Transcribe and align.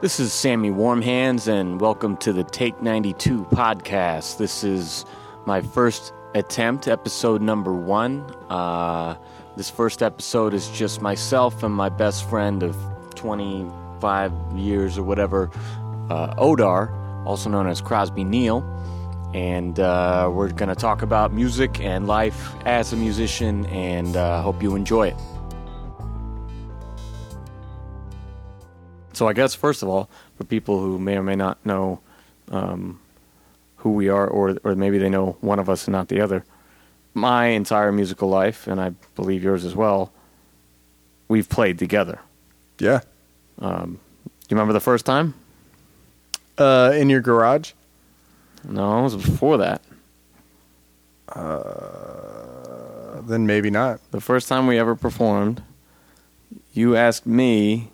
This 0.00 0.20
is 0.20 0.32
Sammy 0.32 0.70
Warmhands, 0.70 1.48
and 1.48 1.80
welcome 1.80 2.16
to 2.18 2.32
the 2.32 2.44
Take 2.44 2.80
92 2.80 3.46
podcast. 3.46 4.38
This 4.38 4.62
is 4.62 5.04
my 5.44 5.60
first 5.60 6.12
attempt, 6.36 6.86
episode 6.86 7.42
number 7.42 7.72
one. 7.72 8.20
Uh, 8.48 9.16
this 9.56 9.68
first 9.68 10.00
episode 10.00 10.54
is 10.54 10.68
just 10.68 11.02
myself 11.02 11.64
and 11.64 11.74
my 11.74 11.88
best 11.88 12.30
friend 12.30 12.62
of 12.62 12.76
25 13.16 14.32
years 14.54 14.98
or 14.98 15.02
whatever, 15.02 15.50
uh, 16.10 16.32
Odar, 16.36 16.94
also 17.26 17.50
known 17.50 17.66
as 17.66 17.80
Crosby 17.80 18.22
Neal. 18.22 18.62
And 19.34 19.80
uh, 19.80 20.30
we're 20.32 20.52
going 20.52 20.68
to 20.68 20.76
talk 20.76 21.02
about 21.02 21.32
music 21.32 21.80
and 21.80 22.06
life 22.06 22.54
as 22.64 22.92
a 22.92 22.96
musician, 22.96 23.66
and 23.66 24.16
uh, 24.16 24.42
hope 24.42 24.62
you 24.62 24.76
enjoy 24.76 25.08
it. 25.08 25.16
So 29.18 29.26
I 29.26 29.32
guess 29.32 29.52
first 29.52 29.82
of 29.82 29.88
all, 29.88 30.08
for 30.36 30.44
people 30.44 30.78
who 30.78 30.96
may 30.96 31.16
or 31.16 31.24
may 31.24 31.34
not 31.34 31.58
know 31.66 31.98
um, 32.52 33.00
who 33.78 33.90
we 33.90 34.08
are, 34.08 34.28
or 34.28 34.58
or 34.62 34.76
maybe 34.76 34.98
they 34.98 35.08
know 35.08 35.36
one 35.40 35.58
of 35.58 35.68
us 35.68 35.88
and 35.88 35.92
not 35.92 36.06
the 36.06 36.20
other, 36.20 36.44
my 37.14 37.46
entire 37.46 37.90
musical 37.90 38.28
life, 38.28 38.68
and 38.68 38.80
I 38.80 38.90
believe 39.16 39.42
yours 39.42 39.64
as 39.64 39.74
well, 39.74 40.12
we've 41.26 41.48
played 41.48 41.80
together. 41.80 42.20
Yeah. 42.78 43.00
Um, 43.58 43.98
you 44.48 44.54
remember 44.54 44.72
the 44.72 44.78
first 44.78 45.04
time? 45.04 45.34
Uh, 46.56 46.92
in 46.94 47.10
your 47.10 47.20
garage? 47.20 47.72
No, 48.62 49.00
it 49.00 49.02
was 49.02 49.16
before 49.16 49.58
that. 49.58 49.82
Uh, 51.28 53.20
then 53.22 53.48
maybe 53.48 53.68
not. 53.68 53.98
The 54.12 54.20
first 54.20 54.46
time 54.46 54.68
we 54.68 54.78
ever 54.78 54.94
performed, 54.94 55.64
you 56.72 56.94
asked 56.94 57.26
me 57.26 57.90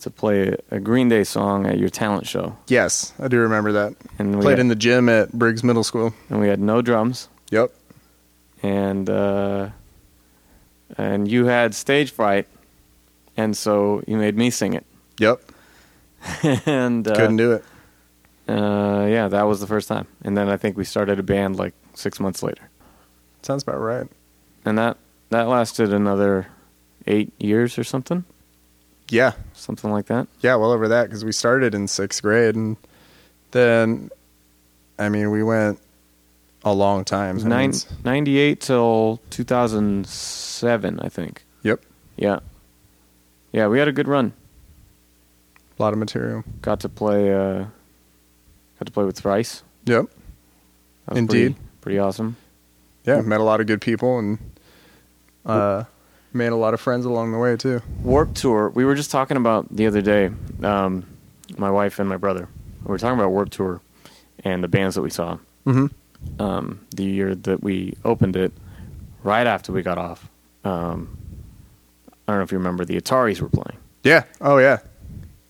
to 0.00 0.10
play 0.10 0.56
a 0.70 0.78
Green 0.80 1.08
Day 1.08 1.24
song 1.24 1.66
at 1.66 1.78
your 1.78 1.88
talent 1.88 2.26
show, 2.26 2.56
Yes, 2.68 3.12
I 3.18 3.28
do 3.28 3.38
remember 3.38 3.72
that. 3.72 3.94
and 4.18 4.36
we 4.36 4.42
Played 4.42 4.52
had, 4.52 4.60
in 4.60 4.68
the 4.68 4.74
gym 4.74 5.08
at 5.08 5.32
Briggs 5.32 5.62
Middle 5.64 5.84
School. 5.84 6.12
and 6.28 6.40
we 6.40 6.48
had 6.48 6.60
no 6.60 6.82
drums, 6.82 7.28
Yep. 7.50 7.72
and 8.62 9.08
uh, 9.08 9.68
and 10.98 11.28
you 11.30 11.46
had 11.46 11.74
stage 11.74 12.10
fright, 12.12 12.46
and 13.36 13.56
so 13.56 14.02
you 14.06 14.16
made 14.16 14.36
me 14.36 14.50
sing 14.50 14.74
it, 14.74 14.84
Yep. 15.18 15.40
and 16.66 17.06
uh, 17.06 17.14
Couldn't 17.14 17.36
do 17.36 17.52
it. 17.52 17.64
Uh, 18.48 19.06
yeah, 19.08 19.28
that 19.28 19.42
was 19.42 19.60
the 19.60 19.66
first 19.66 19.86
time, 19.88 20.06
and 20.24 20.36
then 20.36 20.48
I 20.48 20.56
think 20.56 20.76
we 20.76 20.84
started 20.84 21.18
a 21.18 21.22
band 21.22 21.56
like 21.56 21.74
six 21.94 22.18
months 22.18 22.42
later, 22.42 22.68
Sounds 23.42 23.62
about 23.62 23.80
right. 23.80 24.06
and 24.64 24.76
that 24.78 24.96
that 25.30 25.46
lasted 25.48 25.92
another 25.92 26.48
eight 27.06 27.32
years 27.38 27.78
or 27.78 27.84
something, 27.84 28.24
Yeah. 29.10 29.32
something 29.54 29.90
like 29.90 30.06
that. 30.06 30.28
Yeah, 30.40 30.56
well 30.56 30.72
over 30.72 30.88
that 30.88 31.04
because 31.04 31.24
we 31.24 31.32
started 31.32 31.74
in 31.74 31.88
sixth 31.88 32.22
grade 32.22 32.54
and 32.54 32.76
then, 33.50 34.10
I 34.98 35.08
mean, 35.08 35.30
we 35.30 35.42
went 35.42 35.80
a 36.64 36.72
long 36.72 37.04
time. 37.04 37.30
It 37.30 37.34
was 37.34 37.44
I 37.44 37.48
mean, 37.48 37.72
nine, 38.04 38.24
98 38.24 38.60
till 38.60 39.20
2007, 39.30 41.00
I 41.00 41.08
think. 41.08 41.44
Yep. 41.62 41.82
Yeah. 42.16 42.40
Yeah, 43.52 43.66
we 43.68 43.78
had 43.78 43.88
a 43.88 43.92
good 43.92 44.08
run. 44.08 44.32
A 45.78 45.82
lot 45.82 45.92
of 45.92 45.98
material. 45.98 46.44
Got 46.62 46.80
to 46.80 46.88
play 46.88 47.32
uh 47.32 47.64
got 48.78 48.86
to 48.86 48.92
play 48.92 49.04
with 49.04 49.18
Thrice. 49.18 49.62
Yep. 49.86 50.06
Indeed. 51.12 51.28
Pretty, 51.28 51.56
pretty 51.80 51.98
awesome. 51.98 52.36
Yeah, 53.04 53.20
met 53.22 53.40
a 53.40 53.44
lot 53.44 53.60
of 53.60 53.66
good 53.66 53.80
people 53.80 54.18
and 54.18 54.38
uh, 55.46 55.84
made 56.32 56.48
a 56.52 56.56
lot 56.56 56.74
of 56.74 56.80
friends 56.80 57.04
along 57.06 57.32
the 57.32 57.38
way 57.38 57.56
too. 57.56 57.82
Warped 58.02 58.36
Tour. 58.36 58.70
We 58.70 58.84
were 58.84 58.94
just 58.94 59.10
talking 59.10 59.36
about 59.36 59.66
the 59.74 59.86
other 59.86 60.00
day, 60.02 60.30
um, 60.62 61.04
my 61.56 61.70
wife 61.70 61.98
and 61.98 62.08
my 62.08 62.16
brother. 62.16 62.48
We 62.82 62.88
were 62.88 62.98
talking 62.98 63.18
about 63.18 63.30
Warped 63.30 63.52
Tour 63.52 63.80
and 64.44 64.62
the 64.64 64.68
bands 64.68 64.94
that 64.94 65.02
we 65.02 65.10
saw. 65.10 65.38
Mm-hmm. 65.66 65.86
Um, 66.42 66.86
the 66.94 67.04
year 67.04 67.34
that 67.34 67.62
we 67.62 67.94
opened 68.04 68.36
it, 68.36 68.52
right 69.22 69.46
after 69.46 69.72
we 69.72 69.82
got 69.82 69.98
off. 69.98 70.28
Um, 70.64 71.16
I 72.28 72.32
don't 72.32 72.38
know 72.38 72.42
if 72.44 72.52
you 72.52 72.58
remember 72.58 72.84
the 72.84 73.00
Ataris 73.00 73.40
were 73.40 73.48
playing. 73.48 73.78
Yeah. 74.04 74.24
Oh 74.40 74.58
yeah. 74.58 74.78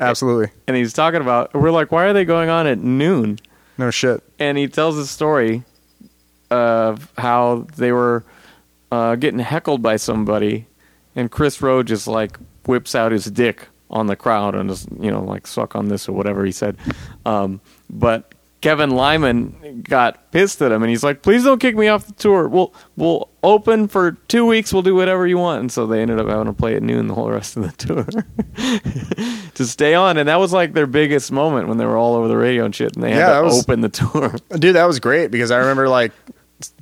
Absolutely. 0.01 0.51
and 0.67 0.77
he's 0.79 0.95
talking 0.95 1.21
about 1.21 1.53
we're 1.53 1.71
like 1.71 1.93
why 1.93 2.05
are 2.07 2.15
they 2.15 2.25
going 2.25 2.49
on 2.49 2.67
at 2.67 2.79
noon 2.79 3.39
No 3.77 3.91
shit. 3.91 4.23
and 4.39 4.57
he 4.57 4.67
tells 4.67 4.97
a 4.97 5.07
story 5.07 5.63
of 6.51 7.13
how 7.19 7.67
they 7.77 7.93
were 7.93 8.25
uh, 8.91 9.17
getting 9.17 9.41
heckled 9.41 9.83
by 9.83 9.97
somebody 9.97 10.67
and 11.21 11.31
Kris 11.31 11.61
Roe 11.63 11.83
just 11.83 12.07
like 12.09 12.39
whips 12.67 12.95
out 12.95 13.13
his 13.13 13.27
dick 13.27 13.69
on 13.91 14.07
the 14.07 14.17
crowd 14.17 14.55
and 14.55 14.71
just 14.71 14.89
you 15.01 15.11
know 15.11 15.23
like 15.23 15.47
suck 15.47 15.75
on 15.77 15.89
this 15.89 16.09
or 16.09 16.13
whatever 16.13 16.45
he 16.45 16.53
said. 16.53 16.77
Um, 17.27 17.61
but 17.89 18.35
kevin 18.61 18.91
lyman 18.91 19.81
got 19.89 20.31
pissed 20.33 20.61
at 20.61 20.71
him 20.71 20.83
and 20.83 20.91
he's 20.91 21.03
like 21.03 21.23
please 21.23 21.43
don't 21.45 21.61
kick 21.61 21.75
me 21.77 21.89
off 21.89 22.07
the 22.07 22.13
tour. 22.13 22.47
We'll 22.47 22.75
we'll 22.97 23.29
open 23.43 23.89
for 23.89 24.13
two 24.29 24.45
weeks. 24.47 24.73
We'll 24.73 24.83
do 24.83 24.95
whatever 24.95 25.27
you 25.27 25.39
want. 25.39 25.61
And 25.61 25.73
so 25.73 25.87
they 25.87 26.03
ended 26.03 26.21
up 26.21 26.29
having 26.29 26.45
to 26.47 26.53
play 26.53 26.77
at 26.77 26.83
noon 26.83 27.07
the 27.09 27.15
whole 27.15 27.31
rest 27.31 27.57
of 27.57 27.63
the 27.65 27.73
tour 27.87 28.05
to 29.55 29.67
stay 29.67 29.95
on. 29.95 30.17
And 30.19 30.29
that 30.29 30.37
was 30.37 30.53
like 30.53 30.73
their 30.75 30.87
biggest 30.87 31.33
moment 31.33 31.69
when 31.69 31.79
they 31.79 31.87
were 31.87 31.97
all 31.97 32.15
over 32.15 32.29
the 32.29 32.37
radio 32.37 32.65
and 32.65 32.75
shit 32.75 32.95
and 32.95 33.03
they 33.03 33.13
had 33.13 33.19
Yeah, 33.29 33.39
to 33.39 33.45
was- 33.45 33.63
open 33.63 33.81
the 33.81 33.89
tour. 34.01 34.35
Dude, 34.59 34.77
that 34.77 34.85
was 34.85 35.01
great 35.01 35.31
because 35.31 35.51
I 35.51 35.59
remember 35.59 35.89
like 35.89 36.13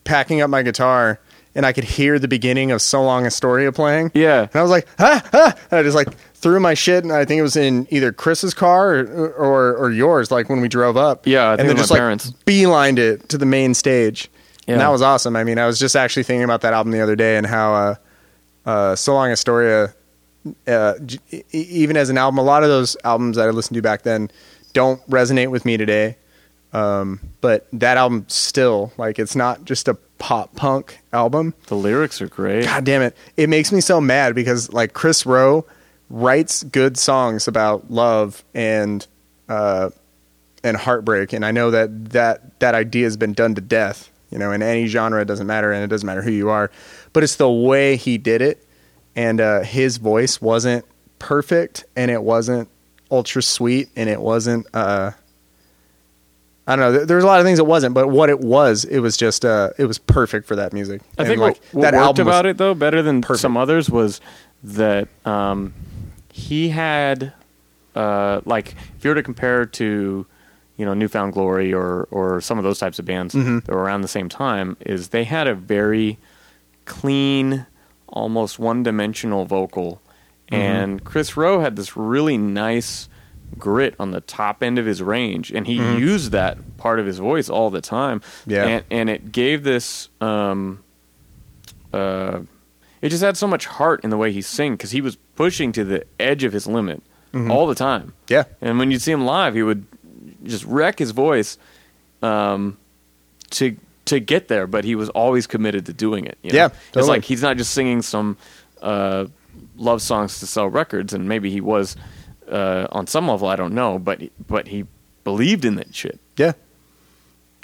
packing 0.04 0.40
up 0.40 0.50
my 0.50 0.62
guitar 0.62 1.20
and 1.58 1.66
I 1.66 1.72
could 1.74 1.84
hear 1.84 2.18
the 2.18 2.28
beginning 2.28 2.70
of 2.70 2.80
So 2.80 3.02
Long 3.02 3.26
Astoria 3.26 3.70
playing. 3.72 4.12
yeah 4.14 4.42
And 4.42 4.56
I 4.56 4.62
was 4.62 4.70
like, 4.70 4.86
ah, 4.98 5.22
ah. 5.34 5.54
And 5.70 5.80
I 5.80 5.82
just 5.82 5.94
like 5.96 6.08
threw 6.34 6.58
my 6.60 6.72
shit 6.74 7.02
and 7.04 7.12
I 7.12 7.24
think 7.26 7.38
it 7.40 7.42
was 7.42 7.56
in 7.56 7.86
either 7.90 8.12
Chris's 8.12 8.54
car 8.54 8.94
or 9.00 9.30
or, 9.32 9.76
or 9.76 9.90
yours, 9.90 10.30
like 10.30 10.48
when 10.48 10.60
we 10.62 10.68
drove 10.68 10.96
up. 10.96 11.26
Yeah, 11.26 11.48
I 11.50 11.56
and 11.56 11.68
then 11.68 11.76
just 11.76 11.90
like 11.90 11.98
parents. 12.00 12.32
beelined 12.46 12.98
it 12.98 13.28
to 13.30 13.36
the 13.36 13.44
main 13.46 13.74
stage. 13.74 14.30
Yeah. 14.66 14.74
And 14.74 14.80
that 14.80 14.88
was 14.92 15.02
awesome. 15.02 15.34
I 15.36 15.44
mean, 15.44 15.58
I 15.58 15.66
was 15.66 15.78
just 15.78 15.96
actually 15.96 16.22
thinking 16.22 16.44
about 16.44 16.60
that 16.62 16.72
album 16.74 16.92
the 16.92 17.00
other 17.00 17.16
day 17.16 17.36
and 17.36 17.46
how 17.46 17.74
uh, 17.74 17.94
uh, 18.66 18.94
So 18.96 19.14
Long 19.14 19.30
Astoria, 19.32 19.94
uh, 20.66 20.94
j- 21.04 21.18
e- 21.32 21.42
even 21.52 21.96
as 21.96 22.10
an 22.10 22.18
album, 22.18 22.38
a 22.38 22.42
lot 22.42 22.62
of 22.62 22.68
those 22.68 22.96
albums 23.02 23.36
that 23.36 23.48
I 23.48 23.50
listened 23.50 23.74
to 23.76 23.82
back 23.82 24.02
then 24.02 24.30
don't 24.74 25.00
resonate 25.10 25.50
with 25.50 25.64
me 25.64 25.76
today. 25.78 26.16
Um, 26.72 27.20
but 27.40 27.66
that 27.72 27.96
album 27.96 28.26
still, 28.28 28.92
like, 28.98 29.18
it's 29.18 29.34
not 29.34 29.64
just 29.64 29.88
a 29.88 29.94
pop 30.18 30.54
punk 30.56 30.98
album. 31.12 31.54
the 31.68 31.76
lyrics 31.76 32.20
are 32.20 32.26
great 32.26 32.64
God 32.64 32.84
damn 32.84 33.02
it. 33.02 33.16
It 33.36 33.48
makes 33.48 33.70
me 33.70 33.80
so 33.80 34.00
mad 34.00 34.34
because 34.34 34.72
like 34.72 34.92
Kris 34.92 35.24
Roe 35.24 35.64
writes 36.10 36.64
good 36.64 36.98
songs 36.98 37.46
about 37.46 37.88
love 37.88 38.42
and 38.52 39.06
uh 39.48 39.90
and 40.64 40.76
heartbreak 40.76 41.32
and 41.32 41.44
I 41.46 41.52
know 41.52 41.70
that 41.70 42.10
that 42.10 42.58
that 42.58 42.74
idea 42.74 43.04
has 43.04 43.16
been 43.16 43.32
done 43.32 43.54
to 43.54 43.60
death, 43.60 44.10
you 44.30 44.38
know, 44.38 44.50
in 44.50 44.60
any 44.60 44.86
genre 44.88 45.22
it 45.22 45.26
doesn't 45.26 45.46
matter 45.46 45.70
and 45.70 45.84
it 45.84 45.86
doesn't 45.86 46.06
matter 46.06 46.22
who 46.22 46.32
you 46.32 46.48
are, 46.50 46.68
but 47.12 47.22
it's 47.22 47.36
the 47.36 47.48
way 47.48 47.94
he 47.94 48.18
did 48.18 48.42
it 48.42 48.66
and 49.14 49.40
uh 49.40 49.60
his 49.60 49.98
voice 49.98 50.42
wasn't 50.42 50.84
perfect 51.20 51.84
and 51.94 52.10
it 52.10 52.24
wasn't 52.24 52.68
ultra 53.08 53.40
sweet 53.40 53.88
and 53.94 54.08
it 54.10 54.20
wasn't 54.20 54.66
uh 54.74 55.12
I 56.68 56.76
don't 56.76 56.92
know. 56.92 57.04
There's 57.04 57.24
a 57.24 57.26
lot 57.26 57.40
of 57.40 57.46
things 57.46 57.58
it 57.58 57.66
wasn't, 57.66 57.94
but 57.94 58.08
what 58.08 58.28
it 58.30 58.40
was, 58.40 58.84
it 58.84 58.98
was 59.00 59.16
just, 59.16 59.44
uh, 59.44 59.70
it 59.78 59.86
was 59.86 59.98
perfect 59.98 60.46
for 60.46 60.54
that 60.56 60.72
music. 60.74 61.00
I 61.16 61.22
And, 61.22 61.28
think 61.28 61.40
like 61.40 61.56
what, 61.72 61.74
what 61.74 61.82
that 61.82 61.94
worked 61.94 62.04
album 62.04 62.26
about 62.28 62.44
it 62.46 62.58
though 62.58 62.74
better 62.74 63.00
than 63.02 63.22
perfect. 63.22 63.40
some 63.40 63.56
others 63.56 63.88
was 63.90 64.20
that 64.62 65.08
um, 65.24 65.72
he 66.32 66.68
had 66.68 67.32
uh, 67.96 68.40
like 68.44 68.74
if 68.96 69.04
you 69.04 69.08
were 69.10 69.14
to 69.16 69.22
compare 69.22 69.64
to 69.66 70.26
you 70.76 70.84
know 70.84 70.94
New 70.94 71.08
Found 71.08 71.32
Glory 71.32 71.72
or 71.74 72.06
or 72.12 72.40
some 72.40 72.58
of 72.58 72.64
those 72.64 72.78
types 72.78 72.98
of 73.00 73.04
bands 73.04 73.34
Mhm. 73.34 73.64
that 73.64 73.74
were 73.74 73.82
around 73.82 74.02
the 74.02 74.08
same 74.08 74.28
time 74.28 74.76
is 74.84 75.08
they 75.08 75.24
had 75.24 75.48
a 75.48 75.54
very 75.54 76.18
clean, 76.84 77.66
almost 78.08 78.58
one 78.58 78.82
dimensional 78.82 79.44
vocal, 79.44 80.00
Mm-hmm. 80.50 80.54
and 80.62 81.04
Kris 81.04 81.36
Roe 81.36 81.60
had 81.60 81.76
this 81.76 81.96
really 81.96 82.38
nice 82.38 83.08
grit 83.56 83.94
on 83.98 84.10
the 84.10 84.20
top 84.20 84.62
end 84.62 84.78
of 84.78 84.86
his 84.86 85.02
range 85.02 85.50
and 85.50 85.66
he 85.66 85.78
Mhm. 85.78 85.98
used 85.98 86.32
that 86.32 86.76
part 86.76 87.00
of 87.00 87.06
his 87.06 87.18
voice 87.18 87.48
all 87.48 87.70
the 87.70 87.80
time 87.80 88.20
Yeah. 88.46 88.64
and, 88.66 88.84
and 88.90 89.10
it 89.10 89.32
gave 89.32 89.64
this 89.64 90.08
um 90.20 90.80
uh 91.92 92.40
it 93.00 93.08
just 93.10 93.22
had 93.22 93.36
so 93.36 93.46
much 93.46 93.66
heart 93.66 94.02
in 94.04 94.10
the 94.10 94.16
way 94.16 94.32
he 94.32 94.42
sang 94.42 94.72
because 94.72 94.90
he 94.90 95.00
was 95.00 95.16
pushing 95.36 95.72
to 95.72 95.84
the 95.84 96.04
edge 96.20 96.44
of 96.44 96.52
his 96.52 96.66
limit 96.66 97.02
Mhm. 97.32 97.50
all 97.50 97.66
the 97.66 97.74
time 97.74 98.12
Yeah. 98.28 98.44
and 98.60 98.78
when 98.78 98.90
you'd 98.90 99.02
see 99.02 99.12
him 99.12 99.24
live 99.24 99.54
he 99.54 99.62
would 99.62 99.86
just 100.44 100.64
wreck 100.64 100.98
his 100.98 101.10
voice 101.12 101.58
um 102.22 102.76
to 103.50 103.76
to 104.04 104.20
get 104.20 104.48
there 104.48 104.66
but 104.66 104.84
he 104.84 104.94
was 104.94 105.08
always 105.10 105.46
committed 105.46 105.86
to 105.86 105.92
doing 105.92 106.24
it 106.26 106.38
you 106.42 106.52
know? 106.52 106.56
Yeah, 106.58 106.68
it's 106.94 107.08
like 107.08 107.24
he's 107.24 107.42
not 107.42 107.56
just 107.56 107.72
singing 107.72 108.02
some 108.02 108.36
uh 108.82 109.26
love 109.76 110.02
songs 110.02 110.38
to 110.40 110.46
sell 110.46 110.68
records 110.68 111.12
and 111.12 111.28
maybe 111.28 111.50
he 111.50 111.60
was 111.60 111.96
uh 112.48 112.86
on 112.92 113.06
some 113.06 113.28
level 113.28 113.48
i 113.48 113.56
don't 113.56 113.74
know 113.74 113.98
but 113.98 114.20
but 114.46 114.68
he 114.68 114.84
believed 115.24 115.64
in 115.64 115.74
that 115.76 115.94
shit 115.94 116.18
Yeah. 116.36 116.52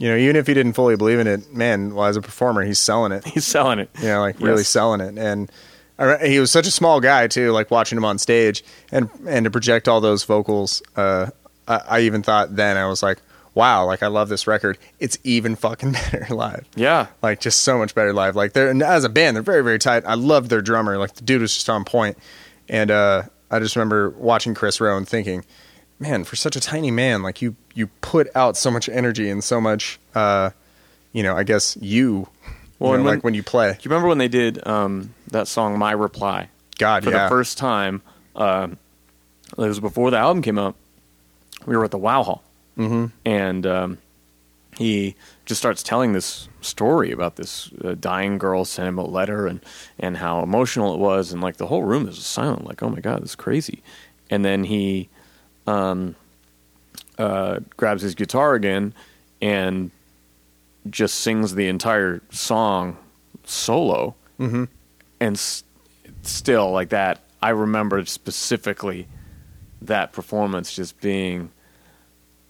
You 0.01 0.09
know, 0.09 0.17
even 0.17 0.35
if 0.35 0.49
he 0.49 0.55
didn't 0.55 0.73
fully 0.73 0.97
believe 0.97 1.21
in 1.21 1.29
it, 1.29 1.53
man, 1.55 1.95
well, 1.95 2.07
as 2.07 2.17
a 2.17 2.21
performer, 2.21 2.65
he's 2.65 2.81
selling 2.81 3.13
it. 3.13 3.25
he's 3.35 3.47
selling 3.47 3.79
it 3.79 3.89
You 4.01 4.09
know, 4.09 4.21
like 4.23 4.41
really 4.41 4.65
selling 4.65 5.01
it. 5.01 5.17
And 5.17 5.49
I 6.01 6.27
he 6.27 6.41
was 6.41 6.51
such 6.51 6.67
a 6.67 6.73
small 6.73 6.99
guy 7.01 7.29
too. 7.29 7.53
Like 7.53 7.71
watching 7.71 7.97
him 7.97 8.05
on 8.05 8.19
stage 8.19 8.65
and 8.91 9.09
and 9.29 9.45
to 9.45 9.53
project 9.53 9.87
all 9.87 10.01
those 10.01 10.25
vocals. 10.25 10.83
Uh, 10.97 11.31
I, 11.69 11.81
I 11.89 12.01
even 12.01 12.25
thought 12.25 12.57
then 12.57 12.77
I 12.77 12.87
was 12.87 13.05
like, 13.05 13.19
wow, 13.55 13.87
like 13.87 14.03
I 14.03 14.09
love 14.09 14.29
this 14.29 14.49
record. 14.49 14.79
It's 14.99 15.17
even 15.23 15.55
fucking 15.55 15.93
better 16.11 16.35
live. 16.35 16.67
Yeah. 16.75 17.07
Like 17.23 17.39
just 17.41 17.63
so 17.63 17.79
much 17.79 17.95
better 17.95 18.13
live. 18.13 18.35
Like 18.35 18.53
they're 18.53 18.71
and 18.71 18.83
as 18.83 19.05
a 19.05 19.09
band, 19.09 19.37
they're 19.37 19.45
very 19.45 19.63
very 19.63 19.79
tight. 19.79 20.03
I 20.05 20.15
loved 20.15 20.51
their 20.51 20.61
drummer. 20.61 20.99
Like 20.99 21.15
the 21.15 21.23
dude 21.23 21.41
was 21.41 21.55
just 21.55 21.71
on 21.71 21.85
point. 21.85 22.19
And 22.69 22.91
uh, 22.91 23.23
I 23.51 23.59
just 23.59 23.77
remember 23.77 24.11
watching 24.11 24.55
Kris 24.55 24.81
Roe 24.81 24.97
and 24.97 25.09
thinking, 25.09 25.45
man, 25.99 26.25
for 26.25 26.37
such 26.37 26.57
a 26.57 26.61
tiny 26.61 26.91
man, 26.91 27.23
like 27.23 27.43
you 27.43 27.57
you 27.75 27.89
put 28.01 28.29
out 28.35 28.57
so 28.57 28.71
much 28.71 28.89
energy 28.89 29.31
and 29.31 29.43
so 29.43 29.61
much, 29.61 29.99
uh, 30.15 30.51
you 31.13 31.23
know, 31.23 31.37
I 31.37 31.45
guess 31.45 31.77
you. 31.81 32.29
Well, 32.79 32.93
you 32.93 32.99
know, 32.99 33.05
when- 33.05 33.15
like 33.15 33.25
when 33.25 33.35
you 33.35 33.43
play, 33.43 33.73
Do 33.73 33.79
you 33.83 33.91
remember 33.91 34.09
when 34.09 34.19
they 34.19 34.29
did 34.29 34.67
um, 34.67 35.15
that 35.31 35.47
song 35.49 35.79
"My 35.79 35.93
Reply" 35.93 36.49
God, 36.79 37.05
for 37.05 37.11
yeah, 37.11 37.25
the 37.25 37.29
first 37.29 37.59
time? 37.59 38.03
Um 38.35 38.79
it 39.57 39.69
was 39.69 39.79
before 39.79 40.11
the 40.11 40.17
album 40.19 40.43
came 40.43 40.59
out. 40.59 40.75
We 41.67 41.77
were 41.77 41.85
at 41.85 41.93
the 41.93 41.99
Wow 41.99 42.25
Hall, 42.25 42.43
mm-hmm. 42.77 43.07
and 43.25 43.67
um, 43.67 43.99
he 44.77 45.15
just 45.47 45.61
starts 45.61 45.83
telling 45.83 46.13
this 46.13 46.49
story 46.61 47.13
about 47.13 47.37
this 47.37 47.71
uh, 47.85 47.95
dying 47.99 48.39
girl 48.39 48.65
sent 48.65 48.89
him 48.89 48.99
a 48.99 49.05
letter 49.07 49.47
and 49.47 49.61
and 49.99 50.17
how 50.17 50.43
emotional 50.43 50.95
it 50.95 50.99
was, 50.99 51.33
and 51.33 51.41
like 51.43 51.57
the 51.59 51.67
whole 51.67 51.83
room 51.83 52.09
is 52.09 52.19
silent, 52.25 52.65
like 52.65 52.83
oh 52.83 52.89
my 52.89 53.01
god, 53.01 53.23
this 53.23 53.31
is 53.31 53.37
crazy. 53.37 53.83
And 54.31 54.45
then 54.45 54.65
he 54.65 55.09
um, 55.67 56.15
uh, 57.19 57.61
grabs 57.77 58.03
his 58.03 58.15
guitar 58.15 58.55
again 58.55 58.95
and 59.41 59.91
just 60.91 61.17
sings 61.17 61.55
the 61.55 61.69
entire 61.69 62.21
song 62.31 62.97
solo 63.45 64.15
Mhm. 64.39 64.69
and 65.21 65.37
s- 65.37 65.63
still 66.23 66.71
like 66.73 66.89
that 66.91 67.21
i 67.43 67.51
remember 67.51 68.05
specifically 68.07 69.07
that 69.83 70.13
performance 70.13 70.75
just 70.75 70.99
being 71.01 71.51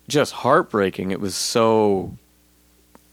just 0.09 0.33
heartbreaking 0.33 1.11
it 1.11 1.21
was 1.21 1.35
so 1.35 2.17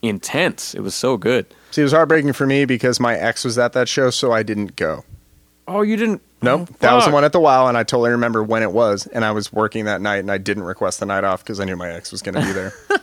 intense 0.01 0.73
it 0.73 0.81
was 0.81 0.95
so 0.95 1.17
good 1.17 1.45
See, 1.71 1.81
it 1.81 1.83
was 1.83 1.93
heartbreaking 1.93 2.33
for 2.33 2.45
me 2.45 2.65
because 2.65 2.99
my 2.99 3.15
ex 3.15 3.45
was 3.45 3.57
at 3.57 3.71
that 3.73 3.87
show, 3.87 4.09
so 4.09 4.33
I 4.33 4.43
didn't 4.43 4.75
go. 4.75 5.05
oh 5.67 5.81
you 5.81 5.95
didn't 5.95 6.21
Nope, 6.43 6.69
oh, 6.71 6.75
that 6.79 6.93
was 6.93 7.05
the 7.05 7.11
one 7.11 7.23
at 7.23 7.33
the 7.33 7.39
WoW, 7.39 7.67
and 7.67 7.77
I 7.77 7.83
totally 7.83 8.09
remember 8.09 8.41
when 8.43 8.63
it 8.63 8.71
was. 8.71 9.05
And 9.05 9.23
I 9.23 9.29
was 9.31 9.53
working 9.53 9.85
that 9.85 10.01
night, 10.01 10.17
and 10.17 10.31
I 10.31 10.39
didn't 10.39 10.63
request 10.63 10.99
the 10.99 11.05
night 11.05 11.23
off 11.23 11.43
because 11.43 11.59
I 11.59 11.65
knew 11.65 11.75
my 11.75 11.91
ex 11.91 12.11
was 12.11 12.23
going 12.23 12.33
to 12.33 12.41
be 12.41 12.51
there. 12.51 12.73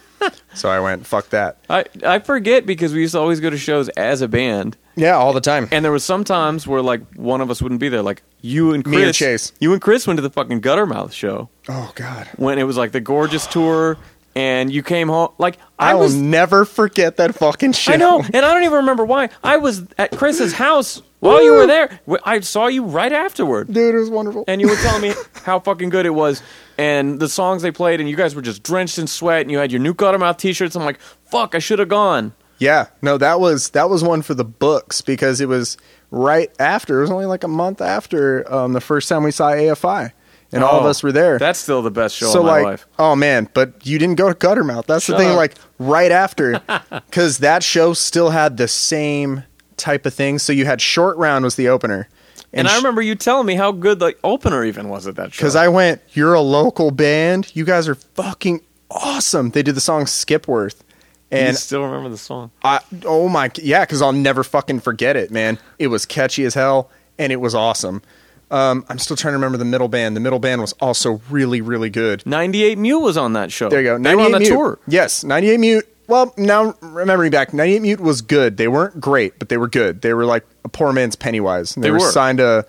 so 0.54 0.68
I 0.68 0.80
went, 0.80 1.06
"Fuck 1.06 1.30
that." 1.30 1.58
I, 1.70 1.84
I 2.04 2.18
forget 2.18 2.66
because 2.66 2.92
we 2.92 3.00
used 3.00 3.12
to 3.12 3.18
always 3.20 3.40
go 3.40 3.50
to 3.50 3.58
shows 3.58 3.88
as 3.90 4.20
a 4.22 4.28
band 4.28 4.76
Yeah, 4.96 5.12
all 5.16 5.32
the 5.32 5.40
time. 5.40 5.68
and 5.70 5.84
there 5.84 5.92
was 5.92 6.04
some 6.04 6.24
times 6.24 6.66
where 6.66 6.82
like 6.82 7.00
one 7.14 7.40
of 7.40 7.50
us 7.50 7.60
wouldn't 7.62 7.80
be 7.80 7.88
there 7.88 8.02
like 8.02 8.22
you 8.40 8.72
and 8.72 8.84
Chris 8.84 8.96
Me 8.96 9.02
and 9.04 9.14
Chase. 9.14 9.52
you 9.60 9.72
and 9.72 9.80
Chris 9.82 10.06
went 10.06 10.16
to 10.18 10.22
the 10.22 10.30
fucking 10.30 10.60
Guttermouth 10.60 11.12
show 11.12 11.48
oh 11.68 11.92
God, 11.94 12.28
when 12.36 12.58
it 12.58 12.64
was 12.64 12.76
like 12.76 12.92
the 12.92 13.00
gorgeous 13.00 13.46
tour 13.46 13.96
and 14.38 14.72
you 14.72 14.84
came 14.84 15.08
home 15.08 15.30
like 15.38 15.58
I, 15.80 15.90
I, 15.90 15.94
will 15.94 16.02
was 16.02 16.14
never 16.14 16.64
forget 16.64 17.16
that 17.16 17.34
fucking 17.34 17.72
show. 17.72 17.92
I 17.92 17.96
know 17.96 18.20
and 18.22 18.36
I 18.36 18.54
don't 18.54 18.62
even 18.62 18.76
remember 18.76 19.04
why 19.04 19.30
I 19.42 19.56
was 19.56 19.82
at 19.98 20.12
Chris's 20.12 20.52
house 20.52 21.02
while 21.18 21.42
you 21.42 21.54
were 21.54 21.66
there 21.66 21.98
I 22.24 22.38
saw 22.40 22.68
you 22.68 22.84
right 22.84 23.12
afterward 23.12 23.66
dude, 23.66 23.96
it 23.96 23.98
was 23.98 24.10
wonderful. 24.10 24.44
and 24.46 24.60
you 24.60 24.68
were 24.68 24.76
telling 24.76 25.02
me 25.02 25.14
how 25.42 25.58
fucking 25.58 25.88
good 25.88 26.06
it 26.06 26.10
was 26.10 26.40
and 26.78 27.18
the 27.18 27.28
songs 27.28 27.62
they 27.62 27.72
played 27.72 27.98
and 27.98 28.08
you 28.08 28.14
guys 28.14 28.36
were 28.36 28.42
just 28.42 28.62
drenched 28.62 28.98
in 28.98 29.08
sweat 29.08 29.42
and 29.42 29.50
you 29.50 29.58
had 29.58 29.72
your 29.72 29.80
new 29.80 29.92
Guttermouth 29.92 30.38
t-shirts 30.38 30.76
I'm 30.76 30.84
like 30.84 31.00
fuck 31.00 31.56
I 31.56 31.58
should 31.58 31.80
have 31.80 31.88
gone 31.88 32.32
Yeah, 32.60 32.86
no, 33.02 33.18
that 33.18 33.40
was 33.40 33.70
that 33.70 33.90
was 33.90 34.04
one 34.04 34.22
for 34.22 34.34
the 34.34 34.44
books 34.44 35.00
because 35.02 35.40
it 35.40 35.48
was 35.48 35.76
right 36.10 36.50
after. 36.58 36.98
It 36.98 37.02
was 37.02 37.10
only 37.10 37.26
like 37.26 37.44
a 37.44 37.48
month 37.48 37.80
after 37.80 38.50
um, 38.52 38.72
the 38.72 38.80
first 38.80 39.08
time 39.08 39.22
we 39.22 39.30
saw 39.30 39.50
AFI, 39.50 40.12
and 40.52 40.64
all 40.64 40.78
of 40.80 40.84
Oh, 40.86 40.88
us 40.88 41.02
were 41.02 41.12
there. 41.12 41.38
that's 41.38 41.58
still 41.58 41.82
the 41.82 41.90
best 41.90 42.14
show 42.16 42.26
so 42.26 42.40
of 42.40 42.46
my 42.46 42.52
like, 42.52 42.64
life 42.64 42.86
oh 42.98 43.14
man, 43.16 43.48
but 43.54 43.86
you 43.86 43.98
didn't 43.98 44.16
go 44.16 44.28
to 44.32 44.34
Guttermouth. 44.34 44.86
That's 44.86 45.04
Shut 45.04 45.16
the 45.18 45.24
thing. 45.24 45.32
up. 45.32 45.36
Like 45.36 45.54
right 45.78 46.10
after, 46.12 46.60
because 46.90 47.38
that 47.38 47.62
show 47.62 47.92
still 47.92 48.30
had 48.30 48.56
the 48.56 48.68
same 48.68 49.44
type 49.76 50.06
of 50.06 50.14
thing. 50.14 50.38
So 50.38 50.52
you 50.52 50.64
had 50.64 50.80
Short 50.80 51.16
Round 51.18 51.44
was 51.44 51.54
the 51.56 51.68
opener, 51.68 52.08
and, 52.52 52.66
I 52.66 52.76
remember 52.76 53.02
you 53.02 53.14
telling 53.14 53.46
me 53.46 53.54
how 53.56 53.72
good 53.72 53.98
the 53.98 54.14
opener 54.24 54.64
even 54.64 54.88
was 54.88 55.06
at 55.06 55.16
that 55.16 55.32
show 55.34 55.40
because 55.42 55.54
I 55.56 55.68
went, 55.68 56.00
"You're 56.12 56.34
a 56.34 56.40
local 56.40 56.90
band. 56.90 57.50
You 57.54 57.64
guys 57.64 57.86
are 57.88 57.94
fucking 57.94 58.62
awesome." 58.90 59.50
They 59.50 59.62
did 59.62 59.74
the 59.74 59.80
song 59.82 60.04
Skipworth, 60.06 60.82
you 61.30 61.38
and 61.38 61.56
still 61.56 61.82
remember 61.84 62.08
the 62.08 62.16
song 62.16 62.50
I, 62.64 62.80
oh 63.04 63.28
my, 63.28 63.50
yeah, 63.56 63.84
because 63.84 64.00
I'll 64.02 64.12
never 64.12 64.42
fucking 64.42 64.80
forget 64.80 65.14
it, 65.16 65.30
man. 65.30 65.58
It 65.78 65.88
was 65.88 66.06
catchy 66.06 66.44
as 66.44 66.54
hell, 66.54 66.90
and 67.18 67.30
it 67.32 67.40
was 67.40 67.54
awesome. 67.54 68.00
Um, 68.50 68.84
I'm 68.88 68.98
still 68.98 69.16
trying 69.16 69.32
to 69.32 69.36
remember 69.36 69.58
the 69.58 69.64
middle 69.66 69.88
band. 69.88 70.16
The 70.16 70.20
middle 70.20 70.38
band 70.38 70.60
was 70.62 70.72
also 70.74 71.20
really, 71.28 71.60
really 71.60 71.90
good. 71.90 72.24
98 72.26 72.78
Mute 72.78 72.98
was 73.00 73.16
on 73.16 73.34
that 73.34 73.52
show. 73.52 73.68
There 73.68 73.80
you 73.80 73.86
go. 73.88 73.98
They 73.98 74.14
were 74.14 74.22
on 74.22 74.32
98 74.32 74.32
that 74.32 74.40
Mute. 74.40 74.48
tour. 74.56 74.78
Yes, 74.88 75.22
98 75.24 75.60
Mute. 75.60 75.88
Well, 76.06 76.32
now 76.38 76.74
remembering 76.80 77.30
back, 77.30 77.52
98 77.52 77.82
Mute 77.82 78.00
was 78.00 78.22
good. 78.22 78.56
They 78.56 78.68
weren't 78.68 78.98
great, 78.98 79.38
but 79.38 79.50
they 79.50 79.58
were 79.58 79.68
good. 79.68 80.00
They 80.00 80.14
were 80.14 80.24
like 80.24 80.46
a 80.64 80.68
poor 80.70 80.92
man's 80.94 81.14
Pennywise. 81.16 81.74
They, 81.74 81.82
They 81.82 81.90
were, 81.90 81.98
were. 81.98 82.10
signed 82.10 82.38
to. 82.38 82.64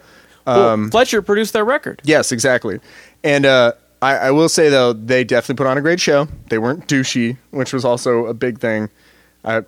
Well, 0.46 0.70
Um, 0.70 0.92
Fletcher 0.92 1.22
produced 1.22 1.54
their 1.54 1.64
record. 1.64 2.02
Yes, 2.04 2.34
exactly. 2.34 2.82
And 3.24 3.46
uh, 3.46 3.74
I, 4.02 4.18
I 4.18 4.32
will 4.32 4.50
say 4.50 4.68
though, 4.70 4.92
they 4.92 5.24
definitely 5.24 5.56
put 5.64 5.68
on 5.68 5.78
a 5.78 5.82
great 5.82 6.02
show. 6.02 6.28
They 6.50 6.58
weren't 6.58 6.88
douchey, 6.88 7.38
which 7.52 7.72
was 7.72 7.86
also 7.86 8.26
a 8.26 8.34
big 8.34 8.60
thing. 8.60 8.90
I, 9.46 9.62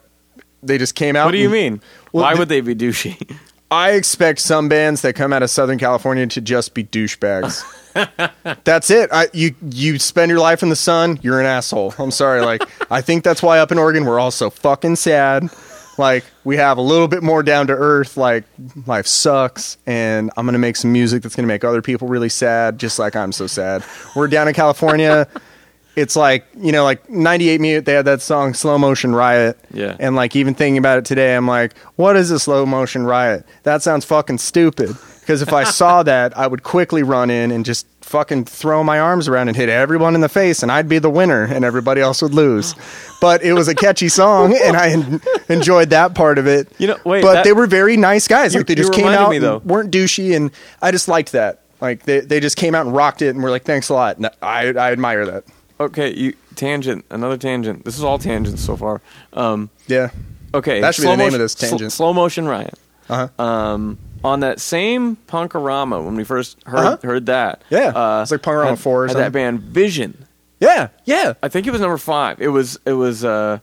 they 0.61 0.77
just 0.77 0.95
came 0.95 1.15
out. 1.15 1.25
What 1.25 1.31
do 1.31 1.37
you 1.37 1.45
and- 1.45 1.53
mean? 1.53 1.81
Well, 2.11 2.23
Why 2.25 2.33
would 2.35 2.49
they 2.49 2.59
be 2.59 2.75
douchey? 2.75 3.37
I 3.71 3.91
expect 3.91 4.39
some 4.39 4.67
bands 4.67 5.01
that 5.01 5.15
come 5.15 5.31
out 5.31 5.43
of 5.43 5.49
Southern 5.49 5.79
California 5.79 6.27
to 6.27 6.41
just 6.41 6.73
be 6.73 6.83
douchebags. 6.83 7.63
that's 8.65 8.91
it. 8.91 9.09
I, 9.13 9.29
you 9.31 9.55
you 9.71 9.97
spend 9.97 10.29
your 10.29 10.41
life 10.41 10.61
in 10.61 10.67
the 10.67 10.75
sun, 10.75 11.19
you're 11.21 11.39
an 11.39 11.45
asshole. 11.45 11.93
I'm 11.97 12.11
sorry. 12.11 12.41
Like 12.41 12.63
I 12.91 12.99
think 12.99 13.23
that's 13.23 13.41
why 13.41 13.59
up 13.59 13.71
in 13.71 13.77
Oregon 13.77 14.03
we're 14.03 14.19
all 14.19 14.29
so 14.31 14.49
fucking 14.49 14.97
sad. 14.97 15.49
Like 15.97 16.25
we 16.43 16.57
have 16.57 16.77
a 16.77 16.81
little 16.81 17.07
bit 17.07 17.23
more 17.23 17.43
down 17.43 17.67
to 17.67 17.73
earth. 17.73 18.17
Like 18.17 18.43
life 18.85 19.07
sucks, 19.07 19.77
and 19.85 20.31
I'm 20.35 20.45
gonna 20.45 20.57
make 20.57 20.75
some 20.75 20.91
music 20.91 21.23
that's 21.23 21.35
gonna 21.35 21.47
make 21.47 21.63
other 21.63 21.81
people 21.81 22.09
really 22.09 22.29
sad, 22.29 22.77
just 22.77 22.99
like 22.99 23.15
I'm 23.15 23.31
so 23.31 23.47
sad. 23.47 23.85
We're 24.17 24.27
down 24.27 24.49
in 24.49 24.53
California. 24.53 25.27
It's 25.95 26.15
like 26.15 26.45
you 26.57 26.71
know, 26.71 26.83
like 26.83 27.09
'98 27.09 27.59
Mute. 27.59 27.85
They 27.85 27.93
had 27.93 28.05
that 28.05 28.21
song 28.21 28.53
"Slow 28.53 28.77
Motion 28.77 29.13
Riot." 29.13 29.57
Yeah. 29.73 29.95
And 29.99 30.15
like 30.15 30.35
even 30.35 30.53
thinking 30.55 30.77
about 30.77 30.97
it 30.99 31.05
today, 31.05 31.35
I'm 31.35 31.47
like, 31.47 31.77
what 31.97 32.15
is 32.15 32.31
a 32.31 32.39
slow 32.39 32.65
motion 32.65 33.03
riot? 33.03 33.45
That 33.63 33.81
sounds 33.81 34.05
fucking 34.05 34.37
stupid. 34.37 34.95
Because 35.19 35.41
if 35.41 35.51
I 35.53 35.63
saw 35.79 36.01
that, 36.03 36.37
I 36.37 36.47
would 36.47 36.63
quickly 36.63 37.03
run 37.03 37.29
in 37.29 37.51
and 37.51 37.65
just 37.65 37.87
fucking 38.01 38.45
throw 38.45 38.83
my 38.83 38.99
arms 38.99 39.27
around 39.27 39.47
and 39.49 39.55
hit 39.55 39.69
everyone 39.69 40.15
in 40.15 40.21
the 40.21 40.29
face, 40.29 40.63
and 40.63 40.71
I'd 40.71 40.87
be 40.89 40.99
the 40.99 41.09
winner, 41.09 41.43
and 41.43 41.63
everybody 41.65 41.99
else 42.01 42.21
would 42.21 42.33
lose. 42.33 42.73
But 43.21 43.43
it 43.43 43.53
was 43.53 43.67
a 43.67 43.75
catchy 43.75 44.09
song, 44.09 44.57
and 44.63 44.75
I 44.77 44.89
en- 44.91 45.21
enjoyed 45.49 45.89
that 45.91 46.15
part 46.15 46.37
of 46.37 46.47
it. 46.47 46.69
You 46.79 46.87
know, 46.87 46.97
wait, 47.05 47.21
but 47.21 47.33
that- 47.33 47.43
they 47.43 47.53
were 47.53 47.67
very 47.67 47.97
nice 47.97 48.27
guys. 48.29 48.53
You- 48.53 48.61
like 48.61 48.67
they 48.67 48.75
just 48.75 48.93
came 48.93 49.07
out, 49.07 49.29
me, 49.29 49.39
though. 49.39 49.57
weren't 49.59 49.91
douchey, 49.91 50.35
and 50.35 50.51
I 50.81 50.91
just 50.91 51.07
liked 51.09 51.33
that. 51.33 51.59
Like 51.81 52.03
they 52.03 52.19
they 52.21 52.39
just 52.39 52.55
came 52.57 52.75
out 52.75 52.85
and 52.85 52.95
rocked 52.95 53.21
it, 53.21 53.29
and 53.29 53.43
we're 53.43 53.51
like, 53.51 53.63
thanks 53.63 53.89
a 53.89 53.93
lot. 53.93 54.17
And 54.17 54.27
I 54.41 54.67
I 54.69 54.91
admire 54.93 55.25
that. 55.25 55.43
Okay, 55.83 56.13
you 56.13 56.33
tangent, 56.55 57.05
another 57.09 57.37
tangent. 57.37 57.85
This 57.85 57.97
is 57.97 58.03
all 58.03 58.17
tangents 58.19 58.63
so 58.63 58.75
far. 58.75 59.01
Um, 59.33 59.69
Yeah. 59.87 60.09
okay, 60.53 60.81
That 60.81 60.95
should 60.95 61.03
be 61.03 61.07
the 61.07 61.17
name 61.17 61.27
motion- 61.27 61.35
of 61.35 61.39
this 61.41 61.53
sl- 61.53 61.65
tangent. 61.67 61.91
slow 61.91 62.13
motion 62.13 62.47
riot. 62.47 62.75
Uh 63.09 63.27
huh. 63.37 63.43
Um, 63.43 63.97
on 64.23 64.41
that 64.41 64.59
same 64.59 65.17
Punkorama, 65.27 66.03
when 66.05 66.15
we 66.15 66.23
first 66.23 66.57
heard 66.65 66.77
Uh-huh. 66.79 66.97
heard 67.03 67.25
that, 67.25 67.63
Yeah. 67.69 67.87
uh, 67.89 68.21
It's 68.21 68.31
like 68.31 68.41
Punkorama 68.41 68.69
had- 68.69 68.79
4 68.79 69.03
or 69.03 69.07
something. 69.07 69.23
that 69.23 69.31
band 69.31 69.61
Vision. 69.61 70.25
Yeah. 70.59 70.89
Yeah. 71.05 71.33
I 71.41 71.47
think 71.49 71.65
it 71.65 71.71
was 71.71 71.81
number 71.81 71.97
five. 71.97 72.39
It 72.39 72.49
was 72.49 72.77
it 72.85 72.93
was 72.93 73.25
uh, 73.25 73.57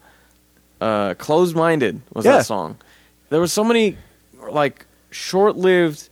uh, 0.80 1.14
closed 1.14 1.54
minded 1.54 2.00
was 2.12 2.24
Yeah. 2.24 2.38
that 2.38 2.46
song. 2.46 2.76
There 3.30 3.40
was 3.40 3.52
so 3.52 3.62
many 3.62 3.96
like 4.50 4.84
short 5.10 5.56
lived 5.56 6.08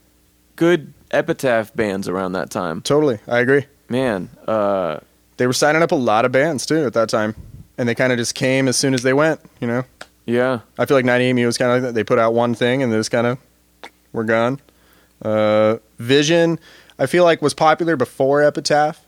good 0.55 0.93
epitaph 1.11 1.75
bands 1.75 2.09
around 2.09 2.33
that 2.33 2.51
time. 2.51 2.81
Totally. 2.83 3.19
I 3.27 3.39
agree. 3.41 3.67
Man, 3.89 4.29
uh, 4.47 4.99
they 5.37 5.47
were 5.47 5.53
signing 5.53 5.83
up 5.83 5.93
a 5.93 5.97
lot 5.97 6.25
of 6.25 6.33
bands 6.33 6.67
too 6.67 6.87
at 6.87 6.93
that 6.95 7.09
time, 7.09 7.35
and 7.79 7.89
they 7.89 7.95
kind 7.95 8.13
of 8.13 8.19
just 8.19 8.35
came 8.35 8.69
as 8.69 8.77
soon 8.77 8.95
as 8.95 9.03
they 9.03 9.13
went. 9.13 9.41
You 9.61 9.67
know, 9.69 9.85
yeah. 10.25 10.61
I 10.79 10.87
feel 10.87 10.97
like 10.97 11.05
98 11.05 11.33
Me 11.33 11.47
was 11.47 11.59
kind 11.59 11.71
of 11.71 11.77
like 11.77 11.83
that. 11.89 11.95
They 11.95 12.05
put 12.05 12.19
out 12.19 12.35
one 12.35 12.55
thing 12.55 12.83
and 12.83 12.93
they 12.93 12.97
just 12.97 13.11
kind 13.11 13.27
of 13.27 13.39
were 14.13 14.25
gone. 14.25 14.61
Uh, 15.23 15.77
Vision, 15.99 16.59
I 16.99 17.07
feel 17.07 17.25
like 17.25 17.41
was 17.43 17.55
popular 17.55 17.97
before 17.97 18.43
Epitaph. 18.43 19.03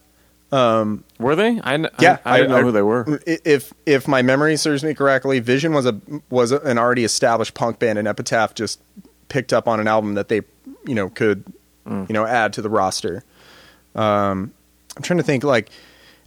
Um, 0.51 1.05
Were 1.19 1.37
they? 1.37 1.59
I, 1.59 1.77
kn- 1.77 1.87
I- 1.87 2.03
yeah, 2.03 2.19
I, 2.25 2.39
didn't 2.39 2.53
know 2.53 2.63
who 2.63 2.73
they 2.73 2.81
were. 2.81 3.21
If 3.27 3.75
if 3.85 4.09
my 4.09 4.23
memory 4.23 4.57
serves 4.57 4.83
me 4.83 4.95
correctly, 4.95 5.41
Vision 5.41 5.75
was 5.75 5.85
a 5.85 6.01
was 6.31 6.53
an 6.53 6.79
already 6.79 7.05
established 7.05 7.53
punk 7.53 7.79
band, 7.79 7.99
and 7.99 8.09
Epitaph 8.09 8.55
just 8.55 8.81
picked 9.29 9.53
up 9.53 9.69
on 9.69 9.79
an 9.79 9.87
album 9.87 10.15
that 10.15 10.29
they 10.29 10.41
you 10.87 10.95
know 10.95 11.11
could 11.11 11.45
you 11.87 12.07
know 12.09 12.25
add 12.25 12.55
to 12.55 12.63
the 12.63 12.71
roster. 12.71 13.25
Um, 13.95 14.55
I'm 14.97 15.03
trying 15.03 15.19
to 15.19 15.23
think 15.23 15.45
like 15.45 15.69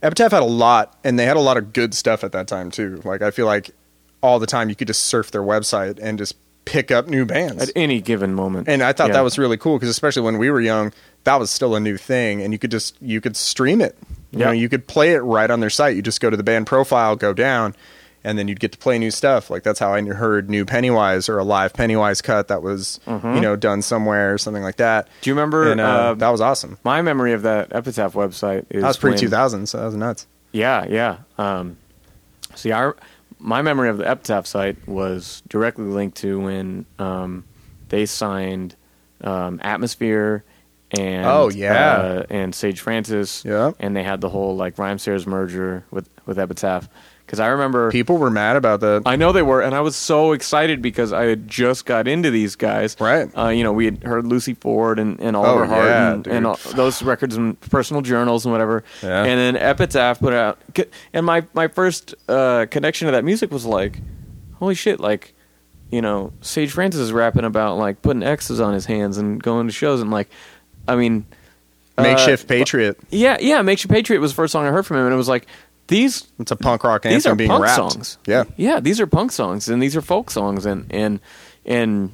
Epitaph 0.02 0.32
had 0.32 0.42
a 0.42 0.46
lot, 0.46 0.98
and 1.04 1.18
they 1.20 1.26
had 1.26 1.38
a 1.38 1.42
lot 1.42 1.58
of 1.58 1.74
good 1.74 1.94
stuff 1.94 2.24
at 2.24 2.32
that 2.32 2.48
time 2.48 2.72
too. 2.72 3.02
Like 3.06 3.22
I 3.22 3.32
feel 3.32 3.46
like 3.46 3.72
all 4.22 4.40
the 4.40 4.48
time 4.48 4.70
you 4.70 4.76
could 4.76 4.88
just 4.88 5.04
surf 5.04 5.32
their 5.32 5.42
website 5.44 6.00
and 6.02 6.18
just 6.18 6.36
pick 6.66 6.92
up 6.92 7.08
new 7.08 7.26
bands. 7.26 7.62
at 7.64 7.70
any 7.76 8.00
given 8.02 8.34
moment. 8.36 8.68
and 8.70 8.84
I 8.84 8.94
thought 8.94 9.08
Yeah. 9.08 9.14
that 9.16 9.24
was 9.24 9.40
really 9.40 9.58
cool 9.58 9.78
because 9.78 9.90
especially 9.90 10.22
when 10.22 10.38
we 10.38 10.50
were 10.52 10.62
young, 10.62 10.94
that 11.24 11.38
was 11.40 11.50
still 11.50 11.76
a 11.76 11.80
new 11.80 11.98
thing, 11.98 12.42
and 12.42 12.54
you 12.54 12.60
could 12.60 12.72
just 12.72 12.96
you 13.02 13.20
could 13.22 13.36
stream 13.36 13.82
it. 13.82 13.98
You 14.32 14.40
Yeah. 14.40 14.46
know, 14.48 14.52
you 14.52 14.70
could 14.70 14.88
play 14.88 15.14
it 15.14 15.20
right 15.20 15.50
on 15.50 15.60
their 15.60 15.70
site. 15.72 15.96
You 15.96 16.02
just 16.02 16.22
go 16.22 16.30
to 16.30 16.38
the 16.38 16.44
band 16.44 16.68
profile, 16.68 17.16
go 17.16 17.34
down, 17.34 17.76
and 18.24 18.38
then 18.38 18.48
you'd 18.48 18.60
get 18.60 18.72
to 18.72 18.78
play 18.78 19.00
new 19.00 19.12
stuff. 19.12 19.50
Like 19.50 19.64
that's 19.64 19.80
how 19.80 19.94
I 19.94 20.02
heard 20.02 20.50
new 20.50 20.66
Pennywise 20.66 21.30
or 21.30 21.38
a 21.38 21.44
live 21.44 21.74
Pennywise 21.74 22.22
cut 22.22 22.48
that 22.50 22.62
was 22.62 23.00
you 23.08 23.42
know 23.42 23.56
done 23.56 23.82
somewhere 23.82 24.34
or 24.34 24.38
something 24.38 24.64
like 24.64 24.78
that. 24.78 25.08
Do 25.22 25.30
you 25.30 25.34
remember? 25.34 25.72
And 25.72 25.82
uh, 25.82 25.84
uh, 25.84 26.14
that 26.16 26.30
was 26.30 26.42
awesome. 26.42 26.78
my 26.84 27.02
memory 27.02 27.34
of 27.34 27.44
that 27.44 27.74
Epitaph 27.74 28.14
website 28.14 28.66
is 28.70 28.82
That 28.82 28.88
was 28.90 28.98
pre 28.98 29.18
two 29.18 29.30
thousand, 29.30 29.68
so 29.68 29.80
that 29.80 29.86
was 29.86 29.96
nuts. 29.96 30.28
Yeah, 30.52 30.86
yeah. 30.88 31.18
Um, 31.38 31.78
see, 32.56 32.72
our 32.72 32.96
my 33.40 33.62
memory 33.62 33.90
of 33.90 33.98
the 33.98 34.08
Epitaph 34.08 34.46
site 34.46 34.88
was 34.88 35.42
directly 35.48 35.86
linked 35.86 36.18
to 36.18 36.40
when 36.40 36.86
um, 37.00 37.44
they 37.90 38.06
signed 38.06 38.76
um, 39.22 39.60
Atmosphere 39.64 40.44
and 40.98 41.26
Oh, 41.26 41.50
yeah. 41.50 41.96
uh, 41.96 42.24
and 42.30 42.54
Sage 42.54 42.80
Francis, 42.82 43.44
Yeah. 43.46 43.72
and 43.80 43.96
they 43.96 44.04
had 44.04 44.22
the 44.22 44.30
whole 44.30 44.56
like 44.56 44.76
Rhymesayers 44.76 45.26
merger 45.26 45.86
with 45.92 46.10
with 46.26 46.38
Epitaph. 46.40 46.88
Because 47.26 47.40
I 47.40 47.48
remember 47.48 47.90
People 47.92 48.18
were 48.18 48.30
mad 48.30 48.58
about 48.58 48.82
that. 48.82 49.04
I 49.06 49.16
know 49.16 49.32
they 49.32 49.42
were, 49.42 49.62
and 49.62 49.74
I 49.74 49.80
was 49.80 49.96
so 49.96 50.34
excited 50.34 50.82
because 50.82 51.14
I 51.14 51.26
had 51.26 51.48
just 51.48 51.86
got 51.86 52.06
into 52.06 52.30
these 52.30 52.58
guys. 52.58 52.98
Right. 53.00 53.30
Uh, 53.38 53.48
you 53.50 53.64
know, 53.64 53.72
we 53.72 53.86
had 53.86 54.04
heard 54.04 54.26
Lucy 54.28 54.54
Ford 54.54 55.00
and, 55.00 55.18
and 55.22 55.38
Oliver 55.38 55.64
Oh, 55.64 55.68
Hart 55.68 55.86
yeah, 55.86 56.12
and, 56.14 56.28
and 56.28 56.46
all 56.46 56.60
those 56.76 57.02
records 57.02 57.38
and 57.38 57.58
personal 57.62 58.02
journals 58.02 58.44
and 58.44 58.52
whatever. 58.52 58.84
Yeah. 59.02 59.24
And 59.24 59.40
then 59.40 59.56
Epitaph 59.56 60.20
put 60.20 60.34
out, 60.34 60.60
and 61.14 61.26
my 61.26 61.46
my 61.54 61.70
first 61.70 62.16
uh, 62.28 62.66
connection 62.70 63.06
to 63.06 63.14
that 63.14 63.24
music 63.24 63.50
was 63.50 63.66
like, 63.66 64.02
holy 64.56 64.76
shit! 64.76 65.00
Like, 65.00 65.34
you 65.90 66.02
know, 66.02 66.34
Sage 66.42 66.72
Francis 66.72 67.00
is 67.00 67.14
rapping 67.14 67.46
about 67.46 67.78
like 67.78 68.02
putting 68.02 68.24
X's 68.24 68.60
on 68.60 68.74
his 68.74 68.88
hands 68.88 69.18
and 69.18 69.42
going 69.42 69.68
to 69.68 69.74
shows 69.74 70.02
and 70.02 70.12
like, 70.12 70.30
I 70.88 70.96
mean, 70.96 71.26
uh, 71.98 72.04
Makeshift 72.04 72.48
Patriot. 72.48 72.98
Yeah, 73.10 73.38
yeah. 73.40 73.62
makeshift 73.62 73.92
Patriot 73.92 74.20
was 74.20 74.32
the 74.32 74.36
first 74.36 74.52
song 74.52 74.66
I 74.66 74.70
heard 74.72 74.86
from 74.86 74.98
him, 74.98 75.06
and 75.06 75.14
it 75.14 75.18
was 75.18 75.28
like 75.30 75.48
these 75.88 76.28
It's 76.40 76.52
a 76.52 76.56
punk 76.56 76.84
rock 76.84 77.04
these 77.04 77.26
are 77.26 77.36
being 77.36 77.50
punk 77.50 77.64
rapped. 77.64 77.76
songs. 77.76 78.18
Yeah. 78.26 78.46
yeah, 78.58 78.80
these 78.80 79.00
are 79.00 79.08
punk 79.08 79.32
songs, 79.32 79.68
and 79.70 79.82
these 79.82 79.96
are 79.96 80.02
folk 80.02 80.32
songs, 80.32 80.66
and 80.66 80.86
and 80.92 81.20
and 81.66 82.12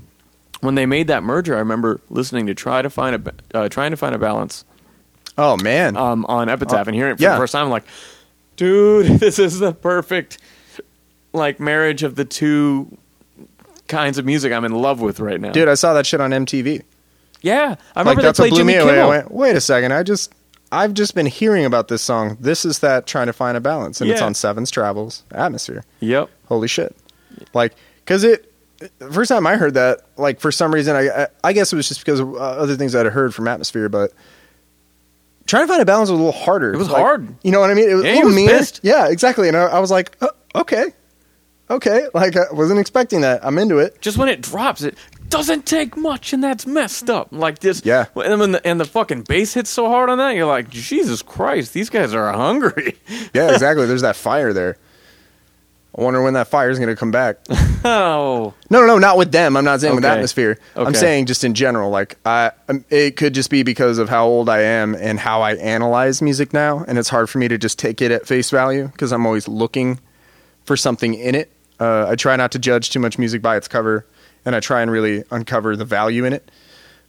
when 0.61 0.75
they 0.75 0.85
made 0.85 1.07
that 1.07 1.23
merger, 1.23 1.55
I 1.55 1.59
remember 1.59 2.01
listening 2.09 2.47
to 2.47 2.55
try 2.55 2.81
to 2.81 2.89
find 2.89 3.15
a 3.15 3.33
uh, 3.57 3.69
trying 3.69 3.91
to 3.91 3.97
find 3.97 4.15
a 4.15 4.17
balance 4.17 4.65
Oh 5.37 5.55
man. 5.57 5.95
um, 5.95 6.25
on 6.25 6.49
Epitaph, 6.49 6.87
and 6.87 6.95
hearing 6.95 7.13
it 7.13 7.17
for 7.17 7.23
yeah. 7.23 7.33
the 7.33 7.37
first 7.37 7.51
time, 7.53 7.65
I'm 7.65 7.69
like, 7.71 7.85
dude, 8.55 9.05
this 9.19 9.37
is 9.37 9.59
the 9.59 9.71
perfect 9.73 10.39
like 11.33 11.59
marriage 11.59 12.01
of 12.01 12.15
the 12.15 12.25
two 12.25 12.97
kinds 13.87 14.17
of 14.17 14.25
music 14.25 14.51
I'm 14.51 14.65
in 14.65 14.73
love 14.73 14.99
with 14.99 15.19
right 15.19 15.39
now. 15.39 15.51
Dude, 15.51 15.69
I 15.69 15.75
saw 15.75 15.93
that 15.93 16.05
shit 16.07 16.19
on 16.19 16.31
MTV. 16.31 16.83
Yeah, 17.41 17.75
I 17.95 17.99
like 18.01 18.17
remember 18.17 18.21
that's 18.23 18.37
they 18.37 18.43
what 18.43 18.49
played 18.49 18.49
blew 18.49 18.57
Jimmy 18.59 18.73
me 18.73 18.79
away. 18.79 18.91
I 18.91 18.95
Kimmel. 18.95 19.09
went, 19.09 19.31
wait 19.31 19.55
a 19.55 19.61
second, 19.61 19.91
I 19.93 20.03
just 20.03 20.33
I've 20.71 20.93
just 20.93 21.15
been 21.15 21.25
hearing 21.27 21.65
about 21.65 21.87
this 21.87 22.01
song. 22.01 22.37
This 22.39 22.65
is 22.65 22.79
that 22.79 23.07
trying 23.07 23.27
to 23.27 23.33
find 23.33 23.55
a 23.57 23.61
balance, 23.61 24.01
and 24.01 24.09
it's 24.09 24.21
on 24.21 24.33
Sevens 24.33 24.69
Travels 24.71 25.23
Atmosphere. 25.31 25.83
Yep. 26.01 26.29
Holy 26.47 26.67
shit! 26.67 26.95
Like, 27.53 27.73
cause 28.05 28.23
it 28.23 28.51
first 29.11 29.29
time 29.29 29.47
I 29.47 29.55
heard 29.55 29.73
that, 29.75 30.01
like 30.17 30.39
for 30.39 30.51
some 30.51 30.73
reason, 30.73 30.95
I 30.95 31.07
I, 31.23 31.27
I 31.43 31.53
guess 31.53 31.71
it 31.71 31.75
was 31.75 31.87
just 31.87 32.01
because 32.01 32.19
of 32.19 32.33
uh, 32.33 32.37
other 32.37 32.75
things 32.75 32.95
I'd 32.95 33.05
heard 33.07 33.33
from 33.33 33.47
Atmosphere, 33.47 33.89
but. 33.89 34.11
Trying 35.45 35.63
to 35.63 35.67
find 35.69 35.81
a 35.81 35.85
balance 35.85 36.09
was 36.09 36.19
a 36.19 36.21
little 36.21 36.37
harder. 36.37 36.73
It 36.73 36.77
was 36.77 36.89
Like, 36.89 36.97
hard. 37.01 37.33
You 37.41 37.51
know 37.51 37.61
what 37.61 37.71
I 37.71 37.73
mean? 37.73 37.89
It 37.89 37.93
was 37.93 38.03
Yeah, 38.03 38.11
a 38.11 38.15
little 38.25 38.31
was 38.33 38.47
pissed. 38.47 38.79
Yeah, 38.83 39.07
exactly. 39.07 39.47
And 39.47 39.55
I, 39.55 39.61
I 39.67 39.79
was 39.79 39.89
like, 39.89 40.17
oh, 40.19 40.29
okay, 40.55 40.87
okay. 41.69 42.07
Like 42.13 42.35
I 42.35 42.51
wasn't 42.51 42.79
expecting 42.79 43.21
that. 43.21 43.45
I'm 43.45 43.57
into 43.57 43.77
it. 43.79 44.01
just 44.01 44.17
when 44.17 44.29
it 44.29 44.41
drops, 44.41 44.81
it 44.83 44.97
doesn't 45.29 45.65
take 45.65 45.97
much, 45.97 46.31
and 46.33 46.43
that's 46.43 46.65
messed 46.65 47.09
up. 47.09 47.27
Like 47.31 47.59
this, 47.59 47.81
Yeah. 47.83 48.05
And 48.15 48.39
when 48.39 48.51
the, 48.53 48.65
and 48.65 48.79
the 48.79 48.85
fucking 48.85 49.23
bass 49.23 49.53
hits 49.53 49.69
so 49.69 49.87
hard 49.89 50.09
on 50.09 50.17
that, 50.19 50.35
you're 50.35 50.45
like, 50.45 50.69
Jesus 50.69 51.21
Christ, 51.21 51.73
these 51.73 51.89
guys 51.89 52.13
are 52.13 52.31
hungry. 52.31 52.97
Yeah, 53.33 53.51
exactly. 53.51 53.85
There's 53.85 54.01
that 54.03 54.15
fire 54.15 54.53
there. 54.53 54.77
I 55.97 56.01
wonder 56.03 56.21
when 56.21 56.33
that 56.35 56.47
fire 56.47 56.69
is 56.69 56.77
going 56.77 56.89
to 56.89 56.95
come 56.95 57.09
back. 57.11 57.39
oh, 57.49 58.53
No, 58.69 58.81
no, 58.81 58.85
no, 58.85 58.97
not 58.99 59.17
with 59.17 59.31
them. 59.31 59.57
I'm 59.57 59.65
not 59.65 59.81
saying 59.81 59.95
with 59.95 60.05
Okay. 60.05 60.13
atmosphere. 60.13 60.59
I'm 60.75 60.93
saying 60.93 61.25
just 61.25 61.43
in 61.43 61.55
general. 61.55 61.89
Like, 61.89 62.17
I, 62.25 62.51
um, 62.69 62.85
it 62.89 63.15
could 63.17 63.33
just 63.33 63.49
be 63.49 63.63
because 63.63 63.97
of 63.97 64.07
how 64.07 64.27
old 64.27 64.47
I 64.47 64.61
am 64.61 64.93
and 64.95 65.19
how 65.19 65.41
I 65.41 65.55
analyze 65.55 66.21
music 66.21 66.53
now, 66.53 66.85
and 66.87 66.99
it's 66.99 67.09
hard 67.09 67.29
for 67.31 67.39
me 67.39 67.47
to 67.47 67.57
just 67.57 67.79
take 67.79 67.99
it 68.01 68.11
at 68.11 68.27
face 68.27 68.49
value 68.51 68.87
because 68.87 69.11
I'm 69.11 69.25
always 69.25 69.47
looking 69.47 69.99
for 70.65 70.77
something 70.77 71.15
in 71.15 71.33
it. 71.33 71.51
Uh, 71.79 72.07
I 72.09 72.15
try 72.15 72.35
not 72.35 72.51
to 72.53 72.59
judge 72.59 72.89
too 72.89 72.99
much 72.99 73.17
music 73.17 73.41
by 73.41 73.57
its 73.57 73.67
cover, 73.67 74.05
and 74.45 74.55
I 74.55 74.59
try 74.59 74.81
and 74.81 74.89
really 74.89 75.23
uncover 75.31 75.75
the 75.75 75.85
value 75.85 76.25
in 76.25 76.33
it. 76.33 76.49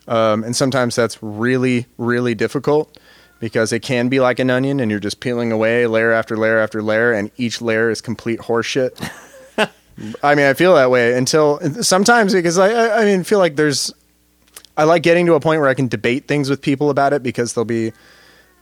Um, 0.06 0.42
and 0.42 0.56
sometimes 0.56 0.96
that's 0.96 1.22
really, 1.22 1.86
really 1.98 2.34
difficult 2.34 2.98
because 3.40 3.72
it 3.72 3.80
can 3.80 4.08
be 4.08 4.20
like 4.20 4.38
an 4.38 4.50
onion, 4.50 4.80
and 4.80 4.90
you're 4.90 5.00
just 5.00 5.20
peeling 5.20 5.52
away 5.52 5.86
layer 5.86 6.12
after 6.12 6.36
layer 6.36 6.58
after 6.58 6.82
layer, 6.82 7.12
and 7.12 7.30
each 7.36 7.60
layer 7.60 7.90
is 7.90 8.00
complete 8.00 8.40
horseshit. 8.40 8.96
I 10.22 10.34
mean, 10.34 10.46
I 10.46 10.54
feel 10.54 10.74
that 10.74 10.90
way 10.90 11.16
until 11.16 11.60
sometimes 11.82 12.32
because 12.32 12.58
I, 12.58 12.70
I, 12.70 13.02
I 13.02 13.04
mean, 13.04 13.24
feel 13.24 13.38
like 13.38 13.56
there's, 13.56 13.92
I 14.76 14.84
like 14.84 15.02
getting 15.02 15.26
to 15.26 15.34
a 15.34 15.40
point 15.40 15.60
where 15.60 15.68
I 15.68 15.74
can 15.74 15.88
debate 15.88 16.28
things 16.28 16.48
with 16.48 16.62
people 16.62 16.90
about 16.90 17.12
it 17.12 17.22
because 17.22 17.54
they'll 17.54 17.64
be, 17.64 17.92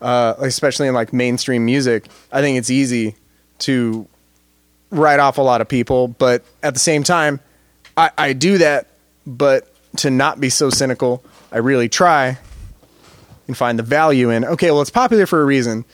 uh, 0.01 0.35
especially 0.39 0.89
in 0.89 0.95
like 0.95 1.13
mainstream 1.13 1.65
music. 1.65 2.09
I 2.33 2.41
think 2.41 2.59
it's 2.59 2.71
easy 2.71 3.17
to 3.61 4.09
write 4.91 5.21
off 5.21 5.39
a 5.39 5.43
lot 5.43 5.61
of 5.61 5.69
people, 5.69 6.09
but 6.09 6.45
at 6.63 6.75
the 6.75 6.81
same 6.81 7.03
time, 7.03 7.41
I, 7.97 8.11
I 8.17 8.33
do 8.33 8.59
that, 8.59 8.89
but 9.27 9.73
to 9.99 10.11
not 10.11 10.41
be 10.41 10.51
so 10.51 10.71
cynical, 10.71 11.25
I 11.51 11.59
really 11.59 11.89
try 11.89 12.39
and 13.47 13.57
find 13.57 13.79
the 13.79 13.83
value 13.83 14.31
in. 14.31 14.45
Okay, 14.45 14.71
well, 14.71 14.83
it's 14.83 14.91
popular 14.91 15.27
for 15.27 15.41
a 15.41 15.45
reason. 15.45 15.85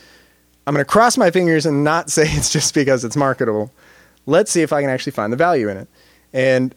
I'm 0.66 0.75
going 0.75 0.84
to 0.84 0.90
cross 0.90 1.16
my 1.16 1.30
fingers 1.30 1.66
and 1.66 1.84
not 1.84 2.11
say 2.11 2.25
it's 2.26 2.50
just 2.50 2.75
because 2.75 3.04
it's 3.04 3.16
marketable. 3.16 3.70
Let's 4.26 4.50
see 4.50 4.62
if 4.62 4.72
I 4.72 4.80
can 4.80 4.90
actually 4.90 5.12
find 5.12 5.32
the 5.32 5.37
value 5.37 5.68
in 5.68 5.76
it. 5.76 5.88
And 6.32 6.75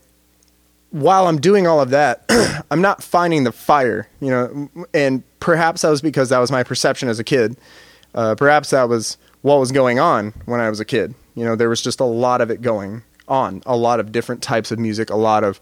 while 0.92 1.28
I'm 1.28 1.40
doing 1.40 1.68
all 1.68 1.82
of 1.82 1.92
that, 1.92 2.26
I'm 2.72 2.82
not 2.82 3.04
finding 3.04 3.44
the 3.44 3.52
fire, 3.52 4.08
you 4.20 4.30
know, 4.30 4.70
and 4.94 5.24
perhaps 5.40 5.82
that 5.82 5.90
was 5.90 6.02
because 6.02 6.30
that 6.30 6.40
was 6.40 6.52
my 6.52 6.64
perception 6.64 7.10
as 7.10 7.20
a 7.20 7.24
kid. 7.24 7.58
Uh, 8.14 8.34
perhaps 8.36 8.70
that 8.70 8.88
was 8.90 9.18
what 9.42 9.60
was 9.60 9.72
going 9.72 10.00
on 10.00 10.34
when 10.46 10.60
I 10.60 10.70
was 10.70 10.80
a 10.80 10.86
kid. 10.86 11.14
You 11.36 11.44
know, 11.46 11.56
there 11.56 11.70
was 11.70 11.82
just 11.82 12.00
a 12.00 12.06
lot 12.06 12.42
of 12.42 12.50
it 12.50 12.62
going 12.62 13.04
on, 13.28 13.62
a 13.66 13.76
lot 13.76 14.00
of 14.00 14.12
different 14.12 14.42
types 14.42 14.72
of 14.72 14.80
music, 14.80 15.10
a 15.10 15.16
lot 15.16 15.44
of, 15.44 15.60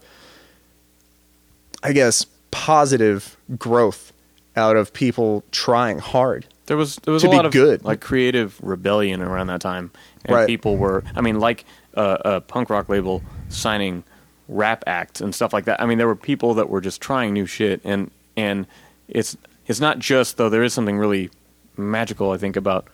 I 1.82 1.92
guess, 1.92 2.26
positive 2.50 3.36
growth 3.58 4.12
out 4.56 4.76
of 4.76 4.92
people 4.92 5.42
trying 5.50 5.98
hard. 5.98 6.46
there 6.66 6.76
was 6.76 6.96
there 7.04 7.12
was 7.12 7.22
To 7.22 7.28
a 7.28 7.30
be 7.30 7.36
lot 7.36 7.46
of 7.46 7.52
good. 7.52 7.84
like 7.84 8.00
creative 8.00 8.58
rebellion 8.62 9.20
around 9.20 9.48
that 9.48 9.60
time, 9.60 9.90
and 10.24 10.36
Right. 10.36 10.46
people 10.46 10.76
were, 10.76 11.02
I 11.16 11.20
mean, 11.20 11.40
like 11.40 11.64
uh, 11.94 12.18
a 12.24 12.40
punk 12.40 12.70
rock 12.70 12.88
label 12.88 13.22
signing 13.48 14.04
rap 14.48 14.84
acts 14.86 15.20
and 15.20 15.34
stuff 15.34 15.52
like 15.52 15.64
that. 15.64 15.80
I 15.82 15.86
mean, 15.86 15.98
there 15.98 16.06
were 16.06 16.14
people 16.16 16.54
that 16.54 16.68
were 16.70 16.80
just 16.80 17.00
trying 17.00 17.32
new 17.32 17.46
shit, 17.46 17.80
and 17.84 18.10
and 18.36 18.66
it's 19.08 19.36
it's 19.66 19.80
not 19.80 19.98
just 19.98 20.36
though 20.36 20.48
there 20.48 20.62
is 20.62 20.72
something 20.72 20.96
really 20.98 21.30
magical 21.76 22.30
I 22.30 22.36
think 22.38 22.54
about 22.56 22.86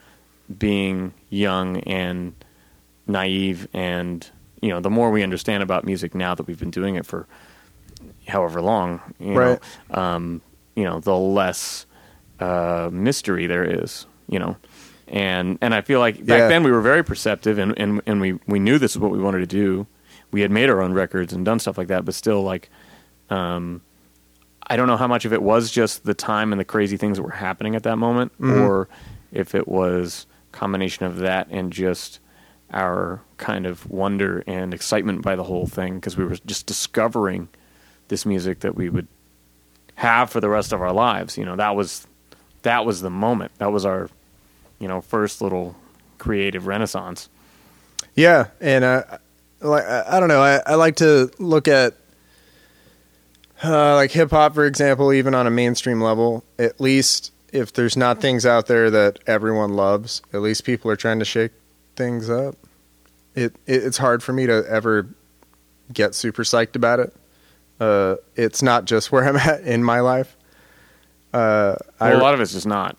being 0.58 1.12
young 1.28 1.78
and 1.80 2.32
naive 3.10 3.68
and 3.74 4.28
you 4.62 4.68
know 4.70 4.80
the 4.80 4.90
more 4.90 5.10
we 5.10 5.22
understand 5.22 5.62
about 5.62 5.84
music 5.84 6.14
now 6.14 6.34
that 6.34 6.46
we've 6.46 6.58
been 6.60 6.70
doing 6.70 6.94
it 6.94 7.04
for 7.06 7.26
however 8.28 8.60
long 8.62 9.00
you 9.18 9.34
Right. 9.34 9.60
know 9.92 10.00
um, 10.02 10.40
you 10.76 10.84
know 10.84 11.00
the 11.00 11.16
less 11.16 11.86
uh, 12.38 12.88
mystery 12.92 13.46
there 13.46 13.64
is 13.64 14.06
you 14.28 14.38
know 14.38 14.56
and 15.08 15.58
and 15.60 15.74
I 15.74 15.80
feel 15.80 15.98
like 15.98 16.16
back 16.24 16.38
Yeah. 16.38 16.48
then 16.48 16.62
we 16.62 16.70
were 16.70 16.80
very 16.80 17.02
perceptive 17.04 17.58
and, 17.58 17.76
and 17.78 18.00
and 18.06 18.20
we 18.20 18.38
we 18.46 18.58
knew 18.58 18.78
this 18.78 18.92
is 18.92 18.98
what 18.98 19.10
we 19.10 19.18
wanted 19.18 19.40
to 19.40 19.46
do 19.46 19.86
we 20.30 20.40
had 20.42 20.50
made 20.50 20.70
our 20.70 20.80
own 20.80 20.92
records 20.92 21.32
and 21.32 21.44
done 21.44 21.58
stuff 21.58 21.76
like 21.76 21.88
that 21.88 22.04
but 22.04 22.14
still 22.14 22.42
like 22.42 22.70
um, 23.30 23.80
I 24.66 24.76
don't 24.76 24.86
know 24.86 24.96
how 24.96 25.08
much 25.08 25.24
of 25.24 25.32
it 25.32 25.42
was 25.42 25.70
just 25.70 26.04
the 26.04 26.14
time 26.14 26.52
and 26.52 26.60
the 26.60 26.64
crazy 26.64 26.96
things 26.96 27.16
that 27.18 27.22
were 27.24 27.30
happening 27.30 27.74
at 27.74 27.82
that 27.84 27.96
moment, 27.96 28.30
Mhm. 28.40 28.60
or 28.60 28.88
if 29.32 29.54
it 29.54 29.66
was 29.66 30.26
combination 30.52 31.06
of 31.06 31.16
that 31.18 31.48
and 31.50 31.72
just 31.72 32.20
our 32.72 33.20
kind 33.36 33.66
of 33.66 33.88
wonder 33.90 34.44
and 34.46 34.72
excitement 34.72 35.22
by 35.22 35.36
the 35.36 35.44
whole 35.44 35.66
thing 35.66 35.96
because 35.96 36.16
we 36.16 36.24
were 36.24 36.36
just 36.46 36.66
discovering 36.66 37.48
this 38.08 38.26
music 38.26 38.60
that 38.60 38.74
we 38.74 38.88
would 38.88 39.08
have 39.96 40.30
for 40.30 40.40
the 40.40 40.48
rest 40.48 40.72
of 40.72 40.80
our 40.80 40.92
lives. 40.92 41.36
You 41.36 41.44
know, 41.44 41.56
that 41.56 41.74
was 41.74 42.06
that 42.62 42.84
was 42.84 43.00
the 43.00 43.10
moment. 43.10 43.52
That 43.58 43.72
was 43.72 43.84
our, 43.84 44.08
you 44.78 44.88
know, 44.88 45.00
first 45.00 45.40
little 45.40 45.76
creative 46.18 46.66
renaissance. 46.66 47.28
Yeah, 48.14 48.48
and 48.60 48.84
I 48.84 49.18
I 49.62 50.20
don't 50.20 50.28
know, 50.28 50.42
I, 50.42 50.60
I 50.66 50.74
like 50.76 50.96
to 50.96 51.30
look 51.38 51.68
at 51.68 51.94
uh, 53.62 53.94
like 53.96 54.10
hip 54.10 54.30
hop, 54.30 54.54
for 54.54 54.64
example, 54.64 55.12
even 55.12 55.34
on 55.34 55.46
a 55.46 55.50
mainstream 55.50 56.00
level. 56.00 56.44
At 56.58 56.80
least 56.80 57.32
if 57.52 57.72
there's 57.72 57.96
not 57.96 58.20
things 58.20 58.46
out 58.46 58.66
there 58.66 58.90
that 58.90 59.18
everyone 59.26 59.74
loves, 59.74 60.22
at 60.32 60.40
least 60.40 60.64
people 60.64 60.90
are 60.90 60.96
trying 60.96 61.18
to 61.18 61.24
shake 61.24 61.52
things 62.00 62.30
up. 62.30 62.54
It, 63.34 63.54
it 63.66 63.84
it's 63.84 63.98
hard 63.98 64.22
for 64.22 64.32
me 64.32 64.46
to 64.46 64.64
ever 64.66 65.06
get 65.92 66.14
super 66.14 66.42
psyched 66.44 66.74
about 66.76 66.98
it. 67.00 67.14
Uh, 67.78 68.16
it's 68.36 68.62
not 68.62 68.86
just 68.86 69.12
where 69.12 69.28
I'm 69.28 69.36
at 69.50 69.60
in 69.62 69.84
my 69.84 70.00
life. 70.00 70.36
Uh, 71.34 71.76
Well, 72.00 72.16
a 72.16 72.22
lot 72.22 72.32
of 72.34 72.40
it's 72.40 72.52
just 72.52 72.66
not. 72.66 72.96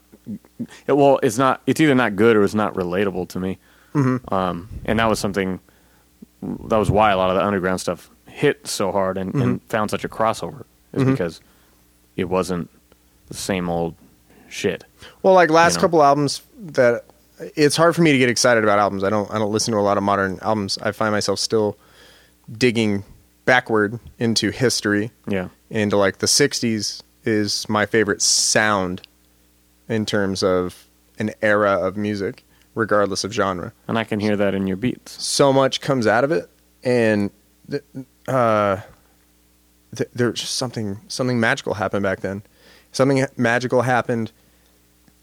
It, 0.88 0.94
well, 0.94 1.20
it's 1.24 1.38
not. 1.40 1.62
It's 1.66 1.82
either 1.82 1.96
not 1.96 2.16
good 2.16 2.36
or 2.36 2.44
it's 2.44 2.54
not 2.54 2.76
relatable 2.76 3.28
to 3.30 3.40
me. 3.40 3.58
Mm-hmm. 3.96 4.32
Um, 4.34 4.70
and 4.86 5.00
that 5.00 5.10
was 5.10 5.20
something. 5.20 5.60
That 6.42 6.78
was 6.78 6.90
why 6.92 7.12
a 7.12 7.18
lot 7.18 7.30
of 7.32 7.36
the 7.38 7.44
underground 7.44 7.82
stuff 7.82 8.10
hit 8.28 8.66
so 8.68 8.92
hard 8.92 9.18
and, 9.18 9.34
Mm-hmm. 9.34 9.42
and 9.42 9.64
found 9.64 9.90
such 9.92 10.04
a 10.06 10.10
crossover 10.10 10.64
is 10.94 11.04
because 11.04 11.42
it 12.16 12.26
wasn't 12.26 12.70
the 13.28 13.34
same 13.34 13.68
old 13.70 13.96
shit. 14.50 14.84
Well, 15.24 15.34
like 15.34 15.50
last 15.50 15.76
know. 15.76 15.82
couple 15.82 16.04
albums 16.04 16.42
that 16.60 17.04
it's 17.56 17.76
hard 17.76 17.96
for 17.96 18.02
me 18.02 18.12
to 18.12 18.18
get 18.18 18.30
excited 18.30 18.64
about 18.64 18.80
albums. 18.80 19.04
I 19.04 19.10
don't 19.10 19.30
I 19.32 19.38
don't 19.40 19.52
listen 19.52 19.74
to 19.74 19.80
a 19.80 19.82
lot 19.82 19.98
of 19.98 20.04
modern 20.04 20.40
albums. 20.42 20.78
I 20.82 20.92
find 20.92 21.12
myself 21.12 21.40
still 21.40 21.78
digging 22.52 23.04
backward 23.46 24.00
into 24.20 24.52
history 24.52 25.12
Yeah. 25.28 25.50
into 25.70 25.98
like 25.98 26.20
the 26.20 26.28
60s 26.28 27.02
is 27.24 27.68
my 27.70 27.86
favorite 27.86 28.22
sound 28.22 29.02
in 29.90 30.06
terms 30.06 30.44
of 30.44 30.86
an 31.20 31.32
era 31.42 31.72
of 31.74 31.98
music 31.98 32.44
regardless 32.76 33.24
of 33.24 33.34
genre. 33.34 33.74
And 33.88 33.98
I 33.98 34.04
can 34.04 34.20
hear 34.20 34.36
that 34.38 34.54
in 34.54 34.66
your 34.68 34.78
beats. 34.78 35.22
So 35.24 35.52
much 35.52 35.82
comes 35.82 36.08
out 36.08 36.24
of 36.24 36.32
it 36.32 36.50
and 36.84 37.30
th- 37.70 37.84
uh 38.28 38.78
th- 39.96 40.10
there's 40.14 40.42
something 40.48 41.00
something 41.08 41.40
magical 41.40 41.74
happened 41.74 42.04
back 42.04 42.22
then. 42.22 42.44
Something 42.92 43.26
magical 43.38 43.82
happened 43.82 44.32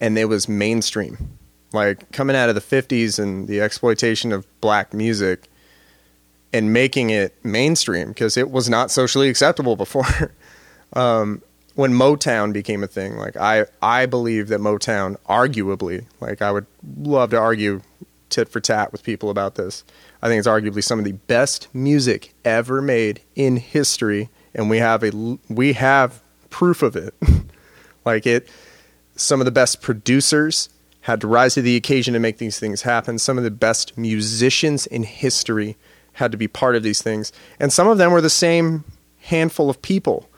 and 0.00 0.18
it 0.18 0.26
was 0.26 0.48
mainstream. 0.48 1.38
Like 1.72 2.10
coming 2.12 2.34
out 2.34 2.48
of 2.48 2.54
the 2.54 2.60
50s 2.60 3.18
and 3.18 3.46
the 3.46 3.60
exploitation 3.60 4.32
of 4.32 4.46
black 4.60 4.94
music 4.94 5.48
and 6.52 6.72
making 6.72 7.10
it 7.10 7.34
mainstream 7.44 8.08
because 8.08 8.36
it 8.36 8.50
was 8.50 8.70
not 8.70 8.90
socially 8.90 9.28
acceptable 9.28 9.76
before. 9.76 10.32
um, 10.94 11.42
when 11.74 11.92
Motown 11.92 12.52
became 12.52 12.82
a 12.82 12.88
thing, 12.88 13.16
like 13.16 13.36
I, 13.36 13.66
I 13.82 14.06
believe 14.06 14.48
that 14.48 14.60
Motown, 14.60 15.16
arguably, 15.28 16.06
like 16.20 16.42
I 16.42 16.50
would 16.50 16.66
love 16.96 17.30
to 17.30 17.38
argue 17.38 17.82
tit 18.30 18.48
for 18.48 18.60
tat 18.60 18.92
with 18.92 19.02
people 19.02 19.30
about 19.30 19.54
this. 19.54 19.84
I 20.22 20.28
think 20.28 20.38
it's 20.38 20.48
arguably 20.48 20.82
some 20.82 20.98
of 20.98 21.04
the 21.04 21.12
best 21.12 21.68
music 21.72 22.34
ever 22.44 22.82
made 22.82 23.20
in 23.34 23.58
history, 23.58 24.28
and 24.54 24.68
we 24.68 24.78
have 24.78 25.04
a 25.04 25.38
we 25.48 25.74
have 25.74 26.20
proof 26.50 26.82
of 26.82 26.96
it. 26.96 27.14
like 28.04 28.26
it, 28.26 28.48
some 29.16 29.40
of 29.40 29.44
the 29.44 29.52
best 29.52 29.80
producers 29.80 30.68
had 31.08 31.22
to 31.22 31.26
rise 31.26 31.54
to 31.54 31.62
the 31.62 31.74
occasion 31.74 32.12
to 32.12 32.20
make 32.20 32.36
these 32.36 32.60
things 32.60 32.82
happen. 32.82 33.18
Some 33.18 33.38
of 33.38 33.44
the 33.44 33.50
best 33.50 33.96
musicians 33.96 34.86
in 34.86 35.04
history 35.04 35.78
had 36.12 36.30
to 36.32 36.36
be 36.36 36.46
part 36.46 36.76
of 36.76 36.82
these 36.82 37.00
things, 37.00 37.32
and 37.58 37.72
some 37.72 37.88
of 37.88 37.96
them 37.96 38.12
were 38.12 38.20
the 38.20 38.28
same 38.28 38.84
handful 39.22 39.70
of 39.70 39.80
people. 39.80 40.28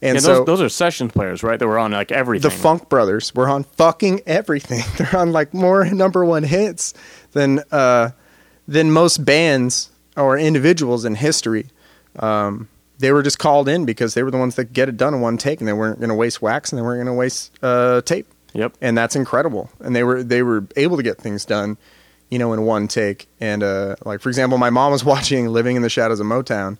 And 0.00 0.16
yeah, 0.16 0.20
so 0.20 0.34
those, 0.36 0.46
those 0.46 0.60
are 0.62 0.68
session 0.70 1.08
players, 1.10 1.42
right? 1.42 1.58
That 1.58 1.68
were 1.68 1.78
on 1.78 1.92
like 1.92 2.10
everything. 2.10 2.50
the 2.50 2.56
Funk 2.56 2.88
Brothers 2.88 3.34
were 3.34 3.50
on 3.50 3.64
fucking 3.64 4.22
everything. 4.24 4.80
They're 4.96 5.20
on 5.20 5.32
like 5.32 5.52
more 5.52 5.84
number 5.92 6.24
one 6.24 6.42
hits 6.42 6.94
than 7.32 7.60
uh, 7.70 8.10
than 8.66 8.90
most 8.90 9.26
bands 9.26 9.90
or 10.16 10.38
individuals 10.38 11.04
in 11.04 11.16
history. 11.16 11.66
Um, 12.18 12.70
they 12.98 13.12
were 13.12 13.22
just 13.22 13.38
called 13.38 13.68
in 13.68 13.84
because 13.84 14.14
they 14.14 14.22
were 14.22 14.30
the 14.30 14.38
ones 14.38 14.54
that 14.54 14.72
get 14.72 14.88
it 14.88 14.96
done 14.96 15.12
in 15.12 15.20
one 15.20 15.36
take, 15.36 15.60
and 15.60 15.68
they 15.68 15.74
weren't 15.74 15.98
going 15.98 16.08
to 16.08 16.14
waste 16.14 16.40
wax 16.40 16.72
and 16.72 16.78
they 16.78 16.82
weren't 16.82 16.98
going 16.98 17.14
to 17.14 17.18
waste 17.18 17.50
uh, 17.62 18.00
tape. 18.00 18.26
Yep. 18.54 18.76
And 18.80 18.96
that's 18.96 19.16
incredible. 19.16 19.70
And 19.80 19.94
they 19.94 20.04
were 20.04 20.22
they 20.22 20.42
were 20.42 20.66
able 20.76 20.96
to 20.96 21.02
get 21.02 21.18
things 21.18 21.44
done, 21.44 21.76
you 22.30 22.38
know, 22.38 22.52
in 22.52 22.62
one 22.62 22.88
take. 22.88 23.28
And 23.40 23.62
uh, 23.62 23.96
like 24.04 24.20
for 24.20 24.28
example, 24.28 24.58
my 24.58 24.70
mom 24.70 24.92
was 24.92 25.04
watching 25.14 25.48
Living 25.48 25.76
in 25.76 25.82
the 25.82 25.90
Shadows 25.90 26.20
of 26.20 26.26
Motown 26.26 26.78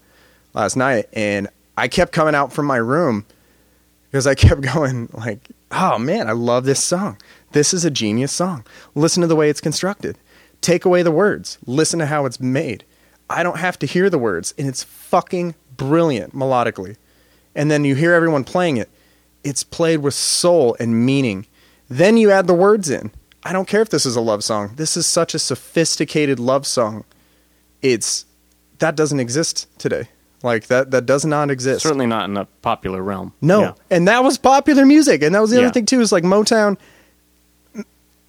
last 0.54 0.76
night, 0.76 1.08
and 1.12 1.48
I 1.76 1.88
kept 1.88 2.12
coming 2.12 2.34
out 2.34 2.52
from 2.52 2.66
my 2.66 2.76
room 2.76 3.26
because 4.10 4.26
I 4.26 4.34
kept 4.36 4.60
going 4.60 5.08
like, 5.12 5.50
"Oh 5.70 5.98
man, 5.98 6.28
I 6.28 6.32
love 6.32 6.64
this 6.64 6.82
song. 6.82 7.18
This 7.52 7.74
is 7.74 7.84
a 7.84 7.90
genius 7.90 8.32
song. 8.32 8.64
Listen 8.94 9.20
to 9.20 9.26
the 9.26 9.36
way 9.36 9.50
it's 9.50 9.60
constructed. 9.60 10.16
Take 10.60 10.84
away 10.84 11.02
the 11.02 11.10
words. 11.10 11.58
Listen 11.66 11.98
to 11.98 12.06
how 12.06 12.24
it's 12.24 12.40
made. 12.40 12.84
I 13.28 13.42
don't 13.42 13.58
have 13.58 13.78
to 13.80 13.86
hear 13.86 14.08
the 14.08 14.18
words, 14.18 14.54
and 14.56 14.68
it's 14.68 14.82
fucking 14.82 15.54
brilliant 15.76 16.34
melodically. 16.34 16.96
And 17.54 17.70
then 17.70 17.84
you 17.84 17.94
hear 17.94 18.12
everyone 18.12 18.44
playing 18.44 18.76
it. 18.76 18.90
It's 19.42 19.62
played 19.62 19.98
with 19.98 20.14
soul 20.14 20.76
and 20.80 21.04
meaning. 21.04 21.46
Then 21.88 22.16
you 22.16 22.30
add 22.30 22.46
the 22.46 22.54
words 22.54 22.88
in. 22.90 23.10
I 23.42 23.52
don't 23.52 23.68
care 23.68 23.82
if 23.82 23.90
this 23.90 24.06
is 24.06 24.16
a 24.16 24.20
love 24.20 24.42
song. 24.42 24.72
This 24.76 24.96
is 24.96 25.06
such 25.06 25.34
a 25.34 25.38
sophisticated 25.38 26.38
love 26.40 26.66
song. 26.66 27.04
It's 27.82 28.24
that 28.78 28.96
doesn't 28.96 29.20
exist 29.20 29.66
today. 29.78 30.08
Like 30.42 30.66
that 30.68 30.90
that 30.92 31.06
does 31.06 31.24
not 31.24 31.50
exist. 31.50 31.82
Certainly 31.82 32.06
not 32.06 32.24
in 32.24 32.34
the 32.34 32.46
popular 32.62 33.02
realm. 33.02 33.32
No, 33.40 33.60
Yeah. 33.60 33.72
and 33.90 34.08
that 34.08 34.24
was 34.24 34.38
popular 34.38 34.84
music, 34.86 35.22
and 35.22 35.34
that 35.34 35.40
was 35.40 35.50
the 35.50 35.56
Yeah. 35.56 35.64
other 35.64 35.72
thing 35.72 35.86
too. 35.86 36.00
Is 36.00 36.12
like 36.12 36.24
Motown. 36.24 36.76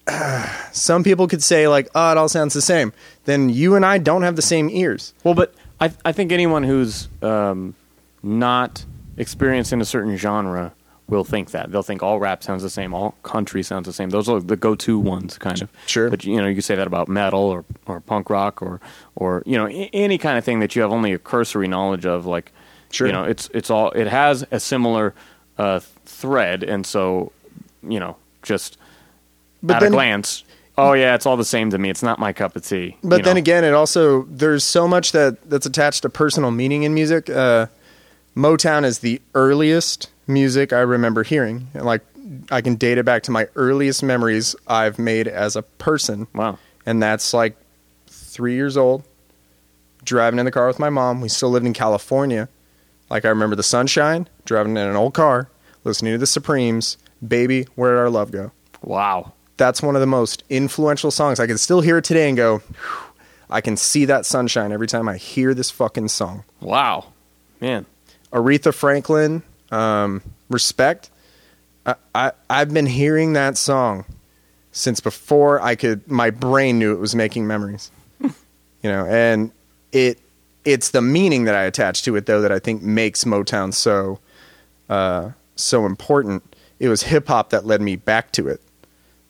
Some 0.72 1.02
people 1.02 1.26
could 1.26 1.42
say 1.42 1.66
like, 1.68 1.88
"Oh, 1.94 2.12
it 2.12 2.18
all 2.18 2.28
sounds 2.28 2.54
the 2.54 2.62
same." 2.62 2.92
Then 3.24 3.48
you 3.48 3.74
and 3.74 3.84
I 3.84 3.98
don't 3.98 4.22
have 4.22 4.36
the 4.36 4.42
same 4.42 4.68
ears. 4.70 5.12
Well, 5.24 5.34
but 5.34 5.54
I 5.80 5.92
I 6.04 6.12
think 6.12 6.30
anyone 6.32 6.62
who's 6.62 7.08
um, 7.22 7.74
not 8.22 8.84
experienced 9.16 9.72
in 9.72 9.80
a 9.80 9.84
certain 9.84 10.16
genre 10.16 10.72
will 11.08 11.24
think 11.24 11.52
that 11.52 11.70
they'll 11.70 11.82
think 11.82 12.02
all 12.02 12.18
rap 12.18 12.42
sounds 12.42 12.62
the 12.62 12.70
same, 12.70 12.92
all 12.92 13.14
country 13.22 13.62
sounds 13.62 13.86
the 13.86 13.92
same. 13.92 14.10
Those 14.10 14.28
are 14.28 14.40
the 14.40 14.56
go-to 14.56 14.98
ones, 14.98 15.38
kind 15.38 15.62
of. 15.62 15.70
Sure. 15.86 16.10
But 16.10 16.24
you 16.24 16.36
know, 16.36 16.46
you 16.48 16.54
could 16.56 16.64
say 16.64 16.74
that 16.74 16.86
about 16.86 17.08
metal 17.08 17.40
or 17.40 17.64
or 17.86 18.00
punk 18.00 18.28
rock 18.30 18.60
or 18.62 18.80
or 19.14 19.42
you 19.46 19.56
know 19.56 19.66
any 19.92 20.18
kind 20.18 20.36
of 20.38 20.44
thing 20.44 20.60
that 20.60 20.74
you 20.74 20.82
have 20.82 20.90
only 20.92 21.12
a 21.12 21.18
cursory 21.18 21.68
knowledge 21.68 22.06
of. 22.06 22.26
Like, 22.26 22.52
Sure. 22.90 23.06
you 23.06 23.12
know, 23.12 23.24
it's 23.24 23.48
it's 23.54 23.70
all 23.70 23.90
it 23.92 24.06
has 24.08 24.44
a 24.50 24.58
similar 24.60 25.14
uh, 25.58 25.80
thread, 26.04 26.62
and 26.62 26.86
so 26.86 27.32
you 27.88 28.00
know, 28.00 28.16
just 28.42 28.76
But 29.62 29.76
at 29.76 29.80
then- 29.80 29.92
a 29.92 29.92
glance. 29.92 30.42
Oh 30.78 30.92
yeah, 30.92 31.14
it's 31.14 31.24
all 31.24 31.38
the 31.38 31.44
same 31.44 31.70
to 31.70 31.78
me. 31.78 31.88
It's 31.88 32.02
not 32.02 32.18
my 32.18 32.34
cup 32.34 32.54
of 32.54 32.62
tea. 32.66 32.98
But 33.02 33.18
you 33.18 33.22
then 33.22 33.36
know? 33.36 33.38
again, 33.38 33.64
it 33.64 33.72
also 33.72 34.24
there's 34.24 34.62
so 34.62 34.86
much 34.86 35.12
that 35.12 35.48
that's 35.48 35.64
attached 35.64 36.02
to 36.02 36.10
personal 36.10 36.50
meaning 36.50 36.82
in 36.82 36.92
music. 36.92 37.30
Uh, 37.30 37.68
Motown 38.36 38.84
is 38.84 38.98
the 38.98 39.22
earliest 39.34 40.10
music 40.26 40.72
I 40.72 40.80
remember 40.80 41.22
hearing. 41.22 41.68
And, 41.74 41.84
Like 41.84 42.02
I 42.50 42.60
can 42.60 42.74
date 42.76 42.98
it 42.98 43.04
back 43.04 43.22
to 43.24 43.30
my 43.30 43.48
earliest 43.56 44.02
memories 44.02 44.56
I've 44.66 44.98
made 44.98 45.28
as 45.28 45.56
a 45.56 45.62
person. 45.62 46.26
wow. 46.34 46.58
and 46.84 47.02
that's 47.02 47.32
like 47.34 47.56
three 48.08 48.54
years 48.54 48.76
old, 48.76 49.04
driving 50.04 50.38
in 50.38 50.44
the 50.44 50.50
car 50.52 50.66
with 50.66 50.78
my 50.78 50.90
mom. 50.90 51.20
We 51.20 51.28
still 51.28 51.50
lived 51.50 51.66
in 51.66 51.72
California. 51.72 52.48
Like 53.10 53.24
I 53.24 53.28
remember 53.28 53.56
the 53.56 53.62
sunshine, 53.62 54.28
driving 54.44 54.72
in 54.76 54.86
an 54.88 54.96
old 54.96 55.14
car, 55.14 55.48
listening 55.84 56.12
to 56.14 56.18
the 56.18 56.26
Supremes, 56.26 56.96
"Baby, 57.26 57.66
Where 57.76 57.92
Did 57.92 57.98
Our 58.00 58.10
Love 58.10 58.32
Go." 58.32 58.50
Wow. 58.82 59.32
That's 59.56 59.80
one 59.80 59.94
of 59.96 60.00
the 60.00 60.06
most 60.06 60.42
influential 60.50 61.10
songs. 61.10 61.40
I 61.40 61.46
can 61.46 61.56
still 61.56 61.80
hear 61.80 61.98
it 61.98 62.04
today 62.04 62.28
and 62.28 62.36
go, 62.36 62.60
I 63.48 63.60
can 63.62 63.76
see 63.76 64.04
that 64.04 64.26
sunshine 64.26 64.70
every 64.72 64.86
time 64.88 65.08
I 65.08 65.16
hear 65.16 65.54
this 65.54 65.70
fucking 65.70 66.08
song. 66.08 66.44
Wow. 66.60 67.06
Man. 67.60 67.86
Aretha 68.32 68.74
Franklin, 68.74 69.42
um, 69.70 70.22
respect. 70.48 71.10
I, 71.84 71.94
I 72.14 72.32
I've 72.50 72.72
been 72.72 72.86
hearing 72.86 73.34
that 73.34 73.56
song 73.56 74.04
since 74.72 75.00
before 75.00 75.60
I 75.60 75.74
could. 75.74 76.08
My 76.10 76.30
brain 76.30 76.78
knew 76.78 76.92
it 76.92 76.98
was 76.98 77.14
making 77.14 77.46
memories. 77.46 77.90
you 78.20 78.30
know, 78.84 79.06
and 79.06 79.50
it 79.92 80.18
it's 80.64 80.90
the 80.90 81.02
meaning 81.02 81.44
that 81.44 81.54
I 81.54 81.62
attach 81.62 82.02
to 82.04 82.16
it 82.16 82.26
though 82.26 82.40
that 82.40 82.52
I 82.52 82.58
think 82.58 82.82
makes 82.82 83.24
Motown 83.24 83.72
so 83.72 84.18
uh, 84.88 85.30
so 85.54 85.86
important. 85.86 86.42
It 86.78 86.88
was 86.88 87.02
hip 87.02 87.28
hop 87.28 87.50
that 87.50 87.64
led 87.64 87.80
me 87.80 87.96
back 87.96 88.32
to 88.32 88.48
it. 88.48 88.60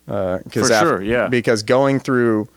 Uh, 0.08 0.38
For 0.50 0.60
af- 0.60 0.80
sure, 0.80 1.02
yeah. 1.02 1.28
Because 1.28 1.62
going 1.62 2.00
through 2.00 2.48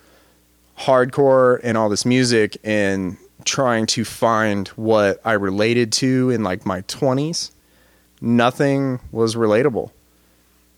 hardcore 0.77 1.59
and 1.63 1.77
all 1.77 1.89
this 1.89 2.05
music 2.05 2.57
and 2.63 3.17
trying 3.45 3.85
to 3.87 4.05
find 4.05 4.67
what 4.69 5.19
I 5.25 5.33
related 5.33 5.91
to 5.93 6.29
in 6.29 6.43
like 6.43 6.65
my 6.65 6.81
20s, 6.83 7.51
nothing 8.21 8.99
was 9.11 9.35
relatable. 9.35 9.91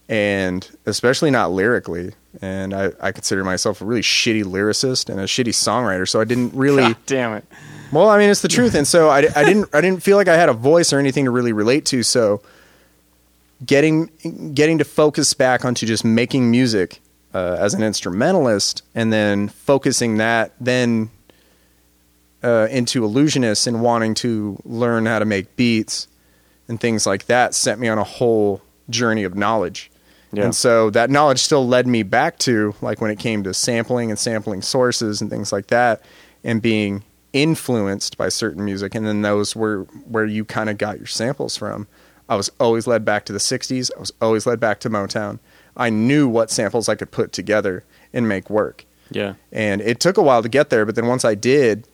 And 0.10 0.70
especially 0.86 1.32
not 1.32 1.52
lyrically. 1.52 2.12
And 2.42 2.74
I, 2.74 2.92
I 3.00 3.12
consider 3.12 3.44
myself 3.44 3.82
a 3.82 3.86
really 3.86 4.02
shitty 4.02 4.44
lyricist 4.44 5.10
and 5.10 5.20
a 5.20 5.24
shitty 5.24 5.50
songwriter. 5.50 6.08
So 6.08 6.20
I 6.20 6.26
didn't 6.26 6.54
really. 6.56 6.84
God 6.84 6.98
damn 7.06 7.34
it. 7.34 7.46
Well, 7.92 8.10
I 8.10 8.18
mean, 8.18 8.30
it's 8.30 8.42
the 8.42 8.48
truth, 8.48 8.74
and 8.76 8.88
so 8.88 9.10
I, 9.10 9.20
I 9.36 9.44
didn't 9.46 9.70
I 9.74 9.82
didn't 9.82 10.02
feel 10.02 10.18
like 10.18 10.28
I 10.28 10.38
had 10.38 10.50
a 10.50 10.54
voice 10.54 10.94
or 10.94 11.00
anything 11.00 11.26
to 11.26 11.32
really 11.32 11.54
relate 11.54 11.86
to. 11.88 12.04
So 12.04 12.42
getting 13.66 14.10
getting 14.54 14.78
to 14.78 14.86
focus 14.86 15.34
back 15.34 15.66
onto 15.66 15.86
just 15.86 16.06
making 16.06 16.50
music 16.50 17.00
uh, 17.34 17.58
as 17.60 17.74
an 17.74 17.84
instrumentalist, 17.84 18.84
and 18.96 19.12
then 19.12 19.50
focusing 19.50 20.18
that 20.18 20.54
then 20.60 21.10
uh, 22.44 22.68
into 22.72 23.04
illusionist 23.04 23.68
and 23.68 23.82
wanting 23.82 24.14
to 24.16 24.58
learn 24.64 25.06
how 25.06 25.20
to 25.20 25.26
make 25.26 25.56
beats 25.56 26.08
and 26.72 26.80
things 26.80 27.06
like 27.06 27.26
that, 27.26 27.54
sent 27.54 27.82
me 27.82 27.90
on 27.90 27.98
a 27.98 28.04
whole 28.04 28.62
journey 28.90 29.24
of 29.26 29.36
knowledge. 29.36 29.92
Yeah. 30.32 30.46
And 30.46 30.56
so 30.56 30.90
that 30.92 31.10
knowledge 31.10 31.40
still 31.40 31.68
led 31.68 31.86
me 31.86 32.04
back 32.04 32.40
to 32.40 32.74
like 32.82 33.02
when 33.02 33.12
it 33.12 33.20
came 33.20 33.44
to 33.44 33.54
sampling 33.54 34.10
and 34.10 34.18
sampling 34.18 34.62
sources 34.62 35.20
and 35.22 35.30
things 35.30 35.52
like 35.52 35.68
that 35.68 36.02
and 36.46 36.62
being 36.62 37.04
influenced 37.34 38.18
by 38.18 38.30
certain 38.30 38.64
music, 38.64 38.96
and 38.96 39.06
then 39.06 39.22
those 39.22 39.56
were 39.56 39.84
where 40.08 40.26
you 40.26 40.46
kind 40.46 40.70
of 40.70 40.78
got 40.78 40.98
your 40.98 41.08
samples 41.08 41.58
from. 41.58 41.88
I 42.30 42.36
was 42.38 42.50
always 42.60 42.88
led 42.88 43.04
back 43.04 43.26
to 43.26 43.34
the 43.34 43.40
'60s. 43.40 43.92
I 43.96 44.00
was 44.00 44.14
always 44.22 44.46
led 44.46 44.62
back 44.62 44.80
to 44.82 44.90
Motown. 44.90 45.40
I 45.76 45.90
knew 45.90 46.30
what 46.30 46.50
samples 46.50 46.88
I 46.88 46.96
could 46.96 47.12
put 47.12 47.34
together 47.34 47.84
and 48.14 48.28
make 48.28 48.50
work. 48.50 48.86
Yeah. 49.10 49.34
And 49.52 49.82
it 49.82 50.00
took 50.00 50.18
a 50.18 50.24
while 50.24 50.42
to 50.42 50.50
get 50.50 50.70
there, 50.70 50.86
but 50.86 50.96
then 50.96 51.08
once 51.08 51.26
I 51.26 51.36
did, 51.36 51.88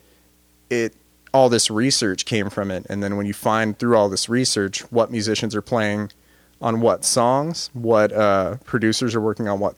it 0.69 0.95
all 1.37 1.49
this 1.49 1.69
research 1.69 2.25
came 2.25 2.49
from 2.49 2.71
it. 2.71 2.83
And 2.89 3.03
then 3.03 3.15
when 3.15 3.27
you 3.27 3.33
find 3.33 3.77
through 3.77 3.95
all 3.95 4.09
this 4.09 4.27
research 4.27 4.81
what 4.91 5.11
musicians 5.11 5.55
are 5.55 5.61
playing 5.61 6.11
on 6.59 6.81
what 6.81 7.05
songs, 7.05 7.69
what 7.73 8.11
uh, 8.11 8.55
producers 8.65 9.13
are 9.13 9.21
working 9.21 9.47
on 9.47 9.59
what 9.59 9.75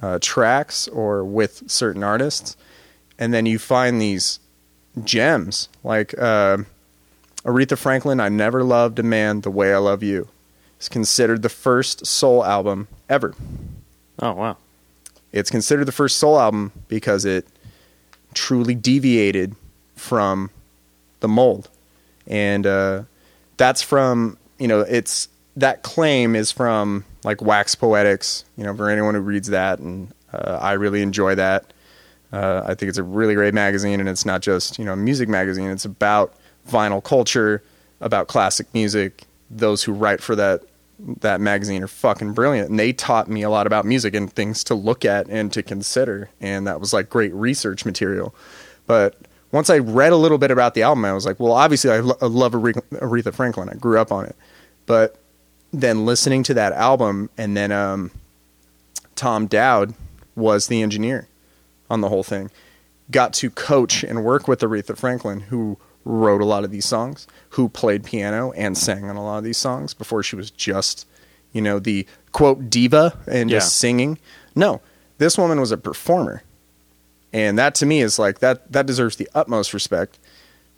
uh, 0.00 0.18
tracks 0.22 0.88
or 0.88 1.22
with 1.22 1.70
certain 1.70 2.02
artists, 2.02 2.56
and 3.18 3.34
then 3.34 3.44
you 3.44 3.58
find 3.58 4.00
these 4.00 4.40
gems 5.04 5.68
like 5.84 6.14
uh, 6.18 6.56
Aretha 7.44 7.76
Franklin. 7.76 8.18
I 8.18 8.30
never 8.30 8.64
loved 8.64 8.98
a 8.98 9.02
man 9.02 9.42
the 9.42 9.50
way 9.50 9.74
I 9.74 9.78
love 9.78 10.02
you. 10.02 10.28
It's 10.78 10.88
considered 10.88 11.42
the 11.42 11.50
first 11.50 12.06
soul 12.06 12.42
album 12.42 12.88
ever. 13.10 13.34
Oh 14.18 14.32
wow. 14.32 14.56
It's 15.30 15.50
considered 15.50 15.84
the 15.84 15.92
first 15.92 16.16
soul 16.16 16.40
album 16.40 16.72
because 16.88 17.26
it 17.26 17.46
truly 18.32 18.74
deviated 18.74 19.54
from 19.94 20.50
the 21.26 21.32
mold, 21.32 21.68
and 22.28 22.66
uh, 22.66 23.02
that's 23.56 23.82
from 23.82 24.38
you 24.58 24.68
know 24.68 24.80
it's 24.80 25.28
that 25.56 25.82
claim 25.82 26.36
is 26.36 26.52
from 26.52 27.04
like 27.24 27.42
Wax 27.42 27.74
Poetics. 27.74 28.44
You 28.56 28.64
know, 28.64 28.76
for 28.76 28.88
anyone 28.88 29.14
who 29.14 29.20
reads 29.20 29.48
that, 29.48 29.80
and 29.80 30.12
uh, 30.32 30.58
I 30.62 30.72
really 30.74 31.02
enjoy 31.02 31.34
that. 31.34 31.72
Uh, 32.32 32.62
I 32.64 32.74
think 32.74 32.88
it's 32.88 32.98
a 32.98 33.02
really 33.02 33.34
great 33.34 33.54
magazine, 33.54 33.98
and 33.98 34.08
it's 34.08 34.24
not 34.24 34.40
just 34.40 34.78
you 34.78 34.84
know 34.84 34.92
a 34.92 34.96
music 34.96 35.28
magazine. 35.28 35.70
It's 35.70 35.84
about 35.84 36.34
vinyl 36.70 37.02
culture, 37.02 37.62
about 38.00 38.28
classic 38.28 38.72
music. 38.72 39.24
Those 39.50 39.82
who 39.82 39.92
write 39.92 40.20
for 40.22 40.36
that 40.36 40.62
that 40.98 41.40
magazine 41.40 41.82
are 41.82 41.88
fucking 41.88 42.34
brilliant, 42.34 42.70
and 42.70 42.78
they 42.78 42.92
taught 42.92 43.28
me 43.28 43.42
a 43.42 43.50
lot 43.50 43.66
about 43.66 43.84
music 43.84 44.14
and 44.14 44.32
things 44.32 44.62
to 44.64 44.74
look 44.74 45.04
at 45.04 45.26
and 45.28 45.52
to 45.52 45.62
consider, 45.62 46.30
and 46.40 46.68
that 46.68 46.80
was 46.80 46.92
like 46.92 47.10
great 47.10 47.34
research 47.34 47.84
material. 47.84 48.32
But 48.86 49.16
once 49.52 49.70
I 49.70 49.78
read 49.78 50.12
a 50.12 50.16
little 50.16 50.38
bit 50.38 50.50
about 50.50 50.74
the 50.74 50.82
album, 50.82 51.04
I 51.04 51.12
was 51.12 51.24
like, 51.26 51.38
well, 51.40 51.52
obviously 51.52 51.90
I, 51.90 52.00
lo- 52.00 52.18
I 52.20 52.26
love 52.26 52.52
Aretha 52.52 53.32
Franklin. 53.34 53.68
I 53.68 53.74
grew 53.74 53.98
up 53.98 54.10
on 54.12 54.24
it, 54.26 54.36
but 54.86 55.16
then 55.72 56.04
listening 56.06 56.42
to 56.44 56.54
that 56.54 56.72
album, 56.72 57.30
and 57.38 57.56
then 57.56 57.72
um, 57.72 58.10
Tom 59.14 59.46
Dowd 59.46 59.94
was 60.34 60.66
the 60.68 60.82
engineer 60.82 61.28
on 61.90 62.00
the 62.00 62.08
whole 62.08 62.22
thing. 62.22 62.50
Got 63.10 63.32
to 63.34 63.50
coach 63.50 64.02
and 64.02 64.24
work 64.24 64.48
with 64.48 64.60
Aretha 64.60 64.96
Franklin, 64.96 65.40
who 65.40 65.78
wrote 66.04 66.40
a 66.40 66.44
lot 66.44 66.64
of 66.64 66.70
these 66.70 66.86
songs, 66.86 67.26
who 67.50 67.68
played 67.68 68.04
piano 68.04 68.52
and 68.52 68.76
sang 68.76 69.08
on 69.08 69.16
a 69.16 69.24
lot 69.24 69.38
of 69.38 69.44
these 69.44 69.56
songs 69.58 69.92
before 69.94 70.22
she 70.22 70.36
was 70.36 70.50
just, 70.50 71.06
you 71.52 71.60
know, 71.60 71.78
the 71.78 72.06
quote 72.32 72.68
diva 72.70 73.16
and 73.26 73.50
Yeah. 73.50 73.58
just 73.58 73.76
singing. 73.76 74.18
No, 74.54 74.80
this 75.18 75.36
woman 75.38 75.60
was 75.60 75.72
a 75.72 75.76
performer. 75.76 76.42
And 77.32 77.58
that 77.58 77.74
to 77.76 77.86
me 77.86 78.00
is 78.00 78.18
like 78.18 78.38
that 78.40 78.72
that 78.72 78.86
deserves 78.86 79.16
the 79.16 79.28
utmost 79.34 79.74
respect. 79.74 80.18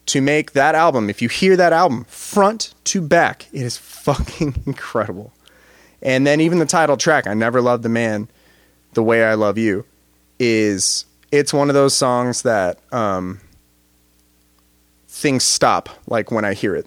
To 0.07 0.23
make 0.23 0.53
that 0.53 0.75
album, 0.75 1.11
if 1.11 1.21
you 1.21 1.29
hear 1.29 1.55
that 1.57 1.75
album 1.75 2.05
front 2.05 2.75
to 2.85 3.03
back, 3.03 3.47
it 3.53 3.63
is 3.63 3.77
fucking 3.77 4.63
incredible. 4.67 5.33
And 6.01 6.27
then 6.27 6.41
even 6.41 6.59
the 6.59 6.67
title 6.67 6.97
track, 6.97 7.27
I 7.27 7.35
Never 7.35 7.61
Loved 7.61 7.83
the 7.83 7.89
Man 7.89 8.29
the 8.95 9.03
Way 9.03 9.25
I 9.25 9.35
Love 9.35 9.59
You, 9.59 9.85
is 10.39 11.05
it's 11.31 11.53
one 11.53 11.69
of 11.69 11.75
those 11.75 11.95
songs 11.95 12.43
that 12.43 12.79
um, 12.93 13.41
things 15.09 15.45
stop 15.45 15.91
like 16.07 16.31
when 16.31 16.45
I 16.45 16.55
hear 16.55 16.75
it. 16.75 16.87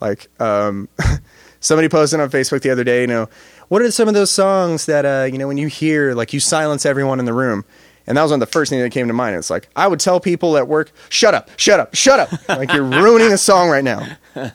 Like 0.00 0.28
um, 0.40 0.88
somebody 1.60 1.88
posted 1.88 2.20
on 2.20 2.30
Facebook 2.30 2.62
the 2.62 2.70
other 2.70 2.84
day, 2.84 3.00
you 3.00 3.06
know, 3.06 3.28
what 3.68 3.82
are 3.82 3.90
some 3.90 4.08
of 4.08 4.14
those 4.14 4.30
songs 4.30 4.86
that 4.86 5.04
uh, 5.04 5.24
you 5.24 5.38
know 5.38 5.48
when 5.48 5.56
you 5.56 5.66
hear 5.66 6.14
like 6.14 6.32
you 6.32 6.40
silence 6.40 6.86
everyone 6.86 7.18
in 7.18 7.24
the 7.24 7.32
room? 7.32 7.64
And 8.06 8.16
that 8.16 8.22
was 8.22 8.30
one 8.30 8.40
of 8.40 8.48
the 8.48 8.52
first 8.52 8.70
things 8.70 8.82
that 8.82 8.90
came 8.90 9.08
to 9.08 9.12
mind. 9.12 9.36
It's 9.36 9.50
like 9.50 9.68
I 9.74 9.88
would 9.88 10.00
tell 10.00 10.20
people 10.20 10.56
at 10.56 10.68
work, 10.68 10.92
"Shut 11.08 11.34
up, 11.34 11.50
shut 11.56 11.80
up, 11.80 11.94
shut 11.94 12.20
up!" 12.20 12.48
like 12.48 12.72
you're 12.72 12.84
ruining 12.84 13.32
a 13.32 13.38
song 13.38 13.68
right 13.68 13.84
now 13.84 14.06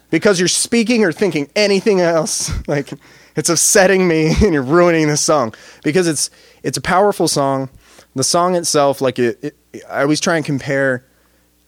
because 0.10 0.40
you're 0.40 0.48
speaking 0.48 1.04
or 1.04 1.12
thinking 1.12 1.50
anything 1.56 2.02
else. 2.02 2.52
Like 2.68 2.94
it's 3.36 3.50
upsetting 3.50 4.08
me, 4.08 4.34
and 4.42 4.54
you're 4.54 4.62
ruining 4.64 5.08
the 5.08 5.18
song 5.18 5.54
because 5.84 6.08
it's 6.08 6.30
it's 6.64 6.78
a 6.78 6.82
powerful 6.82 7.28
song. 7.28 7.70
The 8.16 8.24
song 8.24 8.56
itself, 8.56 9.02
like 9.02 9.20
it, 9.20 9.40
it 9.44 9.84
I 9.90 10.02
always 10.02 10.20
try 10.20 10.36
and 10.38 10.46
compare 10.46 11.06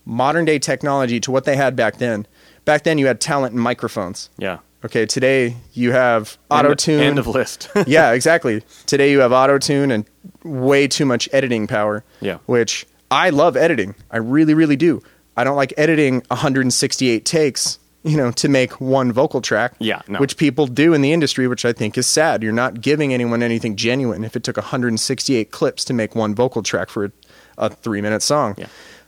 modern 0.04 0.44
day 0.44 0.58
technology 0.58 1.20
to 1.20 1.30
what 1.30 1.44
they 1.44 1.56
had 1.56 1.76
back 1.76 1.96
then. 1.96 2.26
Back 2.64 2.84
then, 2.84 2.96
you 2.98 3.06
had 3.06 3.20
talent 3.20 3.52
and 3.54 3.62
microphones. 3.62 4.30
Yeah. 4.38 4.58
Okay, 4.84 5.06
today 5.06 5.56
you 5.72 5.92
have 5.92 6.36
auto 6.50 6.74
tune. 6.74 7.00
End 7.00 7.18
of 7.18 7.26
list. 7.26 7.70
yeah, 7.86 8.12
exactly. 8.12 8.62
Today 8.84 9.10
you 9.10 9.20
have 9.20 9.32
auto 9.32 9.58
tune 9.58 9.90
and 9.90 10.04
way 10.42 10.86
too 10.86 11.06
much 11.06 11.26
editing 11.32 11.66
power. 11.66 12.04
Yeah. 12.20 12.38
Which 12.44 12.86
I 13.10 13.30
love 13.30 13.56
editing. 13.56 13.94
I 14.10 14.18
really, 14.18 14.52
really 14.52 14.76
do. 14.76 15.02
I 15.38 15.44
don't 15.44 15.56
like 15.56 15.72
editing 15.78 16.22
168 16.28 17.24
takes, 17.24 17.78
you 18.02 18.18
know, 18.18 18.30
to 18.32 18.48
make 18.48 18.78
one 18.78 19.10
vocal 19.10 19.40
track. 19.40 19.72
Yeah, 19.78 20.02
no. 20.06 20.18
Which 20.18 20.36
people 20.36 20.66
do 20.66 20.92
in 20.92 21.00
the 21.00 21.12
industry, 21.12 21.48
which 21.48 21.64
I 21.64 21.72
think 21.72 21.96
is 21.96 22.06
sad. 22.06 22.42
You're 22.42 22.52
not 22.52 22.82
giving 22.82 23.14
anyone 23.14 23.42
anything 23.42 23.76
genuine 23.76 24.22
if 24.22 24.36
it 24.36 24.44
took 24.44 24.58
168 24.58 25.50
clips 25.50 25.84
to 25.86 25.94
make 25.94 26.14
one 26.14 26.34
vocal 26.34 26.62
track 26.62 26.90
for 26.90 27.06
a, 27.06 27.12
a 27.56 27.70
three 27.70 28.02
minute 28.02 28.22
song. 28.22 28.54
Yeah. 28.58 28.66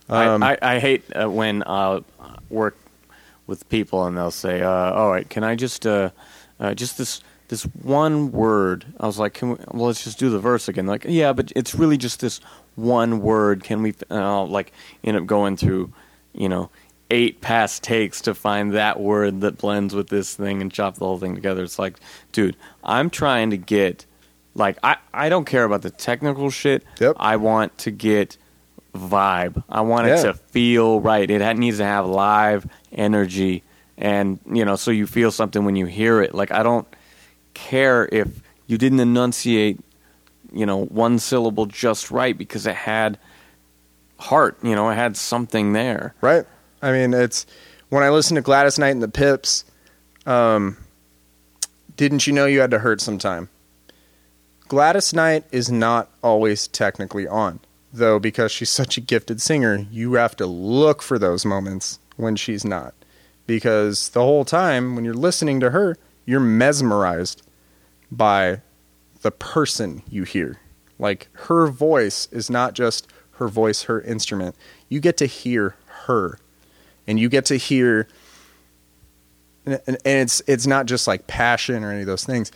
Um, 0.09 0.41
I, 0.41 0.53
I, 0.53 0.75
I 0.75 0.79
hate 0.79 1.03
uh, 1.15 1.29
when 1.29 1.63
I 1.67 1.99
work 2.49 2.77
with 3.47 3.67
people 3.69 4.05
and 4.05 4.17
they'll 4.17 4.31
say, 4.31 4.61
uh, 4.61 4.69
"All 4.69 5.09
right, 5.09 5.27
can 5.27 5.43
I 5.43 5.55
just 5.55 5.87
uh, 5.87 6.11
uh, 6.59 6.73
just 6.73 6.97
this 6.97 7.21
this 7.47 7.63
one 7.63 8.31
word?" 8.31 8.85
I 8.99 9.07
was 9.07 9.17
like, 9.17 9.33
"Can 9.33 9.51
we, 9.51 9.55
well, 9.71 9.87
let's 9.87 10.03
just 10.03 10.19
do 10.19 10.29
the 10.29 10.39
verse 10.39 10.67
again." 10.67 10.85
Like, 10.85 11.05
yeah, 11.07 11.33
but 11.33 11.51
it's 11.55 11.73
really 11.73 11.97
just 11.97 12.19
this 12.19 12.39
one 12.75 13.21
word. 13.21 13.63
Can 13.63 13.81
we? 13.81 13.95
And 14.09 14.19
I'll 14.19 14.47
like 14.47 14.73
end 15.03 15.17
up 15.17 15.25
going 15.25 15.57
through, 15.57 15.91
you 16.33 16.49
know, 16.49 16.69
eight 17.09 17.41
past 17.41 17.83
takes 17.83 18.21
to 18.21 18.33
find 18.33 18.73
that 18.73 18.99
word 18.99 19.41
that 19.41 19.57
blends 19.57 19.95
with 19.95 20.09
this 20.09 20.35
thing 20.35 20.61
and 20.61 20.71
chop 20.71 20.95
the 20.95 21.05
whole 21.05 21.17
thing 21.17 21.35
together. 21.35 21.63
It's 21.63 21.79
like, 21.79 21.99
dude, 22.31 22.57
I'm 22.83 23.09
trying 23.09 23.49
to 23.51 23.57
get 23.57 24.05
like 24.55 24.77
I 24.83 24.97
I 25.13 25.29
don't 25.29 25.45
care 25.45 25.63
about 25.63 25.83
the 25.83 25.89
technical 25.89 26.49
shit. 26.49 26.83
Yep. 26.99 27.15
I 27.19 27.37
want 27.37 27.77
to 27.79 27.91
get 27.91 28.37
vibe. 28.97 29.63
I 29.69 29.81
want 29.81 30.07
it 30.07 30.17
Yeah. 30.17 30.23
to 30.23 30.33
feel 30.33 30.99
right. 31.01 31.29
It 31.29 31.57
needs 31.57 31.77
to 31.77 31.85
have 31.85 32.05
live 32.05 32.65
energy, 32.91 33.63
and 33.97 34.39
you 34.51 34.65
know, 34.65 34.75
so 34.75 34.91
you 34.91 35.07
feel 35.07 35.31
something 35.31 35.65
when 35.65 35.75
you 35.75 35.85
hear 35.85 36.21
it. 36.21 36.33
Like 36.35 36.51
I 36.51 36.63
don't 36.63 36.87
care 37.53 38.07
if 38.11 38.27
you 38.67 38.77
didn't 38.77 38.99
enunciate, 38.99 39.79
you 40.51 40.65
know, 40.65 40.85
one 40.85 41.19
syllable 41.19 41.65
just 41.65 42.11
right 42.11 42.37
because 42.37 42.65
it 42.67 42.75
had 42.75 43.17
heart. 44.19 44.57
You 44.61 44.75
know, 44.75 44.89
it 44.89 44.95
had 44.95 45.15
something 45.17 45.73
there. 45.73 46.13
Right. 46.21 46.45
I 46.81 46.91
mean, 46.91 47.13
it's 47.13 47.45
when 47.89 48.03
I 48.03 48.09
listen 48.09 48.35
to 48.35 48.41
Gladys 48.41 48.77
Knight 48.77 48.89
and 48.89 49.01
the 49.01 49.07
Pips. 49.07 49.63
Um, 50.25 50.77
didn't 51.95 52.27
you 52.27 52.33
know 52.33 52.45
you 52.45 52.59
had 52.59 52.71
to 52.71 52.79
hurt 52.79 53.01
sometime? 53.01 53.49
Gladys 54.67 55.13
Knight 55.13 55.45
is 55.51 55.71
not 55.71 56.09
always 56.21 56.67
technically 56.67 57.25
on, 57.27 57.59
though, 57.97 58.19
because 58.19 58.51
she's 58.51 58.69
such 58.69 58.97
a 58.97 59.01
gifted 59.01 59.41
singer. 59.41 59.85
You 59.91 60.13
have 60.13 60.35
to 60.37 60.45
look 60.45 61.01
for 61.01 61.19
those 61.19 61.45
moments 61.45 61.99
when 62.15 62.35
she's 62.35 62.65
not, 62.65 62.93
because 63.45 64.09
the 64.09 64.21
whole 64.21 64.45
time 64.45 64.95
when 64.95 65.05
you're 65.05 65.13
listening 65.13 65.59
to 65.59 65.71
her, 65.71 65.97
you're 66.25 66.39
mesmerized 66.39 67.41
by 68.11 68.61
the 69.21 69.31
person 69.31 70.03
you 70.09 70.23
hear. 70.23 70.59
Like 70.99 71.29
her 71.33 71.67
voice 71.67 72.27
is 72.31 72.49
not 72.49 72.73
just 72.73 73.07
her 73.33 73.47
voice, 73.47 73.83
her 73.83 74.01
instrument. 74.01 74.55
You 74.89 74.99
get 74.99 75.17
to 75.17 75.25
hear 75.25 75.75
her, 76.05 76.39
and 77.05 77.19
you 77.19 77.29
get 77.29 77.45
to 77.45 77.57
hear, 77.57 78.07
and, 79.65 79.79
and 79.87 79.97
it's 80.05 80.41
it's 80.47 80.67
not 80.67 80.85
just 80.85 81.07
like 81.07 81.27
passion 81.27 81.83
or 81.83 81.91
any 81.91 82.01
of 82.01 82.07
those 82.07 82.25
things. 82.25 82.51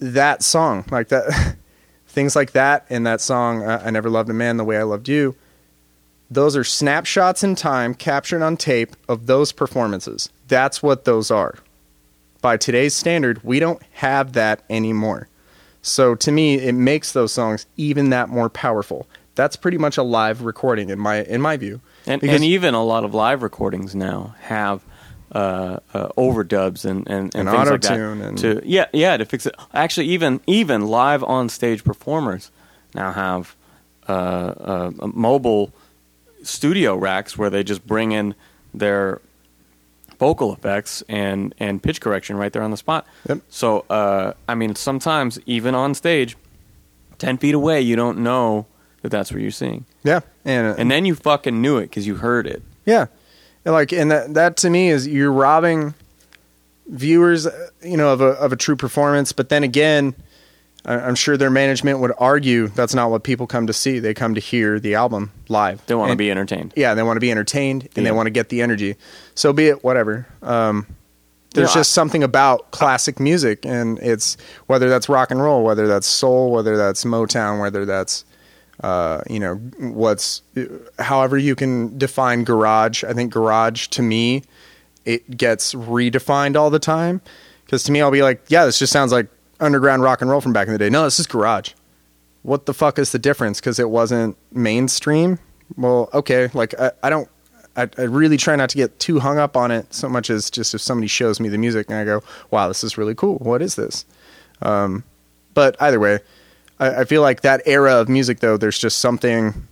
That 0.00 0.42
song, 0.42 0.84
like 0.90 1.08
that, 1.08 1.56
things 2.08 2.34
like 2.34 2.52
that, 2.52 2.86
and 2.90 3.06
that 3.06 3.20
song, 3.20 3.62
uh, 3.62 3.82
"I 3.84 3.90
Never 3.90 4.10
Loved 4.10 4.30
a 4.30 4.34
Man 4.34 4.56
the 4.56 4.64
Way 4.64 4.78
I 4.78 4.82
Loved 4.82 5.08
You." 5.08 5.36
Those 6.30 6.56
are 6.56 6.64
snapshots 6.64 7.42
in 7.42 7.54
time 7.54 7.94
captured 7.94 8.42
on 8.42 8.56
tape 8.56 8.96
of 9.08 9.26
those 9.26 9.52
performances. 9.52 10.28
That's 10.46 10.82
what 10.82 11.04
those 11.04 11.30
are. 11.30 11.54
By 12.42 12.56
today's 12.56 12.94
standard, 12.94 13.42
we 13.42 13.60
don't 13.60 13.82
have 13.92 14.34
that 14.34 14.62
anymore. 14.68 15.28
So 15.80 16.14
to 16.16 16.30
me, 16.30 16.56
it 16.56 16.74
makes 16.74 17.12
those 17.12 17.32
songs 17.32 17.66
even 17.76 18.10
that 18.10 18.28
more 18.28 18.50
powerful. 18.50 19.06
That's 19.36 19.56
pretty 19.56 19.78
much 19.78 19.96
a 19.96 20.02
live 20.02 20.42
recording 20.42 20.90
in 20.90 20.98
my 20.98 21.22
in 21.22 21.40
my 21.40 21.56
view. 21.56 21.80
And, 22.06 22.22
and 22.22 22.44
even 22.44 22.74
a 22.74 22.84
lot 22.84 23.04
of 23.04 23.14
live 23.14 23.42
recordings 23.42 23.94
now 23.94 24.34
have 24.40 24.82
uh, 25.32 25.78
uh, 25.94 26.08
overdubs 26.16 26.84
and 26.84 27.06
and, 27.08 27.34
and, 27.34 27.48
And 27.48 27.50
things 27.50 27.70
like 27.70 27.80
that 27.82 28.00
and- 28.00 28.38
to 28.38 28.62
yeah 28.64 28.86
yeah 28.92 29.16
to 29.16 29.24
fix 29.24 29.46
it. 29.46 29.54
Actually, 29.74 30.06
even 30.08 30.40
even 30.46 30.86
live 30.86 31.22
on 31.24 31.48
stage 31.48 31.84
performers 31.84 32.50
now 32.94 33.12
have 33.12 33.54
uh, 34.08 34.12
uh, 34.12 34.90
mobile 35.14 35.72
studio 36.42 36.96
racks 36.96 37.36
where 37.36 37.50
they 37.50 37.62
just 37.62 37.86
bring 37.86 38.12
in 38.12 38.34
their 38.72 39.20
vocal 40.18 40.52
effects 40.52 41.02
and 41.08 41.54
and 41.58 41.82
pitch 41.82 42.00
correction 42.00 42.36
right 42.36 42.52
there 42.52 42.62
on 42.62 42.70
the 42.70 42.76
spot. 42.76 43.06
Yep. 43.28 43.40
So 43.50 43.84
uh, 43.90 44.32
I 44.48 44.54
mean, 44.54 44.74
sometimes 44.74 45.38
even 45.46 45.74
on 45.74 45.94
stage, 45.94 46.36
ten 47.18 47.36
feet 47.38 47.54
away, 47.54 47.80
you 47.82 47.96
don't 47.96 48.18
know 48.18 48.66
that 49.02 49.10
that's 49.10 49.30
what 49.30 49.40
you're 49.40 49.50
seeing, 49.52 49.84
Yeah, 50.02 50.20
and 50.44 50.66
uh, 50.68 50.74
and 50.76 50.90
then 50.90 51.04
you 51.04 51.14
fucking 51.14 51.60
knew 51.62 51.76
it 51.76 51.82
because 51.82 52.06
you 52.06 52.16
heard 52.16 52.46
it. 52.48 52.62
Yeah, 52.84 53.06
like, 53.70 53.92
and 53.92 54.10
that 54.10 54.34
that 54.34 54.56
to 54.58 54.70
me 54.70 54.90
is 54.90 55.06
you're 55.06 55.32
robbing 55.32 55.94
viewers, 56.86 57.46
you 57.82 57.96
know, 57.96 58.12
of 58.12 58.20
a 58.20 58.28
of 58.28 58.52
a 58.52 58.56
true 58.56 58.76
performance. 58.76 59.32
But 59.32 59.48
then 59.48 59.62
again, 59.62 60.14
I- 60.84 60.94
I'm 61.00 61.14
sure 61.14 61.36
their 61.36 61.50
management 61.50 61.98
would 62.00 62.12
argue 62.18 62.68
that's 62.68 62.94
not 62.94 63.10
what 63.10 63.22
people 63.24 63.46
come 63.46 63.66
to 63.66 63.72
see. 63.72 63.98
They 63.98 64.14
come 64.14 64.34
to 64.34 64.40
hear 64.40 64.78
the 64.80 64.94
album 64.94 65.32
live. 65.48 65.84
They 65.86 65.94
want 65.94 66.10
to 66.12 66.16
be 66.16 66.30
entertained. 66.30 66.72
yeah, 66.76 66.94
they 66.94 67.02
want 67.02 67.16
to 67.16 67.20
be 67.20 67.30
entertained 67.30 67.82
and 67.94 68.04
Yeah. 68.04 68.04
they 68.04 68.16
want 68.16 68.26
to 68.26 68.30
get 68.30 68.48
the 68.48 68.62
energy. 68.62 68.96
So 69.34 69.52
be 69.52 69.68
it, 69.68 69.84
whatever. 69.84 70.26
Um, 70.42 70.86
there's 71.54 71.70
You 71.70 71.76
know, 71.76 71.80
just 71.80 71.92
something 71.92 72.22
about 72.22 72.70
classic 72.72 73.18
music, 73.18 73.64
and 73.64 73.98
it's 74.00 74.36
whether 74.66 74.88
that's 74.90 75.08
rock 75.08 75.30
and 75.30 75.42
roll, 75.42 75.62
whether 75.64 75.88
that's 75.88 76.06
soul, 76.06 76.50
whether 76.52 76.76
that's 76.76 77.04
Motown, 77.04 77.58
whether 77.60 77.84
that's 77.86 78.24
uh, 78.82 79.22
you 79.28 79.40
know 79.40 79.56
what's 79.78 80.42
however 80.98 81.36
you 81.36 81.54
can 81.54 81.96
define 81.98 82.44
garage. 82.44 83.04
I 83.04 83.12
think 83.12 83.32
garage 83.32 83.88
to 83.88 84.02
me 84.02 84.42
it 85.04 85.36
gets 85.36 85.74
redefined 85.74 86.56
all 86.56 86.70
the 86.70 86.78
time 86.78 87.20
because 87.64 87.82
to 87.84 87.92
me 87.92 88.00
I'll 88.00 88.10
be 88.10 88.22
like, 88.22 88.42
yeah, 88.48 88.64
this 88.66 88.78
just 88.78 88.92
sounds 88.92 89.12
like 89.12 89.26
underground 89.60 90.02
rock 90.02 90.20
and 90.20 90.30
roll 90.30 90.40
from 90.40 90.52
back 90.52 90.66
in 90.66 90.72
the 90.72 90.78
day. 90.78 90.90
No, 90.90 91.04
this 91.04 91.18
is 91.18 91.26
garage. 91.26 91.72
What 92.42 92.66
the 92.66 92.74
fuck 92.74 92.98
is 92.98 93.12
the 93.12 93.18
difference? 93.18 93.60
Because 93.60 93.78
it 93.78 93.90
wasn't 93.90 94.36
mainstream. 94.52 95.38
Well, 95.76 96.08
okay, 96.14 96.48
like 96.54 96.78
I, 96.78 96.92
I 97.02 97.10
don't. 97.10 97.28
I, 97.76 97.88
I 97.96 98.02
really 98.02 98.36
try 98.36 98.56
not 98.56 98.70
to 98.70 98.76
get 98.76 98.98
too 98.98 99.20
hung 99.20 99.38
up 99.38 99.56
on 99.56 99.70
it 99.70 99.92
so 99.94 100.08
much 100.08 100.30
as 100.30 100.50
just 100.50 100.74
if 100.74 100.80
somebody 100.80 101.06
shows 101.06 101.38
me 101.38 101.48
the 101.48 101.58
music 101.58 101.88
and 101.88 101.96
I 101.98 102.04
go, 102.04 102.24
wow, 102.50 102.66
this 102.66 102.82
is 102.82 102.98
really 102.98 103.14
cool. 103.14 103.36
What 103.38 103.62
is 103.62 103.76
this? 103.76 104.04
Um, 104.62 105.04
but 105.54 105.76
either 105.80 106.00
way, 106.00 106.18
I, 106.78 107.00
I 107.00 107.04
feel 107.04 107.22
like 107.22 107.42
that 107.42 107.62
era 107.66 107.94
of 108.00 108.08
music, 108.08 108.40
though, 108.40 108.56
there's 108.56 108.78
just 108.78 108.98
something 108.98 109.66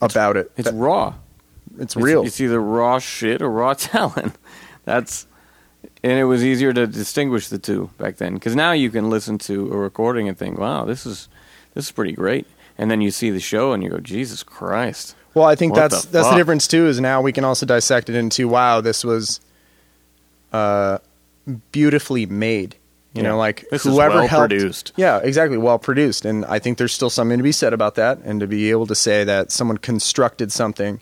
about 0.00 0.36
it. 0.36 0.50
It's 0.56 0.70
that- 0.70 0.76
raw. 0.76 1.14
it's 1.78 1.96
real. 1.96 2.24
It's, 2.24 2.40
either 2.40 2.60
raw 2.60 2.98
shit 2.98 3.42
or 3.42 3.50
raw 3.50 3.74
talent. 3.92 4.36
That's 4.84 5.26
and 6.02 6.18
it 6.18 6.24
was 6.24 6.44
easier 6.44 6.72
to 6.72 6.86
distinguish 6.86 7.48
the 7.48 7.58
two 7.58 7.90
back 7.98 8.16
then 8.16 8.34
because 8.34 8.54
now 8.54 8.72
you 8.72 8.90
can 8.90 9.10
listen 9.10 9.38
to 9.38 9.72
a 9.72 9.76
recording 9.76 10.28
and 10.28 10.38
think, 10.38 10.58
"Wow, 10.58 10.84
this 10.84 11.06
is 11.06 11.28
this 11.74 11.86
is 11.86 11.92
pretty 11.92 12.12
great," 12.12 12.46
and 12.78 12.90
then 12.90 13.00
you 13.00 13.10
see 13.10 13.30
the 13.30 13.40
show 13.40 13.72
and 13.72 13.82
you 13.82 13.90
go, 13.90 13.98
"Jesus 13.98 14.42
Christ!" 14.42 15.16
Well, 15.34 15.46
I 15.46 15.54
think 15.54 15.74
What 15.74 15.90
that's 15.90 16.04
the 16.04 16.12
that's 16.12 16.30
the 16.30 16.36
difference 16.36 16.68
too. 16.68 16.86
Is 16.86 17.00
now 17.00 17.20
we 17.22 17.32
can 17.32 17.44
also 17.44 17.66
dissect 17.66 18.08
it 18.08 18.14
into 18.14 18.48
wow, 18.48 18.80
this 18.80 19.04
was 19.04 19.40
uh, 20.52 20.98
beautifully 21.72 22.26
made. 22.26 22.76
You 23.16 23.22
Yeah. 23.22 23.30
know, 23.30 23.38
like 23.38 23.64
This 23.70 23.86
is 23.86 23.92
whoever 23.94 24.16
well 24.18 24.26
helped. 24.26 24.50
produced. 24.50 24.92
Yeah, 24.96 25.18
exactly, 25.22 25.56
well 25.56 25.78
produced, 25.78 26.24
and 26.24 26.44
I 26.44 26.58
think 26.58 26.76
there's 26.78 26.92
still 26.92 27.08
something 27.10 27.38
to 27.38 27.42
be 27.42 27.52
said 27.52 27.72
about 27.72 27.94
that, 27.94 28.18
and 28.24 28.40
to 28.40 28.46
be 28.46 28.70
able 28.70 28.86
to 28.86 28.94
say 28.94 29.24
that 29.24 29.50
someone 29.50 29.78
constructed 29.78 30.52
something 30.52 31.00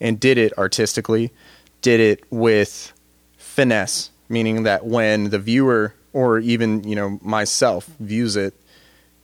and 0.00 0.20
did 0.20 0.36
it 0.38 0.52
artistically, 0.58 1.32
did 1.80 2.00
it 2.00 2.22
with 2.30 2.92
finesse, 3.38 4.10
meaning 4.28 4.64
that 4.64 4.84
when 4.84 5.30
the 5.30 5.38
viewer 5.38 5.94
or 6.12 6.38
even 6.38 6.84
you 6.84 6.94
know 6.94 7.18
myself 7.22 7.86
views 7.98 8.36
it, 8.36 8.54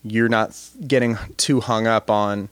you're 0.03 0.29
not 0.29 0.57
getting 0.87 1.19
too 1.37 1.61
hung 1.61 1.87
up 1.87 2.11
on 2.11 2.49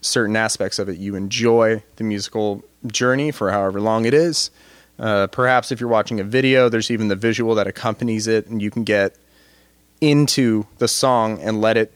certain 0.00 0.36
aspects 0.36 0.78
of 0.78 0.88
it. 0.88 0.96
You 0.98 1.16
enjoy 1.16 1.82
the 1.96 2.04
musical 2.04 2.62
journey 2.86 3.30
for 3.32 3.50
however 3.50 3.80
long 3.80 4.04
it 4.04 4.14
is. 4.14 4.50
Uh, 4.98 5.26
perhaps 5.26 5.72
if 5.72 5.80
you're 5.80 5.88
watching 5.88 6.20
a 6.20 6.24
video, 6.24 6.68
there's 6.68 6.90
even 6.90 7.08
the 7.08 7.16
visual 7.16 7.54
that 7.56 7.66
accompanies 7.66 8.28
it, 8.28 8.46
and 8.46 8.62
you 8.62 8.70
can 8.70 8.84
get 8.84 9.16
into 10.10 10.66
the 10.78 10.88
song 10.88 11.40
and 11.40 11.60
let 11.60 11.76
it 11.76 11.92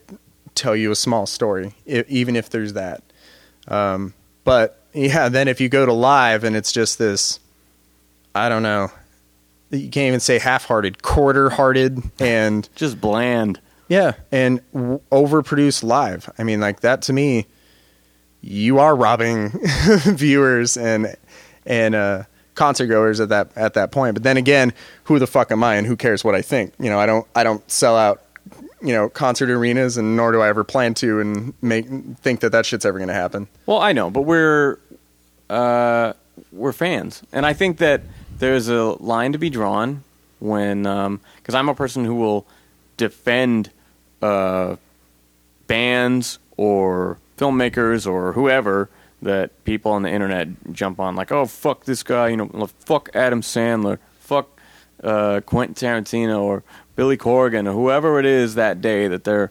tell 0.54 0.74
you 0.74 0.90
a 0.90 0.96
small 0.96 1.26
story, 1.26 1.74
i 1.88 2.04
even 2.08 2.34
if 2.36 2.50
there's 2.50 2.72
that. 2.72 3.02
Um, 3.68 4.14
but 4.44 4.82
yeah, 4.92 5.28
then 5.28 5.46
if 5.48 5.60
you 5.60 5.68
go 5.68 5.86
to 5.86 5.92
live 5.92 6.42
and 6.44 6.56
it's 6.56 6.72
just 6.72 6.98
this, 6.98 7.38
I 8.34 8.48
don't 8.48 8.62
know, 8.62 8.90
you 9.70 9.88
can't 9.90 10.08
even 10.08 10.20
say 10.20 10.38
half-hearted, 10.38 11.02
quarter-hearted, 11.02 12.02
and 12.18 12.68
Just 12.74 13.00
bland. 13.00 13.60
yeah, 13.88 14.12
and 14.32 14.60
w- 14.72 15.00
overproduced 15.12 15.82
live. 15.84 16.30
I 16.38 16.42
mean, 16.44 16.60
like 16.60 16.80
that 16.80 17.02
to 17.02 17.12
me, 17.12 17.46
you 18.40 18.78
are 18.78 18.96
robbing 18.96 19.50
viewers 20.06 20.76
and 20.76 21.14
and 21.66 21.94
uh, 21.94 22.22
concert 22.58 22.88
goers 22.88 23.20
at 23.20 23.30
that 23.30 23.50
at 23.56 23.74
that 23.74 23.92
point. 23.92 24.14
But 24.14 24.24
then 24.24 24.36
again, 24.36 24.74
who 25.04 25.18
the 25.18 25.26
fuck 25.26 25.50
am 25.50 25.62
I, 25.64 25.76
and 25.76 25.86
who 25.86 25.96
cares 25.96 26.24
what 26.24 26.34
I 26.34 26.42
think? 26.42 26.74
You 26.78 26.90
know, 26.90 26.98
I 26.98 27.06
don't 27.06 27.26
I 27.34 27.44
don't 27.44 27.68
sell 27.70 27.96
out 27.96 28.20
you 28.82 28.92
know 28.92 29.08
concert 29.08 29.48
arenas, 29.48 29.96
and 29.96 30.16
nor 30.16 30.32
do 30.32 30.42
I 30.42 30.48
ever 30.48 30.64
plan 30.64 30.92
to, 30.94 31.20
and 31.20 31.54
make 31.62 31.86
think 32.18 32.40
that 32.40 32.50
that 32.52 32.66
shit's 32.66 32.84
ever 32.84 32.98
going 32.98 33.08
to 33.08 33.14
happen. 33.14 33.46
Well, 33.64 33.78
I 33.78 33.92
know, 33.92 34.10
but 34.10 34.22
we're 34.22 34.78
uh, 35.48 36.12
we're 36.52 36.72
fans, 36.72 37.22
and 37.32 37.46
I 37.46 37.52
think 37.52 37.78
that 37.78 38.02
there's 38.38 38.68
a 38.68 38.82
line 39.00 39.32
to 39.32 39.38
be 39.38 39.50
drawn 39.50 40.02
when 40.40 40.82
because 40.82 41.54
I'm 41.54 41.68
a 41.68 41.74
person 41.74 42.04
who 42.04 42.16
will 42.16 42.44
defend 42.96 43.70
uh, 44.20 44.76
bands 45.68 46.40
or 46.56 47.18
filmmakers 47.36 48.04
or 48.04 48.32
whoever 48.32 48.90
that 49.22 49.64
people 49.64 49.92
on 49.92 50.02
the 50.02 50.10
internet 50.10 50.48
jump 50.72 51.00
on 51.00 51.16
like, 51.16 51.32
oh 51.32 51.46
fuck 51.46 51.84
this 51.84 52.02
guy, 52.02 52.28
you 52.28 52.36
know, 52.36 52.68
fuck 52.84 53.08
Adam 53.14 53.40
Sandler, 53.42 53.98
fuck 54.20 54.60
uh, 55.02 55.40
Quentin 55.46 55.74
Tarantino 55.74 56.40
or 56.42 56.62
Billy 56.96 57.16
Corgan 57.16 57.66
or 57.68 57.72
whoever 57.72 58.18
it 58.18 58.26
is 58.26 58.54
that 58.54 58.80
day 58.80 59.08
that 59.08 59.24
they're 59.24 59.50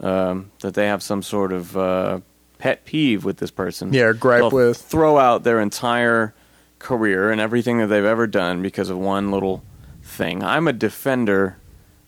um, 0.00 0.50
that 0.60 0.74
they 0.74 0.86
have 0.86 1.02
some 1.02 1.22
sort 1.22 1.52
of 1.52 1.76
uh, 1.76 2.20
pet 2.58 2.84
peeve 2.84 3.24
with 3.24 3.36
this 3.36 3.50
person. 3.50 3.92
Yeah, 3.92 4.12
gripe 4.12 4.40
They'll 4.40 4.50
with. 4.50 4.78
throw 4.78 5.16
out 5.18 5.44
their 5.44 5.60
entire 5.60 6.34
career 6.80 7.30
and 7.30 7.40
everything 7.40 7.78
that 7.78 7.86
they've 7.86 8.04
ever 8.04 8.26
done 8.26 8.62
because 8.62 8.90
of 8.90 8.98
one 8.98 9.30
little 9.30 9.62
thing. 10.02 10.42
I'm 10.42 10.66
a 10.66 10.72
defender 10.72 11.56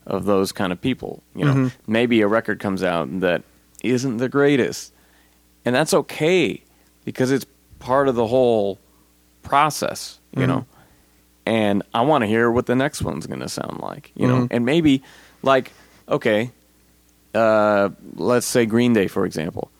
of 0.07 0.25
those 0.25 0.51
kind 0.51 0.73
of 0.73 0.81
people. 0.81 1.23
You 1.37 1.45
know, 1.45 1.55
Mhm. 1.55 1.73
maybe 1.87 2.21
a 2.23 2.27
record 2.27 2.59
comes 2.59 2.83
out 2.83 3.21
that 3.21 3.43
isn't 3.85 4.17
the 4.17 4.29
greatest, 4.29 4.93
and 5.65 5.75
that's 5.75 5.95
okay 5.95 6.64
because 7.05 7.31
it's 7.31 7.47
part 7.79 8.09
of 8.09 8.15
the 8.15 8.27
whole 8.27 8.79
process. 9.43 10.19
You 10.37 10.43
Mhm. 10.45 10.49
know, 10.49 10.67
and 11.47 11.83
I 11.93 12.01
want 12.03 12.23
to 12.23 12.27
hear 12.27 12.51
what 12.51 12.67
the 12.67 12.75
next 12.75 13.03
one's 13.03 13.27
going 13.27 13.41
to 13.41 13.49
sound 13.49 13.81
like. 13.81 14.11
You 14.15 14.27
know, 14.27 14.37
Mhm. 14.43 14.49
and 14.51 14.65
maybe 14.67 15.03
like 15.43 15.73
okay, 16.09 16.51
uh, 17.35 17.89
let's 18.17 18.47
say 18.47 18.67
Green 18.67 18.93
Day 18.93 19.07
for 19.09 19.25
example. 19.27 19.71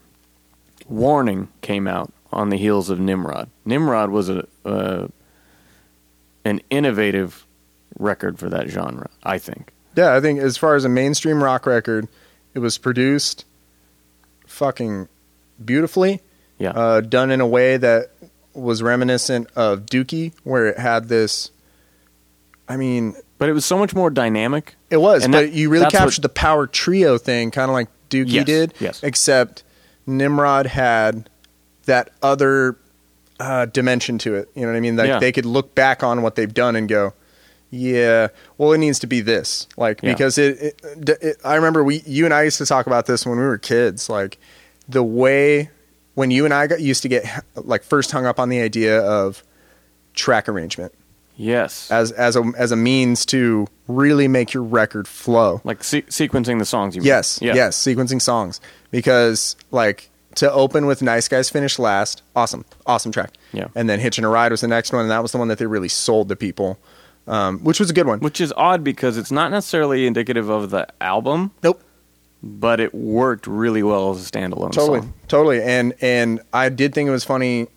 Warning 0.87 1.47
came 1.61 1.87
out 1.87 2.11
on 2.31 2.49
the 2.49 2.57
heels 2.57 2.89
of 2.89 2.99
Nimrod. 2.99 3.49
Nimrod 3.65 4.09
was 4.11 4.29
a 4.29 4.45
uh, 4.65 5.07
an 6.43 6.61
innovative 6.69 7.45
record 7.97 8.37
for 8.37 8.49
that 8.49 8.67
genre, 8.69 9.09
I 9.23 9.39
think. 9.39 9.71
Yeah, 9.95 10.13
I 10.13 10.19
think 10.21 10.39
as 10.39 10.57
far 10.57 10.75
as 10.75 10.83
a 10.85 10.89
mainstream 10.89 11.41
rock 11.43 11.65
record, 11.65 12.07
it 12.53 12.59
was 12.59 12.77
produced 12.77 13.45
fucking 14.45 15.07
beautifully. 15.63 16.21
Yeah. 16.57 16.71
Uh, 16.71 17.01
done 17.01 17.31
in 17.31 17.41
a 17.41 17.47
way 17.47 17.77
that 17.77 18.11
was 18.53 18.81
reminiscent 18.81 19.49
of 19.55 19.81
Dookie, 19.85 20.31
where 20.43 20.67
it 20.67 20.77
had 20.79 21.09
this. 21.09 21.51
I 22.67 22.77
mean, 22.77 23.15
but 23.37 23.49
it 23.49 23.53
was 23.53 23.65
so 23.65 23.77
much 23.77 23.93
more 23.93 24.09
dynamic. 24.09 24.75
it 24.89 24.97
was, 24.97 25.23
And 25.23 25.31
but 25.33 25.41
that- 25.41 25.51
you 25.53 25.69
really 25.69 25.83
that's 25.83 25.93
what- 25.93 25.99
captured 25.99 26.21
the 26.21 26.29
power 26.29 26.65
trio 26.67 27.17
thing, 27.17 27.51
kind 27.51 27.69
of 27.69 27.73
like 27.73 27.89
Dookie 28.09 28.31
Yes, 28.31 28.45
did. 28.45 28.73
yes. 28.79 28.99
Except 29.03 29.63
Nimrod 30.07 30.67
had 30.67 31.29
that 31.85 32.11
other 32.23 32.77
uh, 33.37 33.65
dimension 33.65 34.17
to 34.19 34.35
it. 34.35 34.49
You 34.55 34.61
know 34.61 34.69
what 34.69 34.77
I 34.77 34.79
mean? 34.79 34.95
Like 34.95 35.07
Yeah. 35.09 35.19
they 35.19 35.33
could 35.33 35.45
look 35.45 35.75
back 35.75 36.01
on 36.03 36.21
what 36.21 36.35
they've 36.35 36.53
done 36.53 36.77
and 36.77 36.87
go, 36.87 37.11
"Yeah, 37.69 38.29
well, 38.57 38.71
it 38.71 38.77
needs 38.77 38.97
to 38.99 39.07
be 39.07 39.19
this." 39.19 39.67
Like 39.75 39.99
Yeah. 40.01 40.13
because 40.13 40.37
it, 40.37 40.57
it, 40.81 41.09
it. 41.21 41.37
I 41.43 41.55
remember 41.55 41.83
we, 41.83 42.01
you 42.05 42.23
and 42.23 42.33
I 42.33 42.43
used 42.43 42.57
to 42.59 42.65
talk 42.65 42.87
about 42.87 43.07
this 43.07 43.25
when 43.25 43.37
we 43.37 43.43
were 43.43 43.57
kids. 43.57 44.09
Like 44.09 44.37
the 44.87 45.03
way 45.03 45.69
when 46.15 46.31
you 46.31 46.43
and 46.45 46.53
I 46.53 46.67
got 46.67 46.81
used 46.81 47.03
to 47.03 47.07
get 47.07 47.23
like 47.55 47.83
first 47.83 48.11
hung 48.11 48.25
up 48.25 48.39
on 48.39 48.49
the 48.49 48.59
idea 48.61 48.99
of 49.01 49.43
track 50.13 50.47
arrangement 50.49 50.93
Yes. 51.37 51.91
as 51.91 52.11
as 52.13 52.35
a 52.37 52.43
as 52.57 52.71
a 52.71 52.75
means 52.77 53.25
to 53.27 53.67
really 53.87 54.27
make 54.27 54.53
your 54.53 54.63
record 54.63 55.07
flow. 55.07 55.59
like 55.65 55.83
se- 55.83 56.03
sequencing 56.03 56.59
the 56.59 56.65
songs 56.65 56.95
you 56.95 57.01
mean. 57.01 57.07
Yes, 57.07 57.39
Yeah. 57.41 57.53
yes, 57.55 57.77
sequencing 57.77 58.21
songs 58.21 58.59
because 58.91 59.55
like 59.71 60.09
to 60.35 60.51
open 60.51 60.85
with 60.85 61.01
"Nice 61.01 61.27
Guys 61.27 61.49
Finish 61.49 61.77
Last," 61.79 62.21
awesome, 62.35 62.65
awesome 62.85 63.11
track. 63.11 63.31
Yeah. 63.51 63.67
and 63.75 63.89
then 63.89 63.99
"Hitching 63.99 64.23
a 64.25 64.29
Ride" 64.29 64.51
was 64.51 64.61
the 64.61 64.67
next 64.67 64.91
one, 64.93 65.01
and 65.01 65.11
that 65.11 65.21
was 65.21 65.31
the 65.33 65.37
one 65.37 65.49
that 65.49 65.57
they 65.59 65.65
really 65.65 65.87
sold 65.89 66.29
to 66.29 66.35
people, 66.37 66.77
um, 67.27 67.59
which 67.59 67.79
was 67.79 67.89
a 67.89 67.93
good 67.93 68.07
one. 68.07 68.19
Which 68.19 68.39
is 68.41 68.53
odd 68.57 68.83
because 68.83 69.17
it's 69.17 69.31
not 69.31 69.51
necessarily 69.51 70.07
indicative 70.07 70.47
of 70.49 70.69
the 70.71 70.87
album, 71.01 71.51
Nope, 71.63 71.81
but 72.47 72.79
it 72.79 72.93
worked 72.93 73.47
really 73.47 73.81
well 73.81 74.11
as 74.11 74.25
a 74.27 74.31
standalone 74.31 74.71
totally, 74.71 75.01
song. 75.01 75.13
totally. 75.27 75.61
And 75.63 75.93
and 76.01 76.39
I 76.53 76.69
did 76.69 76.93
think 76.93 77.07
it 77.07 77.11
was 77.11 77.23
funny 77.23 77.67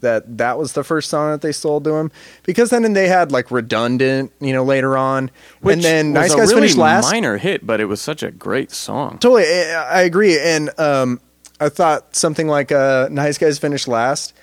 that 0.00 0.38
that 0.38 0.58
was 0.58 0.74
the 0.74 0.84
first 0.84 1.08
song 1.10 1.32
that 1.32 1.40
they 1.40 1.50
sold 1.50 1.82
to 1.84 1.94
him 1.94 2.12
because 2.44 2.70
then 2.70 2.92
they 2.92 3.08
had 3.08 3.32
like 3.32 3.50
redundant 3.50 4.30
you 4.38 4.52
know 4.52 4.62
later 4.62 4.96
on 4.96 5.28
Which 5.60 5.74
and 5.76 5.82
then 5.82 6.06
was 6.12 6.14
nice 6.14 6.34
a 6.34 6.36
guys 6.36 6.48
really 6.50 6.60
finished 6.60 6.76
last 6.76 7.10
minor 7.10 7.36
hit, 7.36 7.66
but 7.66 7.80
it 7.80 7.86
was 7.86 8.00
such 8.00 8.22
a 8.22 8.30
great 8.30 8.70
song. 8.70 9.18
totally 9.18 9.42
I, 9.44 9.98
I 9.98 10.02
agree 10.02 10.38
and 10.38 10.70
um 10.78 11.20
i 11.58 11.68
thought 11.68 12.14
something 12.14 12.46
like 12.46 12.70
uh 12.70 13.08
nice 13.10 13.38
guys 13.38 13.58
finished 13.58 13.88
last 13.88 14.34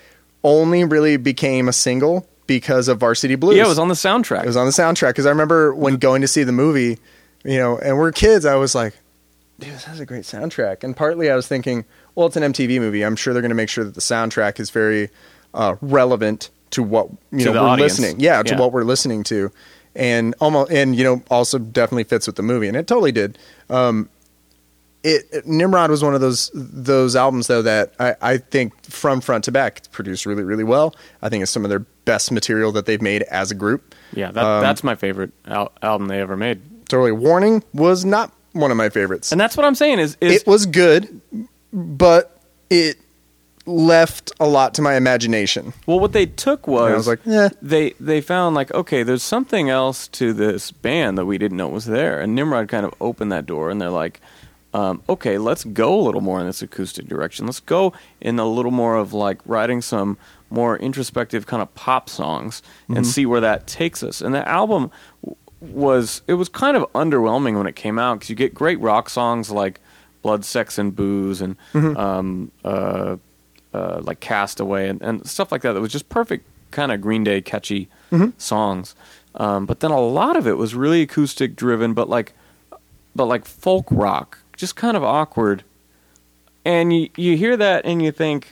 only 0.44 0.84
really 0.84 1.16
became 1.16 1.68
a 1.68 1.72
single 1.72 2.28
because 2.46 2.88
of 2.88 2.98
varsity 3.00 3.34
blues 3.36 3.56
Yeah, 3.56 3.64
it 3.64 3.68
was 3.68 3.78
on 3.78 3.88
the 3.88 3.94
soundtrack. 3.94 4.42
it 4.42 4.46
was 4.46 4.56
on 4.58 4.66
the 4.66 4.72
soundtrack 4.72 5.10
because 5.10 5.24
i 5.24 5.30
remember 5.30 5.74
when 5.74 5.96
going 5.96 6.20
to 6.20 6.28
see 6.28 6.42
the 6.44 6.52
movie 6.52 6.98
you 7.44 7.56
know 7.56 7.78
and 7.78 7.96
we're 7.96 8.12
kids 8.12 8.44
i 8.44 8.56
was 8.56 8.74
like 8.74 8.94
dude 9.58 9.70
this 9.72 9.84
has 9.84 10.00
a 10.00 10.06
great 10.06 10.24
soundtrack 10.24 10.84
and 10.84 10.96
partly 10.96 11.30
i 11.30 11.36
was 11.36 11.46
thinking 11.46 11.84
well 12.14 12.26
it's 12.26 12.36
an 12.36 12.42
mtv 12.52 12.78
movie 12.78 13.02
i'm 13.02 13.16
sure 13.16 13.32
they're 13.32 13.42
going 13.42 13.48
to 13.50 13.54
make 13.54 13.68
sure 13.68 13.84
that 13.84 13.94
the 13.94 14.00
soundtrack 14.00 14.60
is 14.60 14.70
very 14.70 15.08
uh, 15.54 15.76
relevant 15.80 16.50
to 16.70 16.82
what 16.82 17.08
you 17.32 17.44
To 17.44 17.52
know 17.52 17.62
we're 17.62 17.68
audience. 17.68 17.98
listening 17.98 18.20
yeah 18.20 18.42
to 18.42 18.54
Yeah. 18.54 18.60
what 18.60 18.72
we're 18.72 18.84
listening 18.84 19.22
to 19.24 19.50
and 19.94 20.34
almost 20.40 20.70
and 20.70 20.94
you 20.94 21.04
know 21.04 21.22
also 21.30 21.58
definitely 21.58 22.04
fits 22.04 22.26
with 22.26 22.36
the 22.36 22.42
movie 22.42 22.68
and 22.68 22.76
it 22.76 22.86
totally 22.86 23.12
did 23.12 23.38
um 23.70 24.08
it 25.02 25.46
Nimrod 25.46 25.88
was 25.90 26.02
one 26.02 26.14
of 26.16 26.20
those 26.20 26.50
those 26.54 27.14
albums 27.14 27.46
though 27.46 27.62
that 27.62 27.94
I, 28.00 28.16
I 28.20 28.36
think 28.38 28.72
from 28.84 29.20
front 29.20 29.44
to 29.44 29.52
back 29.52 29.78
it's 29.78 29.88
produced 29.88 30.26
really 30.26 30.42
really 30.42 30.64
well. 30.64 30.94
I 31.22 31.28
think 31.28 31.42
it's 31.42 31.50
some 31.52 31.64
of 31.64 31.68
their 31.68 31.78
best 32.04 32.32
material 32.32 32.72
that 32.72 32.86
they've 32.86 33.00
made 33.02 33.22
as 33.22 33.50
a 33.52 33.54
group. 33.54 33.94
yeah, 34.12 34.32
that, 34.32 34.44
Um, 34.44 34.62
that's 34.62 34.82
my 34.82 34.96
favorite 34.96 35.30
al- 35.46 35.70
album 35.80 36.08
they 36.08 36.20
ever 36.20 36.36
made. 36.36 36.88
Totally, 36.88 37.12
Warning 37.12 37.62
was 37.72 38.04
not 38.04 38.32
one 38.56 38.70
of 38.70 38.76
my 38.76 38.88
favorites. 38.88 39.32
And 39.32 39.40
that's 39.40 39.56
what 39.56 39.66
I'm 39.66 39.74
saying 39.74 39.98
is, 39.98 40.16
is 40.20 40.42
it 40.42 40.46
was 40.46 40.66
good, 40.66 41.20
but 41.72 42.40
it 42.70 42.98
left 43.66 44.30
a 44.38 44.46
lot 44.46 44.74
to 44.74 44.82
my 44.82 44.94
imagination. 44.94 45.72
well, 45.86 45.98
what 45.98 46.12
they 46.12 46.26
took 46.26 46.66
was, 46.68 46.84
And 46.86 46.94
I 46.94 46.96
was 46.96 47.06
like, 47.08 47.26
eh. 47.26 47.48
they 47.60 47.90
they 48.00 48.20
found 48.20 48.54
like 48.54 48.72
okay, 48.72 49.02
there's 49.02 49.22
something 49.22 49.70
else 49.70 50.08
to 50.08 50.32
this 50.32 50.70
band 50.70 51.18
that 51.18 51.26
we 51.26 51.38
didn't 51.38 51.56
know 51.56 51.68
was 51.68 51.86
there, 51.86 52.20
and 52.20 52.34
Nimrod 52.34 52.68
kind 52.68 52.86
of 52.86 52.94
opened 53.00 53.32
that 53.32 53.46
door, 53.46 53.70
and 53.70 53.80
they're 53.80 53.90
like, 53.90 54.20
um, 54.72 55.02
okay, 55.08 55.38
let's 55.38 55.64
go 55.64 55.98
a 55.98 56.02
little 56.02 56.20
more 56.20 56.40
in 56.40 56.46
this 56.46 56.62
acoustic 56.62 57.06
direction. 57.06 57.46
Let's 57.46 57.60
go 57.60 57.92
in 58.20 58.38
a 58.38 58.46
little 58.46 58.70
more 58.70 58.96
of 58.96 59.12
like 59.12 59.40
writing 59.46 59.82
some 59.82 60.18
more 60.50 60.76
introspective 60.76 61.46
kind 61.46 61.62
of 61.62 61.74
pop 61.74 62.08
songs 62.08 62.62
and 62.88 63.04
see 63.04 63.26
where 63.26 63.40
that 63.40 63.66
takes 63.66 64.02
us. 64.04 64.20
And 64.20 64.32
the 64.32 64.48
album 64.48 64.92
was 65.60 66.22
it 66.26 66.34
was 66.34 66.48
kind 66.48 66.76
of 66.76 66.84
underwhelming 66.92 67.56
when 67.56 67.66
it 67.66 67.76
came 67.76 67.98
out 67.98 68.14
because 68.14 68.30
you 68.30 68.36
get 68.36 68.54
great 68.54 68.78
rock 68.80 69.08
songs 69.08 69.50
like 69.50 69.80
Blood, 70.22 70.44
Sex, 70.44 70.76
and 70.78 70.94
Booze, 70.94 71.40
and 71.40 71.56
um, 71.96 72.50
uh, 72.64 73.16
uh, 73.72 74.00
like 74.02 74.20
Castaway 74.20 74.88
and, 74.88 75.00
and 75.02 75.26
stuff 75.26 75.52
like 75.52 75.62
that. 75.62 75.72
That 75.74 75.80
was 75.80 75.92
just 75.92 76.08
perfect 76.08 76.44
kind 76.72 76.90
of 76.92 77.00
Green 77.00 77.24
Day 77.24 77.40
catchy 77.40 77.88
songs. 78.38 78.94
Um, 79.34 79.66
but 79.66 79.80
then 79.80 79.90
a 79.90 80.00
lot 80.00 80.36
of 80.36 80.46
it 80.46 80.56
was 80.56 80.74
really 80.74 81.02
acoustic 81.02 81.56
driven, 81.56 81.94
but 81.94 82.08
like 82.08 82.32
but 83.14 83.26
like 83.26 83.44
folk 83.44 83.86
rock, 83.90 84.38
just 84.56 84.76
kind 84.76 84.96
of 84.96 85.02
awkward. 85.04 85.64
And 86.64 86.92
you 86.92 87.08
you 87.16 87.36
hear 87.36 87.56
that 87.56 87.84
and 87.86 88.02
you 88.02 88.10
think, 88.12 88.48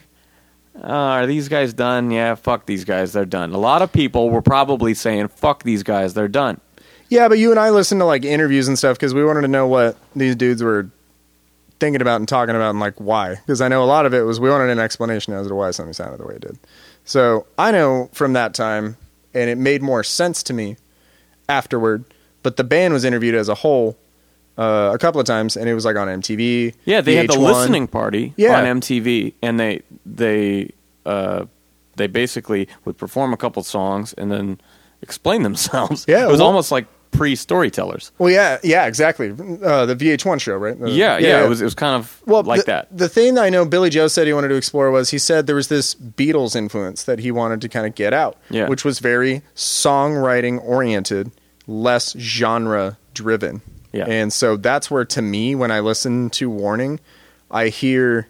uh, 0.80 0.86
are 0.86 1.26
these 1.26 1.48
guys 1.48 1.72
done? 1.74 2.10
Yeah, 2.10 2.34
fuck 2.34 2.66
these 2.66 2.84
guys, 2.84 3.12
they're 3.12 3.24
done. 3.24 3.52
A 3.52 3.58
lot 3.58 3.82
of 3.82 3.92
people 3.92 4.30
were 4.30 4.42
probably 4.42 4.94
saying, 4.94 5.28
fuck 5.28 5.64
these 5.64 5.82
guys, 5.82 6.14
they're 6.14 6.28
done. 6.28 6.60
Yeah, 7.08 7.28
but 7.28 7.38
you 7.38 7.50
and 7.50 7.60
I 7.60 7.70
listened 7.70 8.00
to 8.00 8.04
like 8.04 8.24
interviews 8.24 8.66
and 8.68 8.76
stuff 8.78 8.96
because 8.96 9.14
we 9.14 9.24
wanted 9.24 9.42
to 9.42 9.48
know 9.48 9.66
what 9.66 9.96
these 10.16 10.34
dudes 10.36 10.62
were 10.62 10.88
thinking 11.80 12.00
about 12.00 12.16
and 12.16 12.28
talking 12.28 12.54
about 12.54 12.70
and 12.70 12.80
like 12.80 12.94
why. 13.00 13.34
Because 13.34 13.60
I 13.60 13.68
know 13.68 13.82
a 13.82 13.86
lot 13.86 14.06
of 14.06 14.14
it 14.14 14.22
was 14.22 14.40
we 14.40 14.48
wanted 14.50 14.70
an 14.70 14.78
explanation 14.78 15.32
as 15.34 15.46
to 15.48 15.54
why 15.54 15.70
something 15.70 15.92
sounded 15.92 16.18
the 16.20 16.26
way 16.26 16.34
it 16.36 16.40
did. 16.40 16.58
So 17.04 17.46
I 17.58 17.70
know 17.72 18.08
from 18.12 18.32
that 18.34 18.54
time, 18.54 18.96
and 19.34 19.50
it 19.50 19.58
made 19.58 19.82
more 19.82 20.02
sense 20.04 20.42
to 20.44 20.52
me 20.54 20.76
afterward. 21.48 22.04
But 22.42 22.56
the 22.56 22.64
band 22.64 22.92
was 22.94 23.04
interviewed 23.04 23.34
as 23.34 23.48
a 23.48 23.54
whole 23.54 23.96
uh, 24.58 24.90
a 24.94 24.98
couple 24.98 25.20
of 25.20 25.26
times, 25.26 25.56
and 25.56 25.68
it 25.68 25.74
was 25.74 25.84
like 25.84 25.96
on 25.96 26.08
MTV. 26.08 26.74
Yeah, 26.84 27.00
they 27.00 27.16
had 27.16 27.28
the 27.28 27.38
listening 27.38 27.86
party 27.88 28.32
Yeah. 28.36 28.58
on 28.58 28.80
MTV, 28.80 29.34
and 29.42 29.58
they 29.58 29.82
they 30.06 30.70
uh, 31.06 31.46
they 31.96 32.06
basically 32.06 32.68
would 32.84 32.96
perform 32.98 33.32
a 33.32 33.36
couple 33.36 33.62
songs 33.62 34.12
and 34.14 34.30
then 34.30 34.60
explain 35.02 35.42
themselves. 35.42 36.04
Yeah, 36.08 36.24
it 36.24 36.30
was 36.30 36.38
well- 36.40 36.48
almost 36.48 36.70
like 36.70 36.86
pre 37.14 37.34
storytellers. 37.36 38.12
Well, 38.18 38.30
yeah, 38.30 38.58
yeah, 38.62 38.86
exactly. 38.86 39.30
Uh, 39.30 39.86
the 39.86 39.96
VH1 39.96 40.40
show, 40.40 40.56
right? 40.56 40.78
The- 40.78 40.90
Yeah, 40.90 41.16
yeah, 41.18 41.44
it 41.44 41.48
was 41.48 41.60
it 41.60 41.64
was 41.64 41.74
kind 41.74 41.94
of 41.94 42.20
well 42.26 42.42
like 42.42 42.60
the, 42.60 42.66
that. 42.66 42.96
The 42.96 43.08
thing 43.08 43.34
that 43.34 43.44
I 43.44 43.50
know 43.50 43.64
Billie 43.64 43.90
Joe 43.90 44.08
said 44.08 44.26
he 44.26 44.32
wanted 44.32 44.48
to 44.48 44.56
explore 44.56 44.90
was 44.90 45.10
he 45.10 45.18
said 45.18 45.46
there 45.46 45.56
was 45.56 45.68
this 45.68 45.94
Beatles 45.94 46.54
influence 46.56 47.04
that 47.04 47.18
he 47.20 47.30
wanted 47.30 47.60
to 47.62 47.68
kind 47.68 47.86
of 47.86 47.94
get 47.94 48.12
out, 48.12 48.36
Yeah. 48.50 48.68
which 48.68 48.84
was 48.84 48.98
very 48.98 49.42
songwriting 49.54 50.62
oriented, 50.62 51.30
less 51.66 52.12
genre 52.18 52.98
driven. 53.14 53.62
Yeah. 53.92 54.06
And 54.06 54.32
so 54.32 54.56
that's 54.56 54.90
where 54.90 55.04
to 55.04 55.22
me 55.22 55.54
when 55.54 55.70
I 55.70 55.80
listen 55.80 56.28
to 56.30 56.50
Warning, 56.50 56.98
I 57.50 57.68
hear 57.68 58.26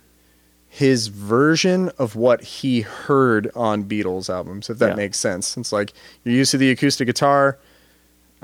his 0.68 1.07
version 1.07 1.90
of 1.99 2.16
what 2.16 2.42
he 2.42 2.81
heard 2.83 3.51
on 3.55 3.85
Beatles 3.85 4.29
albums, 4.29 4.68
if 4.68 4.79
that 4.81 4.90
Yeah. 4.90 4.94
makes 4.97 5.18
sense. 5.18 5.57
It's 5.57 5.73
like 5.73 5.92
you're 6.25 6.35
used 6.35 6.51
to 6.51 6.59
the 6.59 6.70
acoustic 6.70 7.07
guitar, 7.07 7.59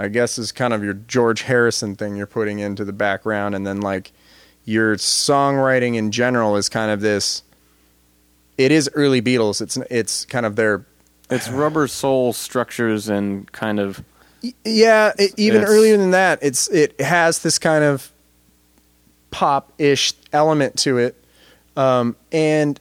I 0.00 0.08
guess 0.08 0.38
is 0.38 0.50
kind 0.50 0.72
of 0.72 0.82
your 0.82 0.94
George 0.94 1.42
Harrison 1.42 1.94
thing 1.94 2.16
you're 2.16 2.26
putting 2.26 2.58
into 2.58 2.86
the 2.86 2.92
background, 2.92 3.54
and 3.54 3.66
then 3.66 3.82
like 3.82 4.12
your 4.64 4.96
songwriting 4.96 5.94
in 5.94 6.10
general 6.10 6.56
is 6.56 6.70
kind 6.70 6.90
of 6.90 7.02
this. 7.02 7.42
It 8.56 8.72
is 8.72 8.88
early 8.94 9.20
Beatles. 9.20 9.60
It's 9.60 9.76
it's 9.90 10.24
kind 10.24 10.46
of 10.46 10.56
their 10.56 10.86
It's 11.30 11.50
rubber 11.50 11.86
soul 11.86 12.32
structures 12.32 13.10
and 13.10 13.50
kind 13.52 13.78
of 13.78 14.02
yeah. 14.64 15.12
It, 15.18 15.34
even 15.36 15.64
earlier 15.64 15.98
than 15.98 16.12
that, 16.12 16.38
it's 16.40 16.68
it 16.68 16.98
has 16.98 17.40
this 17.40 17.58
kind 17.58 17.84
of 17.84 18.10
pop 19.30 19.70
ish 19.76 20.14
element 20.32 20.78
to 20.78 20.96
it, 20.96 21.22
um, 21.76 22.16
and 22.32 22.80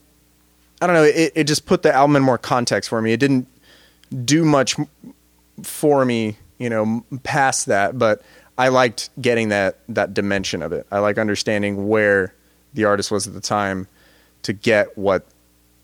I 0.81 0.87
don't 0.87 0.95
know. 0.95 1.03
It 1.03 1.33
it 1.35 1.43
just 1.43 1.65
put 1.65 1.83
the 1.83 1.93
album 1.93 2.15
in 2.15 2.23
more 2.23 2.37
context 2.37 2.89
for 2.89 3.01
me. 3.01 3.11
It 3.11 3.19
didn't 3.19 3.47
do 4.23 4.45
much 4.45 4.77
for 5.63 6.05
me, 6.05 6.37
you 6.59 6.69
know, 6.69 7.03
past 7.23 7.65
that, 7.65 7.97
but 7.97 8.21
I 8.57 8.67
liked 8.67 9.09
getting 9.21 9.49
that 9.49 9.77
that 9.89 10.13
dimension 10.13 10.61
of 10.61 10.71
it. 10.73 10.85
I 10.91 10.99
like 10.99 11.17
understanding 11.17 11.87
where 11.87 12.33
the 12.73 12.83
artist 12.85 13.09
was 13.09 13.25
at 13.27 13.33
the 13.33 13.41
time 13.41 13.87
to 14.43 14.53
get 14.53 14.97
what 14.97 15.25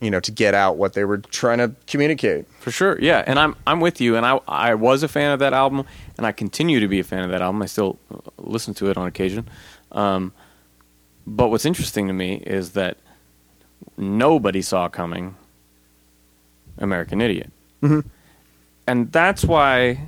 you 0.01 0.11
know 0.11 0.19
to 0.19 0.31
get 0.31 0.53
out 0.53 0.77
what 0.77 0.93
they 0.93 1.05
were 1.05 1.17
trying 1.19 1.57
to 1.59 1.71
communicate. 1.88 2.45
For 2.59 2.69
sure, 2.71 2.99
yeah, 3.01 3.23
and 3.25 3.39
I'm 3.39 3.55
I'm 3.65 3.79
with 3.79 4.01
you, 4.01 4.17
and 4.17 4.25
I 4.25 4.39
I 4.47 4.75
was 4.75 5.01
a 5.03 5.07
fan 5.07 5.31
of 5.31 5.39
that 5.39 5.53
album, 5.53 5.85
and 6.17 6.27
I 6.27 6.31
continue 6.33 6.79
to 6.81 6.88
be 6.88 6.99
a 6.99 7.03
fan 7.03 7.23
of 7.23 7.31
that 7.31 7.41
album. 7.41 7.61
I 7.61 7.65
still 7.67 7.97
uh, 8.13 8.17
listen 8.38 8.73
to 8.75 8.89
it 8.89 8.97
on 8.97 9.07
occasion. 9.07 9.47
Um, 9.93 10.33
but 11.25 11.47
what's 11.47 11.65
interesting 11.65 12.07
to 12.07 12.13
me 12.13 12.35
is 12.45 12.71
that 12.71 12.97
nobody 13.97 14.61
saw 14.61 14.89
coming 14.89 15.35
American 16.77 17.21
Idiot, 17.21 17.51
Mhm. 17.81 18.03
and 18.85 19.11
that's 19.13 19.45
why 19.45 19.99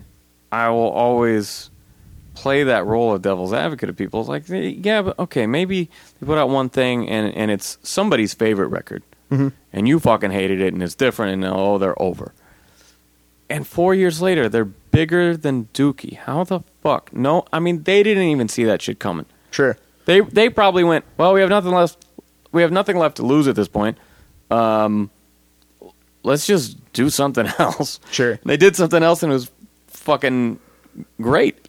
I 0.52 0.70
will 0.70 0.90
always 0.90 1.70
play 2.34 2.64
that 2.64 2.86
role 2.86 3.14
of 3.14 3.22
devil's 3.22 3.52
advocate 3.54 3.90
of 3.90 3.98
people. 3.98 4.20
It's 4.20 4.30
like, 4.30 4.44
yeah, 4.48 5.02
but 5.02 5.18
okay, 5.20 5.48
maybe 5.48 5.90
they 6.20 6.26
put 6.28 6.38
out 6.38 6.50
one 6.50 6.70
thing 6.70 7.10
and 7.10 7.34
and 7.36 7.52
it's 7.52 7.78
somebody's 7.84 8.34
favorite 8.34 8.68
record, 8.68 9.04
and 9.30 9.88
you 9.88 10.00
fucking 10.00 10.32
hated 10.32 10.62
it, 10.62 10.74
and 10.74 10.82
it's 10.84 10.96
different, 10.96 11.34
and 11.34 11.46
oh, 11.54 11.78
they're 11.78 12.00
over. 12.02 12.34
And 13.50 13.66
four 13.66 13.96
years 13.96 14.22
later, 14.22 14.50
they're 14.50 14.66
bigger 14.66 15.38
than 15.38 15.66
Dookie. 15.74 16.18
How 16.18 16.44
the 16.44 16.62
fuck? 16.84 17.14
No, 17.14 17.46
I 17.52 17.60
mean 17.60 17.84
they 17.84 18.04
didn't 18.04 18.24
even 18.24 18.48
see 18.50 18.64
that 18.66 18.82
shit 18.82 19.00
coming. 19.00 19.26
Sure. 19.52 19.78
They 20.06 20.22
they 20.22 20.50
probably 20.50 20.84
went, 20.84 21.06
well, 21.18 21.34
we 21.34 21.42
have 21.42 21.50
nothing 21.50 21.72
left. 21.72 22.06
We 22.52 22.62
have 22.62 22.72
nothing 22.72 22.98
left 22.98 23.18
to 23.18 23.26
lose 23.26 23.48
at 23.48 23.56
this 23.56 23.68
point. 23.68 23.98
Um, 24.50 25.10
let's 26.24 26.46
just 26.48 26.78
do 26.94 27.10
something 27.10 27.46
else. 27.60 28.00
Sure. 28.12 28.40
They 28.46 28.58
did 28.58 28.76
something 28.76 29.04
else, 29.04 29.24
and 29.24 29.32
it 29.32 29.36
was 29.36 29.52
fucking 30.08 30.58
great. 31.22 31.68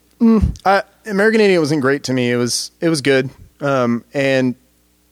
Uh, 0.65 0.81
American 1.05 1.41
Idiot 1.41 1.59
wasn't 1.59 1.81
great 1.81 2.03
to 2.05 2.13
me. 2.13 2.31
It 2.31 2.37
was 2.37 2.71
it 2.79 2.89
was 2.89 3.01
good, 3.01 3.29
um, 3.59 4.03
and 4.13 4.55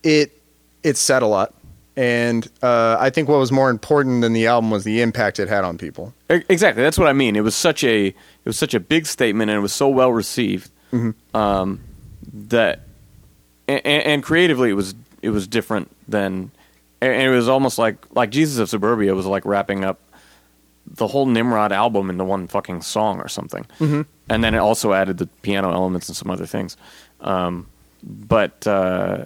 it 0.01 0.41
it 0.81 0.97
said 0.97 1.21
a 1.21 1.27
lot. 1.27 1.53
And 1.97 2.47
uh, 2.61 2.95
I 2.99 3.09
think 3.09 3.27
what 3.27 3.39
was 3.39 3.51
more 3.51 3.69
important 3.69 4.21
than 4.21 4.33
the 4.33 4.47
album 4.47 4.69
was 4.69 4.83
the 4.83 5.01
impact 5.01 5.39
it 5.39 5.49
had 5.49 5.63
on 5.63 5.77
people. 5.77 6.13
Exactly. 6.29 6.83
That's 6.83 6.97
what 6.97 7.07
I 7.07 7.13
mean. 7.13 7.35
It 7.35 7.43
was 7.43 7.55
such 7.55 7.83
a 7.83 8.07
it 8.07 8.15
was 8.45 8.57
such 8.57 8.73
a 8.73 8.79
big 8.79 9.05
statement, 9.05 9.49
and 9.49 9.57
it 9.57 9.61
was 9.61 9.73
so 9.73 9.89
well 9.89 10.11
received 10.11 10.69
um, 11.33 11.79
that, 12.33 12.81
and, 13.67 13.85
and 13.85 14.23
creatively, 14.23 14.69
it 14.69 14.73
was 14.73 14.95
it 15.21 15.31
was 15.31 15.47
different 15.47 15.91
than, 16.07 16.51
and 17.01 17.21
it 17.21 17.29
was 17.29 17.49
almost 17.49 17.77
like 17.77 17.97
like 18.15 18.29
Jesus 18.29 18.57
of 18.59 18.69
Suburbia 18.69 19.13
was 19.15 19.25
like 19.25 19.43
wrapping 19.45 19.83
up 19.83 19.99
the 20.95 21.07
whole 21.07 21.25
Nimrod 21.25 21.71
album 21.71 22.09
into 22.09 22.23
one 22.23 22.47
fucking 22.47 22.81
song 22.81 23.19
or 23.19 23.27
something, 23.27 23.65
mm-hmm. 23.79 24.01
and 24.29 24.43
then 24.43 24.53
it 24.53 24.59
also 24.59 24.93
added 24.93 25.17
the 25.17 25.27
piano 25.41 25.71
elements 25.71 26.07
and 26.09 26.15
some 26.15 26.31
other 26.31 26.45
things. 26.45 26.77
Um, 27.21 27.67
but 28.03 28.65
uh, 28.65 29.25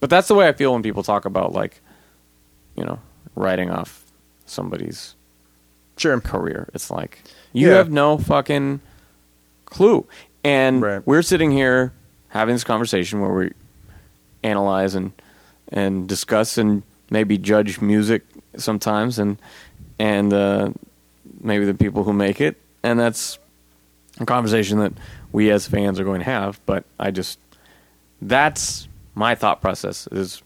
but 0.00 0.10
that's 0.10 0.28
the 0.28 0.34
way 0.34 0.48
I 0.48 0.52
feel 0.52 0.72
when 0.72 0.82
people 0.82 1.02
talk 1.02 1.24
about 1.24 1.52
like, 1.52 1.80
you 2.76 2.84
know, 2.84 2.98
writing 3.34 3.70
off 3.70 4.04
somebody's 4.46 5.14
Sure. 5.96 6.20
career. 6.20 6.68
It's 6.74 6.90
like 6.90 7.22
you 7.52 7.68
Yeah. 7.70 7.76
have 7.76 7.90
no 7.90 8.18
fucking 8.18 8.80
clue. 9.64 10.06
And 10.44 10.82
Right. 10.82 11.02
we're 11.06 11.22
sitting 11.22 11.50
here 11.50 11.92
having 12.28 12.54
this 12.54 12.64
conversation 12.64 13.20
where 13.20 13.32
we 13.32 13.52
analyze 14.42 14.94
and 14.94 15.12
and 15.72 16.06
discuss 16.08 16.58
and 16.58 16.82
maybe 17.10 17.38
judge 17.38 17.80
music 17.80 18.22
sometimes 18.56 19.18
and 19.18 19.38
and 19.98 20.32
uh, 20.32 20.70
maybe 21.40 21.64
the 21.64 21.74
people 21.74 22.04
who 22.04 22.12
make 22.12 22.40
it 22.40 22.56
and 22.82 22.98
that's 22.98 23.38
a 24.20 24.26
conversation 24.26 24.78
that 24.78 24.92
we 25.32 25.50
as 25.50 25.66
fans 25.66 25.98
are 26.00 26.04
going 26.04 26.20
to 26.20 26.24
have 26.24 26.60
but 26.66 26.84
I 26.98 27.10
just 27.10 27.38
that's 28.22 28.88
my 29.14 29.34
thought 29.34 29.60
process 29.60 30.06
is 30.12 30.42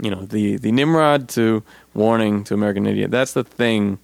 you 0.00 0.10
know 0.10 0.22
the 0.24 0.56
the 0.56 0.72
Nimrod 0.72 1.28
to 1.30 1.62
warning 1.94 2.44
to 2.44 2.54
American 2.54 2.86
Idiot 2.86 3.10
that's 3.10 3.32
the 3.32 3.44
thing 3.44 3.98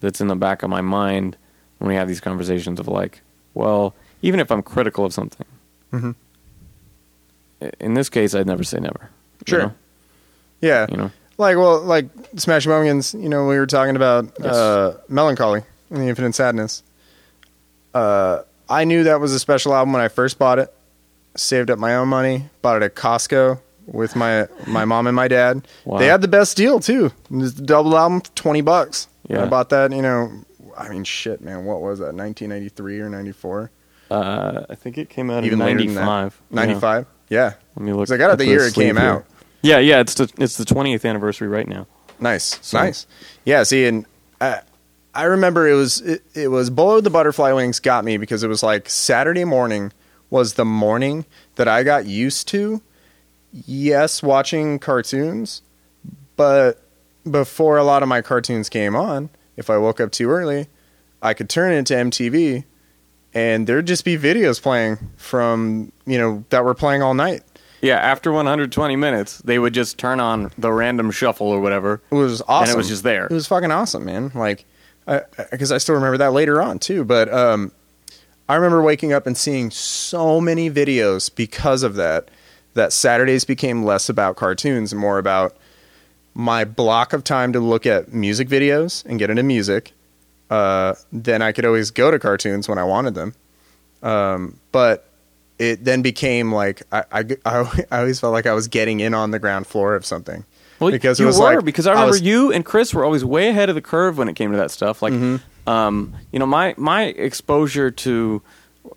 that's 0.00 0.20
in 0.20 0.26
the 0.28 0.36
back 0.36 0.62
of 0.62 0.70
my 0.70 0.80
mind 0.80 1.36
when 1.78 1.88
we 1.88 1.94
have 1.94 2.08
these 2.08 2.20
conversations 2.20 2.78
of 2.80 2.88
like, 2.88 3.22
well, 3.54 3.94
even 4.20 4.40
if 4.40 4.50
I'm 4.50 4.62
critical 4.62 5.04
of 5.04 5.12
something, 5.12 5.46
Mhm. 5.92 6.14
in 7.80 7.94
this 7.94 8.08
case, 8.08 8.34
I'd 8.34 8.46
never 8.46 8.64
say 8.64 8.78
never. 8.80 9.10
you 9.46 9.50
Sure. 9.50 9.60
know? 9.62 9.72
Yeah. 10.60 10.86
You 10.90 10.96
know? 10.96 11.10
Like, 11.42 11.56
well, 11.56 11.80
like 11.82 12.06
Smashing 12.36 12.70
Pumpkins, 12.72 13.14
you 13.14 13.28
know, 13.28 13.46
we 13.46 13.58
were 13.58 13.66
talking 13.66 13.96
about 13.96 14.40
uh, 14.40 14.94
Mellon 15.08 15.36
Collie 15.36 15.62
and 15.90 15.98
the 16.00 16.08
Infinite 16.08 16.34
Sadness. 16.34 16.82
Uh, 17.94 18.42
I 18.68 18.84
knew 18.84 19.04
that 19.04 19.20
was 19.20 19.32
a 19.32 19.38
special 19.38 19.74
album 19.74 19.92
when 19.92 20.02
I 20.02 20.08
first 20.08 20.38
bought 20.38 20.58
it. 20.58 20.72
Saved 21.36 21.70
up 21.70 21.78
my 21.78 21.94
own 21.96 22.08
money, 22.08 22.44
bought 22.60 22.76
it 22.76 22.82
at 22.84 22.94
Costco 22.94 23.58
with 23.86 24.14
my 24.14 24.46
my 24.66 24.84
mom 24.84 25.06
and 25.06 25.16
my 25.16 25.28
dad. 25.28 25.66
Wow. 25.84 25.98
They 25.98 26.06
had 26.06 26.20
the 26.20 26.28
best 26.28 26.56
deal 26.56 26.78
too. 26.78 27.10
The 27.30 27.50
double 27.50 27.96
album, 27.96 28.20
for 28.20 28.30
twenty 28.34 28.60
bucks. 28.60 29.08
Yeah. 29.28 29.42
I 29.42 29.46
bought 29.48 29.70
that. 29.70 29.92
You 29.92 30.02
know, 30.02 30.30
I 30.76 30.88
mean, 30.90 31.04
shit, 31.04 31.40
man, 31.40 31.64
what 31.64 31.80
was 31.80 31.98
that? 32.00 32.14
Nineteen 32.14 32.50
ninety 32.50 32.68
three 32.68 33.00
or 33.00 33.08
ninety 33.08 33.32
four? 33.32 33.70
Uh, 34.10 34.64
I 34.68 34.74
think 34.74 34.98
it 34.98 35.08
came 35.08 35.30
out 35.30 35.44
Even 35.44 35.60
in 35.60 35.66
later 35.66 35.78
than 35.80 35.94
that. 35.94 36.04
'95. 36.04 36.40
Ninety 36.50 36.74
five. 36.74 37.06
Yeah. 37.30 37.54
Let 37.76 37.84
me 37.84 37.92
look. 37.92 38.02
'Cause 38.08 38.12
I 38.12 38.16
got 38.18 38.28
it 38.28 38.32
at 38.32 38.38
the 38.38 38.46
year 38.46 38.64
it 38.66 38.72
sleeve 38.74 38.88
came 38.88 38.96
here. 38.96 39.04
out. 39.10 39.24
Yeah, 39.62 39.78
yeah. 39.78 40.00
It's 40.00 40.14
the 40.14 40.30
it's 40.38 40.56
the 40.56 40.64
20th 40.64 41.08
anniversary 41.08 41.48
right 41.48 41.68
now. 41.68 41.86
Nice, 42.20 42.58
So- 42.62 42.78
nice. 42.78 43.06
Yeah, 43.44 43.62
see, 43.64 43.86
and 43.86 44.06
I, 44.40 44.60
I 45.14 45.24
remember 45.24 45.68
it 45.68 45.74
was 45.74 46.00
it, 46.00 46.22
it 46.34 46.48
was 46.48 46.70
below 46.70 47.00
the 47.00 47.10
butterfly 47.10 47.52
wings 47.52 47.80
got 47.80 48.04
me 48.04 48.16
because 48.16 48.42
it 48.44 48.48
was 48.48 48.62
like 48.62 48.88
Saturday 48.88 49.44
morning 49.44 49.92
was 50.30 50.54
the 50.54 50.64
morning 50.64 51.24
that 51.56 51.68
I 51.68 51.82
got 51.82 52.06
used 52.06 52.48
to. 52.48 52.80
Yes, 53.52 54.22
watching 54.22 54.78
cartoons, 54.78 55.62
but 56.36 56.80
before 57.30 57.76
a 57.76 57.84
lot 57.84 58.02
of 58.02 58.08
my 58.08 58.22
cartoons 58.22 58.68
came 58.68 58.96
on, 58.96 59.28
if 59.56 59.68
I 59.68 59.76
woke 59.76 60.00
up 60.00 60.10
too 60.10 60.30
early, 60.30 60.68
I 61.20 61.34
could 61.34 61.50
turn 61.50 61.72
into 61.72 61.92
MTV, 61.94 62.64
and 63.34 63.66
there'd 63.66 63.86
just 63.86 64.04
be 64.04 64.16
videos 64.16 64.60
playing 64.62 64.98
from 65.16 65.92
you 66.06 66.16
know 66.18 66.44
that 66.50 66.64
were 66.64 66.74
playing 66.74 67.02
all 67.02 67.14
night. 67.14 67.42
Yeah, 67.82 67.96
after 67.96 68.30
120 68.30 68.94
minutes, 68.94 69.38
they 69.38 69.58
would 69.58 69.74
just 69.74 69.98
turn 69.98 70.20
on 70.20 70.52
the 70.56 70.72
random 70.72 71.10
shuffle 71.10 71.48
or 71.48 71.60
whatever. 71.60 72.00
It 72.12 72.14
was 72.14 72.40
awesome. 72.42 72.62
And 72.62 72.70
it 72.70 72.76
was 72.76 72.88
just 72.88 73.02
there. 73.02 73.26
It 73.26 73.32
was 73.32 73.48
fucking 73.48 73.72
awesome, 73.72 74.04
man. 74.04 74.30
Like, 74.34 74.64
because 75.50 75.72
I, 75.72 75.78
still 75.78 75.96
remember 75.96 76.18
that 76.18 76.32
later 76.32 76.62
on 76.62 76.78
too. 76.78 77.04
But 77.04 77.32
um, 77.34 77.72
I 78.48 78.54
remember 78.54 78.82
waking 78.82 79.12
up 79.12 79.26
and 79.26 79.36
seeing 79.36 79.70
so 79.72 80.40
many 80.40 80.70
videos 80.70 81.34
because 81.34 81.82
of 81.82 81.96
that. 81.96 82.30
That 82.74 82.94
Saturdays 82.94 83.44
became 83.44 83.84
less 83.84 84.08
about 84.08 84.36
cartoons 84.36 84.92
and 84.92 85.00
more 85.00 85.18
about 85.18 85.54
my 86.32 86.64
block 86.64 87.12
of 87.12 87.22
time 87.22 87.52
to 87.52 87.60
look 87.60 87.84
at 87.84 88.14
music 88.14 88.48
videos 88.48 89.04
and 89.04 89.18
get 89.18 89.28
into 89.28 89.42
music. 89.42 89.92
Uh, 90.48 90.94
then 91.12 91.42
I 91.42 91.52
could 91.52 91.66
always 91.66 91.90
go 91.90 92.10
to 92.10 92.18
cartoons 92.18 92.70
when 92.70 92.78
I 92.78 92.84
wanted 92.84 93.14
them. 93.14 93.34
Um, 94.02 94.58
but 94.72 95.06
it 95.58 95.84
then 95.84 96.02
became 96.02 96.52
like 96.52 96.82
I, 96.92 97.04
I, 97.12 97.24
I, 97.44 97.84
I 97.90 97.98
always 98.00 98.20
felt 98.20 98.32
like 98.32 98.46
I 98.46 98.52
was 98.52 98.68
getting 98.68 99.00
in 99.00 99.14
on 99.14 99.30
the 99.30 99.38
ground 99.38 99.66
floor 99.66 99.94
of 99.94 100.04
something. 100.06 100.44
Well, 100.80 100.90
because 100.90 101.20
you 101.20 101.26
it 101.26 101.28
was 101.28 101.38
were 101.38 101.54
like 101.56 101.64
because 101.64 101.86
I 101.86 101.92
remember 101.92 102.10
was- 102.12 102.22
you 102.22 102.52
and 102.52 102.64
Chris 102.64 102.92
were 102.92 103.04
always 103.04 103.24
way 103.24 103.48
ahead 103.48 103.68
of 103.68 103.74
the 103.76 103.82
curve 103.82 104.18
when 104.18 104.28
it 104.28 104.34
came 104.34 104.50
to 104.50 104.56
that 104.58 104.70
stuff. 104.70 105.00
Like, 105.02 105.12
Mm-hmm. 105.12 105.68
um, 105.68 106.14
you 106.32 106.38
know, 106.40 106.46
my 106.46 106.74
my 106.76 107.04
exposure 107.04 107.90
to 107.90 108.42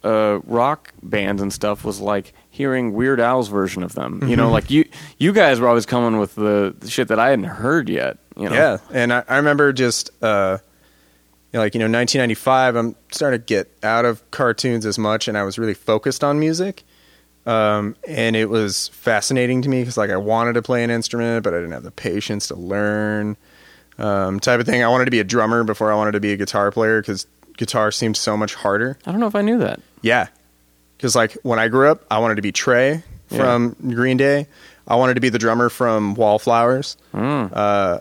uh, 0.04 0.40
rock 0.46 0.94
bands 1.04 1.42
and 1.42 1.54
stuff 1.54 1.86
was 1.86 2.00
like 2.00 2.34
hearing 2.50 2.94
Weird 2.94 3.20
Al's 3.20 3.50
version 3.50 3.84
of 3.84 3.94
them. 3.94 4.14
You 4.24 4.30
Mm-hmm. 4.30 4.36
know, 4.38 4.52
like 4.52 4.72
you 4.72 4.86
you 5.20 5.32
guys 5.32 5.60
were 5.60 5.68
always 5.68 5.86
coming 5.86 6.20
with 6.20 6.34
the, 6.36 6.76
the 6.80 6.90
shit 6.90 7.08
that 7.10 7.20
I 7.20 7.30
hadn't 7.30 7.46
heard 7.46 7.88
yet. 7.88 8.18
You 8.36 8.50
know, 8.50 8.56
Yeah, 8.56 8.78
and 8.92 9.14
I, 9.14 9.24
I 9.30 9.38
remember 9.38 9.72
just 9.72 10.10
uh, 10.24 10.58
you 10.58 10.62
know, 11.56 11.62
like 11.62 11.74
you 11.74 11.80
know, 11.80 11.86
1995. 11.86 12.76
I'm 12.76 12.96
starting 13.12 13.40
to 13.40 13.46
get 13.46 13.72
out 13.84 14.06
of 14.06 14.30
cartoons 14.32 14.86
as 14.86 14.98
much, 14.98 15.28
and 15.28 15.38
I 15.38 15.44
was 15.44 15.58
really 15.58 15.74
focused 15.74 16.24
on 16.24 16.40
music. 16.40 16.84
Um, 17.46 17.96
and 18.08 18.36
it 18.36 18.50
was 18.50 18.88
fascinating 18.90 19.62
to 19.64 19.70
me 19.70 19.82
because 19.82 19.98
like 19.98 20.10
I 20.10 20.18
wanted 20.18 20.54
to 20.54 20.62
play 20.62 20.84
an 20.84 20.90
instrument, 20.90 21.44
but 21.44 21.54
I 21.54 21.58
didn't 21.58 21.74
have 21.74 21.84
the 21.84 21.92
patience 21.92 22.48
to 22.48 22.56
learn. 22.56 23.38
Um, 23.98 24.40
type 24.40 24.60
of 24.60 24.66
thing. 24.66 24.84
I 24.84 24.90
wanted 24.90 25.06
to 25.06 25.12
be 25.12 25.20
a 25.20 25.24
drummer 25.24 25.64
before 25.64 25.92
I 25.92 25.96
wanted 25.96 26.14
to 26.14 26.20
be 26.20 26.34
a 26.34 26.38
guitar 26.38 26.70
player 26.72 27.02
because 27.02 27.28
guitar 27.56 27.92
seemed 27.92 28.18
so 28.18 28.36
much 28.36 28.54
harder. 28.54 28.98
I 29.06 29.12
don't 29.12 29.22
know 29.22 29.28
if 29.28 29.36
I 29.36 29.42
knew 29.42 29.60
that. 29.60 29.80
Yeah, 30.02 30.28
because 30.98 31.16
like 31.16 31.34
when 31.44 31.60
I 31.60 31.70
grew 31.70 31.90
up, 31.90 32.04
I 32.12 32.20
wanted 32.20 32.36
to 32.36 32.42
be 32.42 32.52
Tré 32.52 33.04
from 33.28 33.76
Green 33.80 34.18
Day. 34.18 34.48
I 34.88 34.96
wanted 34.96 35.14
to 35.16 35.22
be 35.22 35.30
the 35.30 35.40
drummer 35.40 35.70
from 35.70 36.14
Wallflowers. 36.16 36.98
Mm. 37.14 37.52
Uh, 37.54 38.00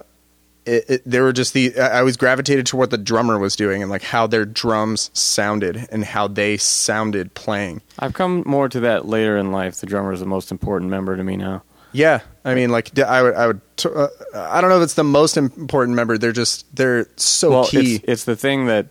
it, 0.66 0.84
it, 0.88 1.02
they 1.04 1.20
were 1.20 1.32
just 1.32 1.52
the 1.52 1.78
I 1.78 2.02
was 2.02 2.16
gravitated 2.16 2.66
to 2.66 2.76
what 2.76 2.90
the 2.90 2.98
drummer 2.98 3.38
was 3.38 3.56
doing 3.56 3.82
and 3.82 3.90
like 3.90 4.02
how 4.02 4.26
their 4.26 4.44
drums 4.44 5.10
sounded 5.12 5.86
and 5.90 6.04
how 6.04 6.28
they 6.28 6.56
sounded 6.56 7.34
playing. 7.34 7.82
I've 7.98 8.14
come 8.14 8.42
more 8.46 8.68
to 8.68 8.80
that 8.80 9.06
later 9.06 9.36
in 9.36 9.52
life. 9.52 9.76
The 9.76 9.86
drummer 9.86 10.12
is 10.12 10.20
the 10.20 10.26
most 10.26 10.50
important 10.50 10.90
member 10.90 11.16
to 11.16 11.24
me 11.24 11.36
now. 11.36 11.62
Yeah, 11.92 12.20
I 12.44 12.54
mean, 12.56 12.70
like 12.70 12.98
I 12.98 13.22
would, 13.22 13.34
I 13.34 13.46
would, 13.46 13.60
uh, 13.84 14.08
I 14.34 14.60
don't 14.60 14.68
know 14.70 14.78
if 14.78 14.82
it's 14.82 14.94
the 14.94 15.04
most 15.04 15.36
important 15.36 15.94
member. 15.94 16.18
They're 16.18 16.32
just 16.32 16.74
they're 16.74 17.06
so 17.16 17.50
well, 17.50 17.64
key. 17.66 17.96
It's, 17.96 18.04
it's 18.04 18.24
the 18.24 18.34
thing 18.36 18.66
that 18.66 18.86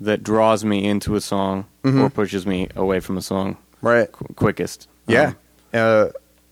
that 0.00 0.22
draws 0.22 0.64
me 0.64 0.84
into 0.84 1.16
a 1.16 1.20
song 1.20 1.66
Mm-hmm. 1.82 2.00
or 2.02 2.10
pushes 2.10 2.44
me 2.46 2.66
away 2.74 2.98
from 2.98 3.16
a 3.16 3.22
song 3.22 3.56
right? 3.80 4.10
qu- 4.10 4.34
quickest. 4.34 4.88
Yeah. 5.06 5.28
Um, 5.28 5.36
uh, 5.72 6.08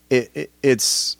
it, 0.09 0.31
it, 0.33 0.51
it's 0.63 1.17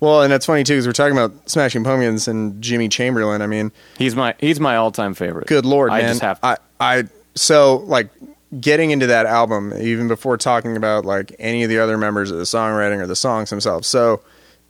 well, 0.00 0.22
and 0.22 0.32
that's 0.32 0.46
funny 0.46 0.64
too 0.64 0.74
because 0.74 0.86
we're 0.86 0.92
talking 0.92 1.16
about 1.16 1.48
Smashing 1.48 1.84
Pumpkins 1.84 2.28
and 2.28 2.60
Jimmy 2.62 2.88
Chamberlin. 2.88 3.42
I 3.42 3.46
mean, 3.46 3.72
he's 3.98 4.14
my 4.14 4.34
he's 4.38 4.60
my 4.60 4.76
all 4.76 4.90
time 4.90 5.14
favorite. 5.14 5.46
good 5.46 5.64
lord, 5.64 5.90
I 5.90 6.00
man! 6.02 6.08
just 6.10 6.22
have 6.22 6.40
to. 6.40 6.46
I, 6.46 6.56
I 6.80 7.04
so 7.34 7.76
like 7.86 8.10
getting 8.60 8.90
into 8.90 9.08
that 9.08 9.26
album 9.26 9.72
even 9.78 10.08
before 10.08 10.36
talking 10.36 10.76
about 10.76 11.04
like 11.04 11.34
any 11.38 11.62
of 11.62 11.68
the 11.68 11.78
other 11.78 11.98
members 11.98 12.30
of 12.30 12.38
the 12.38 12.44
songwriting 12.44 13.00
or 13.00 13.06
the 13.06 13.16
songs 13.16 13.50
themselves. 13.50 13.88
So 13.88 14.22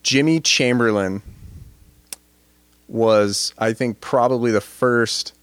Jimmy 0.03 0.41
Chamberlin 0.41 1.23
was, 2.89 3.53
I 3.59 3.73
think, 3.73 4.01
probably 4.01 4.51
the 4.53 4.61
first 4.61 5.35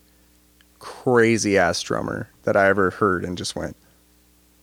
crazy 0.79 1.57
ass 1.57 1.81
drummer 1.81 2.29
that 2.43 2.57
I 2.57 2.67
ever 2.67 2.89
heard 2.91 3.23
and 3.23 3.37
just 3.37 3.55
went, 3.55 3.75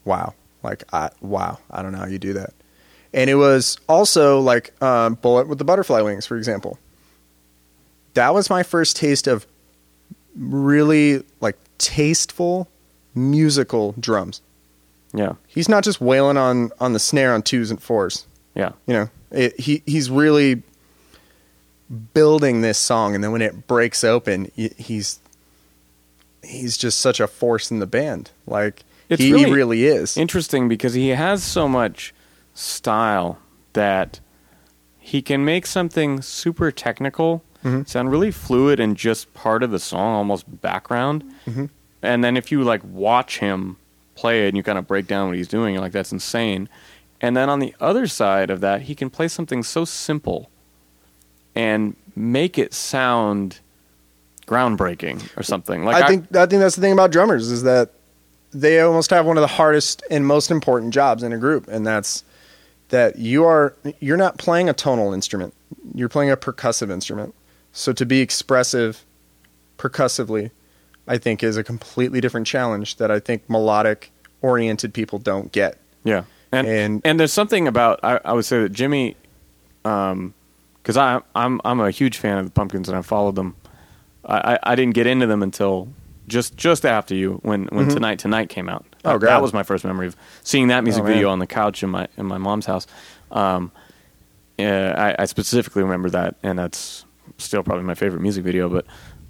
wow, 0.05 0.33
like 0.63 0.83
I 0.93 1.09
wow, 1.21 1.59
I 1.69 1.81
don't 1.81 1.91
know 1.91 1.99
how 1.99 2.07
you 2.07 2.19
do 2.19 2.33
that. 2.33 2.53
And 3.13 3.29
it 3.29 3.35
was 3.35 3.77
also 3.89 4.39
like 4.39 4.73
um, 4.81 5.15
Bullet 5.15 5.47
with 5.47 5.57
the 5.57 5.63
Butterfly 5.65 6.01
Wings, 6.01 6.25
for 6.25 6.37
example. 6.37 6.79
That 8.13 8.33
was 8.33 8.49
my 8.49 8.63
first 8.63 8.95
taste 8.95 9.27
of 9.27 9.45
really 10.35 11.23
like 11.41 11.57
tasteful 11.77 12.67
musical 13.15 13.93
drums. 13.99 14.41
yeah, 15.13 15.33
He's 15.47 15.67
not 15.67 15.83
just 15.83 15.99
wailing 15.99 16.37
on 16.37 16.71
on 16.79 16.93
the 16.93 16.99
snare 16.99 17.33
on 17.33 17.41
twos 17.41 17.69
and 17.71 17.81
fours. 17.81 18.25
yeah. 18.55 18.71
You 18.87 18.93
know, 18.93 19.09
it, 19.31 19.59
he 19.59 19.81
he's 19.85 20.09
really 20.09 20.63
building 22.13 22.61
this 22.61 22.77
song, 22.77 23.15
and 23.15 23.23
then 23.23 23.31
when 23.31 23.41
it 23.41 23.67
breaks 23.67 24.03
open, 24.03 24.51
he's 24.55 25.19
he's 26.43 26.77
just 26.77 26.99
such 26.99 27.19
a 27.19 27.27
force 27.27 27.71
in 27.71 27.79
the 27.79 27.87
band. 27.87 28.31
Like 28.47 28.83
he, 29.09 29.15
he 29.17 29.33
really 29.33 29.51
really 29.51 29.85
is. 29.85 30.15
Interesting 30.17 30.67
because 30.69 30.93
he 30.93 31.09
has 31.09 31.43
so 31.43 31.67
much 31.67 32.13
style 32.53 33.37
that 33.73 34.19
he 34.99 35.21
can 35.21 35.43
make 35.45 35.65
something 35.65 36.21
super 36.21 36.71
technical 36.71 37.43
Mhm. 37.63 37.87
sound 37.87 38.11
really 38.11 38.31
fluid 38.31 38.79
and 38.79 38.97
just 38.97 39.33
part 39.33 39.61
of 39.63 39.71
the 39.71 39.79
song, 39.79 40.15
almost 40.15 40.61
background. 40.61 41.23
Mhm. 41.47 41.69
And 42.01 42.23
then 42.23 42.35
if 42.37 42.51
you 42.51 42.63
like 42.63 42.81
watch 42.83 43.39
him 43.39 43.77
play 44.15 44.45
it 44.45 44.49
and 44.49 44.57
you 44.57 44.63
kind 44.63 44.77
of 44.79 44.87
break 44.87 45.07
down 45.07 45.27
what 45.27 45.37
he's 45.37 45.47
doing, 45.47 45.73
you're 45.73 45.81
like 45.83 45.91
that's 45.91 46.11
insane. 46.11 46.67
And 47.21 47.37
then 47.37 47.49
on 47.49 47.59
the 47.59 47.75
other 47.79 48.07
side 48.07 48.49
of 48.49 48.61
that, 48.61 48.81
he 48.83 48.95
can 48.95 49.09
play 49.11 49.27
something 49.27 49.61
so 49.63 49.85
simple 49.85 50.49
and 51.55 51.95
make 52.15 52.57
it 52.57 52.73
sound 52.73 53.59
groundbreaking 54.47 55.21
or 55.37 55.43
something. 55.43 55.85
Like 55.85 56.03
I 56.03 56.07
think 56.07 56.35
I 56.35 56.45
think 56.45 56.61
that's 56.61 56.75
the 56.75 56.81
thing 56.81 56.93
about 56.93 57.11
drummers 57.11 57.51
is 57.51 57.63
that 57.63 57.91
they 58.53 58.79
almost 58.81 59.09
have 59.11 59.25
one 59.25 59.37
of 59.37 59.41
the 59.41 59.47
hardest 59.47 60.03
and 60.09 60.25
most 60.25 60.51
important 60.51 60.93
jobs 60.93 61.23
in 61.23 61.31
a 61.31 61.37
group, 61.37 61.67
and 61.67 61.85
that's 61.85 62.23
that 62.91 63.17
you 63.17 63.43
are 63.43 63.75
you're 63.99 64.17
not 64.17 64.37
playing 64.37 64.69
a 64.69 64.73
tonal 64.73 65.11
instrument. 65.13 65.53
You're 65.93 66.09
playing 66.09 66.31
a 66.31 66.37
percussive 66.37 66.89
instrument. 66.91 67.33
So 67.73 67.91
to 67.93 68.05
be 68.05 68.21
expressive 68.21 69.03
percussively, 69.77 70.51
I 71.07 71.17
think 71.17 71.41
is 71.43 71.57
a 71.57 71.63
completely 71.63 72.21
different 72.21 72.45
challenge 72.47 72.97
that 72.97 73.09
I 73.09 73.19
think 73.19 73.49
melodic 73.49 74.11
oriented 74.41 74.93
people 74.93 75.19
don't 75.19 75.51
get. 75.51 75.77
Yeah, 76.03 76.23
and 76.51 76.67
And- 76.67 77.01
and, 77.03 77.19
there's 77.19 77.33
something 77.33 77.67
about 77.67 77.99
I, 78.03 78.19
I 78.23 78.33
would 78.33 78.45
say 78.45 78.61
that 78.61 78.71
Jimmy, 78.71 79.15
um 79.85 80.33
because 80.81 80.97
I 80.97 81.21
I'm 81.35 81.59
I'm 81.65 81.79
a 81.79 81.91
huge 81.91 82.17
fan 82.17 82.37
of 82.37 82.45
the 82.45 82.51
Pumpkins 82.51 82.89
and 82.89 82.97
I 82.97 83.01
followed 83.01 83.35
them. 83.35 83.55
I, 84.25 84.53
I, 84.55 84.59
I 84.71 84.75
didn't 84.75 84.93
get 84.95 85.07
into 85.07 85.27
them 85.27 85.41
until 85.43 85.87
just 86.31 86.57
just 86.57 86.85
after 86.85 87.13
you 87.13 87.39
when 87.43 87.65
when 87.65 87.87
Tonight 87.89 88.17
Tonight 88.19 88.49
came 88.49 88.67
out. 88.69 88.83
Mm-hmm. 88.85 89.07
Oh, 89.09 89.17
that 89.19 89.41
was 89.41 89.53
my 89.53 89.63
first 89.63 89.83
memory 89.85 90.07
of 90.07 90.15
seeing 90.43 90.69
that 90.69 90.83
music 90.83 91.03
Oh, 91.03 91.05
video 91.05 91.29
on 91.29 91.37
the 91.39 91.45
couch 91.47 91.83
in 91.83 91.89
my 91.91 92.07
in 92.17 92.25
my 92.25 92.37
mom's 92.39 92.65
house. 92.65 92.87
Um, 93.31 93.71
yeah, 94.57 94.93
I, 95.17 95.23
I 95.23 95.25
specifically 95.25 95.83
remember 95.83 96.09
that, 96.11 96.35
and 96.43 96.57
that's 96.57 97.05
still 97.37 97.63
probably 97.63 97.83
my 97.85 97.95
favorite 97.95 98.21
music 98.21 98.43
video. 98.43 98.69
But 98.69 98.85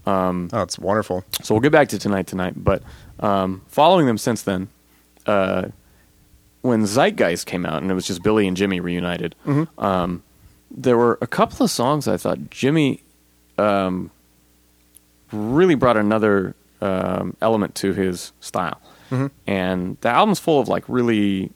Oh, 0.07 0.49
it's 0.53 0.79
wonderful. 0.79 1.23
so 1.43 1.53
we'll 1.53 1.61
get 1.61 1.71
back 1.71 1.89
to 1.89 1.99
tonight 1.99 2.27
tonight. 2.27 2.53
But 2.55 2.81
um, 3.19 3.61
following 3.67 4.05
them 4.07 4.17
since 4.17 4.41
then, 4.41 4.67
uh, 5.25 5.67
when 6.61 6.83
Zeitgeist 6.85 7.45
came 7.45 7.65
out 7.65 7.81
and 7.81 7.89
it 7.91 7.93
was 7.93 8.07
just 8.07 8.21
Billy 8.23 8.47
and 8.47 8.57
Jimmy 8.57 8.79
reunited, 8.79 9.35
um, 9.77 10.23
there 10.69 10.97
were 10.97 11.17
a 11.21 11.27
couple 11.27 11.63
of 11.63 11.69
songs 11.71 12.07
I 12.07 12.17
thought 12.17 12.49
Jimmy 12.49 13.01
um, 13.57 14.09
really 15.31 15.75
brought 15.75 15.97
another 15.97 16.55
um, 16.81 17.35
element 17.41 17.75
to 17.75 17.93
his 17.93 18.31
style. 18.39 18.81
And 19.45 19.97
the 20.01 20.09
album's 20.09 20.39
full 20.39 20.59
of 20.61 20.69
like 20.69 20.85
really 20.87 21.51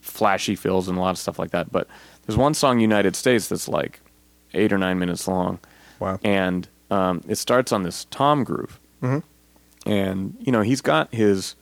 flashy 0.00 0.54
fills 0.54 0.86
and 0.88 0.96
a 0.96 1.00
lot 1.00 1.10
of 1.10 1.18
stuff 1.18 1.38
like 1.40 1.50
that. 1.50 1.72
But 1.72 1.88
there's 2.24 2.36
one 2.36 2.54
song, 2.54 2.78
United 2.78 3.16
States, 3.16 3.48
that's 3.48 3.68
like 3.68 4.00
eight 4.54 4.72
or 4.72 4.78
nine 4.78 4.98
minutes 4.98 5.26
long 5.28 5.58
Wow. 5.98 6.18
and 6.24 6.68
um, 6.90 7.20
it 7.28 7.36
starts 7.36 7.72
on 7.72 7.82
this 7.84 8.06
tom 8.10 8.42
groove 8.44 8.80
Mhm. 9.02 9.22
and 9.86 10.36
you 10.40 10.50
know 10.52 10.62
he's 10.62 10.80
got 10.80 11.12
his 11.14 11.54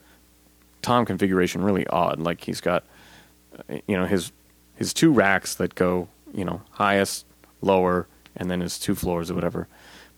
tom 0.83 1.05
configuration 1.05 1.63
really 1.63 1.87
odd 1.89 2.19
like 2.21 2.43
he's 2.45 2.61
got 2.63 2.85
you 3.87 3.97
know 3.97 4.07
his 4.07 4.33
his 4.77 4.95
two 4.95 5.11
racks 5.13 5.55
that 5.57 5.75
go 5.75 6.09
you 6.33 6.45
know 6.45 6.63
highest 6.71 7.27
lower 7.61 8.07
and 8.37 8.51
then 8.51 8.61
his 8.61 8.79
two 8.79 8.95
floors 8.95 9.31
or 9.31 9.35
whatever 9.35 9.67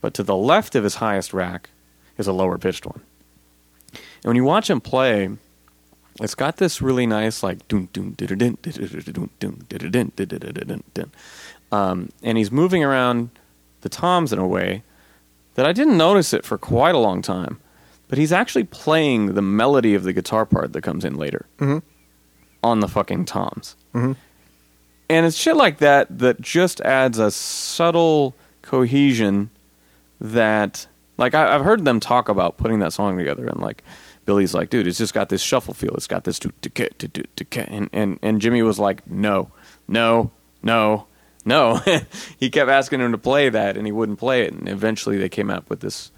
but 0.01 0.15
to 0.15 0.23
the 0.23 0.37
left 0.37 0.75
of 0.77 0.85
his 0.85 0.97
highest 0.97 1.33
rack 1.35 1.71
is 2.21 2.27
a 2.29 2.33
lower 2.33 2.59
pitched 2.59 2.87
one 2.87 3.01
and 3.93 4.25
when 4.25 4.37
you 4.37 4.45
watch 4.45 4.71
him 4.71 4.81
play 4.81 5.29
it's 6.21 6.35
got 6.35 6.59
this 6.59 6.81
really 6.83 7.07
nice 7.07 7.43
like 7.43 7.67
dun 7.69 7.89
dun 7.93 8.13
dun 8.17 8.29
dun 8.29 8.39
dun 8.39 8.59
dun 8.63 9.31
dun 9.41 9.61
dun 9.69 9.89
dun 9.91 10.13
dun 10.15 10.39
dun 10.39 10.67
dun 10.69 10.83
dun 10.95 11.11
um, 11.73 12.09
and 12.23 12.37
he's 12.39 12.51
moving 12.53 12.85
around 12.85 13.31
the 13.83 13.89
toms 13.89 14.33
in 14.33 14.39
a 14.39 14.47
way 14.47 14.83
that 15.55 15.65
I 15.67 15.73
didn't 15.73 15.97
notice 15.97 16.33
it 16.33 16.45
for 16.45 16.59
quite 16.59 16.95
a 16.95 16.99
long 16.99 17.23
time. 17.23 17.61
But 18.09 18.19
he's 18.19 18.33
actually 18.33 18.65
playing 18.65 19.35
the 19.35 19.43
melody 19.43 19.95
of 19.95 20.03
the 20.03 20.13
guitar 20.13 20.45
part 20.45 20.73
that 20.73 20.83
comes 20.83 21.05
in 21.05 21.15
later 21.15 21.47
Mhm. 21.59 21.83
on 22.65 22.81
the 22.81 22.89
fucking 22.89 23.25
toms. 23.27 23.77
Mhm. 23.95 24.17
And 25.09 25.27
it's 25.27 25.37
shit 25.37 25.55
like 25.57 25.79
that 25.79 26.19
that 26.19 26.41
just 26.41 26.81
adds 26.81 27.19
a 27.21 27.31
subtle 27.31 28.35
cohesion 28.63 29.51
that, 30.21 30.87
like, 31.21 31.35
I, 31.35 31.55
I've 31.55 31.63
heard 31.63 31.85
them 31.85 32.01
talk 32.01 32.29
about 32.29 32.57
putting 32.57 32.81
that 32.81 32.93
song 32.93 33.17
together, 33.17 33.47
and 33.47 33.61
like, 33.61 33.85
Billy's 34.25 34.55
like, 34.55 34.71
dude, 34.71 34.87
it's 34.87 34.99
just 34.99 35.15
got 35.15 35.29
this 35.29 35.43
shuffle 35.43 35.75
feel. 35.75 35.95
It's 35.95 36.07
got 36.07 36.25
this 36.25 36.39
do 36.39 36.53
do 36.61 36.71
do 36.71 37.09
do 37.09 37.25
do 37.37 37.61
and 37.61 37.89
and 37.93 38.19
and 38.23 38.41
Jimmy 38.41 38.63
was 38.63 38.79
like, 38.79 39.07
no, 39.09 39.51
no, 39.89 40.31
no, 40.63 41.07
no. 41.45 41.81
he 42.39 42.51
kept 42.51 42.71
asking 42.71 43.01
him 43.01 43.13
to 43.13 43.19
play 43.19 43.49
that, 43.49 43.77
and 43.77 43.87
he 43.87 43.93
wouldn't 43.93 44.19
play 44.19 44.43
it. 44.43 44.53
And 44.53 44.69
eventually, 44.69 45.17
they 45.17 45.29
came 45.29 45.51
up 45.51 45.71
with 45.71 45.81
this 45.81 46.11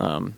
um, 0.00 0.34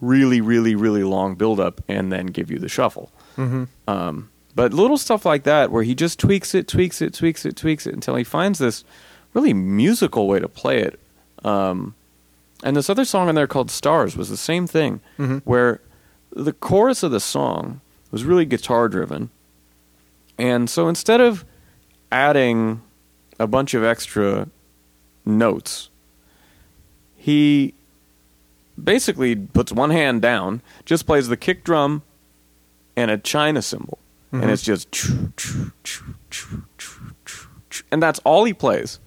really, 0.00 0.40
really, 0.40 0.74
really 0.74 1.04
long 1.04 1.34
build 1.34 1.60
up, 1.60 1.82
and 1.88 2.12
then 2.12 2.26
give 2.26 2.50
you 2.50 2.58
the 2.58 2.68
shuffle. 2.68 3.10
Mm-hmm. 3.36 3.64
Um, 3.88 4.30
but 4.54 4.72
little 4.72 4.96
stuff 4.96 5.26
like 5.26 5.42
that, 5.42 5.70
where 5.70 5.82
he 5.82 5.94
just 5.94 6.18
tweaks 6.18 6.54
it, 6.54 6.66
tweaks 6.66 7.02
it, 7.02 7.12
tweaks 7.12 7.44
it, 7.44 7.56
tweaks 7.56 7.86
it, 7.86 7.92
until 7.92 8.16
he 8.16 8.24
finds 8.24 8.58
this 8.58 8.84
really 9.34 9.52
musical 9.52 10.26
way 10.26 10.38
to 10.40 10.48
play 10.48 10.80
it. 10.80 10.98
Um, 11.44 11.94
and 12.62 12.76
this 12.76 12.88
other 12.90 13.04
song 13.04 13.28
in 13.28 13.34
there 13.34 13.46
called 13.46 13.70
"Stars" 13.70 14.16
was 14.16 14.28
the 14.28 14.36
same 14.36 14.66
thing, 14.66 15.00
Mhm. 15.18 15.42
where 15.44 15.80
the 16.30 16.52
chorus 16.52 17.02
of 17.02 17.10
the 17.10 17.20
song 17.20 17.80
was 18.10 18.24
really 18.24 18.44
guitar 18.44 18.88
driven, 18.88 19.30
and 20.38 20.68
so 20.70 20.88
instead 20.88 21.20
of 21.20 21.44
adding 22.12 22.80
a 23.38 23.46
bunch 23.46 23.74
of 23.74 23.84
extra 23.84 24.48
notes, 25.24 25.90
he 27.16 27.74
basically 28.82 29.34
puts 29.34 29.72
one 29.72 29.90
hand 29.90 30.22
down, 30.22 30.60
just 30.84 31.06
plays 31.06 31.28
the 31.28 31.36
kick 31.36 31.64
drum 31.64 32.02
and 32.96 33.10
a 33.10 33.18
china 33.18 33.60
cymbal, 33.62 33.98
and 34.32 34.44
Mhm. 34.44 34.48
it's 34.50 34.62
just 34.62 34.88
and 37.90 38.02
that's 38.02 38.18
all 38.20 38.44
he 38.44 38.52
plays, 38.54 38.98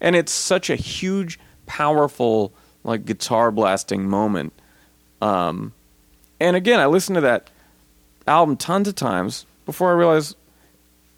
and 0.00 0.16
it's 0.16 0.32
such 0.32 0.70
a 0.70 0.76
huge, 0.76 1.38
powerful 1.66 2.52
like 2.88 3.04
guitar 3.04 3.50
blasting 3.50 4.08
moment. 4.08 4.52
Um, 5.22 5.72
and 6.40 6.56
again, 6.56 6.80
I 6.80 6.86
listened 6.86 7.14
to 7.16 7.20
that 7.22 7.50
album 8.26 8.56
tons 8.56 8.88
of 8.88 8.94
times 8.94 9.46
before 9.66 9.90
I 9.90 9.94
realized 9.94 10.36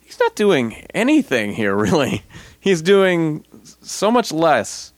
he's 0.01 0.19
not 0.21 0.35
doing 0.37 0.75
anything 0.95 1.53
here 1.53 1.75
really. 1.87 2.23
He's 2.59 2.83
doing 2.83 3.45
so 3.83 4.11
much 4.11 4.33
less 4.33 4.93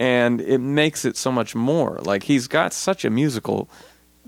and 0.00 0.40
it 0.40 0.58
makes 0.58 1.04
it 1.04 1.16
so 1.16 1.30
much 1.32 1.54
more. 1.54 1.98
Like 2.02 2.22
he's 2.24 2.46
got 2.48 2.72
such 2.72 3.04
a 3.04 3.10
musical 3.10 3.68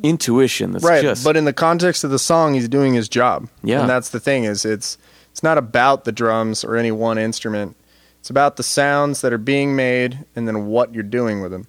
intuition 0.03 0.72
that's 0.72 0.83
right 0.83 1.03
just 1.03 1.22
but 1.22 1.37
in 1.37 1.45
the 1.45 1.53
context 1.53 2.05
of 2.05 2.11
the 2.11 2.18
song 2.18 2.55
he's 2.55 2.70
doing 2.70 2.95
his 2.95 3.07
job 3.07 3.47
Yeah. 3.62 3.81
and 3.83 3.91
that's 3.91 4.09
the 4.09 4.18
thing 4.20 4.45
is 4.45 4.64
it's 4.64 4.97
it's 5.31 5.43
not 5.43 5.59
about 5.59 6.05
the 6.05 6.12
drums 6.12 6.64
or 6.64 6.76
any 6.78 6.91
one 6.91 7.18
instrument 7.18 7.76
it's 8.21 8.31
about 8.31 8.57
the 8.57 8.62
sounds 8.62 9.23
that 9.23 9.33
are 9.33 9.39
being 9.39 9.75
made 9.75 10.25
and 10.37 10.47
then 10.47 10.66
what 10.66 10.95
you're 10.95 11.03
doing 11.03 11.41
with 11.41 11.51
them. 11.51 11.66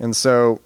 And 0.00 0.16
so 0.16 0.60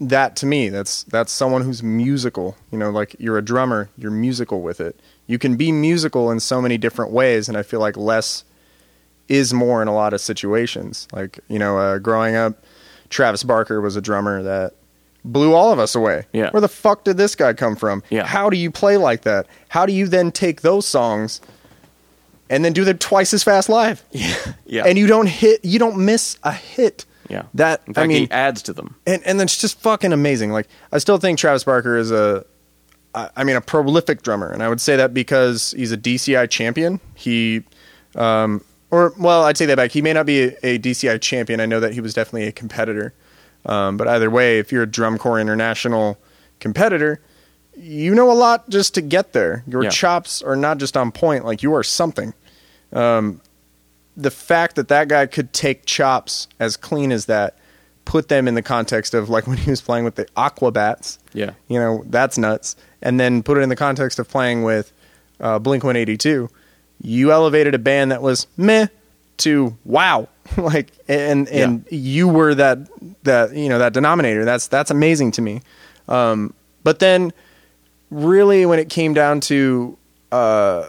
that 0.00 0.36
to 0.36 0.46
me 0.46 0.68
that's 0.68 1.02
that's 1.04 1.32
someone 1.32 1.62
who's 1.62 1.82
musical. 1.82 2.56
You 2.70 2.78
know 2.78 2.90
like 2.90 3.16
you're 3.18 3.36
a 3.36 3.42
drummer 3.42 3.90
you're 3.98 4.12
musical 4.12 4.62
with 4.62 4.80
it. 4.80 4.98
You 5.26 5.38
can 5.38 5.56
be 5.56 5.72
musical 5.72 6.30
in 6.30 6.38
so 6.38 6.62
many 6.62 6.78
different 6.78 7.10
ways 7.10 7.48
and 7.48 7.56
i 7.58 7.62
feel 7.62 7.80
like 7.80 7.96
less 7.96 8.44
is 9.26 9.54
more 9.54 9.82
in 9.82 9.88
a 9.88 9.94
lot 9.94 10.14
of 10.14 10.20
situations. 10.20 11.08
Like 11.12 11.40
you 11.48 11.58
know 11.58 11.76
uh, 11.76 11.98
growing 11.98 12.36
up 12.36 12.64
travis 13.10 13.42
barker 13.42 13.80
was 13.80 13.96
a 13.96 14.00
drummer 14.00 14.42
that 14.44 14.74
blew 15.24 15.54
all 15.54 15.72
of 15.72 15.80
us 15.80 15.96
away. 15.96 16.26
Yeah. 16.32 16.50
where 16.50 16.60
the 16.60 16.68
fuck 16.68 17.02
did 17.02 17.16
this 17.16 17.34
guy 17.34 17.54
come 17.54 17.74
from? 17.74 18.04
Yeah. 18.10 18.24
how 18.24 18.50
do 18.50 18.56
you 18.56 18.70
play 18.70 18.96
like 18.98 19.22
that? 19.22 19.48
How 19.68 19.84
do 19.86 19.92
you 19.92 20.06
then 20.06 20.30
take 20.30 20.60
those 20.60 20.86
songs 20.86 21.40
and 22.54 22.64
then 22.64 22.72
do 22.72 22.84
them 22.84 22.98
twice 22.98 23.34
as 23.34 23.42
fast 23.42 23.68
live 23.68 24.02
yeah. 24.12 24.84
and 24.86 24.96
you 24.98 25.06
don't 25.06 25.28
hit 25.28 25.64
you 25.64 25.78
don't 25.78 25.96
miss 25.96 26.38
a 26.42 26.52
hit 26.52 27.04
yeah. 27.28 27.42
that 27.54 27.82
in 27.86 27.94
fact, 27.94 28.04
i 28.04 28.06
mean 28.06 28.22
he 28.26 28.30
adds 28.30 28.62
to 28.62 28.72
them. 28.72 28.94
and 29.06 29.22
and 29.24 29.40
it's 29.40 29.58
just 29.60 29.80
fucking 29.80 30.12
amazing. 30.12 30.50
Like 30.52 30.68
I 30.92 30.98
still 30.98 31.18
think 31.18 31.38
Travis 31.38 31.64
Barker 31.64 31.96
is 31.96 32.10
a, 32.10 32.44
I 33.14 33.30
I 33.36 33.44
mean, 33.44 33.56
a 33.56 33.60
prolific 33.60 34.22
drummer, 34.22 34.50
and 34.50 34.62
I 34.62 34.68
would 34.68 34.80
say 34.80 34.96
that 34.96 35.14
because 35.14 35.72
he's 35.76 35.90
a 35.92 35.96
DCI 35.96 36.50
champion. 36.50 37.00
He, 37.14 37.62
um, 38.14 38.62
or 38.90 39.14
well, 39.18 39.44
I'd 39.44 39.56
say 39.56 39.66
that 39.66 39.76
back. 39.76 39.90
He 39.92 40.02
may 40.02 40.12
not 40.12 40.26
be 40.26 40.42
a, 40.42 40.56
a 40.62 40.78
DCI 40.78 41.20
champion. 41.20 41.60
I 41.60 41.66
know 41.66 41.80
that 41.80 41.94
he 41.94 42.00
was 42.00 42.12
definitely 42.14 42.46
a 42.46 42.52
competitor. 42.52 43.14
Um, 43.66 43.96
but 43.96 44.06
either 44.08 44.28
way, 44.28 44.58
if 44.58 44.70
you're 44.70 44.82
a 44.82 44.86
drum 44.86 45.16
corps 45.16 45.40
international 45.40 46.18
competitor, 46.60 47.20
you 47.74 48.14
know 48.14 48.30
a 48.30 48.34
lot 48.36 48.68
just 48.68 48.94
to 48.94 49.00
get 49.00 49.32
there. 49.32 49.64
Your 49.66 49.84
Yeah. 49.84 49.90
chops 49.90 50.42
are 50.42 50.56
not 50.56 50.76
just 50.78 50.94
on 50.96 51.10
point. 51.10 51.44
Like 51.46 51.62
you 51.62 51.72
are 51.74 51.82
something 51.82 52.34
the 52.94 54.30
fact 54.30 54.76
that 54.76 54.88
that 54.88 55.08
guy 55.08 55.26
could 55.26 55.52
take 55.52 55.84
chops 55.86 56.46
as 56.60 56.76
clean 56.76 57.10
as 57.12 57.26
that, 57.26 57.58
put 58.04 58.28
them 58.28 58.46
in 58.46 58.54
the 58.54 58.62
context 58.62 59.14
of 59.14 59.28
like 59.28 59.46
when 59.48 59.56
he 59.58 59.70
was 59.70 59.80
playing 59.80 60.04
with 60.04 60.14
the 60.14 60.26
Aquabats, 60.36 61.18
Yeah. 61.32 61.52
you 61.68 61.78
know, 61.78 62.04
that's 62.06 62.38
nuts. 62.38 62.76
And 63.02 63.18
then 63.20 63.42
put 63.42 63.58
it 63.58 63.60
in 63.62 63.68
the 63.68 63.76
context 63.76 64.18
of 64.18 64.28
playing 64.28 64.62
with 64.62 64.92
uh, 65.40 65.58
Blink 65.58 65.82
182, 65.84 66.48
you 67.02 67.32
elevated 67.32 67.74
a 67.74 67.78
band 67.78 68.12
that 68.12 68.22
was 68.22 68.46
meh 68.56 68.86
to 69.38 69.76
wow. 69.84 70.28
like, 70.56 70.92
and, 71.08 71.48
and 71.48 71.84
you 71.90 72.28
were 72.28 72.54
that, 72.54 72.78
that, 73.24 73.54
you 73.54 73.68
know, 73.68 73.78
that 73.78 73.92
denominator. 73.92 74.44
That's, 74.44 74.68
that's 74.68 74.90
amazing 74.90 75.32
to 75.32 75.42
me. 75.42 75.60
Um, 76.08 76.54
but 76.84 76.98
then 77.00 77.32
really 78.10 78.64
when 78.64 78.78
it 78.78 78.88
came 78.90 79.12
down 79.14 79.40
to, 79.40 79.98
uh, 80.30 80.88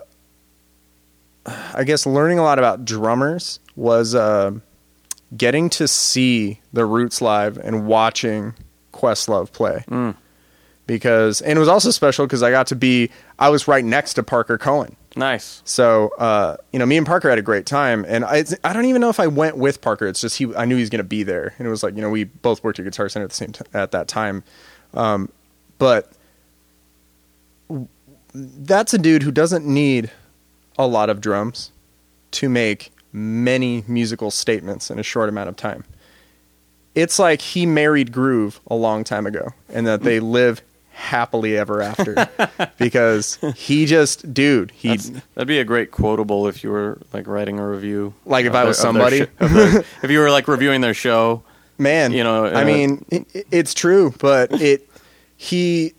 I 1.76 1.84
guess 1.84 2.05
learning 2.05 2.39
a 2.39 2.43
lot 2.43 2.57
about 2.57 2.86
drummers 2.86 3.59
was 3.76 4.15
uh, 4.15 4.51
getting 5.36 5.69
to 5.71 5.88
see 5.88 6.61
the 6.73 6.86
Roots 6.86 7.21
live 7.21 7.57
and 7.57 7.86
watching 7.86 8.53
Questlove 8.93 9.51
play. 9.51 9.84
Because 10.88 11.41
and 11.41 11.57
it 11.57 11.59
was 11.59 11.67
also 11.67 11.91
special 11.91 12.28
because 12.28 12.43
I 12.43 12.51
got 12.51 12.67
to 12.67 12.76
be 12.76 13.09
I 13.39 13.49
was 13.49 13.67
right 13.67 13.84
next 13.84 14.13
to 14.15 14.23
Parker 14.23 14.57
Cohen 14.57 14.95
Nice. 15.15 15.61
So, 15.63 16.09
uh, 16.17 16.57
you 16.73 16.80
know, 16.80 16.86
me 16.86 16.97
and 16.97 17.07
Parker 17.07 17.30
had 17.30 17.39
a 17.39 17.43
great 17.43 17.65
time, 17.65 18.05
and 18.07 18.26
I, 18.26 18.43
I 18.63 18.73
don't 18.73 18.86
even 18.86 18.99
know 18.99 19.09
if 19.09 19.19
I 19.19 19.28
went 19.28 19.57
with 19.57 19.80
Parker. 19.82 20.07
It's 20.07 20.19
just 20.19 20.38
he, 20.38 20.53
I 20.55 20.65
knew 20.65 20.76
he 20.76 20.82
was 20.82 20.89
going 20.89 20.99
to 20.99 21.05
be 21.05 21.23
there, 21.23 21.53
and 21.57 21.65
it 21.65 21.71
was 21.71 21.84
like, 21.84 21.95
you 21.95 22.01
know, 22.01 22.09
we 22.09 22.26
both 22.26 22.63
worked 22.63 22.80
at 22.80 22.86
Guitar 22.86 23.07
Center 23.07 23.23
at 23.23 23.30
the 23.30 23.36
same 23.36 23.53
t- 23.53 23.63
at 23.73 23.91
that 23.91 24.09
time, 24.09 24.43
um, 24.93 25.32
but 25.78 26.11
that's 28.34 28.93
a 28.93 28.97
dude 28.97 29.23
who 29.23 29.32
doesn't 29.32 29.65
need 29.65 30.11
a 30.78 30.88
lot 30.88 31.09
of 31.09 31.21
drums 31.21 31.71
to 32.32 32.49
make 32.49 32.91
many 33.13 33.84
musical 33.88 34.30
statements 34.32 34.91
in 34.91 34.99
a 34.99 35.03
short 35.03 35.30
amount 35.30 35.49
of 35.49 35.55
time. 35.55 35.84
It's 36.95 37.19
like 37.19 37.41
he 37.41 37.65
married 37.65 38.11
groove 38.11 38.59
a 38.67 38.76
long 38.76 39.03
time 39.03 39.26
ago, 39.26 39.49
and 39.69 39.86
that 39.88 40.03
they 40.03 40.19
live 40.19 40.61
happily 40.91 41.57
ever 41.57 41.82
after 41.82 42.30
because 42.78 43.38
he 43.53 43.86
just 43.86 44.34
dude 44.34 44.71
he 44.71 44.89
That's, 44.89 45.09
that'd 45.34 45.45
be 45.47 45.59
a 45.59 45.65
great 45.65 45.91
quotable 45.91 46.47
if 46.47 46.63
you 46.63 46.69
were 46.71 46.97
like 47.11 47.28
writing 47.28 47.59
a 47.59 47.67
review. 47.67 48.13
Like 48.26 48.45
if 48.45 48.53
I 48.53 48.59
their- 48.59 48.67
was 48.67 48.78
their 48.78 48.84
somebody? 48.84 49.26
sh- 49.26 49.28
their- 49.39 49.80
if 50.03 50.09
you 50.09 50.19
were 50.19 50.32
like 50.32 50.47
reviewing 50.47 50.80
their 50.80 50.93
show. 50.93 51.43
man 51.78 52.13
You 52.13 52.23
know, 52.23 52.45
i 52.45 52.61
uh, 52.61 52.65
mean 52.65 53.03
it, 53.11 53.45
it's 53.51 53.73
true 53.73 54.13
but 54.19 54.61
it 54.61 54.89
he 55.36 55.93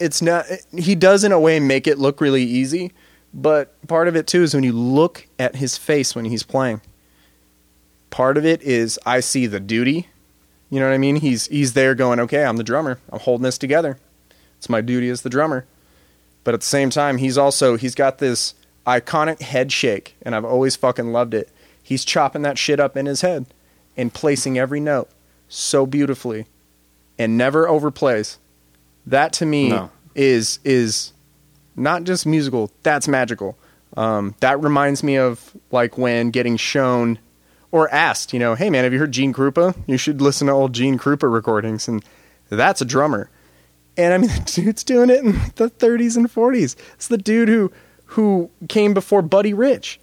it's 0.00 0.22
not 0.22 0.46
he 0.76 0.94
does 0.94 1.22
in 1.22 1.30
a 1.30 1.38
way 1.38 1.60
make 1.60 1.86
it 1.86 1.98
look 1.98 2.20
really 2.20 2.42
easy 2.42 2.92
but 3.32 3.86
part 3.86 4.08
of 4.08 4.16
it 4.16 4.26
too 4.26 4.42
is 4.42 4.54
when 4.54 4.64
you 4.64 4.72
look 4.72 5.28
at 5.38 5.54
his 5.56 5.78
face 5.78 6.16
when 6.16 6.24
he's 6.24 6.42
playing. 6.42 6.80
Part 8.10 8.36
of 8.36 8.44
it 8.44 8.60
is 8.62 8.98
i 9.06 9.20
see 9.20 9.46
the 9.46 9.60
duty 9.60 10.08
you 10.68 10.78
know 10.78 10.86
what 10.86 10.94
i 10.94 10.98
mean? 10.98 11.16
He's 11.16 11.46
he's 11.46 11.74
there 11.74 11.94
going 11.94 12.18
okay 12.20 12.44
i'm 12.44 12.56
the 12.56 12.64
drummer. 12.64 12.98
I'm 13.12 13.20
holding 13.20 13.44
this 13.44 13.58
together. 13.58 13.98
It's 14.58 14.68
my 14.68 14.80
duty 14.80 15.08
as 15.08 15.22
the 15.22 15.30
drummer. 15.30 15.64
But 16.44 16.54
at 16.54 16.60
the 16.60 16.66
same 16.66 16.90
time 16.90 17.18
he's 17.18 17.38
also 17.38 17.76
he's 17.76 17.94
got 17.94 18.18
this 18.18 18.54
iconic 18.86 19.40
head 19.42 19.70
shake 19.70 20.16
and 20.22 20.34
i've 20.34 20.44
always 20.44 20.74
fucking 20.74 21.12
loved 21.12 21.34
it. 21.34 21.50
He's 21.82 22.04
chopping 22.04 22.42
that 22.42 22.58
shit 22.58 22.80
up 22.80 22.96
in 22.96 23.06
his 23.06 23.20
head 23.20 23.46
and 23.96 24.14
placing 24.14 24.58
every 24.58 24.80
note 24.80 25.10
so 25.48 25.86
beautifully 25.86 26.46
and 27.18 27.36
never 27.36 27.66
overplays 27.66 28.38
that 29.06 29.32
to 29.34 29.46
me 29.46 29.68
No. 29.70 29.90
is 30.14 30.58
is 30.64 31.12
not 31.76 32.04
just 32.04 32.26
musical 32.26 32.70
that's 32.82 33.08
magical. 33.08 33.58
Um, 33.96 34.34
that 34.40 34.60
reminds 34.62 35.02
me 35.02 35.16
of 35.18 35.52
like 35.72 35.98
when 35.98 36.30
getting 36.30 36.56
shown 36.56 37.18
or 37.72 37.88
asked 37.92 38.32
you 38.32 38.38
know 38.38 38.54
hey 38.54 38.70
man 38.70 38.84
have 38.84 38.92
you 38.92 38.98
heard 38.98 39.12
gene 39.12 39.32
krupa? 39.32 39.74
You 39.86 39.96
should 39.96 40.20
listen 40.20 40.46
to 40.46 40.52
old 40.52 40.72
gene 40.72 40.98
krupa 40.98 41.32
recordings. 41.32 41.88
And 41.88 42.04
that's 42.48 42.80
a 42.80 42.84
drummer. 42.84 43.30
And 43.96 44.12
i 44.14 44.18
mean 44.18 44.28
the 44.46 44.52
dude's 44.62 44.84
doing 44.84 45.10
it 45.10 45.24
in 45.24 45.32
the 45.56 45.68
30s 45.70 46.16
and 46.16 46.26
40s 46.32 46.76
it's 46.94 47.08
the 47.08 47.18
dude 47.18 47.48
who 47.48 47.72
who 48.06 48.50
came 48.68 48.92
before 48.94 49.22
buddy 49.22 49.54
rich. 49.54 50.00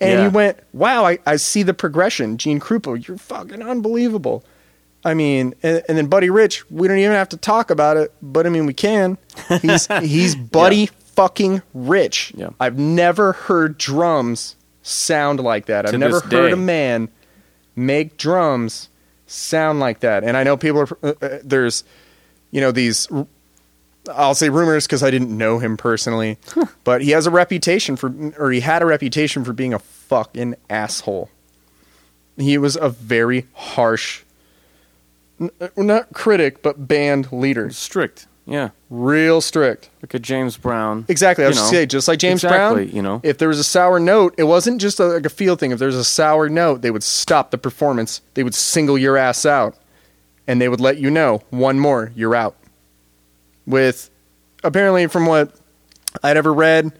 And 0.00 0.10
Yeah. 0.12 0.22
he 0.22 0.34
went 0.34 0.58
wow 0.72 1.04
I, 1.06 1.18
I 1.26 1.36
see 1.36 1.62
the 1.62 1.74
progression. 1.74 2.36
Gene 2.36 2.60
krupa 2.60 3.06
you're 3.06 3.16
fucking 3.18 3.62
unbelievable 3.62 4.44
I 5.04 5.14
mean, 5.14 5.54
and, 5.62 5.82
and 5.88 5.98
then 5.98 6.06
Buddy 6.06 6.30
Rich, 6.30 6.70
we 6.70 6.88
don't 6.88 6.98
even 6.98 7.12
have 7.12 7.28
to 7.30 7.36
talk 7.36 7.70
about 7.70 7.96
it, 7.96 8.12
but 8.22 8.46
I 8.46 8.48
mean, 8.48 8.66
we 8.66 8.74
can. 8.74 9.18
He's 9.60 9.86
he's 10.00 10.34
Buddy 10.34 10.76
Yeah. 10.76 10.86
fucking 11.14 11.62
Rich. 11.74 12.32
Yeah. 12.36 12.50
I've 12.58 12.78
never 12.78 13.32
heard 13.32 13.76
drums 13.78 14.56
sound 14.82 15.40
like 15.40 15.66
that. 15.66 15.86
I've 15.86 15.98
never 15.98 16.20
heard 16.20 16.52
a 16.52 16.56
man 16.56 17.08
make 17.76 18.16
drums 18.16 18.88
sound 19.26 19.80
like 19.80 20.00
that. 20.00 20.24
And 20.24 20.36
I 20.36 20.42
know 20.42 20.56
people 20.56 20.80
are 20.80 20.98
uh, 21.02 21.12
uh, 21.20 21.38
there's, 21.44 21.84
you 22.50 22.60
know, 22.60 22.72
these. 22.72 23.08
I'll 24.14 24.34
say 24.34 24.50
rumors 24.50 24.86
because 24.86 25.02
I 25.02 25.10
didn't 25.10 25.34
know 25.36 25.58
him 25.58 25.78
personally, 25.78 26.36
but 26.84 27.00
he 27.00 27.12
has 27.12 27.26
a 27.26 27.30
reputation 27.30 27.96
for, 27.96 28.12
or 28.38 28.50
he 28.52 28.60
had 28.60 28.82
a 28.82 28.86
reputation 28.86 29.44
for 29.44 29.54
being 29.54 29.72
a 29.72 29.78
fucking 29.78 30.56
asshole. 30.68 31.30
He 32.36 32.58
was 32.58 32.76
a 32.76 32.90
very 32.90 33.46
harsh, 33.54 34.22
n- 35.40 35.50
uh, 35.60 35.68
not 35.76 36.12
critic, 36.12 36.62
but 36.62 36.86
band 36.88 37.32
leader. 37.32 37.70
Strict. 37.70 38.26
Yeah. 38.46 38.70
Real 38.90 39.40
strict. 39.40 39.88
Like 40.02 40.12
a 40.14 40.18
James 40.18 40.56
Brown. 40.58 41.06
Exactly. 41.08 41.44
I 41.44 41.48
You 41.48 41.52
was 41.52 41.58
know. 41.58 41.64
say, 41.70 41.86
just 41.86 42.08
like 42.08 42.18
James 42.18 42.44
Exactly, 42.44 42.84
Brown. 42.84 42.96
you 42.96 43.00
know. 43.02 43.20
if 43.22 43.38
there 43.38 43.48
was 43.48 43.58
a 43.58 43.64
sour 43.64 43.98
note, 43.98 44.34
it 44.36 44.44
wasn't 44.44 44.80
just 44.82 45.00
a, 45.00 45.06
like 45.06 45.24
a 45.24 45.30
feel 45.30 45.56
thing. 45.56 45.70
If 45.70 45.78
there 45.78 45.86
was 45.88 45.96
a 45.96 46.04
sour 46.04 46.48
note, 46.50 46.82
they 46.82 46.90
would 46.90 47.02
stop 47.02 47.50
the 47.50 47.56
performance. 47.58 48.20
They 48.34 48.42
would 48.42 48.54
single 48.54 48.98
your 48.98 49.16
ass 49.16 49.46
out, 49.46 49.76
and 50.46 50.60
they 50.60 50.68
would 50.68 50.80
let 50.80 50.98
you 50.98 51.10
know 51.10 51.40
one 51.50 51.78
more, 51.80 52.12
you're 52.14 52.34
out. 52.34 52.54
With 53.66 54.10
apparently, 54.62 55.06
from 55.06 55.24
what 55.26 55.52
I'd 56.22 56.36
ever 56.36 56.52
read, 56.52 56.92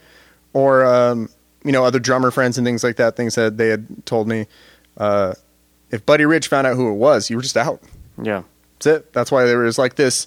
or 0.54 0.84
um, 0.86 1.28
you 1.62 1.72
know, 1.72 1.84
other 1.84 1.98
drummer 1.98 2.30
friends 2.30 2.56
and 2.56 2.66
things 2.66 2.82
like 2.82 2.96
that, 2.96 3.16
things 3.16 3.34
that 3.34 3.58
they 3.58 3.68
had 3.68 4.06
told 4.06 4.28
me, 4.28 4.46
uh, 4.96 5.34
if 5.90 6.06
Buddy 6.06 6.24
Rich 6.24 6.48
found 6.48 6.66
out 6.66 6.76
who 6.76 6.90
it 6.90 6.94
was, 6.94 7.28
you 7.28 7.36
were 7.36 7.42
just 7.42 7.56
out. 7.58 7.82
Yeah. 8.22 8.42
That's 8.78 8.86
it. 8.86 9.12
That's 9.12 9.30
why 9.32 9.44
there 9.44 9.58
was 9.58 9.78
like 9.78 9.94
this. 9.96 10.26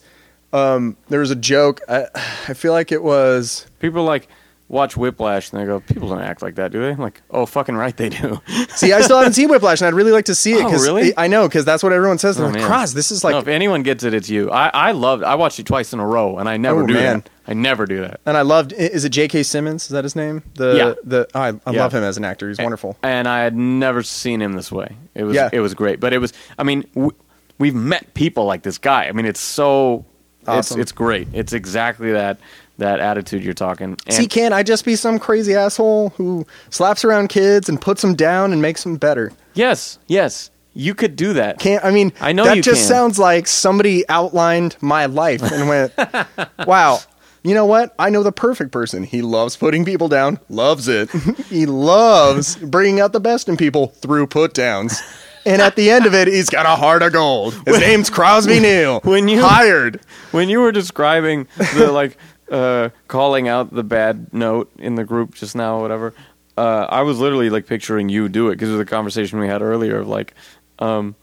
Um, 0.54 0.96
there 1.10 1.20
was 1.20 1.32
a 1.32 1.36
joke. 1.36 1.82
I, 1.90 2.08
I 2.48 2.54
feel 2.54 2.72
like 2.74 2.92
it 2.92 3.04
was. 3.04 3.68
People 3.80 4.04
like 4.04 4.28
watch 4.70 4.98
Whiplash 4.98 5.52
and 5.54 5.62
they 5.62 5.66
go, 5.66 5.80
people 5.80 6.10
don't 6.10 6.20
act 6.22 6.42
like 6.42 6.56
that, 6.56 6.72
do 6.74 6.82
they? 6.82 6.90
I'm 6.90 6.98
like, 6.98 7.22
oh, 7.32 7.46
fucking 7.46 7.76
right 7.76 7.96
they 7.96 8.10
do. 8.10 8.42
See, 8.70 8.92
I 8.92 9.00
still 9.02 9.18
haven't 9.18 9.32
seen 9.34 9.48
Whiplash, 9.50 9.80
and 9.80 9.88
I'd 9.88 9.94
really 9.94 10.12
like 10.12 10.26
to 10.26 10.36
see 10.36 10.54
it. 10.54 10.64
Oh, 10.66 10.70
'cause 10.70 10.86
really? 10.86 11.14
I 11.18 11.28
know 11.28 11.48
because 11.48 11.64
that's 11.66 11.84
what 11.84 11.94
everyone 11.94 12.18
says. 12.18 12.36
They're 12.38 12.46
Oh, 12.46 12.50
like, 12.50 12.60
man. 12.60 12.68
"Cross, 12.68 12.94
this 12.94 13.12
is 13.12 13.24
like." 13.24 13.32
no, 13.34 13.40
if 13.40 13.48
anyone 13.48 13.84
gets 13.84 14.04
it, 14.04 14.14
it's 14.14 14.30
you. 14.30 14.50
I, 14.52 14.70
I 14.74 14.92
loved 14.92 15.24
I 15.24 15.36
watched 15.36 15.60
it 15.60 15.66
twice 15.66 15.94
in 15.94 16.00
a 16.00 16.06
row 16.08 16.38
and 16.38 16.50
I 16.50 16.58
never 16.58 16.84
Oh, 16.84 16.88
do 16.88 16.94
man. 16.96 17.20
that. 17.20 17.30
I 17.50 17.54
never 17.54 17.86
do 17.86 18.02
that. 18.02 18.20
and 18.26 18.36
I 18.36 18.42
loved. 18.42 18.74
i- 18.74 18.78
Is 18.78 19.06
it 19.06 19.10
J.K. 19.10 19.44
Simmons? 19.44 19.84
Is 19.84 19.90
that 19.90 20.04
his 20.04 20.16
name? 20.18 20.44
The 20.56 20.76
Yeah. 20.76 20.94
the 21.04 21.28
oh, 21.34 21.40
I, 21.40 21.48
I 21.66 21.72
Yeah. 21.72 21.82
love 21.84 21.94
him 21.94 22.04
as 22.04 22.18
an 22.18 22.26
actor. 22.26 22.50
He's 22.50 22.58
wonderful. 22.60 22.98
And 23.04 23.26
I 23.28 23.44
had 23.44 23.56
never 23.56 24.04
seen 24.04 24.42
him 24.42 24.54
this 24.54 24.70
way. 24.72 24.98
It 25.16 25.24
was 25.24 25.36
Yeah. 25.36 25.50
it 25.54 25.60
was 25.62 25.74
great. 25.76 26.00
But 26.02 26.12
it 26.14 26.18
was 26.20 26.34
I 26.58 26.64
mean, 26.64 26.84
w- 26.94 27.12
we've 27.60 27.76
met 27.76 28.14
people 28.14 28.45
like 28.45 28.64
this 28.64 28.78
guy. 28.78 29.05
I 29.08 29.12
mean, 29.12 29.26
it's 29.26 29.39
so 29.39 30.05
Awesome. 30.47 30.80
it's 30.80 30.89
it's 30.89 30.91
great. 30.93 31.28
It's 31.34 31.51
exactly 31.53 32.12
that 32.14 32.39
that 32.78 32.99
attitude 32.99 33.43
you're 33.43 33.53
talking. 33.53 33.97
And 34.05 34.14
See, 34.14 34.28
can't 34.28 34.53
I 34.53 34.64
just 34.64 34.86
be 34.86 34.95
some 34.95 35.20
crazy 35.20 35.53
asshole 35.55 36.10
who 36.12 36.45
slaps 36.70 37.03
around 37.03 37.28
kids 37.30 37.68
and 37.70 37.82
puts 37.82 38.01
them 38.01 38.16
down 38.16 38.53
and 38.53 38.62
makes 38.62 38.84
them 38.84 38.95
better? 38.97 39.32
yes, 39.55 39.97
yes, 40.08 40.51
you 40.74 40.93
could 40.93 41.16
do 41.16 41.34
that. 41.34 41.58
Can't 41.60 41.84
I 41.84 41.91
mean? 41.91 42.14
I 42.22 42.32
know 42.34 42.43
that 42.45 42.64
just 42.64 42.82
can. 42.82 42.88
sounds 42.88 43.18
like 43.20 43.47
somebody 43.47 44.08
outlined 44.10 44.78
my 44.80 45.08
life 45.08 45.41
and 45.41 45.68
went, 45.68 45.93
"Wow." 46.68 46.99
You 47.43 47.53
know 47.53 47.66
what? 47.66 47.95
I 47.97 48.10
know 48.10 48.24
the 48.24 48.32
perfect 48.34 48.72
person. 48.72 49.03
He 49.03 49.22
loves 49.22 49.55
putting 49.55 49.86
people 49.86 50.08
down. 50.10 50.38
Loves 50.49 50.88
it. 50.89 51.10
he 51.49 51.66
loves 51.66 52.58
bringing 52.58 52.99
out 52.99 53.14
the 53.14 53.22
best 53.22 53.47
in 53.47 53.55
people 53.58 53.88
through 53.88 54.28
put 54.28 54.53
downs. 54.53 55.01
And 55.48 55.62
at 55.62 55.76
the 55.76 55.89
end 55.89 56.06
of 56.06 56.14
it, 56.14 56.28
he's 56.28 56.50
got 56.50 56.66
a 56.66 56.76
heart 56.76 57.02
of 57.04 57.14
gold. 57.14 57.54
His 57.66 57.80
name's 57.80 58.10
Crosby 58.10 58.60
Neal. 58.60 59.00
when 59.04 59.28
you- 59.28 59.41
hired, 59.41 60.02
when 60.32 60.50
you 60.50 60.60
were 60.60 60.72
describing 60.72 61.48
the 61.76 61.91
like 61.93 62.18
uh, 62.52 62.89
calling 63.08 63.48
out 63.48 63.74
the 63.74 63.84
bad 63.84 64.34
note 64.34 64.72
in 64.78 64.95
the 64.95 65.04
group 65.04 65.36
just 65.36 65.56
now, 65.56 65.78
or 65.78 65.82
whatever, 65.82 66.14
uh, 66.58 66.86
I 66.89 67.02
was 67.02 67.20
literally 67.20 67.50
like 67.50 67.66
picturing 67.66 68.10
you 68.10 68.30
do 68.30 68.50
it 68.50 68.56
because 68.56 68.70
of 68.70 68.78
the 68.78 68.86
conversation 68.86 69.39
we 69.39 69.48
had 69.48 69.62
earlier 69.62 70.00
of 70.00 70.08
like, 70.08 70.34
um, 70.80 71.16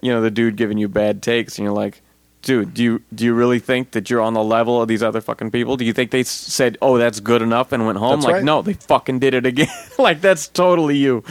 you 0.00 0.12
know, 0.12 0.20
the 0.20 0.30
dude 0.30 0.56
giving 0.56 0.78
you 0.78 0.88
bad 0.88 1.22
takes, 1.22 1.56
and 1.58 1.64
you're 1.64 1.74
like, 1.74 2.02
dude, 2.42 2.74
do 2.74 2.82
you 2.82 3.02
do 3.14 3.24
you 3.24 3.32
really 3.34 3.58
think 3.60 3.92
that 3.92 4.10
you're 4.10 4.20
on 4.20 4.34
the 4.34 4.42
level 4.44 4.80
of 4.82 4.88
these 4.88 5.02
other 5.02 5.20
fucking 5.22 5.50
people? 5.50 5.76
Do 5.78 5.84
you 5.86 5.92
think 5.94 6.10
they 6.10 6.20
s- 6.20 6.28
said, 6.28 6.76
oh, 6.82 6.98
that's 6.98 7.20
good 7.20 7.40
enough, 7.40 7.72
and 7.72 7.86
went 7.86 7.98
home? 7.98 8.16
That's 8.20 8.24
like, 8.26 8.34
right. 8.34 8.44
no, 8.44 8.60
they 8.62 8.74
fucking 8.74 9.20
did 9.20 9.32
it 9.34 9.46
again. 9.46 9.68
like 9.98 10.20
that's 10.20 10.48
totally 10.48 10.96
you. 10.98 11.24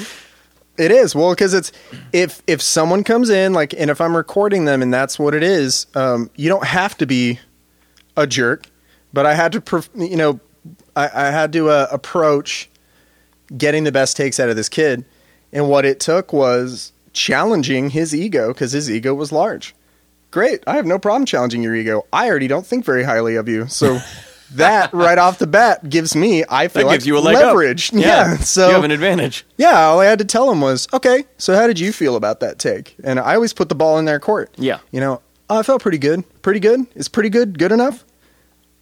It 0.77 0.91
is 0.91 1.13
well 1.13 1.31
because 1.31 1.53
it's 1.53 1.71
if 2.11 2.41
if 2.47 2.61
someone 2.61 3.03
comes 3.03 3.29
in 3.29 3.53
like 3.53 3.73
and 3.77 3.91
if 3.91 4.01
I'm 4.01 4.17
recording 4.17 4.65
them 4.65 4.81
and 4.81 4.91
that's 4.93 5.19
what 5.19 5.35
it 5.35 5.43
is, 5.43 5.85
um, 5.95 6.31
you 6.35 6.49
don't 6.49 6.65
have 6.65 6.97
to 6.97 7.05
be 7.05 7.39
a 8.17 8.25
jerk, 8.25 8.65
but 9.11 9.25
I 9.25 9.35
had 9.35 9.51
to 9.51 9.61
pref- 9.61 9.89
you 9.95 10.15
know 10.15 10.39
I, 10.95 11.09
I 11.13 11.31
had 11.31 11.53
to 11.53 11.69
uh, 11.69 11.87
approach 11.91 12.69
getting 13.55 13.83
the 13.83 13.91
best 13.91 14.17
takes 14.17 14.39
out 14.39 14.49
of 14.49 14.55
this 14.55 14.69
kid, 14.69 15.05
and 15.51 15.69
what 15.69 15.85
it 15.85 15.99
took 15.99 16.33
was 16.33 16.91
challenging 17.13 17.91
his 17.91 18.15
ego 18.15 18.47
because 18.47 18.71
his 18.71 18.89
ego 18.89 19.13
was 19.13 19.31
large. 19.31 19.75
Great, 20.31 20.63
I 20.65 20.75
have 20.75 20.87
no 20.87 20.97
problem 20.97 21.25
challenging 21.25 21.61
your 21.61 21.75
ego. 21.75 22.07
I 22.11 22.27
already 22.27 22.47
don't 22.47 22.65
think 22.65 22.83
very 22.83 23.03
highly 23.03 23.35
of 23.35 23.47
you, 23.47 23.67
so. 23.67 23.99
That 24.55 24.93
right 24.93 25.17
off 25.17 25.39
the 25.39 25.47
bat 25.47 25.89
gives 25.89 26.15
me, 26.15 26.43
I 26.49 26.67
feel 26.67 26.81
That 26.83 26.87
like 26.87 26.95
gives 26.95 27.07
you 27.07 27.17
a 27.17 27.19
leverage. 27.19 27.91
Yeah, 27.93 28.37
so 28.37 28.67
you 28.67 28.73
have 28.75 28.83
an 28.83 28.91
advantage. 28.91 29.45
yeah, 29.57 29.85
all 29.87 29.99
I 29.99 30.05
had 30.05 30.19
to 30.19 30.25
tell 30.25 30.51
him 30.51 30.61
was, 30.61 30.87
okay, 30.93 31.25
so 31.37 31.55
how 31.55 31.67
did 31.67 31.79
you 31.79 31.91
feel 31.93 32.15
about 32.15 32.39
that 32.41 32.59
take? 32.59 32.95
And 33.03 33.19
I 33.19 33.35
always 33.35 33.53
put 33.53 33.69
the 33.69 33.75
ball 33.75 33.97
in 33.99 34.05
their 34.05 34.19
court. 34.19 34.51
Yeah. 34.57 34.79
You 34.91 34.99
know, 34.99 35.21
oh, 35.49 35.59
I 35.59 35.63
felt 35.63 35.81
pretty 35.81 35.97
good. 35.97 36.23
Pretty 36.41 36.59
good? 36.59 36.81
Is 36.95 37.07
pretty 37.07 37.29
good 37.29 37.57
good 37.59 37.71
enough? 37.71 38.03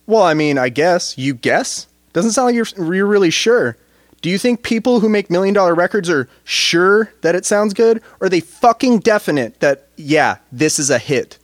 Well, 0.07 0.23
I 0.23 0.33
mean, 0.33 0.57
I 0.57 0.69
guess. 0.69 1.17
You 1.17 1.33
guess? 1.33 1.87
Doesn't 2.13 2.31
sound 2.31 2.47
like 2.47 2.55
you're, 2.55 2.93
you're 2.93 3.05
really 3.07 3.29
sure. 3.29 3.77
Do 4.21 4.29
you 4.29 4.37
think 4.37 4.61
people 4.63 4.99
who 4.99 5.09
make 5.09 5.29
million 5.31 5.53
dollar 5.53 5.73
records 5.73 6.09
are 6.09 6.27
sure 6.43 7.11
that 7.21 7.33
it 7.35 7.45
sounds 7.45 7.73
good? 7.73 7.99
Or 8.19 8.27
are 8.27 8.29
they 8.29 8.39
fucking 8.39 8.99
definite 8.99 9.59
that, 9.61 9.87
yeah, 9.95 10.37
this 10.51 10.77
is 10.79 10.89
a 10.89 10.97
hit? 10.99 11.37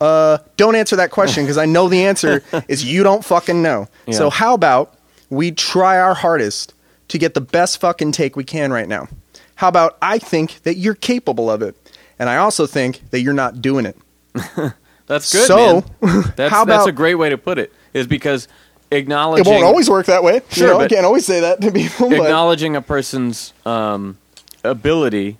Uh, 0.00 0.38
don't 0.56 0.76
answer 0.76 0.96
that 0.96 1.10
question 1.10 1.44
because 1.44 1.58
I 1.58 1.66
know 1.66 1.88
the 1.88 2.04
answer 2.04 2.42
is 2.68 2.84
you 2.84 3.02
don't 3.02 3.24
fucking 3.24 3.62
know. 3.62 3.88
Yeah. 4.06 4.14
So 4.14 4.30
how 4.30 4.54
about 4.54 4.94
we 5.30 5.50
try 5.50 5.98
our 5.98 6.14
hardest 6.14 6.74
to 7.08 7.18
get 7.18 7.34
the 7.34 7.40
best 7.40 7.80
fucking 7.80 8.12
take 8.12 8.36
we 8.36 8.44
can 8.44 8.72
right 8.72 8.88
now. 8.88 9.08
How 9.56 9.68
about 9.68 9.96
I 10.00 10.18
think 10.18 10.62
that 10.62 10.76
you're 10.76 10.94
capable 10.94 11.50
of 11.50 11.62
it, 11.62 11.74
and 12.18 12.28
I 12.28 12.36
also 12.36 12.66
think 12.66 13.10
that 13.10 13.20
you're 13.20 13.34
not 13.34 13.60
doing 13.60 13.86
it. 13.86 13.96
That's 15.06 15.32
good, 15.32 15.46
So, 15.46 15.84
man. 16.02 16.32
That's, 16.36 16.52
how 16.52 16.66
that's 16.66 16.86
a 16.86 16.92
great 16.92 17.14
way 17.14 17.30
to 17.30 17.38
put 17.38 17.56
it. 17.56 17.72
Is 17.94 18.06
because 18.06 18.46
acknowledging 18.90 19.46
It 19.46 19.50
won't 19.50 19.64
always 19.64 19.88
work 19.88 20.04
that 20.06 20.22
way. 20.22 20.42
Sure, 20.50 20.66
you 20.66 20.72
know, 20.74 20.80
I 20.80 20.86
can't 20.88 21.06
always 21.06 21.24
say 21.24 21.40
that 21.40 21.62
to 21.62 21.72
people. 21.72 22.10
But 22.10 22.20
acknowledging 22.20 22.76
a 22.76 22.82
person's 22.82 23.54
um, 23.64 24.18
ability 24.62 25.38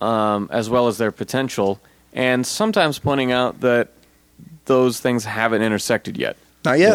um, 0.00 0.48
as 0.52 0.70
well 0.70 0.86
as 0.86 0.98
their 0.98 1.10
potential, 1.10 1.80
and 2.12 2.46
sometimes 2.46 2.98
pointing 2.98 3.32
out 3.32 3.60
that 3.60 3.88
those 4.66 5.00
things 5.00 5.24
haven't 5.24 5.62
intersected 5.62 6.16
yet. 6.16 6.36
Not 6.64 6.78
yet. 6.78 6.94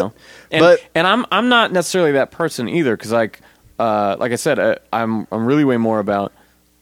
And, 0.50 0.60
But- 0.60 0.80
and 0.94 1.06
I'm 1.06 1.26
I'm 1.30 1.48
not 1.48 1.72
necessarily 1.72 2.12
that 2.12 2.30
person 2.30 2.68
either 2.68 2.96
because 2.96 3.12
like 3.12 3.40
uh, 3.78 4.16
like 4.18 4.32
I 4.32 4.36
said 4.36 4.58
uh, 4.58 4.76
I'm 4.92 5.26
I'm 5.30 5.46
really 5.46 5.64
way 5.64 5.76
more 5.76 5.98
about 5.98 6.32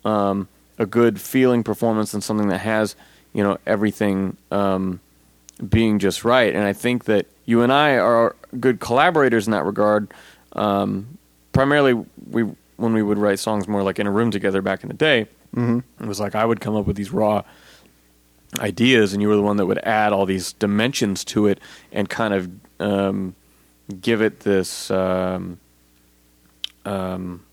um, 0.04 0.48
a 0.78 0.86
good 0.86 1.20
feeling 1.20 1.62
performance 1.62 2.12
than 2.12 2.20
something 2.20 2.48
that 2.48 2.58
has 2.58 2.94
you 3.32 3.42
know 3.42 3.58
everything 3.66 4.36
um, 4.50 5.00
being 5.68 5.98
just 5.98 6.24
right. 6.24 6.54
And 6.54 6.64
I 6.64 6.72
think 6.72 7.04
that 7.04 7.26
you 7.44 7.62
and 7.62 7.72
I 7.72 7.96
are 7.96 8.36
good 8.60 8.80
collaborators 8.80 9.46
in 9.46 9.52
that 9.52 9.64
regard. 9.64 10.12
Um, 10.52 11.18
primarily, 11.52 11.94
we 12.30 12.42
when 12.76 12.92
we 12.92 13.02
would 13.02 13.18
write 13.18 13.38
songs 13.38 13.66
more 13.66 13.82
like 13.82 13.98
in 13.98 14.06
a 14.06 14.10
room 14.10 14.30
together 14.30 14.62
back 14.62 14.82
in 14.82 14.88
the 14.88 14.94
day, 14.94 15.26
mm-hmm. 15.54 15.80
it 16.02 16.06
was 16.06 16.20
like 16.20 16.34
I 16.34 16.44
would 16.44 16.60
come 16.60 16.76
up 16.76 16.86
with 16.86 16.96
these 16.96 17.10
raw 17.10 17.42
ideas, 18.60 19.12
and 19.12 19.20
you 19.22 19.28
were 19.28 19.36
the 19.36 19.42
one 19.42 19.56
that 19.58 19.66
would 19.66 19.78
add 19.78 20.12
all 20.12 20.26
these 20.26 20.52
dimensions 20.54 21.24
to 21.26 21.46
it 21.46 21.60
and 21.92 22.08
kind 22.08 22.34
of 22.34 22.50
um, 22.80 23.34
give 24.00 24.22
it 24.22 24.40
this. 24.40 24.90
Um, 24.90 25.58
um, 26.84 27.44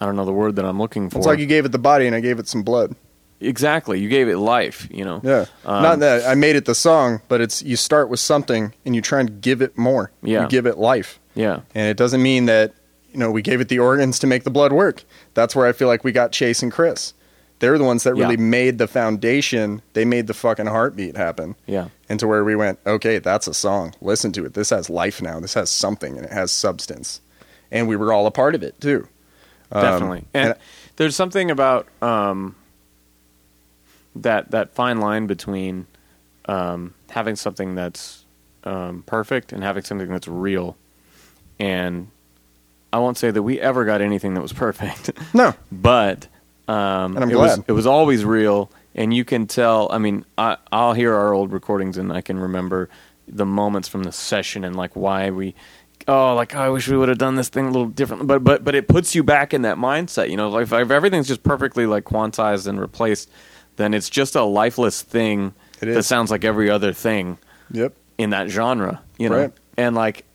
I 0.00 0.06
don't 0.06 0.16
know 0.16 0.24
the 0.24 0.32
word 0.32 0.56
that 0.56 0.64
I'm 0.64 0.78
looking 0.78 1.10
for. 1.10 1.18
it's 1.18 1.26
like 1.26 1.38
you 1.38 1.46
gave 1.46 1.64
it 1.64 1.72
the 1.72 1.78
body 1.78 2.06
and 2.06 2.14
I 2.16 2.20
gave 2.20 2.38
it 2.38 2.48
some 2.48 2.62
blood. 2.62 2.94
exactly. 3.40 4.00
You 4.00 4.08
gave 4.08 4.28
it 4.28 4.38
life. 4.38 4.88
You 4.90 5.04
know. 5.04 5.20
Yeah. 5.22 5.46
Um, 5.64 5.82
Not 5.82 5.98
that 6.00 6.26
I 6.28 6.34
made 6.34 6.56
it 6.56 6.64
the 6.64 6.74
song, 6.74 7.20
but 7.28 7.40
it's 7.40 7.62
you 7.62 7.76
start 7.76 8.08
with 8.08 8.20
something 8.20 8.72
and 8.84 8.94
you 8.94 9.00
try 9.02 9.20
and 9.20 9.40
give 9.40 9.62
it 9.62 9.76
more. 9.78 10.10
Yeah. 10.22 10.42
You 10.42 10.48
give 10.48 10.66
it 10.66 10.78
life. 10.78 11.18
Yeah. 11.34 11.60
And 11.74 11.88
it 11.88 11.96
doesn't 11.96 12.22
mean 12.22 12.46
that, 12.46 12.74
you 13.12 13.18
know, 13.18 13.30
we 13.30 13.42
gave 13.42 13.60
it 13.60 13.68
the 13.68 13.78
organs 13.80 14.18
to 14.20 14.26
make 14.26 14.44
the 14.44 14.50
blood 14.50 14.72
work. 14.72 15.04
That's 15.34 15.54
where 15.56 15.66
I 15.66 15.72
feel 15.72 15.88
like 15.88 16.04
we 16.04 16.12
got 16.12 16.32
Chase 16.32 16.62
and 16.62 16.70
Chris. 16.72 17.12
They're 17.60 17.78
the 17.78 17.84
ones 17.84 18.02
that 18.02 18.14
really 18.14 18.34
Yeah. 18.34 18.40
made 18.40 18.78
the 18.78 18.86
foundation. 18.88 19.80
They 19.94 20.04
made 20.04 20.26
the 20.26 20.34
fucking 20.34 20.66
heartbeat 20.66 21.16
happen. 21.16 21.54
Yeah. 21.66 21.88
And 22.08 22.18
to 22.20 22.26
where 22.26 22.44
we 22.44 22.56
went, 22.56 22.78
okay, 22.86 23.18
that's 23.18 23.46
a 23.46 23.54
song. 23.54 23.94
Listen 24.00 24.32
to 24.32 24.44
it. 24.44 24.54
This 24.54 24.70
has 24.70 24.90
life 24.90 25.22
now. 25.22 25.40
This 25.40 25.54
has 25.54 25.70
something 25.70 26.16
and 26.16 26.26
it 26.26 26.32
has 26.32 26.50
substance. 26.52 27.20
And 27.70 27.88
we 27.88 27.96
were 27.96 28.12
all 28.12 28.26
a 28.26 28.30
part 28.30 28.54
of 28.54 28.62
it 28.62 28.80
too. 28.80 29.08
Um, 29.72 29.82
Definitely. 29.82 30.24
And, 30.34 30.50
and- 30.50 30.58
there's 30.96 31.16
something 31.16 31.50
about 31.50 31.86
um, 32.02 32.54
that 34.16 34.50
that 34.52 34.74
fine 34.74 35.00
line 35.00 35.26
between 35.26 35.86
um, 36.46 36.94
having 37.10 37.36
something 37.36 37.74
that's 37.74 38.24
um, 38.64 39.02
perfect 39.06 39.52
and 39.52 39.62
having 39.62 39.82
something 39.82 40.08
that's 40.08 40.28
real. 40.28 40.76
And 41.58 42.08
I 42.92 42.98
won't 42.98 43.16
say 43.18 43.30
that 43.30 43.42
we 43.42 43.60
ever 43.60 43.84
got 43.84 44.00
anything 44.00 44.34
that 44.34 44.40
was 44.40 44.52
perfect, 44.52 45.10
No. 45.34 45.54
but 45.72 46.28
um, 46.68 47.16
And 47.16 47.24
I'm 47.24 47.30
it 47.30 47.36
was 47.36 47.60
it 47.68 47.72
was 47.72 47.86
always 47.86 48.24
real. 48.24 48.70
And 48.94 49.12
you 49.12 49.24
can 49.24 49.46
tell. 49.48 49.88
I 49.90 49.98
mean, 49.98 50.24
I, 50.38 50.56
I'll 50.70 50.92
hear 50.92 51.12
our 51.14 51.32
old 51.32 51.52
recordings 51.52 51.96
and 51.98 52.12
I 52.12 52.20
can 52.20 52.38
remember 52.38 52.88
the 53.26 53.44
moments 53.46 53.88
from 53.88 54.02
the 54.04 54.12
session 54.12 54.64
and 54.64 54.76
like 54.76 54.94
why 54.94 55.30
we 55.30 55.54
oh 56.06 56.34
like 56.34 56.54
I 56.54 56.68
wish 56.68 56.86
we 56.88 56.96
would 56.98 57.08
have 57.08 57.16
done 57.16 57.36
this 57.36 57.48
thing 57.48 57.64
a 57.64 57.70
little 57.70 57.86
differently 57.88 58.26
but 58.26 58.44
but 58.44 58.62
but 58.64 58.74
it 58.74 58.86
puts 58.86 59.14
you 59.14 59.22
back 59.24 59.54
in 59.54 59.62
that 59.62 59.78
mindset 59.78 60.28
you 60.28 60.36
know 60.36 60.50
like 60.50 60.64
if, 60.64 60.72
if 60.74 60.90
everything's 60.90 61.26
just 61.26 61.42
perfectly 61.42 61.86
like 61.86 62.04
quantized 62.04 62.66
and 62.66 62.78
replaced 62.78 63.30
then 63.76 63.94
it's 63.94 64.10
just 64.10 64.34
a 64.36 64.42
lifeless 64.42 65.00
thing 65.00 65.54
that 65.80 66.02
sounds 66.04 66.30
like 66.30 66.44
every 66.44 66.68
other 66.68 66.92
thing 66.92 67.38
Yep. 67.70 67.94
in 68.18 68.28
that 68.30 68.48
genre 68.50 69.00
you 69.18 69.30
know 69.30 69.38
Right. 69.38 69.52
and 69.78 69.96
like 69.96 70.26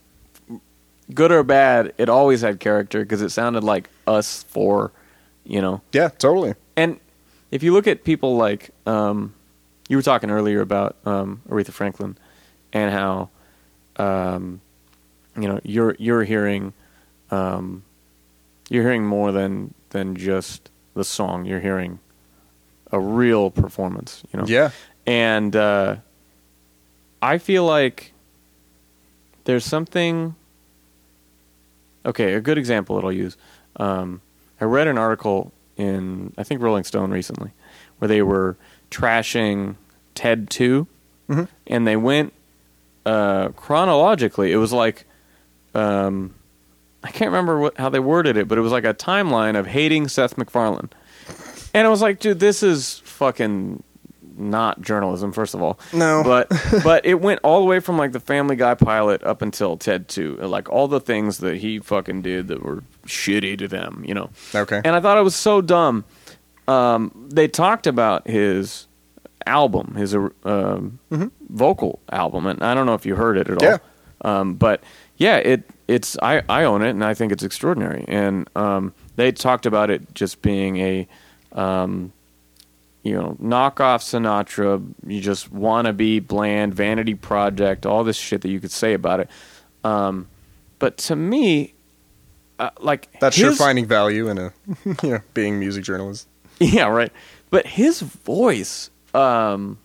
good 1.14 1.32
or 1.32 1.44
bad 1.44 1.94
it 2.00 2.10
always 2.10 2.42
had 2.42 2.60
character 2.60 3.02
because 3.02 3.22
it 3.22 3.30
sounded 3.30 3.64
like 3.64 3.88
us 4.08 4.42
for 4.50 4.92
you 5.50 5.60
know 5.62 5.82
Yeah, 5.92 6.08
totally. 6.10 6.54
and 6.78 7.00
if 7.52 7.64
you 7.64 7.74
look 7.74 7.88
at 7.88 8.04
people 8.04 8.38
like 8.38 8.70
um, 8.86 9.34
you 9.90 9.98
were 9.98 10.04
talking 10.04 10.30
earlier 10.30 10.62
about 10.62 10.96
um, 11.06 11.42
Aretha 11.50 11.72
Franklin 11.72 12.16
and 12.72 12.92
how 12.92 13.30
um, 13.98 14.62
you 15.36 15.48
know 15.50 15.60
you're 15.64 15.96
you're 16.00 16.24
hearing 16.24 16.74
um, 17.32 17.84
you're 18.70 18.84
hearing 18.84 19.04
more 19.06 19.32
than 19.32 19.74
than 19.90 20.16
just 20.16 20.70
the 20.94 21.04
song. 21.04 21.46
You're 21.46 21.60
hearing 21.60 22.00
a 22.92 23.00
real 23.00 23.50
performance. 23.50 24.24
You 24.32 24.40
know. 24.40 24.46
Yeah. 24.48 24.70
And 25.08 25.56
uh, 25.56 25.96
I 27.22 27.40
feel 27.40 27.66
like 27.66 28.14
there's 29.46 29.66
something. 29.66 30.36
Okay, 32.06 32.34
a 32.34 32.42
good 32.42 32.58
example 32.58 32.96
that 32.96 33.06
I'll 33.06 33.12
use. 33.12 33.36
Um, 33.78 34.22
I 34.62 34.66
read 34.66 34.88
an 34.88 34.98
article 34.98 35.52
in 35.78 36.34
I 36.38 36.44
think 36.44 36.62
Rolling 36.62 36.84
Stone 36.84 37.12
recently 37.12 37.52
where 38.00 38.08
they 38.08 38.22
were 38.22 38.58
trashing 38.92 39.76
Ted 40.16 40.50
2 40.50 40.88
Mhm. 41.30 41.48
and 41.68 41.86
they 41.88 41.96
went 41.96 42.34
uh, 43.06 43.50
chronologically. 43.50 44.52
It 44.52 44.58
was 44.58 44.74
like 44.74 45.06
um, 45.76 46.34
I 47.04 47.12
can't 47.12 47.30
remember 47.32 47.60
what, 47.60 47.78
how 47.78 47.90
they 47.90 48.00
worded 48.00 48.36
it, 48.38 48.48
but 48.48 48.58
it 48.58 48.62
was 48.62 48.72
like 48.72 48.84
a 48.84 48.94
timeline 48.94 49.58
of 49.58 49.68
hating 49.68 50.08
Seth 50.08 50.38
MacFarlane. 50.38 50.90
And 51.74 51.86
I 51.86 51.90
was 51.90 52.02
like, 52.02 52.20
dude, 52.20 52.40
this 52.40 52.64
is 52.64 53.00
fucking 53.06 53.84
not 54.40 54.82
journalism, 54.82 55.32
first 55.32 55.54
of 55.54 55.62
all. 55.62 55.80
No. 55.94 56.24
But 56.30 56.50
but 56.84 57.06
it 57.06 57.16
went 57.22 57.40
all 57.44 57.60
the 57.60 57.66
way 57.66 57.80
from 57.80 57.98
like 57.98 58.12
the 58.14 58.20
Family 58.20 58.56
Guy 58.56 58.74
pilot 58.76 59.24
up 59.24 59.42
until 59.42 59.78
Ted 59.78 60.08
2. 60.08 60.38
Like 60.38 60.70
all 60.70 60.88
the 60.88 61.00
things 61.00 61.40
that 61.40 61.58
he 61.58 61.80
fucking 61.80 62.22
did 62.22 62.48
that 62.48 62.64
were 62.64 62.84
shitty 63.06 63.58
to 63.60 63.68
them, 63.68 64.04
you 64.08 64.14
know. 64.14 64.30
Okay. 64.56 64.82
And 64.84 64.96
I 64.96 65.00
thought 65.02 65.18
it 65.18 65.24
was 65.24 65.36
so 65.36 65.62
dumb. 65.62 66.06
Um, 66.68 67.28
they 67.32 67.48
talked 67.48 67.88
about 67.88 68.28
his 68.28 68.88
album, 69.48 69.96
his 69.96 70.14
uh, 70.16 70.30
um, 70.46 71.00
vocal 71.50 72.00
album, 72.12 72.46
and 72.46 72.62
I 72.64 72.74
don't 72.76 72.86
know 72.86 72.94
if 72.94 73.06
you 73.06 73.16
heard 73.16 73.38
it 73.38 73.50
at 73.50 73.62
Yeah. 73.62 73.78
all. 74.24 74.32
Um, 74.32 74.54
but 74.56 74.84
yeah, 75.18 75.38
it 75.38 75.64
it's 75.88 76.18
I, 76.22 76.44
I 76.50 76.66
own 76.66 76.82
it, 76.84 76.90
and 76.92 77.04
I 77.04 77.14
think 77.16 77.32
it's 77.32 77.44
extraordinary. 77.44 78.06
And 78.08 78.48
um, 78.56 78.94
they 79.16 79.32
talked 79.32 79.66
about 79.66 79.90
it 79.90 80.14
just 80.14 80.42
being 80.42 80.78
a 80.78 81.08
um, 81.54 82.12
you 83.04 83.14
know 83.14 83.38
knockoff 83.42 84.02
Sinatra. 84.04 84.84
You 85.08 85.22
just 85.22 85.52
want 85.52 85.88
to 85.88 85.94
be 85.94 86.20
bland, 86.20 86.74
vanity 86.74 87.16
project, 87.16 87.86
all 87.86 88.04
this 88.04 88.18
shit 88.18 88.42
that 88.42 88.50
you 88.50 88.60
could 88.60 88.72
say 88.72 88.94
about 88.94 89.20
it. 89.22 89.30
Um, 89.84 90.28
but 90.80 90.98
to 90.98 91.16
me, 91.16 91.74
uh, 92.60 92.70
like 92.80 93.10
That's 93.20 93.36
sure 93.36 93.50
his- 93.50 93.58
finding 93.58 93.86
value 93.86 94.28
in 94.30 94.38
a 94.38 94.54
you 95.04 95.10
know 95.12 95.20
being 95.34 95.60
music 95.60 95.84
journalist. 95.84 96.28
Yeah, 96.62 96.88
right. 96.90 97.12
But 97.52 97.66
his 97.66 98.02
voice, 98.02 98.90
um, 99.14 99.78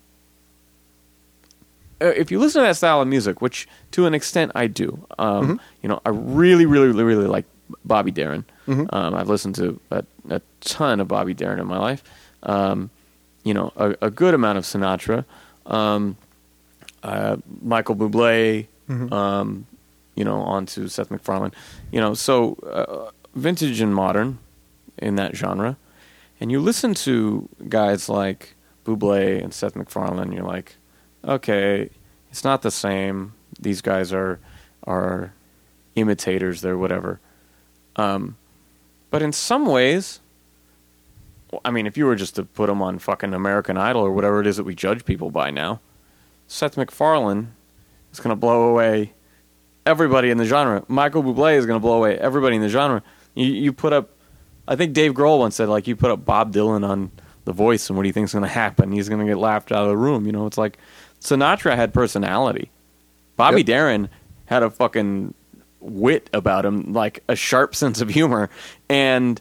uh, 2.00 2.06
if 2.06 2.30
you 2.32 2.38
listen 2.40 2.62
to 2.62 2.66
that 2.66 2.76
style 2.76 3.00
of 3.00 3.08
music, 3.08 3.40
which 3.40 3.68
to 3.92 4.06
an 4.06 4.14
extent 4.14 4.52
I 4.54 4.66
do, 4.66 5.06
um, 5.18 5.60
you 5.82 5.88
know, 5.88 6.00
I 6.04 6.08
really, 6.10 6.66
really, 6.66 6.88
really, 6.88 7.04
really 7.04 7.26
like 7.28 7.44
Bobby 7.84 8.10
Darin. 8.10 8.44
Um, 8.66 8.88
I've 9.14 9.28
listened 9.28 9.54
to 9.56 9.78
a, 9.90 10.04
a 10.30 10.40
ton 10.62 10.98
of 10.98 11.06
Bobby 11.08 11.32
Darin 11.34 11.60
in 11.60 11.66
my 11.66 11.78
life. 11.78 12.02
Um, 12.42 12.90
you 13.45 13.55
know, 13.55 13.72
a, 13.76 13.95
a 14.03 14.11
good 14.11 14.34
amount 14.34 14.59
of 14.59 14.64
Sinatra, 14.64 15.24
um, 15.66 16.16
uh, 17.03 17.36
Michael 17.62 17.95
Bublé, 17.97 18.66
um, 19.12 19.66
you 20.14 20.24
know, 20.24 20.40
onto 20.40 20.88
Seth 20.88 21.11
MacFarlane. 21.11 21.53
You 21.92 22.01
know, 22.01 22.14
so 22.14 22.55
uh, 22.66 23.11
vintage 23.34 23.80
and 23.80 23.95
modern 23.95 24.38
in 24.99 25.16
that 25.16 25.36
genre. 25.36 25.76
And 26.40 26.51
you 26.51 26.61
listen 26.61 26.95
to 26.95 27.49
guys 27.68 28.09
like 28.09 28.55
Buble 28.84 29.42
and 29.42 29.55
Seth 29.55 29.76
MacFarlane, 29.76 30.32
you're 30.32 30.45
like, 30.45 30.76
okay, 31.24 31.90
it's 32.30 32.45
not 32.45 32.62
the 32.62 32.70
same. 32.70 33.32
These 33.61 33.80
guys 33.80 34.12
are 34.12 34.40
are 34.86 35.32
imitators. 35.95 36.61
They're 36.61 36.76
whatever. 36.76 37.20
Um, 37.97 38.36
but 39.11 39.22
in 39.22 39.32
some 39.32 39.66
ways, 39.66 40.20
I 41.64 41.70
mean, 41.70 41.86
if 41.86 41.96
you 41.96 42.07
were 42.07 42.16
just 42.16 42.36
to 42.36 42.44
put 42.44 42.66
them 42.66 42.82
on 42.82 42.98
fucking 42.98 43.34
American 43.34 43.76
Idol 43.76 44.02
or 44.02 44.12
whatever 44.12 44.40
it 44.40 44.46
is 44.46 44.57
that 44.57 44.64
we 44.64 44.74
judge 44.74 45.05
people 45.05 45.30
by 45.30 45.50
now, 45.50 45.80
Seth 46.46 46.76
MacFarlane 46.76 47.52
is 48.12 48.20
going 48.20 48.30
to 48.30 48.36
blow 48.36 48.68
away 48.68 49.12
everybody 49.86 50.30
in 50.30 50.38
the 50.38 50.44
genre. 50.44 50.84
Michael 50.88 51.22
Bublé 51.22 51.57
is 51.57 51.66
going 51.66 51.76
to 51.76 51.82
blow 51.82 51.96
away 51.96 52.16
everybody 52.18 52.57
in 52.57 52.62
the 52.62 52.68
genre. 52.68 53.02
You, 53.34 53.46
you 53.46 53.72
put 53.72 53.92
up, 53.92 54.11
I 54.68 54.76
think 54.76 54.92
Dave 54.92 55.12
Grohl 55.12 55.38
once 55.38 55.57
said, 55.57 55.68
like, 55.68 55.86
you 55.86 55.96
put 55.96 56.11
up 56.11 56.24
Bob 56.24 56.52
Dylan 56.52 56.88
on 56.88 57.11
The 57.44 57.52
Voice, 57.52 57.88
and 57.88 57.96
what 57.96 58.02
do 58.05 58.09
you 58.09 58.12
think's 58.12 58.32
going 58.32 58.42
to 58.44 58.48
happen? 58.48 58.92
He's 58.92 59.09
going 59.09 59.20
to 59.20 59.26
get 59.26 59.38
laughed 59.38 59.72
out 59.72 59.82
of 59.82 59.88
the 59.88 59.96
room. 59.96 60.26
You 60.26 60.32
know, 60.32 60.46
it's 60.46 60.59
like 60.59 60.78
Sinatra 61.20 61.76
had 61.76 61.92
personality. 61.92 62.70
Bobby 63.36 63.59
Yep. 63.59 63.66
Darin 63.66 64.09
had 64.46 64.62
a 64.62 64.70
fucking 64.70 65.34
wit 65.80 66.30
about 66.32 66.64
him, 66.64 66.92
like 66.92 67.22
a 67.28 67.36
sharp 67.36 67.74
sense 67.74 68.00
of 68.00 68.09
humor, 68.09 68.48
and 68.88 69.40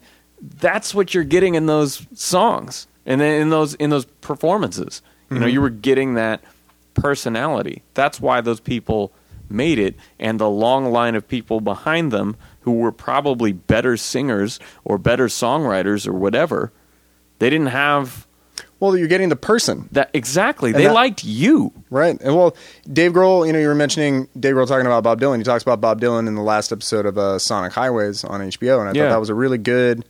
that's 0.60 0.94
what 0.94 1.14
you're 1.14 1.24
getting 1.24 1.56
in 1.56 1.66
those 1.68 2.06
songs 2.14 2.88
and 3.06 3.22
then 3.22 3.41
in 3.41 3.50
those 3.50 3.74
in 3.76 3.89
those 3.89 4.06
performances. 4.22 5.02
You 5.32 5.39
know, 5.39 5.48
you 5.48 5.62
were 5.62 5.72
getting 5.72 6.14
that 6.14 6.41
personality. 6.94 7.82
That's 7.96 8.22
why 8.22 8.41
those 8.41 8.60
people 8.60 9.12
made 9.50 9.80
it, 9.80 9.96
and 10.20 10.39
the 10.39 10.50
long 10.50 10.91
line 10.91 11.16
of 11.16 11.28
people 11.28 11.60
behind 11.60 12.12
them 12.12 12.36
who 12.62 12.74
were 12.74 12.91
probably 12.91 13.52
better 13.52 13.98
singers 13.98 14.60
or 14.84 14.98
better 14.98 15.26
songwriters 15.28 16.08
or 16.08 16.14
whatever. 16.14 16.72
They 17.39 17.50
didn't 17.50 17.68
have 17.68 18.26
Well, 18.80 18.96
you're 18.96 19.08
getting 19.08 19.30
the 19.30 19.36
person, 19.36 19.89
that 19.91 20.10
exactly. 20.14 20.70
And 20.72 20.80
they 20.80 20.84
that- 20.86 20.94
liked 20.94 21.24
you. 21.24 21.72
right? 21.89 22.20
And 22.22 22.36
well, 22.36 22.56
Dave 22.91 23.14
Grohl, 23.14 23.46
you 23.48 23.54
know, 23.54 23.60
you 23.60 23.68
were 23.68 23.76
mentioning 23.76 24.28
Dave 24.39 24.56
Grohl 24.56 24.68
talking 24.68 24.86
about 24.86 25.04
Bob 25.04 25.20
Dylan. 25.20 25.38
He 25.39 25.44
talks 25.44 25.64
about 25.64 25.82
Bob 25.82 26.00
Dylan 26.00 26.28
in 26.28 26.36
the 26.36 26.41
last 26.41 26.72
episode 26.72 27.06
of 27.06 27.18
uh, 27.18 27.39
Sonic 27.39 27.74
Highways 27.74 28.24
on 28.24 28.39
HBO, 28.41 28.80
and 28.80 28.89
I 28.89 28.94
Yeah. 28.94 29.04
thought 29.08 29.16
that 29.16 29.20
was 29.20 29.30
a 29.30 29.36
really 29.36 29.58
good 29.58 30.06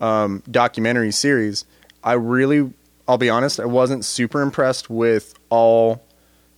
um, 0.00 0.42
documentary 0.50 1.12
series. 1.12 1.64
I 2.02 2.12
really, 2.12 2.72
I'll 3.08 3.18
be 3.18 3.30
honest, 3.30 3.60
I 3.60 3.64
wasn't 3.64 4.04
super 4.04 4.40
impressed 4.42 4.90
with 4.90 5.34
all 5.50 6.02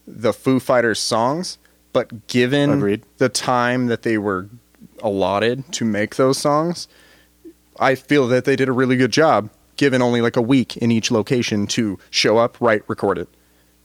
the 0.07 0.33
Foo 0.33 0.61
Fighters 0.61 0.99
songs, 0.99 1.59
but 1.93 2.27
given 2.27 2.71
Agreed. 2.71 3.03
the 3.19 3.29
time 3.29 3.87
that 3.87 4.03
they 4.03 4.19
were 4.19 4.49
allotted 5.03 5.71
to 5.73 5.85
make 5.85 6.17
those 6.17 6.39
songs, 6.39 6.89
I 7.79 7.95
feel 7.95 8.27
that 8.29 8.45
they 8.45 8.57
did 8.57 8.69
a 8.69 8.73
really 8.73 8.97
good 8.97 9.13
job, 9.13 9.51
given 9.77 10.03
only 10.03 10.21
like 10.21 10.37
a 10.37 10.43
week 10.43 10.77
in 10.79 10.91
each 10.91 11.11
location 11.11 11.67
to 11.69 11.99
show 12.11 12.39
up, 12.39 12.61
write, 12.61 12.83
record 12.89 13.19
it. 13.19 13.29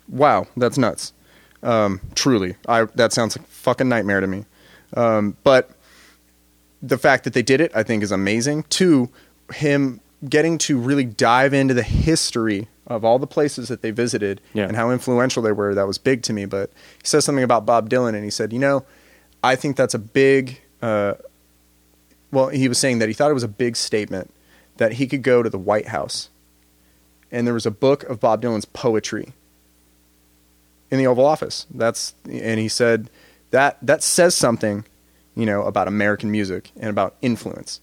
Wow, 0.08 0.48
that's 0.58 0.78
nuts. 0.78 1.14
Um, 1.62 2.02
truly, 2.14 2.56
I 2.68 2.86
that 2.96 3.14
sounds 3.14 3.38
like 3.38 3.48
a 3.48 3.50
fucking 3.50 3.88
nightmare 3.88 4.20
to 4.20 4.28
me. 4.28 4.46
Um, 4.96 5.38
but 5.44 5.72
the 6.82 6.98
fact 6.98 7.24
that 7.24 7.34
they 7.34 7.42
did 7.42 7.62
it, 7.62 7.72
I 7.74 7.84
think, 7.84 8.04
is 8.04 8.12
amazing. 8.12 8.64
Two, 8.64 9.10
him 9.54 10.00
getting 10.28 10.58
to 10.58 10.78
really 10.78 11.06
dive 11.06 11.54
into 11.54 11.74
the 11.74 11.84
history 11.84 12.68
of 12.88 13.04
all 13.06 13.18
the 13.20 13.28
places 13.28 13.68
that 13.70 13.82
they 13.82 13.92
visited 13.92 14.42
Yeah. 14.54 14.68
and 14.68 14.76
how 14.76 14.90
influential 14.92 15.42
they 15.44 15.52
were. 15.52 15.74
That 15.76 15.88
was 15.88 15.98
big 15.98 16.22
to 16.24 16.34
me. 16.34 16.46
But 16.46 16.70
he 17.02 17.08
says 17.08 17.24
something 17.26 17.44
about 17.44 17.66
Bob 17.66 17.90
Dylan, 17.90 18.16
and 18.16 18.24
he 18.24 18.30
said, 18.30 18.52
you 18.54 18.60
know, 18.60 18.86
I 19.44 19.56
think 19.56 19.76
that's 19.78 19.94
a 19.94 20.00
big. 20.00 20.62
Uh, 20.82 21.14
well, 22.32 22.50
he 22.50 22.68
was 22.68 22.78
saying 22.78 23.00
that 23.00 23.08
he 23.08 23.14
thought 23.14 23.32
it 23.32 23.36
was 23.36 23.44
a 23.44 23.48
big 23.48 23.76
statement 23.76 24.34
that 24.78 24.94
he 24.94 25.08
could 25.08 25.22
go 25.24 25.44
to 25.44 25.50
the 25.50 25.58
White 25.60 25.88
House, 25.90 26.30
and 27.32 27.46
there 27.48 27.54
was 27.54 27.66
a 27.66 27.72
book 27.72 28.04
of 28.04 28.20
Bob 28.20 28.42
Dylan's 28.42 28.66
poetry 28.66 29.34
in 30.92 30.98
the 30.98 31.08
Oval 31.08 31.26
Office. 31.26 31.66
That's 31.74 32.16
and 32.30 32.60
he 32.60 32.68
said 32.68 33.10
that 33.52 33.78
that 33.82 34.04
says 34.04 34.36
something, 34.36 34.86
you 35.36 35.46
know, 35.46 35.64
about 35.64 35.88
American 35.88 36.32
music 36.32 36.72
and 36.76 36.90
about 36.90 37.16
influence, 37.22 37.82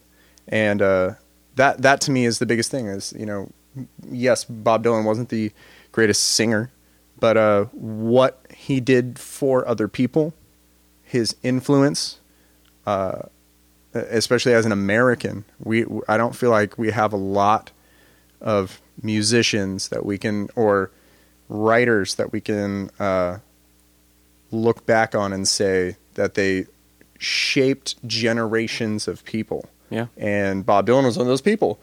and 0.48 0.82
uh, 0.82 1.12
that 1.60 1.82
that 1.82 2.00
to 2.00 2.10
me 2.10 2.24
is 2.24 2.38
the 2.38 2.46
biggest 2.46 2.70
thing. 2.70 2.86
Is 2.86 3.12
you 3.16 3.26
know, 3.26 3.50
yes, 4.10 4.44
Bob 4.44 4.82
Dylan 4.82 5.04
wasn't 5.04 5.28
the 5.28 5.52
greatest 5.92 6.22
singer, 6.22 6.70
but 7.18 7.36
uh, 7.36 7.64
what 7.72 8.46
he 8.54 8.80
did 8.80 9.18
for 9.18 9.68
other 9.68 9.86
people, 9.86 10.32
his 11.02 11.36
influence, 11.42 12.18
uh, 12.86 13.22
especially 13.92 14.54
as 14.54 14.64
an 14.64 14.72
American, 14.72 15.44
we 15.62 15.84
I 16.08 16.16
don't 16.16 16.34
feel 16.34 16.50
like 16.50 16.78
we 16.78 16.90
have 16.92 17.12
a 17.12 17.18
lot 17.18 17.72
of 18.40 18.80
musicians 19.02 19.90
that 19.90 20.06
we 20.06 20.16
can 20.16 20.48
or 20.56 20.90
writers 21.50 22.14
that 22.14 22.32
we 22.32 22.40
can 22.40 22.90
uh, 22.98 23.36
look 24.50 24.86
back 24.86 25.14
on 25.14 25.34
and 25.34 25.46
say 25.46 25.96
that 26.14 26.34
they 26.34 26.64
shaped 27.18 28.02
generations 28.06 29.06
of 29.06 29.22
people. 29.26 29.68
Yeah. 29.90 30.06
And 30.16 30.64
Bob 30.64 30.86
Dylan 30.86 31.04
was 31.04 31.16
one 31.18 31.26
of 31.26 31.28
those 31.30 31.40
people. 31.40 31.80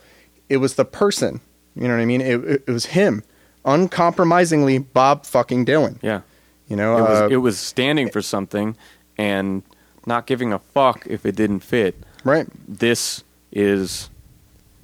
It 0.49 0.57
was 0.57 0.75
the 0.75 0.85
person. 0.85 1.41
You 1.75 1.83
know 1.87 1.95
what 1.95 2.01
I 2.01 2.05
mean? 2.05 2.21
It, 2.21 2.43
it, 2.43 2.63
it 2.67 2.71
was 2.71 2.87
him, 2.87 3.23
uncompromisingly 3.65 4.79
Bob 4.79 5.25
fucking 5.25 5.65
Dylan. 5.65 5.97
Yeah. 6.01 6.21
You 6.67 6.75
know, 6.75 6.97
It 6.97 7.01
was 7.01 7.19
uh, 7.21 7.27
it 7.31 7.37
was 7.37 7.59
standing 7.59 8.09
for 8.09 8.21
something 8.21 8.75
and 9.17 9.63
not 10.05 10.25
giving 10.25 10.51
a 10.53 10.59
fuck 10.59 11.05
if 11.07 11.25
it 11.25 11.35
didn't 11.35 11.59
fit. 11.61 11.95
right? 12.23 12.47
This 12.67 13.23
is 13.51 14.09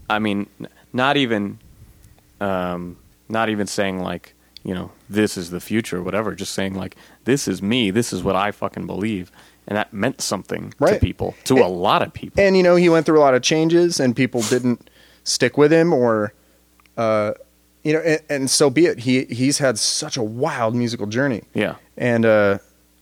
I 0.10 0.20
mean 0.20 0.48
not 0.94 1.18
even 1.18 1.60
um 2.40 2.98
not 3.30 3.50
even 3.50 3.68
saying 3.68 4.00
like, 4.02 4.34
you 4.64 4.74
know, 4.74 4.92
this 5.10 5.36
is 5.38 5.50
the 5.50 5.60
future 5.60 5.98
or 5.98 6.04
whatever, 6.04 6.36
just 6.36 6.54
saying 6.54 6.76
like 6.76 6.96
this 7.26 7.48
is 7.48 7.62
me, 7.62 7.92
this 7.92 8.14
is 8.14 8.24
what 8.24 8.36
I 8.36 8.52
fucking 8.52 8.86
believe. 8.86 9.32
And 9.68 9.78
that 9.78 9.94
meant 9.94 10.22
something 10.22 10.74
to 10.86 11.00
people, 11.00 11.36
to 11.46 11.56
a 11.64 11.68
lot 11.68 12.02
of 12.02 12.14
people. 12.14 12.44
And 12.44 12.58
you 12.58 12.64
know, 12.64 12.76
he 12.76 12.90
went 12.90 13.06
through 13.06 13.20
a 13.20 13.22
lot 13.24 13.34
of 13.34 13.42
changes, 13.42 14.00
and 14.00 14.16
people 14.16 14.42
didn't 14.42 14.90
stick 15.24 15.58
with 15.58 15.72
him, 15.72 15.94
or 15.94 16.34
uh, 16.98 17.34
you 17.84 17.94
know, 17.94 18.00
and, 18.00 18.22
and 18.30 18.50
so 18.50 18.70
be 18.70 18.86
it. 18.88 19.00
He 19.00 19.24
he's 19.26 19.60
had 19.60 19.80
such 19.80 20.18
a 20.18 20.24
wild 20.24 20.76
musical 20.76 21.08
journey. 21.08 21.44
yeah. 21.54 21.76
And 21.98 22.26
uh, 22.26 22.58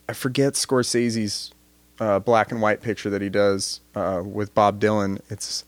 I 0.09 0.13
forget 0.13 0.53
Scorsese's 0.53 1.51
uh, 1.99 2.19
black 2.19 2.51
and 2.51 2.61
white 2.61 2.81
picture 2.81 3.09
that 3.09 3.21
he 3.21 3.29
does 3.29 3.79
uh, 3.95 4.21
with 4.23 4.53
Bob 4.53 4.79
Dylan. 4.79 5.19
It's 5.29 5.65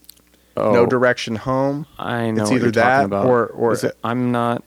Oh, 0.55 0.71
No 0.71 0.85
Direction 0.85 1.35
Home. 1.37 1.87
I 1.97 2.29
know 2.29 2.43
It's 2.43 2.51
what 2.51 2.55
either 2.57 2.65
you're 2.65 2.71
talking 2.73 2.83
that 2.83 3.05
about. 3.05 3.25
or- 3.25 3.47
or- 3.47 3.71
Is 3.73 3.83
it, 3.85 3.97
I'm 4.03 4.31
not 4.31 4.63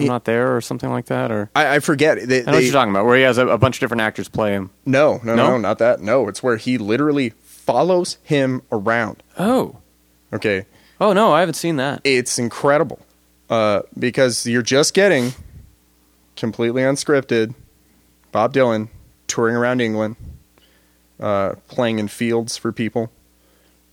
I'm 0.00 0.06
not 0.06 0.24
there 0.24 0.56
or 0.56 0.60
something 0.60 0.90
like 0.90 1.06
that 1.06 1.30
or 1.30 1.50
I, 1.54 1.76
I 1.76 1.78
forget. 1.80 2.18
They, 2.28 2.42
I 2.42 2.44
know 2.46 2.52
what 2.52 2.62
you're 2.64 2.72
talking 2.72 2.92
about, 2.92 3.04
where 3.06 3.16
he 3.16 3.22
has 3.22 3.38
a, 3.38 3.46
a 3.48 3.58
bunch 3.58 3.76
of 3.76 3.80
different 3.80 4.00
actors 4.02 4.28
play 4.28 4.52
him. 4.52 4.70
no, 4.86 5.20
no, 5.24 5.34
no, 5.34 5.36
No? 5.36 5.50
no, 5.52 5.58
not 5.58 5.78
that. 5.78 6.00
No, 6.00 6.28
it's 6.28 6.42
where 6.42 6.56
he 6.56 6.78
literally 6.78 7.30
follows 7.40 8.18
him 8.22 8.62
around. 8.72 9.22
Oh, 9.38 9.76
Okay, 10.32 10.66
oh 11.00 11.12
no, 11.12 11.32
I 11.32 11.40
haven't 11.40 11.54
seen 11.54 11.76
that. 11.76 12.00
it's 12.04 12.38
incredible 12.38 12.98
uh, 13.48 13.80
because 13.98 14.46
you're 14.46 14.60
just 14.62 14.92
getting 14.94 15.32
completely 16.36 16.82
unscripted 16.82 17.54
Bob 18.30 18.52
Dylan 18.52 18.88
touring 19.26 19.56
around 19.56 19.80
England, 19.80 20.16
uh, 21.18 21.54
playing 21.68 21.98
in 21.98 22.08
fields 22.08 22.56
for 22.56 22.72
people 22.72 23.10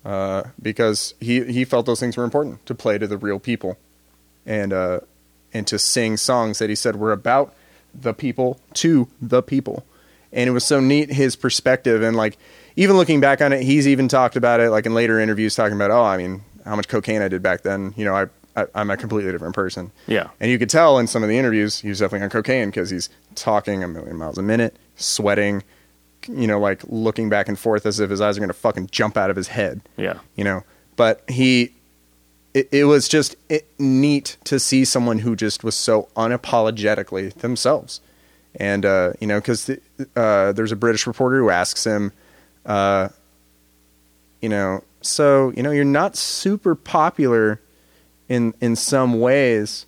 uh, 0.04 0.44
because 0.62 1.14
he, 1.20 1.44
he 1.46 1.64
felt 1.66 1.86
those 1.86 2.00
things 2.00 2.18
were 2.18 2.24
important 2.26 2.66
to 2.66 2.76
play 2.76 2.98
to 2.98 3.08
the 3.08 3.18
real 3.18 3.40
people 3.40 3.78
and 4.46 4.72
uh, 4.74 5.00
and 5.56 5.66
to 5.68 5.80
sing 5.80 6.18
songs 6.18 6.60
that 6.60 6.70
he 6.70 6.76
said 6.76 6.96
were 6.98 7.12
about 7.12 7.54
the 7.94 8.14
people 8.14 8.60
to 8.74 9.08
the 9.22 9.42
people. 9.42 9.86
And 10.32 10.50
it 10.50 10.52
was 10.52 10.66
so 10.66 10.80
neat 10.82 11.10
his 11.12 11.36
perspective 11.36 12.02
and 12.04 12.16
like 12.18 12.38
even 12.76 12.98
looking 12.98 13.22
back 13.22 13.42
on 13.42 13.54
it, 13.54 13.64
he's 13.64 13.88
even 13.88 14.08
talked 14.10 14.36
about 14.36 14.60
it 14.60 14.70
like 14.70 14.86
in 14.86 14.94
later 14.94 15.18
interviews 15.20 15.56
talking 15.56 15.76
about, 15.78 15.92
oh, 15.92 16.04
I 16.04 16.18
mean, 16.18 16.44
how 16.66 16.76
much 16.76 16.88
cocaine 16.90 17.22
I 17.22 17.30
did 17.30 17.42
back 17.42 17.62
then. 17.62 17.94
You 17.96 18.04
know, 18.06 18.16
I, 18.16 18.26
I 18.62 18.66
I'm 18.76 18.90
a 18.92 18.98
completely 18.98 19.32
different 19.32 19.56
person. 19.56 19.92
Yeah. 20.08 20.30
And 20.42 20.52
you 20.52 20.60
could 20.60 20.70
tell 20.70 21.00
in 21.00 21.08
some 21.08 21.24
of 21.24 21.30
the 21.30 21.38
interviews 21.38 21.80
he 21.80 21.88
was 21.90 22.00
definitely 22.00 22.26
on 22.26 22.30
cocaine 22.32 22.70
because 22.70 22.90
he's 22.90 23.10
talking 23.36 23.82
a 23.84 23.88
million 23.88 24.18
miles 24.18 24.38
a 24.38 24.42
minute, 24.44 24.76
sweating, 24.98 25.64
you 26.28 26.48
know, 26.48 26.60
like 26.60 26.82
looking 26.88 27.30
back 27.30 27.48
and 27.48 27.58
forth 27.58 27.86
as 27.86 28.02
if 28.02 28.10
his 28.10 28.20
eyes 28.20 28.36
are 28.36 28.42
going 28.42 28.50
to 28.50 28.54
fucking 28.54 28.88
jump 28.92 29.16
out 29.16 29.30
of 29.30 29.36
his 29.38 29.48
head 29.50 29.80
Yeah. 29.96 30.20
you 30.36 30.44
know 30.44 30.64
but 30.98 31.22
he 31.30 31.72
it, 32.56 32.70
it 32.72 32.86
was 32.86 33.08
just 33.08 33.36
it, 33.50 33.68
neat 33.78 34.38
to 34.46 34.60
see 34.60 34.86
someone 34.86 35.20
who 35.20 35.36
just 35.36 35.64
was 35.64 35.76
so 35.76 36.08
unapologetically 36.16 37.34
themselves. 37.36 38.00
And 38.56 38.86
uh, 38.86 39.12
you 39.20 39.28
know 39.28 39.40
because 39.40 39.70
uh, 40.16 40.54
there's 40.54 40.72
a 40.72 40.78
british 40.78 41.06
reporter 41.06 41.40
who 41.40 41.50
asks 41.50 41.86
him 41.86 42.14
uh, 42.66 43.10
you 44.42 44.48
know 44.48 44.82
so 45.02 45.52
you 45.58 45.62
know 45.62 45.72
you're 45.72 45.84
not 45.84 46.16
super 46.16 46.74
popular 46.74 47.60
in 48.30 48.54
in 48.62 48.76
some 48.76 49.20
ways. 49.20 49.86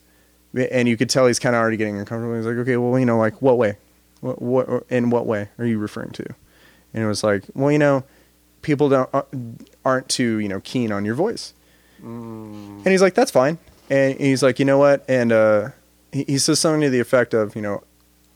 And 0.72 0.88
you 0.88 0.98
could 0.98 1.10
tell 1.10 1.28
he's 1.28 1.40
kind 1.40 1.56
of 1.56 1.60
already 1.62 1.78
getting 1.78 2.00
uncomfortable. 2.00 2.36
He's 2.36 2.46
like 2.46 2.58
okay 2.58 2.76
well 2.76 3.00
you 3.00 3.06
know 3.06 3.18
like 3.18 3.42
what 3.42 3.58
way? 3.58 3.78
What, 4.20 4.42
what 4.42 4.86
in 4.90 5.10
what 5.10 5.26
way 5.26 5.50
are 5.58 5.66
you 5.66 5.80
referring 5.80 6.12
to? 6.12 6.26
And 6.94 7.04
it 7.04 7.08
was 7.08 7.24
like 7.24 7.46
well 7.54 7.72
you 7.72 7.80
know 7.80 8.04
people 8.62 8.90
don't 8.90 9.10
uh, 9.14 9.22
aren't 9.86 10.10
too 10.10 10.40
you 10.40 10.50
know 10.50 10.60
keen 10.60 10.92
on 10.92 11.06
your 11.06 11.16
voice 11.16 11.54
and 12.02 12.88
he's 12.88 13.02
like 13.02 13.14
that's 13.16 13.32
fine 13.32 13.58
and 13.90 14.20
he's 14.20 14.44
like 14.44 14.60
you 14.60 14.66
know 14.66 14.78
what 14.78 15.04
and 15.08 15.32
uh 15.32 15.70
he, 16.12 16.24
he 16.26 16.38
says 16.38 16.60
something 16.60 16.82
to 16.82 16.90
the 16.90 17.00
effect 17.00 17.34
of 17.34 17.56
you 17.56 17.62
know 17.62 17.84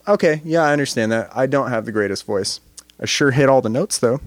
okay 0.08 0.42
yeah 0.44 0.62
i 0.64 0.72
understand 0.74 1.12
that 1.12 1.30
i 1.36 1.46
don't 1.46 1.70
have 1.70 1.86
the 1.86 1.92
greatest 1.92 2.26
voice 2.26 2.60
i 3.00 3.06
sure 3.06 3.32
hit 3.32 3.50
all 3.50 3.62
the 3.62 3.70
notes 3.70 3.98
though 4.00 4.20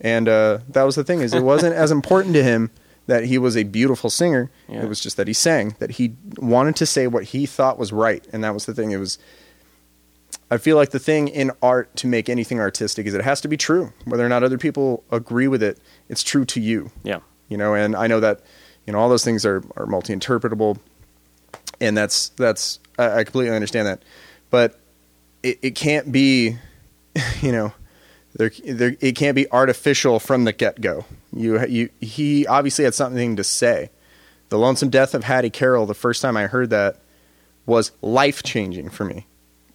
and 0.00 0.28
uh 0.28 0.58
that 0.68 0.82
was 0.84 0.94
the 0.94 1.04
thing 1.04 1.20
is 1.20 1.32
it 1.34 1.42
wasn't 1.42 1.74
as 1.74 1.90
important 1.90 2.34
to 2.34 2.42
him 2.42 2.70
that 3.06 3.24
he 3.24 3.38
was 3.38 3.56
a 3.56 3.62
beautiful 3.62 4.10
singer 4.10 4.50
Yeah. 4.68 4.82
it 4.82 4.88
was 4.88 5.00
just 5.00 5.16
that 5.16 5.26
he 5.26 5.32
sang 5.32 5.74
that 5.78 5.92
he 5.92 6.14
wanted 6.38 6.76
to 6.76 6.86
say 6.86 7.06
what 7.06 7.24
he 7.24 7.46
thought 7.46 7.78
was 7.78 7.92
right 7.92 8.26
and 8.32 8.44
that 8.44 8.52
was 8.54 8.66
the 8.66 8.74
thing 8.74 8.90
it 8.92 8.98
was 8.98 9.18
I 10.48 10.58
feel 10.58 10.76
like 10.76 10.90
the 10.90 11.00
thing 11.00 11.26
in 11.26 11.50
art 11.60 11.94
to 11.96 12.06
make 12.06 12.28
anything 12.28 12.60
artistic 12.60 13.04
is 13.06 13.14
it 13.14 13.22
has 13.24 13.40
to 13.40 13.48
be 13.48 13.56
true. 13.56 13.92
Whether 14.04 14.24
or 14.24 14.28
not 14.28 14.44
other 14.44 14.58
people 14.58 15.02
agree 15.10 15.48
with 15.48 15.60
it, 15.60 15.76
it's 16.08 16.22
true 16.22 16.44
to 16.44 16.60
you. 16.60 16.92
Yeah. 17.02 17.18
You 17.48 17.56
know, 17.56 17.74
and 17.74 17.94
I 17.94 18.06
know 18.06 18.20
that, 18.20 18.40
you 18.86 18.92
know, 18.92 18.98
all 18.98 19.08
those 19.08 19.24
things 19.24 19.46
are, 19.46 19.62
are 19.76 19.86
multi 19.86 20.14
interpretable 20.14 20.78
and 21.80 21.96
that's 21.96 22.30
that's 22.30 22.78
I, 22.98 23.20
I 23.20 23.24
completely 23.24 23.54
understand 23.54 23.86
that. 23.86 24.02
But 24.50 24.78
it, 25.42 25.58
it 25.62 25.74
can't 25.74 26.10
be 26.10 26.56
you 27.40 27.52
know, 27.52 27.72
There, 28.34 28.50
there, 28.64 28.96
it 29.00 29.16
can't 29.16 29.34
be 29.34 29.50
artificial 29.50 30.18
from 30.18 30.44
the 30.44 30.52
get 30.52 30.80
go. 30.80 31.04
You, 31.32 31.64
you, 31.66 31.90
he 32.00 32.46
obviously 32.46 32.84
had 32.84 32.94
something 32.94 33.36
to 33.36 33.44
say. 33.44 33.90
The 34.48 34.58
Lonesome 34.58 34.90
Death 34.90 35.14
of 35.14 35.24
Hattie 35.24 35.50
Carroll. 35.50 35.86
The 35.86 35.94
first 35.94 36.22
time 36.22 36.36
I 36.36 36.46
heard 36.46 36.70
that 36.70 36.98
was 37.64 37.92
life 38.00 38.42
changing 38.42 38.90
for 38.90 39.04
me 39.04 39.26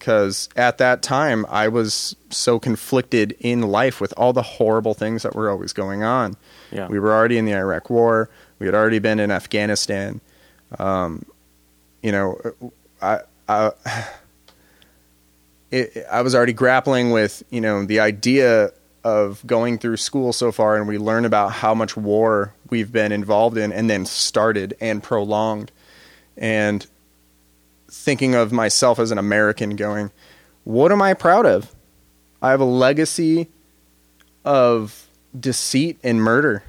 because 0.02 0.49
at 0.56 0.80
that 0.80 1.04
time 1.04 1.45
I 1.47 1.68
was 1.68 2.16
so 2.32 2.58
conflicted 2.58 3.36
in 3.39 3.62
life 3.62 4.02
with 4.02 4.16
all 4.18 4.34
the 4.34 4.41
horrible 4.41 4.95
things 4.95 5.22
that 5.22 5.36
were 5.36 5.47
always 5.47 5.74
going 5.74 6.02
on. 6.02 6.36
Yeah. 6.72 6.88
We 6.88 6.97
were 6.97 7.14
already 7.14 7.38
in 7.38 7.45
the 7.45 7.54
Iraq 7.54 7.91
War. 7.91 8.28
We 8.58 8.66
had 8.66 8.74
already 8.74 8.97
been 8.97 9.20
in 9.20 9.30
Afghanistan. 9.30 10.20
Um, 10.80 11.24
you 12.02 12.12
know, 12.12 12.41
I, 12.99 13.20
I, 13.47 13.74
it, 15.72 16.04
I 16.12 16.24
was 16.24 16.34
already 16.34 16.54
grappling 16.54 17.12
with, 17.12 17.43
you 17.52 17.62
know, 17.62 17.86
the 17.86 17.99
idea 17.99 18.72
of 19.04 19.45
going 19.45 19.78
through 19.78 19.97
school 19.97 20.34
so 20.34 20.52
far 20.52 20.78
and 20.78 20.88
we 20.88 20.97
learn 20.97 21.26
about 21.26 21.52
how 21.52 21.76
much 21.76 21.95
war 21.95 22.56
we've 22.72 22.91
been 22.91 23.12
involved 23.12 23.56
in 23.56 23.72
and 23.72 23.88
then 23.88 24.08
started 24.08 24.76
and 24.82 25.04
prolonged. 25.04 25.72
And 26.38 26.88
thinking 27.92 28.34
of 28.34 28.52
myself 28.52 28.98
as 28.98 29.12
an 29.12 29.18
American 29.18 29.76
going, 29.76 30.12
what 30.64 30.92
am 30.92 31.02
I 31.02 31.14
proud 31.14 31.46
of? 31.46 31.76
I 32.42 32.50
have 32.50 32.62
a 32.62 32.66
legacy 32.66 33.50
of 34.44 35.08
deceit 35.38 36.00
and 36.04 36.22
murder. 36.22 36.64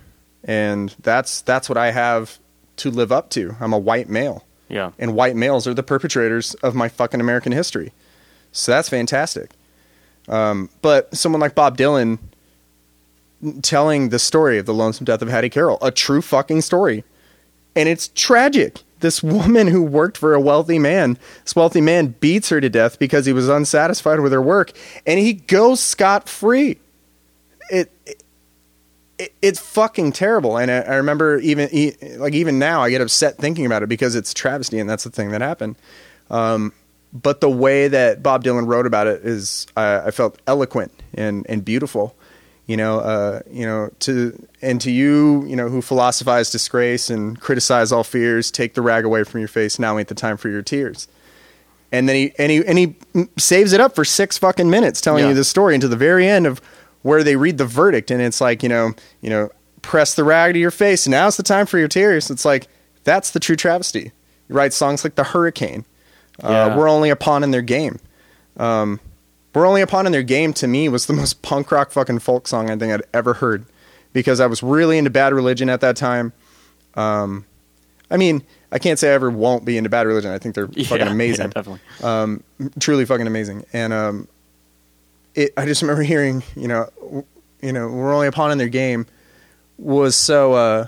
And 0.44 0.94
that's 1.00 1.40
that's 1.42 1.68
what 1.68 1.78
I 1.78 1.92
have 1.92 2.38
to 2.78 2.90
live 2.90 3.12
up 3.12 3.30
to. 3.30 3.56
I'm 3.60 3.72
a 3.72 3.78
white 3.78 4.08
male. 4.08 4.44
Yeah. 4.68 4.90
And 4.98 5.14
white 5.14 5.36
males 5.36 5.66
are 5.66 5.74
the 5.74 5.82
perpetrators 5.82 6.54
of 6.54 6.74
my 6.74 6.88
fucking 6.88 7.20
American 7.20 7.52
history. 7.52 7.92
So 8.50 8.72
that's 8.72 8.88
fantastic. 8.88 9.50
Um, 10.28 10.68
but 10.82 11.14
someone 11.16 11.40
like 11.40 11.54
Bob 11.54 11.76
Dylan 11.76 12.18
telling 13.62 14.08
the 14.08 14.18
story 14.18 14.58
of 14.58 14.66
the 14.66 14.74
lonesome 14.74 15.04
death 15.04 15.22
of 15.22 15.28
Hattie 15.28 15.50
Carroll, 15.50 15.78
a 15.82 15.90
true 15.90 16.22
fucking 16.22 16.62
story. 16.62 17.04
And 17.74 17.88
it's 17.88 18.08
tragic. 18.08 18.82
This 19.02 19.22
woman 19.22 19.66
who 19.66 19.82
worked 19.82 20.16
for 20.16 20.32
a 20.32 20.40
wealthy 20.40 20.78
man, 20.78 21.18
this 21.42 21.54
wealthy 21.54 21.80
man 21.80 22.14
beats 22.20 22.48
her 22.48 22.60
to 22.60 22.70
death 22.70 22.98
because 22.98 23.26
he 23.26 23.32
was 23.32 23.48
unsatisfied 23.48 24.20
with 24.20 24.32
her 24.32 24.40
work, 24.40 24.72
and 25.06 25.18
he 25.18 25.34
goes 25.34 25.80
scot 25.80 26.28
free. 26.28 26.78
It, 27.68 27.92
it, 29.18 29.34
it's 29.42 29.58
fucking 29.60 30.12
terrible. 30.12 30.56
And 30.56 30.70
I, 30.70 30.80
I 30.80 30.94
remember 30.94 31.38
even 31.38 31.68
like 32.18 32.34
even 32.34 32.58
now, 32.58 32.82
I 32.82 32.90
get 32.90 33.00
upset 33.00 33.38
thinking 33.38 33.66
about 33.66 33.82
it 33.82 33.88
because 33.88 34.14
it's 34.14 34.32
travesty, 34.32 34.78
and 34.78 34.88
that's 34.88 35.04
the 35.04 35.10
thing 35.10 35.30
that 35.32 35.40
happened. 35.40 35.76
Um, 36.30 36.72
but 37.12 37.40
the 37.40 37.50
way 37.50 37.88
that 37.88 38.22
Bob 38.22 38.44
Dylan 38.44 38.66
wrote 38.66 38.86
about 38.86 39.06
it 39.06 39.24
is, 39.24 39.66
I, 39.76 39.96
I 39.98 40.10
felt 40.12 40.40
eloquent 40.46 40.92
and 41.12 41.44
and 41.48 41.64
beautiful. 41.64 42.16
You 42.66 42.76
know, 42.76 43.00
uh, 43.00 43.40
you 43.50 43.66
know, 43.66 43.90
to 44.00 44.46
and 44.62 44.80
to 44.82 44.90
you, 44.90 45.44
you 45.46 45.56
know, 45.56 45.68
who 45.68 45.82
philosophize 45.82 46.50
disgrace 46.50 47.10
and 47.10 47.38
criticize 47.40 47.90
all 47.90 48.04
fears, 48.04 48.50
take 48.52 48.74
the 48.74 48.82
rag 48.82 49.04
away 49.04 49.24
from 49.24 49.40
your 49.40 49.48
face. 49.48 49.78
Now 49.78 49.98
ain't 49.98 50.08
the 50.08 50.14
time 50.14 50.36
for 50.36 50.48
your 50.48 50.62
tears. 50.62 51.08
And 51.90 52.08
then 52.08 52.16
he 52.16 52.32
and 52.38 52.50
he 52.52 52.64
and 52.64 52.78
he 52.78 52.96
saves 53.36 53.72
it 53.72 53.80
up 53.80 53.94
for 53.94 54.04
six 54.04 54.38
fucking 54.38 54.70
minutes, 54.70 55.00
telling 55.00 55.24
Yeah. 55.24 55.30
you 55.30 55.34
the 55.34 55.44
story, 55.44 55.74
and 55.74 55.80
to 55.82 55.88
the 55.88 55.96
very 55.96 56.26
end 56.28 56.46
of 56.46 56.60
where 57.02 57.24
they 57.24 57.34
read 57.34 57.58
the 57.58 57.66
verdict, 57.66 58.10
and 58.12 58.22
it's 58.22 58.40
like, 58.40 58.62
you 58.62 58.68
know, 58.68 58.92
you 59.20 59.28
know, 59.28 59.50
press 59.82 60.14
the 60.14 60.22
rag 60.24 60.54
to 60.54 60.60
your 60.60 60.70
face. 60.70 61.08
Now's 61.08 61.36
the 61.36 61.42
time 61.42 61.66
for 61.66 61.78
your 61.78 61.88
tears. 61.88 62.30
It's 62.30 62.44
like 62.44 62.68
that's 63.04 63.32
the 63.32 63.40
true 63.40 63.56
travesty. 63.56 64.12
You 64.48 64.54
write 64.54 64.72
songs 64.72 65.02
like 65.02 65.16
the 65.16 65.24
Hurricane. 65.24 65.84
Uh, 66.42 66.48
Yeah. 66.48 66.76
we're 66.76 66.88
only 66.88 67.10
a 67.10 67.16
pawn 67.16 67.42
in 67.42 67.50
their 67.50 67.60
game. 67.60 67.98
Um, 68.56 69.00
we're 69.54 69.66
only 69.66 69.82
a 69.82 69.86
pawn 69.86 70.06
in 70.06 70.12
their 70.12 70.22
game 70.22 70.52
to 70.54 70.66
me 70.66 70.88
was 70.88 71.06
the 71.06 71.12
most 71.22 71.42
punk 71.42 71.70
rock 71.72 71.90
fucking 71.90 72.20
folk 72.20 72.46
song 72.48 72.70
I 72.70 72.76
think 72.76 72.92
I'd 72.92 73.02
ever 73.14 73.34
heard 73.34 73.64
because 74.12 74.40
I 74.40 74.46
was 74.46 74.62
really 74.62 74.98
into 74.98 75.10
Bad 75.10 75.32
Religion 75.32 75.68
at 75.68 75.80
that 75.80 75.96
time. 75.96 76.32
Um, 76.94 77.44
I 78.10 78.16
mean, 78.18 78.42
I 78.70 78.78
can't 78.78 78.98
say 78.98 79.10
I 79.10 79.14
ever 79.14 79.30
won't 79.30 79.64
be 79.64 79.76
into 79.78 79.88
Bad 79.90 80.06
Religion. 80.06 80.30
I 80.30 80.38
think 80.38 80.54
they're 80.54 80.68
fucking 80.84 81.06
amazing 81.08 81.46
Yeah, 81.46 81.52
definitely. 81.62 81.80
um, 82.02 82.42
truly 82.80 83.04
fucking 83.06 83.26
amazing. 83.26 83.64
And 83.72 83.92
um, 83.92 84.28
it, 85.34 85.52
I 85.56 85.64
just 85.66 85.80
remember 85.82 86.02
hearing, 86.02 86.42
you 86.56 86.68
know, 86.68 86.88
w- 87.00 87.24
you 87.62 87.72
know, 87.72 87.88
we're 87.88 88.12
only 88.12 88.26
a 88.26 88.32
pawn 88.32 88.50
in 88.50 88.58
their 88.58 88.68
game 88.68 89.06
was 89.78 90.14
so. 90.16 90.52
Uh, 90.54 90.86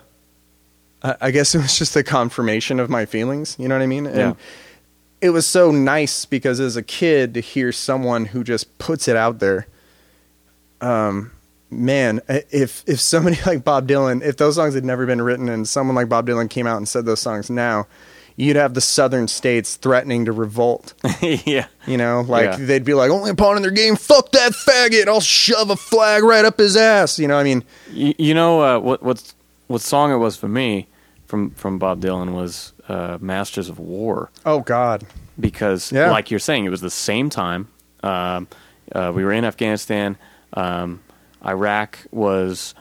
I, 1.02 1.16
I 1.22 1.30
guess 1.30 1.54
it 1.54 1.58
was 1.58 1.78
just 1.78 1.96
a 1.96 2.02
confirmation 2.02 2.78
of 2.80 2.90
my 2.90 3.06
feelings. 3.06 3.56
You 3.58 3.68
know 3.68 3.74
what 3.76 3.82
I 3.82 3.86
mean? 3.86 4.06
And 4.06 4.16
Yeah. 4.16 4.34
It 5.24 5.30
was 5.30 5.46
so 5.46 5.70
nice 5.70 6.26
because 6.26 6.60
as 6.60 6.76
a 6.76 6.82
kid 6.82 7.32
to 7.32 7.40
hear 7.40 7.72
someone 7.72 8.26
who 8.26 8.44
just 8.44 8.76
puts 8.76 9.08
it 9.08 9.16
out 9.16 9.38
there. 9.38 9.66
Um, 10.82 11.32
man, 11.70 12.20
if 12.28 12.84
if 12.86 13.00
somebody 13.00 13.38
like 13.46 13.64
Bob 13.64 13.88
Dylan, 13.88 14.22
if 14.22 14.36
those 14.36 14.56
songs 14.56 14.74
had 14.74 14.84
never 14.84 15.06
been 15.06 15.22
written, 15.22 15.48
and 15.48 15.66
someone 15.66 15.96
like 15.96 16.10
Bob 16.10 16.26
Dylan 16.26 16.50
came 16.50 16.66
out 16.66 16.76
and 16.76 16.86
said 16.86 17.06
those 17.06 17.20
songs 17.20 17.48
now, 17.48 17.86
you'd 18.36 18.56
have 18.56 18.74
the 18.74 18.82
southern 18.82 19.26
states 19.26 19.76
threatening 19.76 20.26
to 20.26 20.32
revolt. 20.32 20.92
yeah. 21.22 21.68
You 21.86 21.96
know, 21.96 22.20
like 22.20 22.44
Yeah. 22.44 22.56
they'd 22.56 22.84
be 22.84 22.92
like, 22.92 23.10
only 23.10 23.30
a 23.30 23.34
pawn 23.34 23.56
in 23.56 23.62
their 23.62 23.70
game. 23.70 23.96
Fuck 23.96 24.30
that 24.32 24.52
faggot. 24.52 25.08
I'll 25.08 25.20
shove 25.22 25.70
a 25.70 25.76
flag 25.76 26.22
right 26.22 26.44
up 26.44 26.58
his 26.58 26.76
ass. 26.76 27.18
You 27.18 27.28
know, 27.28 27.38
I 27.38 27.44
mean, 27.44 27.64
You, 27.90 28.14
you 28.18 28.34
know 28.34 28.60
uh, 28.60 28.78
what 28.78 29.02
what's 29.02 29.34
what 29.68 29.80
song 29.80 30.12
it 30.12 30.16
was 30.18 30.36
for 30.36 30.48
me 30.48 30.86
from 31.26 31.52
from 31.52 31.78
Bob 31.78 32.02
Dylan 32.02 32.34
was 32.34 32.73
uh, 32.88 33.18
"Masters 33.20 33.68
of 33.68 33.78
War" 33.78 34.30
oh 34.46 34.60
God. 34.60 35.04
because, 35.38 35.90
Yeah. 35.92 36.10
like 36.10 36.30
you're 36.30 36.40
saying, 36.40 36.64
it 36.64 36.70
was 36.70 36.80
the 36.80 36.90
same 36.90 37.30
time. 37.30 37.68
Um, 38.02 38.48
uh, 38.92 39.12
we 39.14 39.24
were 39.24 39.32
in 39.32 39.44
Afghanistan. 39.44 40.16
Um, 40.52 41.00
Iraq 41.44 41.98
was 42.10 42.74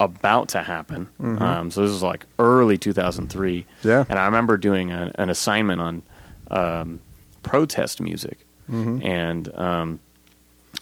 about 0.00 0.48
to 0.50 0.62
happen. 0.62 1.08
Um, 1.20 1.70
so 1.72 1.82
this 1.82 1.90
was 1.90 2.02
like 2.02 2.24
early 2.38 2.78
2003. 2.78 3.60
Mm-hmm. 3.62 3.88
Yeah. 3.88 4.04
And 4.08 4.18
I 4.18 4.26
remember 4.26 4.56
doing 4.56 4.92
a, 4.92 5.10
an 5.16 5.28
assignment 5.30 5.80
on 5.80 6.02
um, 6.50 7.00
protest 7.42 8.00
music, 8.00 8.38
Mm-hmm. 8.70 9.04
and 9.06 9.54
um, 9.58 10.00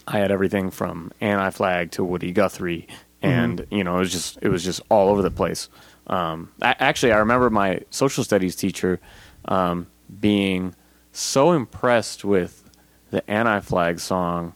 I 0.07 0.19
had 0.19 0.29
everything 0.31 0.71
from 0.71 1.11
Anti 1.21 1.49
Flag 1.51 1.91
to 1.91 2.03
Woody 2.03 2.31
Guthrie, 2.33 2.87
and 3.21 3.59
Mm-hmm. 3.61 3.75
you 3.75 3.83
know 3.83 3.95
it 3.95 3.99
was 3.99 4.11
just 4.11 4.37
it 4.41 4.49
was 4.49 4.63
just 4.63 4.81
all 4.89 5.09
over 5.09 5.21
the 5.21 5.31
place. 5.31 5.69
Um, 6.07 6.51
I, 6.61 6.75
actually, 6.79 7.11
I 7.11 7.17
remember 7.17 7.49
my 7.49 7.81
social 7.89 8.23
studies 8.23 8.55
teacher 8.55 8.99
um, 9.45 9.87
being 10.19 10.73
so 11.11 11.51
impressed 11.51 12.23
with 12.23 12.69
the 13.11 13.29
Anti 13.29 13.59
Flag 13.61 13.99
song 13.99 14.53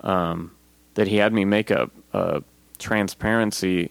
um, 0.00 0.52
that 0.94 1.08
he 1.08 1.16
had 1.16 1.32
me 1.32 1.44
make 1.44 1.70
a, 1.70 1.90
a 2.12 2.42
transparency 2.78 3.90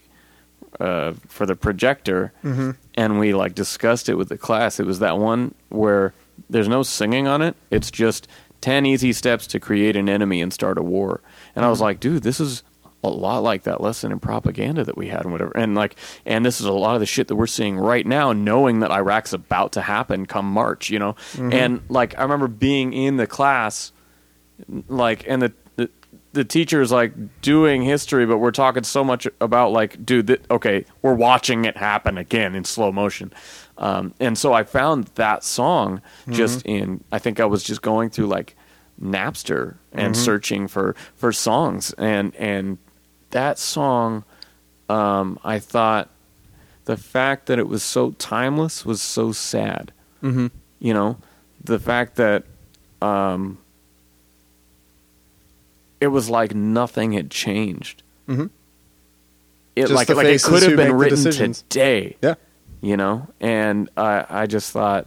uh, 0.79 1.13
for 1.27 1.45
the 1.45 1.55
projector, 1.55 2.33
and 2.95 3.19
we 3.19 3.33
like 3.33 3.55
discussed 3.55 4.09
it 4.09 4.15
with 4.15 4.29
the 4.29 4.37
class. 4.37 4.79
It 4.79 4.85
was 4.85 4.99
that 4.99 5.17
one 5.17 5.53
where 5.69 6.13
there's 6.49 6.67
no 6.67 6.83
singing 6.83 7.27
on 7.27 7.41
it. 7.41 7.55
It's 7.71 7.89
just 7.91 8.27
ten 8.61 8.85
easy 8.85 9.13
steps 9.13 9.47
to 9.47 9.59
create 9.59 9.95
an 9.95 10.09
enemy 10.09 10.41
and 10.41 10.51
start 10.51 10.77
a 10.77 10.83
war. 10.83 11.21
And 11.55 11.63
I 11.63 11.69
was 11.69 11.81
like, 11.81 11.99
dude, 11.99 12.23
this 12.23 12.39
is 12.39 12.63
a 13.05 13.15
lot 13.15 13.43
like 13.43 13.63
that 13.63 13.81
lesson 13.81 14.11
in 14.11 14.19
propaganda 14.19 14.83
that 14.83 14.97
we 14.97 15.07
had 15.07 15.21
and 15.21 15.31
whatever. 15.31 15.51
And 15.55 15.75
like, 15.75 15.95
and 16.25 16.45
this 16.45 16.59
is 16.59 16.65
a 16.65 16.73
lot 16.73 16.95
of 16.95 16.99
the 16.99 17.05
shit 17.05 17.27
that 17.27 17.35
we're 17.35 17.47
seeing 17.47 17.77
right 17.77 18.05
now, 18.05 18.33
knowing 18.33 18.79
that 18.79 18.91
Iraq's 18.91 19.33
about 19.33 19.73
to 19.73 19.81
happen 19.81 20.25
come 20.25 20.51
March. 20.51 20.89
You 20.89 20.99
know, 20.99 21.13
mm-hmm. 21.33 21.53
and 21.53 21.81
like 21.89 22.17
I 22.17 22.23
remember 22.23 22.47
being 22.47 22.93
in 22.93 23.17
the 23.17 23.27
class 23.27 23.91
like 24.87 25.25
and 25.27 25.41
the, 25.41 25.53
the 25.75 25.89
the 26.33 26.45
teacher 26.45 26.81
is 26.81 26.91
like 26.91 27.41
doing 27.41 27.81
history 27.81 28.25
but 28.25 28.37
we're 28.37 28.51
talking 28.51 28.83
so 28.83 29.03
much 29.03 29.27
about 29.41 29.71
like 29.71 30.03
dude 30.05 30.27
th- 30.27 30.41
okay 30.49 30.85
we're 31.01 31.13
watching 31.13 31.65
it 31.65 31.77
happen 31.77 32.17
again 32.17 32.55
in 32.55 32.63
slow 32.63 32.91
motion 32.91 33.31
um, 33.77 34.13
and 34.19 34.37
so 34.37 34.53
i 34.53 34.63
found 34.63 35.05
that 35.15 35.43
song 35.43 35.97
mm-hmm. 36.21 36.33
just 36.33 36.65
in 36.65 37.03
i 37.11 37.19
think 37.19 37.39
i 37.39 37.45
was 37.45 37.63
just 37.63 37.81
going 37.81 38.09
through 38.09 38.27
like 38.27 38.55
napster 39.01 39.75
and 39.91 40.13
mm-hmm. 40.13 40.23
searching 40.23 40.67
for 40.67 40.95
for 41.15 41.31
songs 41.31 41.93
and 41.97 42.33
and 42.35 42.77
that 43.35 43.59
song 43.59 44.23
um, 44.89 45.37
i 45.43 45.59
thought 45.59 46.07
the 46.85 46.95
fact 46.95 47.47
that 47.47 47.57
it 47.59 47.67
was 47.67 47.83
so 47.83 48.11
timeless 48.11 48.85
was 48.85 49.01
so 49.01 49.31
sad 49.33 49.91
Mm-hmm. 50.23 50.47
you 50.79 50.93
know 50.93 51.17
the 51.63 51.77
fact 51.79 52.15
that 52.15 52.43
um 53.01 53.57
it 55.99 56.07
was 56.07 56.29
like 56.29 56.55
nothing 56.55 57.11
had 57.13 57.29
changed 57.29 58.03
Mhm. 58.27 58.49
it 59.75 59.81
Just 59.87 59.93
like 59.93 60.09
like 60.09 60.27
it 60.27 60.41
could 60.43 60.63
have 60.63 60.75
been 60.77 60.93
written 60.93 61.23
today 61.53 62.15
Yeah. 62.21 62.35
you 62.81 62.95
know 62.97 63.27
and 63.41 63.89
i 63.97 64.25
i 64.29 64.45
just 64.47 64.71
thought 64.71 65.05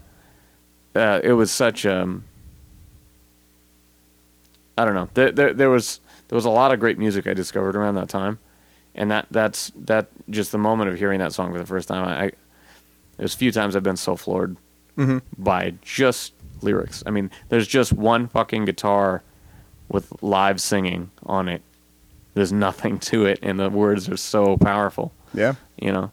uh, 0.94 1.20
it 1.22 1.32
was 1.32 1.50
such 1.50 1.84
a 1.84 2.20
I 4.76 4.84
don't 4.84 4.94
know 4.94 5.08
there, 5.14 5.32
there 5.32 5.52
there 5.54 5.70
was 5.70 6.00
there 6.28 6.36
was 6.36 6.44
a 6.44 6.50
lot 6.50 6.72
of 6.72 6.80
great 6.80 6.98
music 6.98 7.26
i 7.26 7.34
discovered 7.34 7.74
around 7.76 7.94
that 7.96 8.08
time 8.08 8.38
and 8.94 9.10
that 9.10 9.26
that's 9.30 9.70
that 9.76 10.08
just 10.30 10.52
the 10.52 10.58
moment 10.58 10.90
of 10.90 10.98
hearing 10.98 11.18
that 11.18 11.32
song 11.32 11.52
for 11.52 11.58
the 11.58 11.66
first 11.66 11.88
time 11.88 12.04
i, 12.06 12.24
I 12.26 12.32
there's 13.16 13.34
a 13.34 13.38
few 13.38 13.52
times 13.52 13.74
i've 13.76 13.82
been 13.82 13.96
so 13.96 14.16
floored 14.16 14.56
Mm-hmm. 14.96 15.18
by 15.40 15.74
just 15.80 16.32
lyrics. 16.60 17.04
I 17.06 17.10
mean, 17.10 17.30
there's 17.50 17.68
just 17.68 17.92
one 17.92 18.26
fucking 18.26 18.64
guitar 18.64 19.22
with 19.88 20.12
live 20.24 20.60
singing 20.60 21.12
on 21.24 21.48
it 21.48 21.62
there's 22.34 22.52
nothing 22.52 22.98
to 22.98 23.24
it, 23.26 23.38
and 23.40 23.60
the 23.60 23.70
words 23.70 24.08
are 24.08 24.16
so 24.16 24.56
powerful. 24.56 25.12
Yeah. 25.32 25.54
You 25.80 25.92
know. 25.92 26.10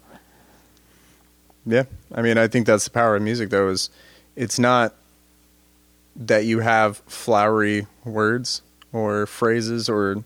Yeah. 1.66 1.84
I 2.14 2.22
mean, 2.22 2.38
I 2.38 2.48
think 2.48 2.68
that's 2.68 2.84
the 2.86 2.92
power 2.92 3.16
of 3.16 3.24
music, 3.24 3.50
though, 3.50 3.70
is 3.70 3.90
it's 4.36 4.60
not 4.60 4.94
that 6.16 6.46
you 6.46 6.60
have 6.60 6.98
flowery 7.08 7.88
words 8.04 8.62
or 8.96 9.26
phrases 9.26 9.90
or 9.90 10.24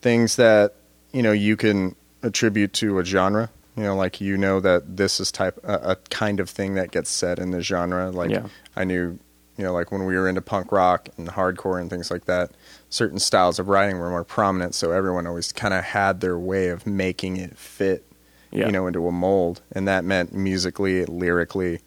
things 0.00 0.36
that, 0.36 0.74
you 1.12 1.22
know, 1.22 1.32
you 1.32 1.56
can 1.56 1.94
attribute 2.22 2.72
to 2.74 2.98
a 2.98 3.04
genre. 3.04 3.50
You 3.76 3.84
know, 3.84 3.94
like 3.96 4.20
you 4.20 4.36
know 4.36 4.60
that 4.60 4.96
this 4.96 5.20
is 5.20 5.30
type 5.30 5.58
a, 5.62 5.92
a 5.92 5.96
kind 6.10 6.40
of 6.40 6.50
thing 6.50 6.74
that 6.74 6.90
gets 6.90 7.08
said 7.10 7.38
in 7.38 7.50
the 7.50 7.62
genre. 7.62 8.10
Like 8.10 8.30
Yeah. 8.30 8.46
I 8.76 8.84
knew, 8.84 9.18
you 9.56 9.64
know, 9.64 9.72
like 9.72 9.92
when 9.92 10.04
we 10.06 10.16
were 10.16 10.28
into 10.28 10.40
punk 10.42 10.72
rock 10.72 11.08
and 11.16 11.28
hardcore 11.28 11.80
and 11.80 11.88
things 11.88 12.10
like 12.10 12.24
that, 12.24 12.50
certain 12.88 13.18
styles 13.18 13.58
of 13.58 13.68
writing 13.68 13.98
were 13.98 14.10
more 14.10 14.24
prominent. 14.24 14.74
So 14.74 14.90
everyone 14.92 15.26
always 15.26 15.52
kind 15.52 15.72
of 15.72 15.84
had 15.84 16.20
their 16.20 16.38
way 16.38 16.68
of 16.68 16.86
making 16.86 17.36
it 17.36 17.56
fit 17.56 18.04
Yeah. 18.50 18.66
you 18.66 18.72
know, 18.72 18.86
into 18.86 19.06
a 19.06 19.12
mold, 19.12 19.60
and 19.72 19.86
that 19.88 20.04
meant 20.04 20.32
musically, 20.34 21.04
lyrically, 21.06 21.80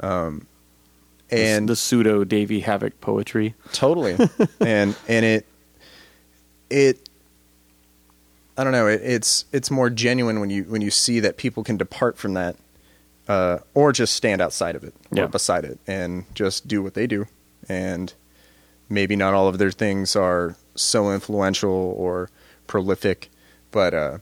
um, 0.00 0.46
and 1.30 1.68
the, 1.68 1.72
the 1.72 1.76
pseudo 1.76 2.24
Davey 2.24 2.62
Havok 2.62 2.92
poetry. 3.00 3.54
totally, 3.72 4.16
and 4.60 4.96
and 5.08 5.24
it 5.24 5.46
it 6.70 7.08
I 8.58 8.64
don't 8.64 8.72
know, 8.72 8.86
it, 8.86 9.00
it's 9.02 9.44
it's 9.52 9.70
more 9.70 9.90
genuine 9.90 10.40
when 10.40 10.50
you 10.50 10.64
when 10.64 10.80
you 10.82 10.90
see 10.90 11.20
that 11.20 11.36
people 11.36 11.62
can 11.64 11.76
depart 11.76 12.16
from 12.16 12.34
that, 12.34 12.56
uh, 13.28 13.58
or 13.74 13.92
just 13.92 14.14
stand 14.14 14.40
outside 14.40 14.74
of 14.76 14.84
it 14.84 14.94
or 15.12 15.18
Yeah. 15.18 15.26
beside 15.26 15.64
it 15.64 15.78
and 15.86 16.24
just 16.34 16.66
do 16.66 16.82
what 16.82 16.94
they 16.94 17.06
do, 17.06 17.26
and 17.68 18.12
maybe 18.88 19.16
not 19.16 19.34
all 19.34 19.48
of 19.48 19.58
their 19.58 19.70
things 19.72 20.16
are 20.16 20.56
so 20.74 21.10
influential 21.12 21.94
or 21.98 22.30
prolific, 22.66 23.28
but 23.72 23.92
uh, 23.94 24.18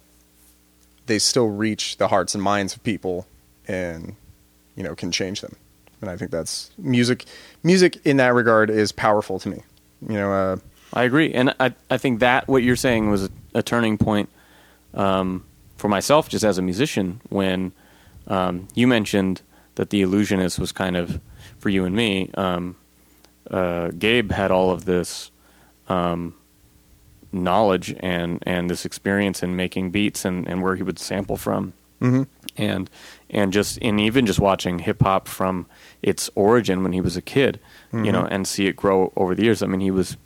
they 1.06 1.18
still 1.18 1.48
reach 1.48 1.98
the 1.98 2.08
hearts 2.08 2.34
and 2.34 2.42
minds 2.42 2.74
of 2.74 2.82
people 2.82 3.26
and 3.68 4.16
you 4.76 4.82
know 4.82 4.94
can 4.94 5.10
change 5.12 5.40
them 5.42 5.54
and 6.00 6.10
i 6.10 6.16
think 6.16 6.30
that's 6.30 6.70
music 6.78 7.24
music 7.62 7.98
in 8.04 8.16
that 8.16 8.34
regard 8.34 8.70
is 8.70 8.92
powerful 8.92 9.38
to 9.38 9.48
me 9.48 9.62
you 10.08 10.14
know 10.14 10.32
uh, 10.32 10.56
I 10.94 11.02
agree, 11.02 11.34
and 11.34 11.54
I 11.58 11.74
I 11.90 11.98
think 11.98 12.20
that 12.20 12.46
what 12.46 12.62
you're 12.62 12.76
saying 12.76 13.10
was 13.10 13.24
a, 13.24 13.30
a 13.54 13.62
turning 13.62 13.98
point 13.98 14.28
um, 14.94 15.44
for 15.76 15.88
myself, 15.88 16.28
just 16.28 16.44
as 16.44 16.56
a 16.56 16.62
musician. 16.62 17.20
When 17.30 17.72
um, 18.28 18.68
you 18.74 18.86
mentioned 18.86 19.42
that 19.74 19.90
the 19.90 20.02
illusionist 20.02 20.58
was 20.60 20.70
kind 20.70 20.96
of 20.96 21.20
for 21.58 21.68
you 21.68 21.84
and 21.84 21.96
me, 21.96 22.30
um, 22.34 22.76
uh, 23.50 23.88
Gabe 23.98 24.30
had 24.30 24.52
all 24.52 24.70
of 24.70 24.84
this 24.84 25.32
um, 25.88 26.34
knowledge 27.32 27.96
and 27.98 28.40
and 28.46 28.70
this 28.70 28.84
experience 28.84 29.42
in 29.42 29.56
making 29.56 29.90
beats 29.90 30.24
and, 30.24 30.46
and 30.46 30.62
where 30.62 30.76
he 30.76 30.84
would 30.84 31.00
sample 31.00 31.36
from, 31.36 31.72
mhm. 32.04 32.26
and 32.56 32.90
and 33.30 33.52
just 33.52 33.78
and 33.82 34.00
even 34.00 34.26
just 34.26 34.38
watching 34.38 34.78
hip 34.78 35.02
hop 35.02 35.26
from 35.26 35.66
its 36.02 36.30
origin 36.34 36.82
when 36.82 36.92
he 36.92 37.00
was 37.00 37.16
a 37.16 37.22
kid, 37.22 37.58
you 37.92 38.12
know, 38.12 38.24
and 38.24 38.46
see 38.46 38.66
it 38.66 38.76
grow 38.76 39.12
over 39.16 39.34
the 39.34 39.42
years. 39.44 39.62
I 39.62 39.66
mean, 39.66 39.80
he 39.80 39.90
was 39.90 40.16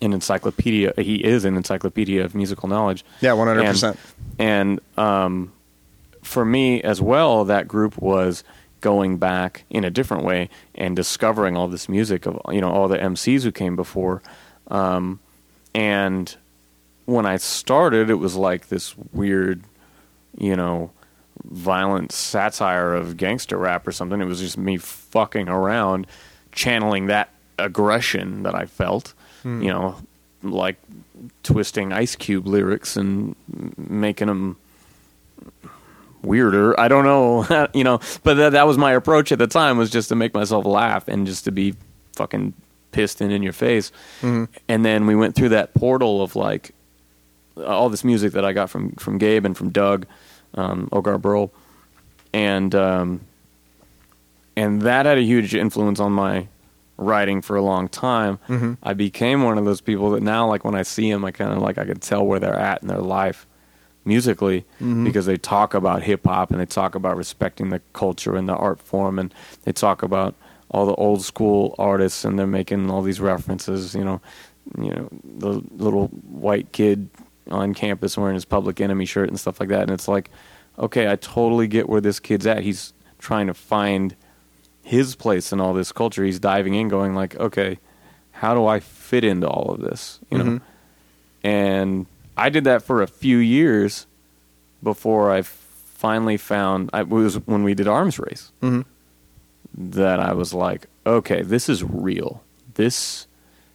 an 0.00 0.12
encyclopedia. 0.12 0.92
He 0.96 1.24
is 1.24 1.44
an 1.44 1.56
encyclopedia 1.56 2.24
of 2.24 2.34
musical 2.34 2.68
knowledge. 2.68 3.04
yeah 3.20 3.32
100% 3.32 3.96
And, 4.38 4.80
and 4.98 4.98
um, 4.98 5.52
for 6.22 6.44
me 6.44 6.82
as 6.82 7.00
well, 7.00 7.44
that 7.44 7.68
group 7.68 7.98
was 7.98 8.44
going 8.80 9.16
back 9.16 9.64
in 9.70 9.82
a 9.82 9.90
different 9.90 10.24
way 10.24 10.50
and 10.74 10.94
discovering 10.94 11.56
all 11.56 11.68
this 11.68 11.88
music 11.88 12.26
of 12.26 12.38
you 12.50 12.60
know 12.60 12.70
all 12.70 12.86
the 12.86 12.98
MCs 12.98 13.42
who 13.42 13.52
came 13.52 13.76
before. 13.76 14.22
Um, 14.68 15.20
and 15.74 16.34
when 17.06 17.26
I 17.26 17.36
started, 17.36 18.10
it 18.10 18.14
was 18.14 18.36
like 18.36 18.68
this 18.68 18.94
weird, 19.12 19.64
you 20.36 20.56
know, 20.56 20.90
violent 21.44 22.12
satire 22.12 22.94
of 22.94 23.16
gangster 23.16 23.56
rap 23.58 23.86
or 23.86 23.92
something. 23.92 24.20
It 24.20 24.24
was 24.26 24.40
just 24.40 24.56
me 24.58 24.76
fucking 24.76 25.48
around, 25.48 26.06
channeling 26.52 27.06
that 27.06 27.30
aggression 27.58 28.42
that 28.44 28.54
I 28.54 28.66
felt, 28.66 29.14
you 29.44 29.50
know, 29.68 29.96
like 30.42 30.76
twisting 31.42 31.92
Ice 31.92 32.16
Cube 32.16 32.46
lyrics 32.46 32.96
and 32.96 33.34
making 33.76 34.28
them 34.28 34.56
weirder. 36.22 36.78
I 36.78 36.88
don't 36.88 37.04
know, 37.04 37.68
you 37.74 37.84
know, 37.84 38.00
but 38.22 38.34
that, 38.34 38.52
that 38.52 38.66
was 38.66 38.78
my 38.78 38.92
approach 38.92 39.32
at 39.32 39.38
the 39.38 39.46
time 39.46 39.76
was 39.78 39.90
just 39.90 40.08
to 40.08 40.14
make 40.14 40.34
myself 40.34 40.64
laugh 40.64 41.08
and 41.08 41.26
just 41.26 41.44
to 41.44 41.52
be 41.52 41.74
fucking 42.16 42.54
pissed 42.92 43.20
and 43.20 43.32
in 43.32 43.42
your 43.42 43.52
face. 43.52 43.92
Mhm. 44.22 44.48
And 44.68 44.84
then 44.84 45.06
we 45.06 45.14
went 45.14 45.34
through 45.34 45.50
that 45.50 45.74
portal 45.74 46.22
of 46.22 46.36
like 46.36 46.70
all 47.56 47.88
this 47.88 48.04
music 48.04 48.32
that 48.32 48.44
I 48.44 48.52
got 48.52 48.70
from 48.70 48.92
from 48.92 49.18
Gabe 49.18 49.44
and 49.44 49.56
from 49.56 49.70
Doug, 49.70 50.06
um, 50.54 50.88
Ogar 50.92 51.20
Burl, 51.20 51.52
and 52.32 52.74
um, 52.74 53.20
and 54.56 54.82
that 54.82 55.06
had 55.06 55.18
a 55.18 55.22
huge 55.22 55.54
influence 55.54 56.00
on 56.00 56.12
my 56.12 56.48
writing 56.96 57.42
for 57.42 57.56
a 57.56 57.62
long 57.62 57.88
time. 57.88 58.38
Mhm. 58.48 58.76
I 58.82 58.92
became 58.94 59.42
one 59.42 59.58
of 59.58 59.64
those 59.64 59.80
people 59.80 60.10
that 60.12 60.22
now, 60.22 60.46
like 60.46 60.64
when 60.64 60.76
I 60.76 60.82
see 60.82 61.10
them, 61.10 61.24
I 61.24 61.32
kind 61.32 61.52
of 61.52 61.58
like 61.58 61.76
I 61.76 61.84
could 61.84 62.00
tell 62.00 62.24
where 62.24 62.38
they're 62.38 62.54
at 62.58 62.82
in 62.82 62.88
their 62.88 63.00
life 63.00 63.46
musically 64.04 64.64
Mhm. 64.80 65.02
because 65.04 65.26
they 65.26 65.36
talk 65.36 65.74
about 65.74 66.02
hip 66.04 66.24
hop 66.26 66.50
and 66.52 66.60
they 66.60 66.66
talk 66.66 66.94
about 66.94 67.16
respecting 67.16 67.70
the 67.70 67.80
culture 67.94 68.36
and 68.36 68.48
the 68.48 68.54
art 68.54 68.80
form 68.80 69.18
and 69.18 69.34
they 69.64 69.72
talk 69.72 70.02
about 70.04 70.34
all 70.70 70.86
the 70.86 70.94
old 70.94 71.22
school 71.24 71.74
artists 71.78 72.24
and 72.24 72.38
they're 72.38 72.46
making 72.46 72.90
all 72.90 73.02
these 73.02 73.20
references. 73.20 73.94
You 73.94 74.04
know, 74.04 74.20
you 74.78 74.90
know 74.90 75.08
the 75.38 75.62
little 75.76 76.08
white 76.30 76.70
kid 76.72 77.08
on 77.50 77.74
campus 77.74 78.16
wearing 78.16 78.34
his 78.34 78.44
Public 78.44 78.80
Enemy 78.80 79.04
shirt 79.06 79.28
and 79.28 79.38
stuff 79.38 79.60
like 79.60 79.68
that. 79.68 79.82
And 79.82 79.90
it's 79.90 80.08
like, 80.08 80.30
okay, 80.78 81.10
I 81.10 81.16
totally 81.16 81.66
get 81.68 81.88
where 81.88 82.00
this 82.00 82.20
kid's 82.20 82.46
at. 82.46 82.62
He's 82.62 82.92
trying 83.18 83.46
to 83.46 83.54
find 83.54 84.14
his 84.82 85.14
place 85.14 85.52
in 85.52 85.60
all 85.60 85.72
this 85.74 85.92
culture. 85.92 86.24
He's 86.24 86.38
diving 86.40 86.74
in, 86.74 86.88
going 86.88 87.14
like, 87.14 87.36
okay, 87.36 87.78
how 88.32 88.54
do 88.54 88.66
I 88.66 88.80
fit 88.80 89.24
into 89.24 89.48
all 89.48 89.70
of 89.72 89.80
this? 89.80 90.20
You 90.30 90.38
know, 90.38 90.44
Mhm. 90.44 90.60
and 91.42 92.06
I 92.36 92.48
did 92.48 92.64
that 92.64 92.82
for 92.82 93.00
a 93.02 93.06
few 93.06 93.38
years 93.38 94.06
before 94.82 95.30
I 95.30 95.42
finally 95.42 96.36
found. 96.36 96.90
I 96.92 97.00
it 97.00 97.08
was 97.08 97.36
when 97.46 97.62
we 97.64 97.74
did 97.74 97.88
Arms 97.88 98.18
Race 98.18 98.50
Mhm. 98.60 98.84
that 99.76 100.20
I 100.20 100.32
was 100.32 100.52
like, 100.52 100.86
okay, 101.06 101.42
this 101.42 101.68
is 101.68 101.82
real. 101.84 102.42
This 102.74 103.26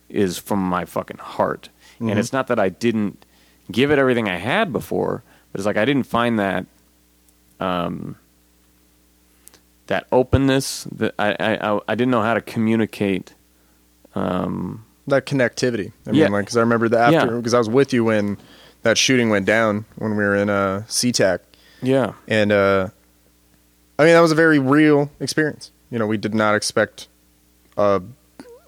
is 0.09 0.37
from 0.37 0.59
my 0.59 0.85
fucking 0.85 1.17
heart. 1.19 1.69
Mhm. 1.99 2.11
And 2.11 2.19
it's 2.19 2.33
not 2.33 2.47
that 2.47 2.59
I 2.59 2.69
didn't 2.69 3.25
give 3.71 3.91
it 3.91 3.99
everything 3.99 4.27
I 4.29 4.37
had 4.37 4.71
before, 4.73 5.23
but 5.51 5.59
it's 5.59 5.65
like 5.65 5.77
I 5.77 5.85
didn't 5.85 6.03
find 6.03 6.39
that 6.39 6.65
um 7.59 8.15
that 9.87 10.05
openness 10.11 10.85
that 10.95 11.13
I 11.19 11.31
I 11.39 11.79
I- 11.87 11.95
didn't 11.95 12.11
know 12.11 12.21
how 12.21 12.33
to 12.33 12.41
communicate 12.41 13.33
um 14.15 14.85
that 15.07 15.25
connectivity 15.25 15.91
i 16.07 16.11
Yeah. 16.11 16.25
mean 16.25 16.33
like 16.33 16.45
because 16.45 16.57
i 16.57 16.59
remember 16.59 16.87
the 16.87 16.99
after 16.99 17.31
Yeah. 17.31 17.37
because 17.37 17.53
i 17.55 17.57
was 17.57 17.67
with 17.69 17.91
you 17.93 18.03
when 18.03 18.37
that 18.83 18.95
shooting 18.97 19.29
went 19.29 19.45
down 19.47 19.85
when 19.97 20.11
we 20.11 20.23
were 20.23 20.35
in 20.35 20.49
uh 20.49 20.83
SeaTac. 20.87 21.39
yeah. 21.81 22.13
and 22.27 22.51
uh 22.51 22.89
i 23.97 24.03
mean 24.03 24.13
that 24.13 24.19
was 24.19 24.31
a 24.31 24.35
very 24.35 24.59
real 24.59 25.09
experience 25.19 25.71
you 25.89 25.97
know 25.99 26.05
we 26.07 26.17
did 26.17 26.33
not 26.35 26.53
expect 26.55 27.07
a 27.77 28.01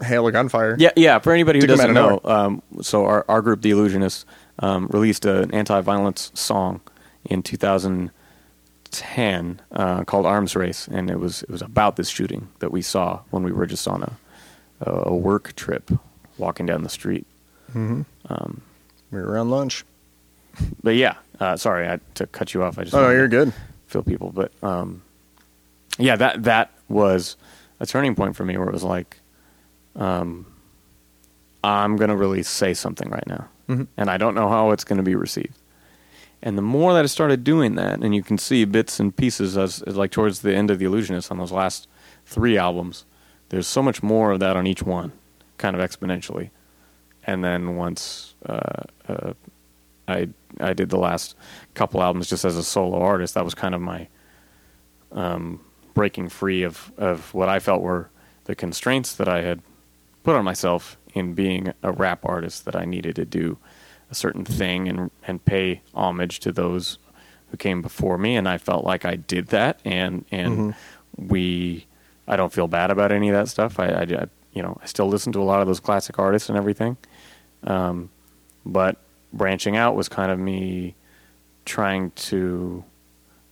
hail 0.03 0.25
of 0.27 0.34
gunfire 0.34 0.75
Yeah, 0.80 0.91
yeah. 0.95 1.19
For 1.19 1.31
anybody 1.31 1.59
who 1.59 1.67
doesn't 1.67 1.93
know, 1.93 2.19
um, 2.23 2.63
so 2.81 3.05
our, 3.05 3.23
our 3.30 3.41
group, 3.43 3.61
The 3.61 3.69
Illusionists, 3.71 4.25
um, 4.59 4.87
released 4.87 5.25
an 5.25 5.53
anti-violence 5.53 6.31
song 6.33 6.81
in 7.25 7.43
2010 7.43 9.61
uh, 9.71 10.03
called 10.03 10.25
"Arms 10.25 10.55
Race," 10.55 10.87
and 10.87 11.09
it 11.09 11.19
was 11.19 11.43
it 11.43 11.49
was 11.49 11.61
about 11.61 11.95
this 11.95 12.09
shooting 12.09 12.49
that 12.59 12.71
we 12.71 12.81
saw 12.81 13.21
when 13.29 13.43
we 13.43 13.51
were 13.51 13.65
just 13.65 13.87
on 13.87 14.03
a 14.03 14.17
a 14.83 15.15
work 15.15 15.55
trip, 15.55 15.91
walking 16.37 16.65
down 16.65 16.83
the 16.83 16.89
street. 16.89 17.25
Mhm. 17.73 18.05
Um, 18.29 18.61
we 19.11 19.19
were 19.19 19.37
on 19.37 19.51
lunch 19.51 19.85
but 20.83 20.95
yeah, 20.95 21.15
uh, 21.39 21.57
sorry 21.57 21.87
I, 21.87 21.99
to 22.15 22.27
cut 22.27 22.53
you 22.53 22.63
off. 22.63 22.77
I 22.77 22.83
just 22.83 22.95
oh 22.95 23.09
you're 23.09 23.27
good 23.27 23.53
Feel 23.87 24.03
people, 24.03 24.31
but 24.31 24.51
um, 24.63 25.01
yeah, 25.97 26.15
that 26.15 26.43
that 26.43 26.71
was 26.87 27.35
a 27.79 27.85
turning 27.85 28.15
point 28.15 28.35
for 28.35 28.45
me 28.45 28.57
where 28.57 28.67
it 28.67 28.73
was 28.73 28.83
like, 28.83 29.19
um, 29.95 30.45
I'm 31.63 31.97
gonna 31.97 32.15
really 32.15 32.43
say 32.43 32.73
something 32.73 33.09
right 33.09 33.27
now, 33.27 33.47
Mhm. 33.72 33.88
and 33.98 34.10
I 34.10 34.18
don't 34.18 34.35
know 34.35 34.49
how 34.49 34.72
it's 34.72 34.84
gonna 34.84 35.03
be 35.03 35.15
received. 35.15 35.57
And 36.43 36.57
the 36.57 36.61
more 36.64 36.93
that 36.93 37.03
I 37.03 37.07
started 37.07 37.43
doing 37.43 37.76
that, 37.76 37.99
and 38.02 38.15
you 38.15 38.23
can 38.23 38.38
see 38.38 38.65
bits 38.65 38.99
and 38.99 39.15
pieces 39.15 39.57
as, 39.57 39.81
as 39.84 39.95
like 39.95 40.11
towards 40.11 40.41
the 40.41 40.56
end 40.56 40.72
of 40.72 40.80
the 40.80 40.85
Illusionist 40.85 41.31
on 41.31 41.38
those 41.38 41.52
last 41.52 41.88
three 42.26 42.57
albums, 42.57 43.06
there's 43.49 43.68
so 43.68 43.84
much 43.84 44.02
more 44.02 44.31
of 44.31 44.39
that 44.39 44.56
on 44.57 44.65
each 44.65 44.81
one, 44.81 45.11
kind 45.57 45.76
of 45.76 45.81
exponentially. 45.88 46.49
And 47.27 47.43
then 47.43 47.76
once 47.76 48.34
uh, 48.48 48.84
uh, 49.07 49.34
I 50.07 50.30
I 50.60 50.73
did 50.73 50.89
the 50.89 50.98
last 50.98 51.35
couple 51.76 52.02
albums 52.02 52.27
just 52.30 52.43
as 52.43 52.57
a 52.57 52.64
solo 52.64 52.99
artist, 52.99 53.35
that 53.35 53.45
was 53.45 53.53
kind 53.53 53.76
of 53.76 53.81
my 53.81 54.07
um, 55.11 55.60
breaking 55.93 56.30
free 56.30 56.64
of 56.64 56.91
of 56.98 57.34
what 57.34 57.49
I 57.49 57.60
felt 57.60 57.81
were 57.84 58.10
the 58.45 58.56
constraints 58.56 59.14
that 59.15 59.27
I 59.27 59.41
had 59.41 59.61
put 60.23 60.35
on 60.35 60.43
myself 60.43 60.98
in 61.13 61.33
being 61.33 61.73
a 61.83 61.91
rap 61.91 62.25
artist 62.25 62.65
that 62.65 62.75
I 62.75 62.85
needed 62.85 63.15
to 63.17 63.25
do 63.25 63.57
a 64.09 64.15
certain 64.15 64.43
thing 64.45 64.88
and 64.88 65.11
and 65.27 65.43
pay 65.45 65.81
homage 65.93 66.39
to 66.41 66.51
those 66.51 66.97
who 67.49 67.57
came 67.57 67.81
before 67.81 68.17
me, 68.17 68.35
and 68.38 68.47
I 68.47 68.57
felt 68.57 68.83
like 68.85 69.03
I 69.05 69.15
did 69.15 69.47
that, 69.47 69.79
and 69.85 70.25
and 70.31 70.73
we, 71.17 71.85
I 72.27 72.35
don't 72.38 72.53
feel 72.53 72.67
bad 72.67 72.91
about 72.91 73.11
any 73.11 73.29
of 73.29 73.33
that 73.35 73.49
stuff. 73.49 73.79
I, 73.79 73.88
I, 73.88 74.01
I- 74.03 74.27
you 74.53 74.61
know 74.61 74.77
I 74.83 74.85
still 74.85 75.07
listen 75.07 75.31
to 75.33 75.39
a 75.41 75.43
lot 75.47 75.61
of 75.61 75.67
those 75.67 75.79
classic 75.79 76.19
artists 76.19 76.49
and 76.49 76.57
everything, 76.57 76.97
um, 77.63 78.09
but 78.65 78.97
branching 79.33 79.77
out 79.77 79.95
was 79.95 80.09
kind 80.09 80.29
of 80.31 80.39
me 80.39 80.93
trying 81.65 82.11
to 82.11 82.83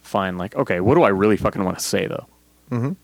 find 0.02 0.38
like 0.38 0.56
okay, 0.56 0.80
what 0.82 0.96
do 0.96 1.04
I 1.04 1.10
really 1.10 1.38
fucking 1.38 1.64
want 1.64 1.78
to 1.80 1.84
say 1.86 2.06
though? 2.08 2.26
Mhm. 2.72 2.96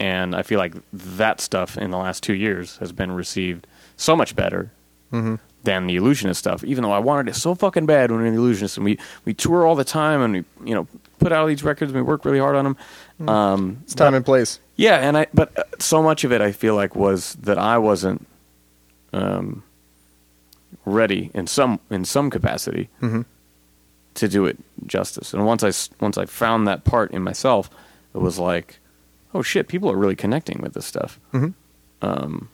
And 0.00 0.34
I 0.36 0.42
feel 0.42 0.58
like 0.58 0.74
that 0.92 1.40
stuff 1.40 1.76
in 1.76 1.90
the 1.90 1.96
last 1.98 2.22
two 2.22 2.34
years 2.34 2.76
has 2.78 2.92
been 2.92 3.12
received 3.12 3.66
so 3.98 4.16
much 4.16 4.34
better 4.34 4.70
Mhm. 5.12 5.38
than 5.64 5.86
the 5.86 5.96
illusionist 5.96 6.38
stuff. 6.40 6.64
Even 6.64 6.82
though 6.82 6.92
I 6.92 6.98
wanted 7.00 7.28
it 7.28 7.34
so 7.36 7.54
fucking 7.54 7.84
bad 7.84 8.10
when 8.10 8.20
we 8.20 8.24
were 8.26 8.30
the 8.30 8.36
illusionist, 8.38 8.76
and 8.78 8.84
we 8.84 8.98
we 9.26 9.34
tour 9.34 9.66
all 9.66 9.74
the 9.74 9.84
time, 9.84 10.22
and 10.22 10.32
we 10.32 10.44
you 10.68 10.74
know 10.74 10.86
put 11.18 11.32
out 11.32 11.40
all 11.42 11.46
these 11.46 11.62
records, 11.64 11.92
and 11.92 11.96
we 12.00 12.02
work 12.02 12.24
really 12.24 12.38
hard 12.38 12.56
on 12.56 12.64
them. 13.18 13.28
Um, 13.28 13.78
It's 13.82 13.94
time 13.94 14.14
and 14.14 14.24
place. 14.24 14.60
yeah, 14.76 14.96
and 14.96 15.18
I 15.18 15.26
but 15.34 15.58
uh, 15.58 15.64
so 15.78 16.02
much 16.02 16.24
of 16.24 16.32
it 16.32 16.40
I 16.40 16.52
feel 16.52 16.74
like 16.74 16.94
was 16.96 17.34
that 17.42 17.58
I 17.58 17.76
wasn't 17.78 18.24
um, 19.12 19.62
ready 20.84 21.30
in 21.34 21.46
some 21.46 21.80
in 21.90 22.04
some 22.04 22.30
capacity 22.30 22.88
Mhm. 23.02 23.24
to 24.14 24.28
do 24.28 24.46
it 24.46 24.58
justice. 24.86 25.34
And 25.34 25.44
once 25.46 25.62
I 25.64 25.72
once 26.00 26.16
I 26.18 26.24
found 26.26 26.66
that 26.68 26.84
part 26.84 27.10
in 27.10 27.22
myself, 27.22 27.68
it 28.14 28.18
was 28.18 28.38
like, 28.38 28.78
oh 29.34 29.42
shit, 29.42 29.68
people 29.68 29.90
are 29.90 29.96
really 29.96 30.16
connecting 30.16 30.60
with 30.60 30.74
this 30.74 30.86
stuff. 30.86 31.18
Mhm. 31.32 31.54
Um, 32.02 32.48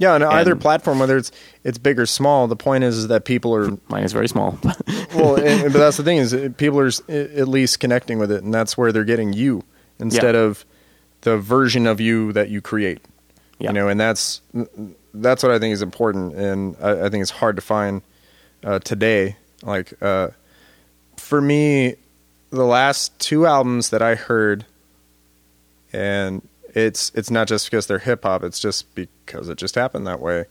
Yeah, 0.00 0.14
on 0.14 0.22
either 0.22 0.56
platform, 0.56 0.98
whether 0.98 1.18
it's 1.18 1.30
it's 1.62 1.76
big 1.76 1.98
or 2.00 2.06
small, 2.06 2.48
the 2.48 2.56
point 2.56 2.84
is, 2.84 2.96
is 2.96 3.08
that 3.08 3.26
people 3.26 3.54
are 3.54 3.68
mine 3.88 4.02
is 4.02 4.14
very 4.14 4.28
small. 4.28 4.58
well, 5.14 5.36
and, 5.36 5.70
but 5.72 5.78
that's 5.78 5.98
the 5.98 6.02
thing 6.02 6.16
is 6.16 6.34
people 6.56 6.80
are 6.80 6.90
at 7.08 7.46
least 7.46 7.80
connecting 7.80 8.18
with 8.18 8.32
it, 8.32 8.42
and 8.42 8.52
that's 8.52 8.78
where 8.78 8.92
they're 8.92 9.04
getting 9.04 9.34
you 9.34 9.62
instead 9.98 10.34
Yeah. 10.34 10.40
of 10.40 10.64
the 11.20 11.36
version 11.36 11.86
of 11.86 12.00
you 12.00 12.32
that 12.32 12.48
you 12.48 12.62
create. 12.62 13.00
Yeah. 13.58 13.68
You 13.68 13.74
know, 13.74 13.88
and 13.88 14.00
that's 14.00 14.40
that's 15.12 15.42
what 15.42 15.52
I 15.52 15.58
think 15.58 15.74
is 15.74 15.82
important, 15.82 16.34
and 16.34 16.76
I, 16.80 17.04
I 17.04 17.08
think 17.10 17.20
it's 17.20 17.30
hard 17.30 17.56
to 17.56 17.62
find 17.62 18.00
uh, 18.64 18.78
today. 18.78 19.36
Like 19.62 19.92
uh, 20.02 20.28
for 21.18 21.42
me, 21.42 21.96
the 22.48 22.64
last 22.64 23.18
two 23.18 23.44
albums 23.44 23.90
that 23.90 24.00
I 24.00 24.14
heard, 24.14 24.64
and 25.92 26.40
it's 26.74 27.10
it's 27.14 27.30
not 27.30 27.48
just 27.48 27.66
because 27.70 27.86
they're 27.86 27.98
hip 27.98 28.22
hop; 28.24 28.42
it's 28.44 28.60
just 28.60 28.94
because 28.94 29.48
it 29.48 29.56
just 29.58 29.74
happened 29.74 30.06
that 30.06 30.20
way. 30.20 30.44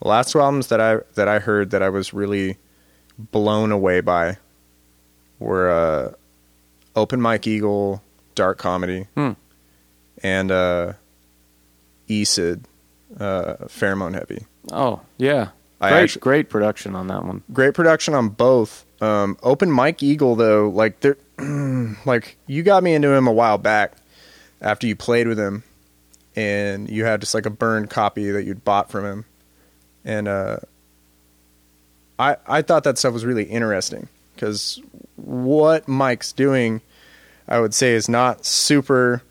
The 0.00 0.08
last 0.08 0.32
two 0.32 0.40
albums 0.40 0.68
that 0.68 0.80
I 0.80 0.98
that 1.14 1.28
I 1.28 1.38
heard 1.38 1.70
that 1.70 1.82
I 1.82 1.88
was 1.88 2.12
really 2.14 2.56
blown 3.18 3.72
away 3.72 4.00
by 4.00 4.36
were 5.38 5.70
uh, 5.70 6.12
Open 6.96 7.20
Mike 7.20 7.46
Eagle, 7.46 8.02
Dark 8.34 8.58
Comedy, 8.58 9.06
Hmm. 9.16 9.32
and 10.22 10.50
uh, 10.50 10.92
Esid, 12.08 12.64
uh, 13.18 13.54
Pheromone 13.66 14.14
Heavy. 14.14 14.46
oh 14.72 15.00
yeah, 15.16 15.48
I 15.80 15.90
great 15.90 16.02
actu- 16.04 16.18
great 16.20 16.48
production 16.48 16.94
on 16.94 17.08
that 17.08 17.24
one. 17.24 17.42
Great 17.52 17.74
production 17.74 18.14
on 18.14 18.28
both. 18.30 18.84
Um, 19.00 19.36
Open 19.42 19.70
Mike 19.70 20.02
Eagle 20.02 20.34
though, 20.36 20.68
like 20.68 21.00
they're 21.00 21.16
like 22.04 22.36
you 22.46 22.62
got 22.62 22.82
me 22.82 22.94
into 22.94 23.12
him 23.12 23.26
a 23.26 23.32
while 23.32 23.58
back 23.58 23.92
after 24.60 24.86
you 24.86 24.96
played 24.96 25.28
with 25.28 25.38
him, 25.38 25.62
and 26.36 26.88
you 26.88 27.04
had 27.04 27.20
just 27.20 27.34
like 27.34 27.46
a 27.46 27.50
burned 27.50 27.90
copy 27.90 28.30
that 28.30 28.44
you'd 28.44 28.64
bought 28.64 28.90
from 28.90 29.04
him, 29.04 29.24
and 30.04 30.28
uh, 30.28 30.58
I 32.18 32.36
I 32.46 32.62
thought 32.62 32.84
that 32.84 32.98
stuff 32.98 33.12
was 33.12 33.24
really 33.24 33.44
interesting 33.44 34.08
because 34.34 34.80
what 35.16 35.88
Mike's 35.88 36.32
doing, 36.32 36.80
I 37.46 37.60
would 37.60 37.74
say, 37.74 37.94
is 37.94 38.08
not 38.08 38.44
super 38.44 39.22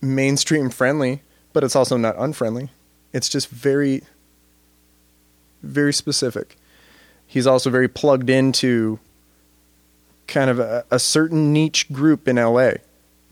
mainstream 0.00 0.70
friendly, 0.70 1.22
but 1.52 1.64
it's 1.64 1.76
also 1.76 1.96
not 1.96 2.16
unfriendly. 2.18 2.70
It's 3.12 3.28
just 3.28 3.48
very 3.48 4.02
very 5.64 5.92
specific. 5.92 6.56
He's 7.26 7.46
also 7.46 7.70
very 7.70 7.88
plugged 7.88 8.30
into 8.30 8.98
kind 10.26 10.50
of 10.50 10.58
a, 10.58 10.84
a 10.90 10.98
certain 10.98 11.52
niche 11.52 11.90
group 11.92 12.28
in 12.28 12.36
LA, 12.36 12.72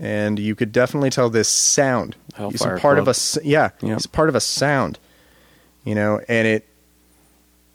and 0.02 0.38
you 0.38 0.54
could 0.54 0.72
definitely 0.72 1.08
tell 1.10 1.30
this 1.30 1.48
sound. 1.48 2.16
he's 2.36 2.60
a 2.60 2.66
Hellfyre 2.66 2.80
part 2.80 2.98
of 2.98 3.04
Club. 3.04 3.08
a 3.08 3.10
s- 3.16 3.38
yeah, 3.42 3.70
Yep. 3.80 3.92
he's 3.94 4.06
part 4.06 4.28
of 4.28 4.34
a 4.34 4.40
sound, 4.40 4.98
you 5.84 5.94
know, 5.94 6.20
and 6.28 6.46
it 6.46 6.66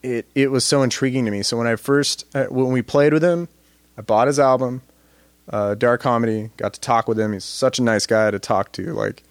it 0.04 0.28
it 0.36 0.52
was 0.52 0.64
so 0.66 0.84
intriguing 0.84 1.26
to 1.26 1.32
me. 1.32 1.42
So 1.42 1.58
when 1.58 1.66
I 1.68 1.76
first 1.76 2.26
uh, 2.36 2.46
when 2.46 2.72
we 2.72 2.82
played 2.82 3.14
with 3.14 3.24
him, 3.24 3.48
I 3.98 4.02
bought 4.02 4.28
his 4.28 4.40
album, 4.40 4.82
uh, 5.50 5.74
Dark 5.76 6.02
Comedy. 6.02 6.52
Got 6.58 6.74
to 6.74 6.80
talk 6.82 7.08
with 7.08 7.20
him. 7.20 7.34
He's 7.34 7.44
such 7.46 7.80
a 7.80 7.84
nice 7.84 8.06
guy 8.06 8.30
to 8.30 8.38
talk 8.40 8.72
to. 8.74 8.94
Like, 8.94 9.24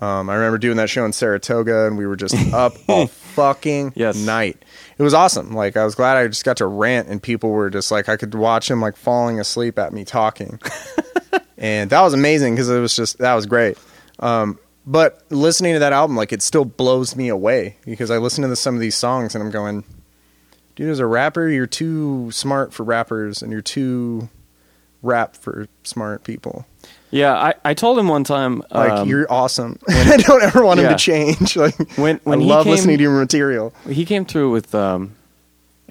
um, 0.00 0.28
I 0.28 0.34
remember 0.34 0.58
doing 0.58 0.76
that 0.76 0.90
show 0.90 1.04
in 1.06 1.12
Saratoga, 1.12 1.86
and 1.86 1.96
we 1.96 2.06
were 2.06 2.16
just 2.16 2.34
up 2.52 2.74
all 2.88 3.06
fucking 3.06 3.92
Yes. 3.96 4.16
night. 4.16 4.62
It 4.98 5.02
was 5.02 5.14
awesome. 5.14 5.52
Like, 5.54 5.76
I 5.76 5.84
was 5.84 5.94
glad 5.94 6.16
I 6.18 6.26
just 6.28 6.44
got 6.44 6.58
to 6.58 6.66
rant, 6.66 7.08
and 7.08 7.22
people 7.22 7.50
were 7.50 7.70
just 7.70 7.90
like, 7.90 8.08
I 8.08 8.16
could 8.16 8.34
watch 8.34 8.70
him 8.70 8.80
like 8.80 8.96
falling 8.96 9.40
asleep 9.40 9.78
at 9.78 9.92
me 9.94 10.04
talking, 10.04 10.60
and 11.62 11.88
that 11.88 12.02
was 12.02 12.12
amazing 12.12 12.54
because 12.54 12.68
it 12.68 12.78
was 12.80 12.94
just 12.94 13.16
that 13.18 13.32
was 13.34 13.46
great. 13.46 13.78
Um, 14.18 14.58
but 14.86 15.22
listening 15.30 15.72
to 15.74 15.78
that 15.78 15.92
album, 15.92 16.16
like, 16.16 16.32
it 16.32 16.42
still 16.42 16.64
blows 16.64 17.14
me 17.16 17.28
away 17.28 17.76
because 17.84 18.10
I 18.10 18.18
listen 18.18 18.42
to 18.48 18.54
some 18.56 18.74
of 18.74 18.80
these 18.80 18.96
songs, 18.96 19.34
and 19.34 19.42
I'm 19.42 19.50
going, 19.50 19.84
dude, 20.76 20.90
as 20.90 20.98
a 20.98 21.06
rapper, 21.06 21.48
you're 21.48 21.66
too 21.68 22.30
smart 22.32 22.74
for 22.74 22.82
rappers, 22.82 23.42
and 23.42 23.52
you're 23.52 23.60
too 23.62 24.28
rap 25.00 25.36
for 25.36 25.68
smart 25.84 26.24
people. 26.24 26.66
Yeah, 27.12 27.34
I, 27.34 27.54
I 27.64 27.74
told 27.74 27.98
him 27.98 28.08
one 28.08 28.24
time 28.24 28.62
Like 28.70 28.90
um, 28.90 29.08
you're 29.08 29.30
awesome. 29.30 29.78
I 29.88 30.16
don't 30.16 30.42
ever 30.42 30.64
want 30.64 30.80
him 30.80 30.88
to 30.88 30.96
change. 30.96 31.56
Like 31.62 31.76
When- 31.96 32.20
when 32.24 32.40
I 32.40 32.44
love 32.44 32.64
came- 32.64 32.70
listening 32.72 32.96
to 32.98 33.02
your 33.02 33.12
material. 33.18 33.72
he 33.88 34.04
came 34.04 34.24
through 34.24 34.50
with 34.50 34.74
um, 34.74 35.14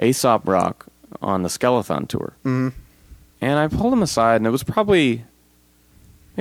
Aesop 0.02 0.48
Rock 0.48 0.88
on 1.22 1.44
the 1.44 1.50
Skelethon 1.50 2.08
tour, 2.08 2.34
Mhm. 2.44 2.74
and 3.40 3.60
I 3.60 3.68
pulled 3.68 3.94
him 3.94 4.02
aside, 4.02 4.38
and 4.38 4.48
it 4.48 4.50
was 4.50 4.64
probably 4.64 5.24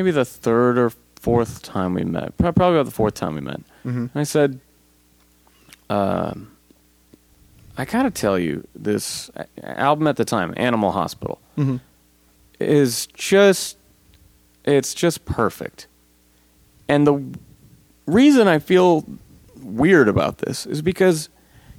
maybe 0.01 0.11
the 0.13 0.25
third 0.25 0.79
or 0.79 0.91
fourth 1.17 1.61
time 1.63 1.93
we 1.93 2.03
met, 2.05 2.35
Pro- 2.39 2.53
probably 2.53 2.79
about 2.79 2.87
the 2.87 2.91
fourth 2.97 3.13
time 3.13 3.35
we 3.35 3.43
met. 3.43 3.61
Mhm. 3.85 3.97
And 3.97 4.11
I 4.15 4.23
said, 4.23 4.59
um, 5.91 6.51
"I 7.77 7.85
gotta 7.85 8.11
tell 8.11 8.39
you, 8.39 8.67
this 8.75 9.31
album 9.63 10.07
at 10.07 10.17
the 10.17 10.25
time, 10.25 10.55
Animal 10.57 10.93
Hospital, 10.93 11.39
Mhm. 11.59 11.81
is 12.59 13.07
just 13.15 13.77
it's 14.65 14.93
just 14.93 15.25
perfect. 15.25 15.87
And 16.87 17.07
the 17.07 17.23
reason 18.07 18.47
I 18.47 18.59
feel 18.59 19.07
weird 19.63 20.07
about 20.07 20.39
this 20.39 20.67
is 20.67 20.83
because 20.83 21.31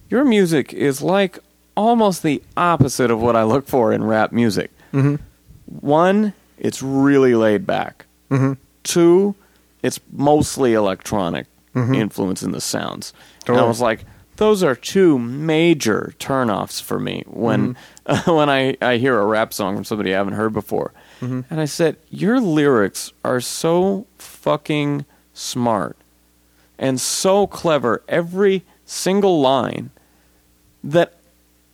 your 0.10 0.26
music 0.26 0.74
is 0.74 1.00
like 1.02 1.38
almost 1.78 2.24
the 2.24 2.42
opposite 2.58 3.12
of 3.12 3.22
what 3.22 3.36
I 3.36 3.44
look 3.44 3.68
for 3.68 3.94
in 3.94 4.04
rap 4.04 4.32
music. 4.32 4.72
Mhm. 4.94 5.20
One, 5.68 6.34
it's 6.58 6.82
really 6.82 7.36
laid 7.36 7.68
back. 7.68 8.08
Mhm. 8.32 8.58
Two, 8.84 9.36
it's 9.84 10.00
mostly 10.12 10.74
electronic 10.74 11.46
mm-hmm. 11.76 11.94
influence 11.94 12.42
in 12.42 12.52
the 12.52 12.62
sounds. 12.62 13.14
And 13.48 13.58
I 13.58 13.64
was 13.64 13.82
like, 13.82 14.06
those 14.38 14.64
are 14.64 14.76
two 14.76 15.20
major 15.20 16.16
turnoffs 16.18 16.82
for 16.82 17.00
me 17.00 17.24
when 17.28 17.76
mm-hmm. 18.06 18.32
when 18.36 18.50
I, 18.50 18.76
I 18.82 18.98
hear 18.98 19.20
a 19.20 19.26
rap 19.26 19.54
song 19.54 19.76
from 19.76 19.84
somebody 19.84 20.14
I 20.14 20.18
haven't 20.18 20.34
heard 20.34 20.54
before. 20.54 20.94
Mm-hmm. 21.20 21.42
And 21.50 21.62
I 21.62 21.66
said, 21.66 21.98
Your 22.10 22.40
lyrics 22.40 23.14
are 23.24 23.40
so 23.40 24.08
fucking 24.18 25.06
smart 25.34 25.98
and 26.80 27.00
so 27.00 27.46
clever, 27.46 28.04
every 28.08 28.64
single 28.86 29.40
line, 29.40 29.92
that 30.84 31.14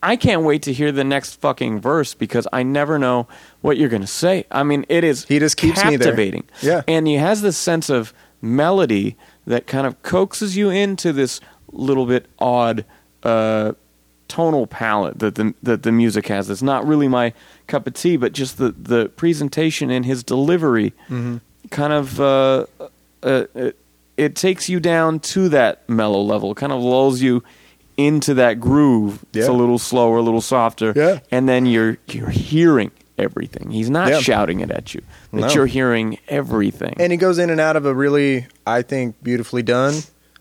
I 0.08 0.16
can't 0.16 0.44
wait 0.44 0.62
to 0.64 0.74
hear 0.74 0.92
the 0.92 1.04
next 1.04 1.42
fucking 1.42 1.82
verse 1.82 2.14
because 2.14 2.48
I 2.54 2.64
never 2.64 2.98
know 2.98 3.28
what 3.62 3.78
you're 3.78 3.90
going 3.90 4.02
to 4.02 4.08
say. 4.08 4.46
I 4.50 4.64
mean, 4.64 4.86
it 4.88 5.04
is 5.04 5.26
He 5.26 5.40
just 5.40 5.58
keeps 5.58 5.84
me 5.84 5.98
there. 5.98 6.16
Yeah. 6.62 6.82
And 6.88 7.08
he 7.08 7.16
has 7.16 7.42
this 7.42 7.58
sense 7.58 7.90
of 7.90 8.14
melody 8.42 9.16
that 9.46 9.68
kind 9.68 9.86
of 9.86 10.02
coaxes 10.04 10.56
you 10.56 10.70
into 10.70 11.12
this 11.12 11.40
little 11.72 12.06
bit 12.06 12.26
odd 12.40 12.86
uh, 13.24 13.74
tonal 14.28 14.68
palette 14.68 15.20
that 15.20 15.36
the 15.36 15.54
that 15.64 15.84
the 15.84 15.92
music 15.92 16.28
has. 16.28 16.50
It's 16.50 16.62
not 16.62 16.86
really 16.88 17.08
my 17.08 17.34
cup 17.68 17.88
of 17.88 17.94
tea, 17.94 18.18
but 18.18 18.34
just 18.34 18.58
the 18.58 18.72
the 18.72 19.10
presentation 19.10 19.90
and 19.92 20.06
his 20.06 20.24
delivery 20.24 20.94
Mm-hmm. 21.10 21.38
kind 21.70 21.94
of 21.94 22.20
uh, 22.22 22.66
uh, 22.80 23.46
uh, 23.56 23.72
it 24.18 24.36
takes 24.36 24.70
you 24.70 24.80
down 24.80 25.20
to 25.20 25.50
that 25.50 25.88
mellow 25.90 26.22
level. 26.22 26.56
Kind 26.56 26.72
of 26.72 26.82
lulls 26.82 27.22
you 27.22 27.44
into 27.98 28.36
that 28.36 28.60
groove. 28.60 29.26
It's 29.34 29.48
a 29.48 29.52
little 29.53 29.80
slower, 29.80 30.18
a 30.18 30.22
little 30.22 30.41
softer, 30.41 30.94
Yeah. 30.95 31.19
and 31.32 31.49
then 31.49 31.65
you're 31.65 31.98
you're 32.07 32.30
hearing 32.30 32.91
everything. 33.18 33.72
He's 33.72 33.90
not 33.90 34.10
Yeah. 34.10 34.19
shouting 34.19 34.60
it 34.60 34.69
at 34.69 34.94
you, 34.94 35.02
but 35.34 35.41
No. 35.41 35.49
you're 35.49 35.65
hearing 35.65 36.19
everything. 36.28 36.94
And 36.99 37.11
he 37.11 37.18
goes 37.18 37.40
in 37.40 37.49
and 37.49 37.60
out 37.60 37.76
of 37.76 37.86
a 37.86 37.94
really, 37.95 38.45
I 38.68 38.84
think, 38.84 39.15
beautifully 39.24 39.64
done 39.64 39.95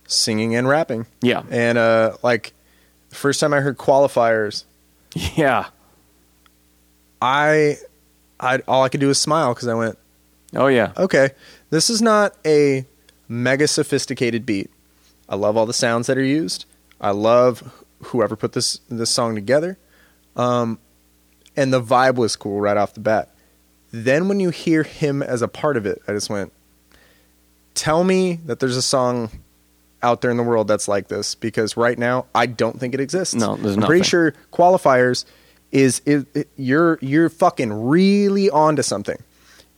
singing 0.06 0.54
and 0.54 0.68
rapping. 0.68 1.06
yeah, 1.22 1.42
And 1.50 1.78
uh, 1.78 2.12
like 2.22 2.52
the 3.08 3.16
first 3.16 3.40
time 3.40 3.54
I 3.54 3.60
heard 3.60 3.78
qualifiers, 3.78 4.64
Yeah. 5.14 5.66
I, 7.22 7.78
I 8.38 8.58
all 8.68 8.82
I 8.82 8.88
could 8.88 9.00
do 9.00 9.08
was 9.08 9.18
smile 9.18 9.54
because 9.54 9.68
I 9.68 9.74
went, 9.74 9.98
Oh 10.54 10.66
yeah. 10.66 10.92
okay, 10.96 11.30
this 11.70 11.88
is 11.90 12.02
not 12.02 12.34
a 12.44 12.84
mega 13.28 13.66
sophisticated 13.66 14.44
beat. 14.46 14.70
I 15.28 15.34
love 15.36 15.56
all 15.56 15.66
the 15.66 15.72
sounds 15.72 16.06
that 16.06 16.18
are 16.18 16.22
used. 16.22 16.66
I 17.00 17.10
love 17.10 17.84
whoever 18.04 18.36
put 18.36 18.52
this 18.52 18.80
this 18.88 19.10
song 19.10 19.34
together. 19.34 19.78
Um, 20.34 20.78
and 21.56 21.72
the 21.72 21.80
vibe 21.80 22.16
was 22.16 22.36
cool 22.36 22.60
right 22.60 22.76
off 22.76 22.94
the 22.94 23.00
bat. 23.00 23.30
Then 23.90 24.28
when 24.28 24.40
you 24.40 24.50
hear 24.50 24.82
him 24.82 25.22
as 25.22 25.42
a 25.42 25.48
part 25.48 25.76
of 25.76 25.86
it, 25.86 26.02
I 26.06 26.12
just 26.12 26.28
went, 26.28 26.52
tell 27.74 28.04
me 28.04 28.40
that 28.44 28.60
there's 28.60 28.76
a 28.76 28.82
song 28.82 29.30
out 30.02 30.20
there 30.20 30.30
in 30.30 30.36
the 30.36 30.42
world 30.42 30.68
that's 30.68 30.88
like 30.88 31.08
this 31.08 31.34
because 31.34 31.76
right 31.76 31.98
now 31.98 32.26
I 32.34 32.46
don't 32.46 32.78
think 32.78 32.92
it 32.94 33.00
exists. 33.00 33.34
No, 33.34 33.56
there's 33.56 33.76
I'm 33.76 33.82
pretty 33.82 34.04
sure 34.04 34.34
qualifiers 34.52 35.24
is, 35.72 36.02
is 36.04 36.26
it, 36.34 36.48
you're 36.56 36.98
you're 37.00 37.28
fucking 37.28 37.72
really 37.88 38.50
onto 38.50 38.82
something. 38.82 39.16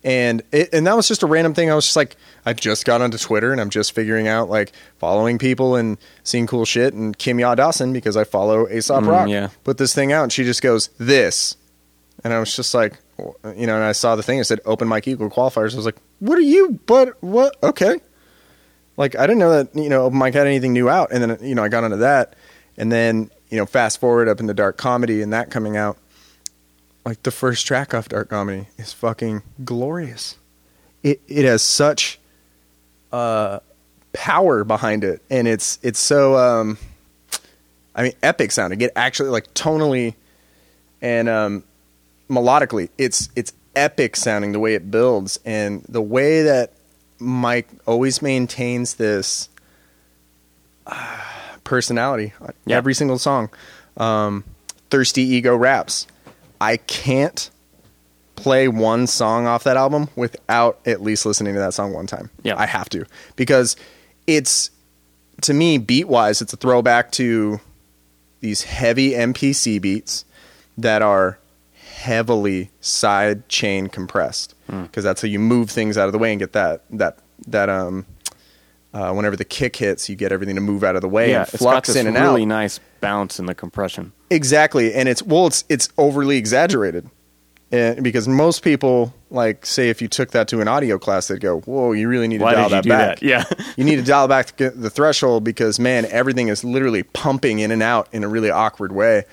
And 0.05 0.43
it, 0.53 0.71
and 0.73 0.87
that 0.87 0.95
was 0.95 1.09
just 1.09 1.23
a 1.23 1.27
random 1.27 1.55
thing. 1.55 1.71
I 1.71 1.75
was 1.75 1.85
just 1.85 1.97
like, 1.97 2.17
I 2.47 2.53
just 2.53 2.85
got 2.85 3.01
onto 3.03 3.19
Twitter 3.19 3.51
and 3.53 3.61
I'm 3.61 3.71
just 3.71 3.93
figuring 3.93 4.29
out 4.29 4.49
like 4.49 4.73
following 4.99 5.39
people 5.39 5.75
and 5.75 5.99
seeing 6.23 6.47
cool 6.47 6.65
shit. 6.65 6.95
And 6.95 7.19
Kimya 7.19 7.57
Dawson, 7.57 7.93
because 7.93 8.17
I 8.17 8.25
follow 8.25 8.69
Aesop 8.69 9.03
Mm, 9.05 9.09
Rock, 9.09 9.29
yeah. 9.29 9.49
put 9.65 9.77
this 9.79 9.95
thing 9.95 10.13
out 10.13 10.23
and 10.23 10.33
she 10.33 10.45
just 10.45 10.63
goes, 10.63 10.89
This. 10.99 11.57
And 12.25 12.33
I 12.33 12.39
was 12.41 12.55
just 12.55 12.75
like, 12.75 12.99
you 13.19 13.67
know, 13.67 13.75
and 13.75 13.85
I 13.85 13.93
saw 13.93 14.15
the 14.17 14.23
thing. 14.23 14.39
It 14.39 14.45
said 14.45 14.61
Open 14.65 14.87
Mike 14.89 15.07
Eagle 15.09 15.31
qualifiers. 15.31 15.73
I 15.75 15.77
was 15.77 15.85
like, 15.87 15.97
what 16.21 16.39
are 16.39 16.43
you? 16.43 16.79
But 16.87 17.21
what? 17.23 17.57
Okay. 17.63 18.01
Like 18.97 19.17
I 19.17 19.23
didn't 19.27 19.39
know 19.39 19.51
that 19.63 19.75
you 19.77 19.89
know 19.89 20.03
Open 20.05 20.19
Mike 20.19 20.35
had 20.35 20.47
anything 20.49 20.73
new 20.73 20.89
out, 20.89 21.13
and 21.13 21.23
then 21.23 21.39
you 21.41 21.55
know 21.55 21.63
I 21.63 21.69
got 21.69 21.85
onto 21.85 21.99
that, 21.99 22.35
and 22.77 22.91
then 22.91 23.31
you 23.49 23.57
know 23.57 23.65
fast 23.67 24.01
forward 24.01 24.29
up 24.29 24.41
in 24.41 24.47
the 24.47 24.55
dark 24.55 24.77
comedy 24.77 25.23
and 25.23 25.33
that 25.33 25.51
coming 25.53 25.77
out, 25.77 25.97
like 27.09 27.23
the 27.23 27.31
first 27.31 27.67
track 27.67 27.95
off 27.95 28.09
dark 28.09 28.29
comedy 28.29 28.67
is 28.77 28.93
fucking 28.93 29.43
glorious. 29.65 30.37
It 31.03 31.21
it 31.27 31.45
has 31.45 31.63
such 31.63 32.19
uh 33.13 33.61
power 34.13 34.65
behind 34.65 35.05
it, 35.05 35.23
and 35.31 35.49
it's 35.49 35.79
it's 35.83 35.99
so 35.99 36.37
um, 36.37 36.77
I 37.95 38.03
mean 38.03 38.13
epic 38.23 38.53
sounding. 38.53 38.81
It 38.83 38.93
actually 38.95 39.31
like 39.31 39.53
tonally 39.55 40.15
and 41.01 41.29
um 41.29 41.65
melodically 42.29 42.91
it's 42.99 43.31
it's 43.37 43.53
epic 43.75 44.17
sounding 44.17 44.53
the 44.53 44.59
way 44.59 44.75
it 44.75 44.91
builds 44.91 45.39
and 45.47 45.83
the 45.89 46.03
way 46.03 46.43
that 46.43 46.73
Mike 47.21 47.69
always 47.87 48.21
maintains 48.21 48.95
this 48.95 49.49
uh, 50.87 51.17
personality 51.65 52.33
on 52.41 52.53
Yeah. 52.67 52.77
every 52.77 52.93
single 52.95 53.19
song. 53.19 53.49
Um, 53.97 54.45
Thirsty 54.91 55.23
Ego 55.23 55.57
raps. 55.57 56.07
I 56.61 56.77
can't 56.79 57.51
play 58.37 58.69
one 58.69 59.07
song 59.07 59.47
off 59.47 59.65
that 59.65 59.77
album 59.77 60.09
without 60.17 60.79
at 60.87 61.03
least 61.03 61.27
listening 61.27 61.55
to 61.55 61.61
that 61.61 61.75
song 61.75 61.93
one 61.93 62.07
time. 62.07 62.31
Yeah. 62.43 62.55
I 62.57 62.67
have 62.67 62.89
to 62.91 63.05
because 63.37 63.75
it's 64.27 64.71
to 65.43 65.55
me 65.55 65.79
beat 65.79 66.09
wise 66.09 66.41
it's 66.43 66.53
a 66.53 66.57
throwback 66.57 67.11
to 67.13 67.61
these 68.41 68.63
heavy 68.63 69.11
MPC 69.13 69.81
beats 69.81 70.25
that 70.77 71.03
are 71.03 71.39
heavily 71.75 72.71
side 72.81 73.49
chain 73.49 73.89
compressed 73.89 74.55
Hmm. 74.71 74.83
because 74.83 75.03
that's 75.03 75.23
how 75.23 75.29
you 75.29 75.39
move 75.39 75.71
things 75.71 75.97
out 75.99 76.07
of 76.07 76.13
the 76.13 76.19
way 76.19 76.31
and 76.31 76.39
get 76.39 76.53
that 76.53 76.83
that 76.91 77.19
that 77.47 77.69
um 77.69 78.05
uh, 78.95 79.13
whenever 79.13 79.37
the 79.37 79.45
kick 79.45 79.77
hits 79.77 80.09
you 80.09 80.17
get 80.17 80.33
everything 80.33 80.55
to 80.55 80.61
move 80.61 80.83
out 80.85 80.97
of 80.97 81.03
the 81.03 81.09
way 81.09 81.31
Yeah. 81.31 81.41
and 81.41 81.49
It's 81.49 81.63
got 81.63 81.71
flux 81.73 81.89
this 81.89 81.97
in 81.97 82.07
and 82.07 82.17
really 82.17 82.43
out 82.43 82.49
nice 82.49 82.81
bounce 83.01 83.39
in 83.39 83.47
the 83.47 83.55
compression. 83.55 84.13
exactly 84.31 84.95
and 84.95 85.09
it's 85.09 85.23
well 85.23 85.47
it's 85.47 85.65
it's 85.69 85.89
overly 85.99 86.37
exaggerated 86.37 87.09
and 87.71 88.03
because 88.03 88.27
most 88.27 88.63
people 88.63 89.13
like 89.31 89.67
say 89.67 89.91
if 89.91 90.01
you 90.01 90.09
took 90.09 90.31
that 90.31 90.49
to 90.49 90.61
an 90.63 90.69
audio 90.69 90.99
class 90.99 91.29
they'd 91.29 91.41
go 91.41 91.61
whoa 91.61 91.93
you 91.93 92.09
really 92.09 92.27
need 92.27 92.39
to 92.39 92.45
Why 92.45 92.55
dial 92.55 92.71
that 92.71 92.87
back 92.87 93.19
that? 93.21 93.23
Yeah. 93.23 93.45
you 93.77 93.85
need 93.85 93.97
to 93.97 94.03
dial 94.03 94.27
back 94.27 94.57
the 94.57 94.89
threshold 94.91 95.45
because 95.45 95.79
man 95.79 96.07
everything 96.07 96.49
is 96.49 96.65
literally 96.65 97.03
pumping 97.03 97.59
in 97.59 97.71
and 97.71 97.83
out 97.83 98.09
in 98.13 98.25
a 98.25 98.29
really 98.29 98.51
awkward 98.51 98.93
way 98.93 99.25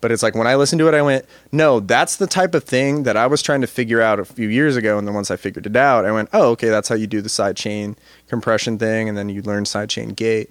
but 0.00 0.10
it's 0.10 0.22
like 0.22 0.34
when 0.34 0.46
i 0.46 0.54
listened 0.54 0.78
to 0.78 0.88
it 0.88 0.94
i 0.94 1.02
went 1.02 1.24
no 1.52 1.80
that's 1.80 2.16
the 2.16 2.26
type 2.26 2.54
of 2.54 2.64
thing 2.64 3.02
that 3.04 3.16
i 3.16 3.26
was 3.26 3.42
trying 3.42 3.60
to 3.60 3.66
figure 3.66 4.00
out 4.00 4.18
a 4.20 4.24
few 4.24 4.48
years 4.48 4.76
ago. 4.76 4.98
And 4.98 5.06
then 5.06 5.14
once 5.14 5.30
i 5.30 5.36
figured 5.36 5.66
it 5.66 5.76
out 5.76 6.04
i 6.04 6.12
went 6.12 6.28
oh 6.32 6.50
okay 6.50 6.68
that's 6.68 6.88
how 6.88 6.94
you 6.94 7.06
do 7.06 7.20
the 7.20 7.28
side 7.28 7.56
chain 7.56 7.96
compression 8.28 8.78
thing. 8.78 9.08
And 9.08 9.16
then 9.18 9.28
you 9.28 9.42
learn 9.42 9.64
side 9.64 9.90
chain 9.90 10.10
gate. 10.10 10.50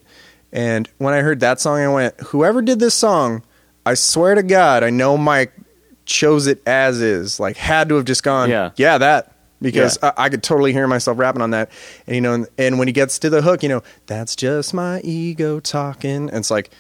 And 0.52 0.90
when 0.98 1.14
i 1.14 1.22
heard 1.22 1.40
that 1.42 1.60
song 1.60 1.80
i 1.80 1.88
went 1.88 2.20
whoever 2.20 2.62
did 2.62 2.80
this 2.80 2.96
song 2.96 3.44
i 3.86 3.94
swear 3.94 4.36
to 4.36 4.44
god 4.44 4.84
i 4.84 4.90
know 4.90 5.18
mike 5.18 5.54
chose 6.06 6.48
it 6.48 6.60
as 6.66 7.02
is. 7.02 7.40
Like 7.40 7.56
had 7.56 7.90
to 7.90 7.96
have 7.96 8.06
just 8.06 8.24
gone 8.24 8.50
Yeah. 8.50 8.72
yeah 8.78 8.98
that. 8.98 9.36
Because 9.62 10.00
Yeah. 10.02 10.14
I, 10.18 10.26
I 10.26 10.30
could 10.30 10.42
totally 10.42 10.74
hear 10.74 10.88
myself 10.88 11.20
rapping 11.20 11.42
on 11.44 11.52
that. 11.52 11.70
And 12.08 12.16
you 12.16 12.22
know 12.22 12.34
and, 12.34 12.48
and 12.58 12.80
when 12.80 12.88
he 12.88 12.92
gets 12.94 13.20
to 13.20 13.30
the 13.30 13.42
hook 13.44 13.62
you 13.62 13.70
know 13.70 13.84
that's 14.08 14.36
just 14.36 14.74
my 14.74 15.02
ego 15.02 15.60
talking. 15.60 16.30
And 16.30 16.38
it's 16.38 16.50
like 16.50 16.72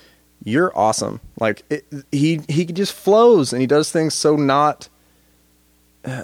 you're 0.43 0.71
awesome. 0.77 1.19
Like 1.39 1.63
it, 1.69 1.85
he 2.11 2.41
he 2.47 2.65
just 2.65 2.93
flows 2.93 3.51
and 3.53 3.61
he 3.61 3.67
does 3.67 3.91
things 3.91 4.13
so 4.13 4.35
not 4.35 4.87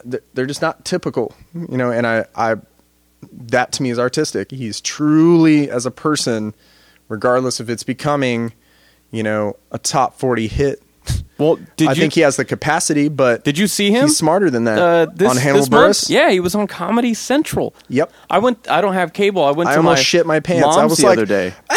they're- 0.03 0.45
just 0.45 0.61
not 0.61 0.85
typical 0.85 1.35
you 1.53 1.77
know 1.77 1.91
and 1.91 2.07
i 2.07 2.25
i 2.35 2.55
that 3.31 3.71
to 3.73 3.83
me 3.83 3.89
is 3.89 3.97
artistic. 3.99 4.51
He's 4.51 4.79
truly 4.79 5.69
as 5.69 5.85
a 5.85 5.91
person 5.91 6.53
regardless 7.09 7.59
if 7.59 7.69
it's 7.69 7.83
becoming 7.83 8.53
you 9.11 9.23
know 9.23 9.55
a 9.71 9.77
top 9.79 10.17
40 10.17 10.47
hit 10.47 10.81
Well, 11.37 11.57
did 11.75 11.89
i 11.89 11.91
you 11.91 11.99
think 12.01 12.13
he 12.13 12.21
has 12.21 12.37
the 12.37 12.45
capacity 12.45 13.09
but 13.09 13.43
did 13.43 13.57
you 13.57 13.67
see 13.67 13.91
him? 13.91 14.03
he's 14.07 14.17
smarter 14.17 14.49
than 14.49 14.63
that 14.65 14.79
uh, 14.79 15.05
this, 15.13 15.29
on 15.29 15.37
Hannibal? 15.37 15.65
Buress. 15.67 16.09
Yeah, 16.09 16.29
he 16.29 16.39
was 16.39 16.55
on 16.55 16.67
Comedy 16.67 17.13
Central. 17.13 17.75
Yep. 17.89 18.11
I 18.29 18.39
went. 18.39 18.69
I 18.69 18.79
don't 18.81 18.93
have 18.93 19.11
cable. 19.11 19.43
I 19.43 19.51
went. 19.51 19.69
I 19.69 19.73
to 19.73 19.77
almost 19.79 19.99
my 19.99 20.03
shit 20.03 20.25
my 20.25 20.39
pants. 20.39 20.77
I 20.77 20.85
was 20.85 20.97
the 20.97 21.05
like, 21.07 21.17
other 21.17 21.25
day. 21.25 21.53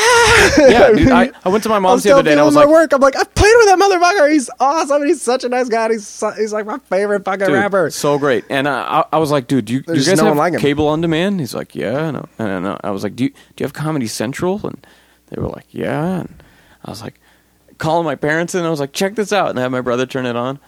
yeah, 0.58 0.92
dude. 0.92 1.10
I, 1.10 1.30
I 1.44 1.48
went 1.48 1.64
to 1.64 1.68
my 1.68 1.78
mom's 1.78 2.04
the 2.04 2.12
other 2.12 2.22
day, 2.22 2.32
and 2.32 2.40
I 2.40 2.44
was 2.44 2.56
at 2.56 2.60
like, 2.60 2.68
work, 2.68 2.92
I'm 2.92 3.00
like, 3.00 3.16
I 3.16 3.24
played 3.24 3.54
with 3.56 3.66
that 3.66 3.78
motherfucker. 3.78 4.30
He's 4.30 4.48
awesome. 4.60 5.04
He's 5.04 5.20
such 5.20 5.44
a 5.44 5.48
nice 5.48 5.68
guy. 5.68 5.90
He's 5.90 6.06
so- 6.06 6.30
he's 6.30 6.52
like 6.52 6.66
my 6.66 6.78
favorite 6.78 7.24
fucking 7.24 7.46
dude, 7.46 7.54
rapper. 7.54 7.90
so 7.90 8.18
great. 8.18 8.44
And 8.50 8.66
uh, 8.68 9.04
I, 9.12 9.16
I 9.16 9.18
was 9.18 9.30
like, 9.30 9.48
dude, 9.48 9.64
do 9.64 9.74
you, 9.74 9.82
do 9.82 9.94
you 9.94 10.04
guys 10.04 10.18
no 10.18 10.26
have 10.26 10.36
like 10.36 10.58
cable 10.58 10.86
on 10.88 11.00
demand? 11.00 11.40
He's 11.40 11.54
like, 11.54 11.74
yeah. 11.74 12.22
I- 12.38 12.44
and 12.44 12.68
I 12.68 12.80
I 12.84 12.90
was 12.90 13.02
like, 13.02 13.16
do 13.16 13.24
you, 13.24 13.30
do 13.30 13.36
you 13.58 13.64
have 13.64 13.72
Comedy 13.72 14.06
Central? 14.06 14.60
And 14.64 14.86
they 15.30 15.40
were 15.40 15.48
like, 15.48 15.66
yeah. 15.70 16.20
And 16.20 16.42
I 16.84 16.90
was 16.90 17.02
like, 17.02 17.14
calling 17.78 18.04
my 18.04 18.14
parents, 18.14 18.54
and 18.54 18.66
I 18.66 18.70
was 18.70 18.80
like, 18.80 18.92
check 18.92 19.14
this 19.14 19.32
out, 19.32 19.50
and 19.50 19.58
I 19.58 19.62
had 19.62 19.72
my 19.72 19.80
brother 19.80 20.06
turn 20.06 20.26
it 20.26 20.36
on. 20.36 20.58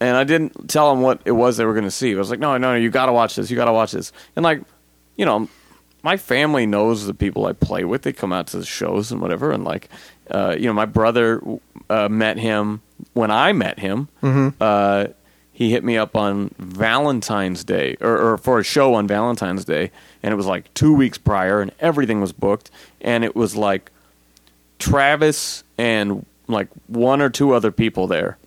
And 0.00 0.16
I 0.16 0.24
didn't 0.24 0.70
tell 0.70 0.88
them 0.94 1.02
what 1.02 1.20
it 1.26 1.32
was 1.32 1.58
they 1.58 1.66
were 1.66 1.74
going 1.74 1.84
to 1.84 1.90
see. 1.90 2.14
I 2.14 2.18
was 2.18 2.30
like, 2.30 2.40
no, 2.40 2.56
no, 2.56 2.72
no, 2.72 2.74
you 2.74 2.88
got 2.88 3.06
to 3.06 3.12
watch 3.12 3.36
this. 3.36 3.50
You 3.50 3.56
got 3.56 3.66
to 3.66 3.72
watch 3.72 3.92
this. 3.92 4.12
And 4.34 4.42
like, 4.42 4.62
you 5.16 5.26
know, 5.26 5.46
my 6.02 6.16
family 6.16 6.64
knows 6.64 7.06
the 7.06 7.12
people 7.12 7.44
I 7.44 7.52
play 7.52 7.84
with. 7.84 8.00
They 8.00 8.14
come 8.14 8.32
out 8.32 8.46
to 8.48 8.58
the 8.58 8.64
shows 8.64 9.12
and 9.12 9.20
whatever. 9.20 9.52
And 9.52 9.62
like, 9.62 9.90
uh, 10.30 10.56
you 10.58 10.64
know, 10.66 10.72
my 10.72 10.86
brother 10.86 11.42
uh, 11.90 12.08
met 12.08 12.38
him 12.38 12.80
when 13.12 13.30
I 13.30 13.52
met 13.52 13.78
him. 13.78 14.08
Uh, 14.58 15.08
he 15.52 15.70
hit 15.70 15.84
me 15.84 15.98
up 15.98 16.16
on 16.16 16.54
Valentine's 16.58 17.62
Day 17.64 17.98
or, 18.00 18.16
or 18.16 18.38
for 18.38 18.58
a 18.58 18.64
show 18.64 18.94
on 18.94 19.06
Valentine's 19.06 19.66
Day, 19.66 19.90
and 20.22 20.32
it 20.32 20.36
was 20.36 20.46
like 20.46 20.72
two 20.72 20.94
weeks 20.94 21.18
prior, 21.18 21.60
and 21.60 21.70
everything 21.80 22.22
was 22.22 22.32
booked, 22.32 22.70
and 23.02 23.22
it 23.22 23.36
was 23.36 23.54
like 23.54 23.90
Travis 24.78 25.62
and 25.76 26.24
like 26.52 26.68
one 26.86 27.20
or 27.20 27.28
two 27.30 27.52
other 27.52 27.70
people 27.70 28.06
there, 28.06 28.38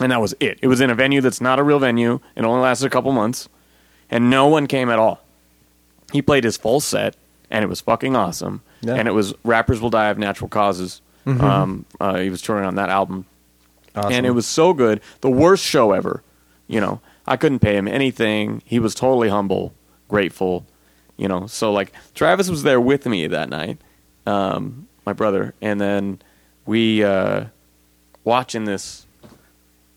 and 0.00 0.12
that 0.12 0.20
was 0.20 0.34
it. 0.40 0.58
It 0.62 0.68
was 0.68 0.80
in 0.80 0.90
a 0.90 0.94
venue 0.94 1.20
that's 1.20 1.40
not 1.40 1.58
a 1.58 1.62
real 1.62 1.78
venue. 1.78 2.20
It 2.36 2.44
only 2.44 2.60
lasted 2.62 2.86
a 2.86 2.90
couple 2.90 3.12
months, 3.12 3.48
and 4.10 4.30
no 4.30 4.46
one 4.46 4.66
came 4.66 4.88
at 4.90 4.98
all. 4.98 5.20
He 6.12 6.22
played 6.22 6.44
his 6.44 6.56
full 6.56 6.80
set, 6.80 7.16
and 7.50 7.62
it 7.64 7.68
was 7.68 7.80
fucking 7.80 8.16
awesome. 8.16 8.62
Yeah. 8.80 8.94
And 8.94 9.08
it 9.08 9.12
was 9.12 9.34
"Rappers 9.44 9.80
Will 9.80 9.90
Die 9.90 10.08
of 10.08 10.18
Natural 10.18 10.48
Causes." 10.48 11.00
Um, 11.26 11.84
uh, 12.00 12.16
he 12.20 12.30
was 12.30 12.40
touring 12.40 12.64
on 12.64 12.76
that 12.76 12.88
album, 12.88 13.26
Awesome. 13.94 14.12
and 14.12 14.24
it 14.24 14.30
was 14.30 14.46
so 14.46 14.72
good. 14.72 15.02
The 15.20 15.28
worst 15.28 15.62
show 15.62 15.92
ever. 15.92 16.22
You 16.68 16.80
know, 16.80 17.00
I 17.26 17.36
couldn't 17.36 17.58
pay 17.58 17.76
him 17.76 17.86
anything. 17.86 18.62
He 18.64 18.78
was 18.78 18.94
totally 18.94 19.28
humble, 19.28 19.74
grateful. 20.08 20.64
You 21.18 21.28
know, 21.28 21.46
so 21.46 21.70
like 21.70 21.92
Travis 22.14 22.48
was 22.48 22.62
there 22.62 22.80
with 22.80 23.04
me 23.04 23.26
that 23.26 23.50
night, 23.50 23.76
um, 24.26 24.88
my 25.04 25.12
brother, 25.12 25.52
and 25.60 25.78
then 25.78 26.22
we 26.68 27.02
uh, 27.02 27.46
watching 28.24 28.64
this 28.66 29.06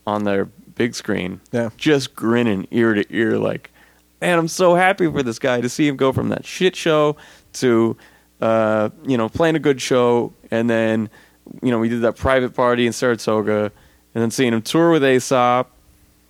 on 0.07 0.23
their 0.23 0.45
big 0.45 0.95
screen, 0.95 1.41
Yeah. 1.51 1.69
just 1.75 2.15
grinning 2.15 2.65
ear 2.71 2.93
to 2.93 3.05
ear, 3.13 3.37
like, 3.37 3.69
man, 4.21 4.39
I'm 4.39 4.47
so 4.47 4.75
happy 4.75 5.05
for 5.11 5.21
this 5.21 5.37
guy 5.37 5.59
to 5.59 5.67
see 5.67 5.85
him 5.85 5.97
go 5.97 6.13
from 6.13 6.29
that 6.29 6.45
shit 6.45 6.77
show 6.77 7.17
to, 7.53 7.97
uh, 8.39 8.89
you 9.05 9.17
know, 9.17 9.27
playing 9.27 9.55
a 9.57 9.59
good 9.59 9.81
show, 9.81 10.31
and 10.49 10.69
then, 10.69 11.09
you 11.61 11.71
know, 11.71 11.77
we 11.77 11.89
did 11.89 12.01
that 12.03 12.15
private 12.15 12.55
party 12.55 12.87
in 12.87 12.93
Saratoga, 12.93 13.71
and 14.15 14.21
then 14.23 14.31
seeing 14.31 14.53
him 14.53 14.61
tour 14.61 14.91
with 14.91 15.03
Aesop, 15.03 15.67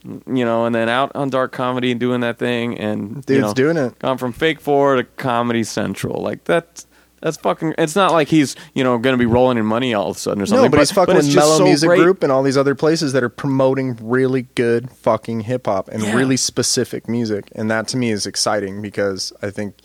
you 0.03 0.43
know, 0.43 0.65
and 0.65 0.73
then 0.73 0.89
out 0.89 1.11
on 1.15 1.29
dark 1.29 1.51
comedy 1.51 1.91
and 1.91 1.99
doing 1.99 2.21
that 2.21 2.39
thing, 2.39 2.79
and 2.79 3.23
Dude's 3.27 3.29
you 3.29 3.41
know, 3.41 3.53
doing 3.53 3.77
it. 3.77 3.99
Gone 3.99 4.17
from 4.17 4.33
Fake 4.33 4.59
Four 4.59 4.95
to 4.95 5.03
Comedy 5.03 5.63
Central, 5.63 6.19
like 6.23 6.45
that's 6.45 6.87
That's 7.21 7.37
fucking. 7.37 7.75
It's 7.77 7.95
not 7.95 8.11
like 8.11 8.27
he's 8.27 8.55
you 8.73 8.83
know 8.83 8.97
going 8.97 9.13
to 9.13 9.17
be 9.17 9.27
rolling 9.27 9.57
in 9.57 9.65
money 9.65 9.93
all 9.93 10.09
of 10.09 10.17
a 10.17 10.19
sudden 10.19 10.41
or 10.41 10.45
something. 10.47 10.65
No, 10.65 10.69
but, 10.69 10.79
he's 10.79 10.91
fucking 10.91 11.15
it's 11.15 11.27
with 11.27 11.33
just 11.35 11.45
Mellow 11.47 11.57
so 11.59 11.63
Music 11.65 11.87
great. 11.87 11.99
Group 12.01 12.23
and 12.23 12.31
all 12.31 12.41
these 12.43 12.57
other 12.57 12.73
places 12.75 13.13
that 13.13 13.23
are 13.23 13.29
promoting 13.29 13.97
really 14.01 14.43
good 14.55 14.89
fucking 14.91 15.41
hip 15.41 15.67
hop 15.67 15.87
and 15.87 16.01
Yeah. 16.03 16.15
really 16.15 16.35
specific 16.37 17.07
music, 17.07 17.49
and 17.55 17.69
that 17.69 17.87
to 17.89 17.97
me 17.97 18.09
is 18.11 18.25
exciting 18.25 18.81
because 18.81 19.31
I 19.41 19.51
think 19.51 19.75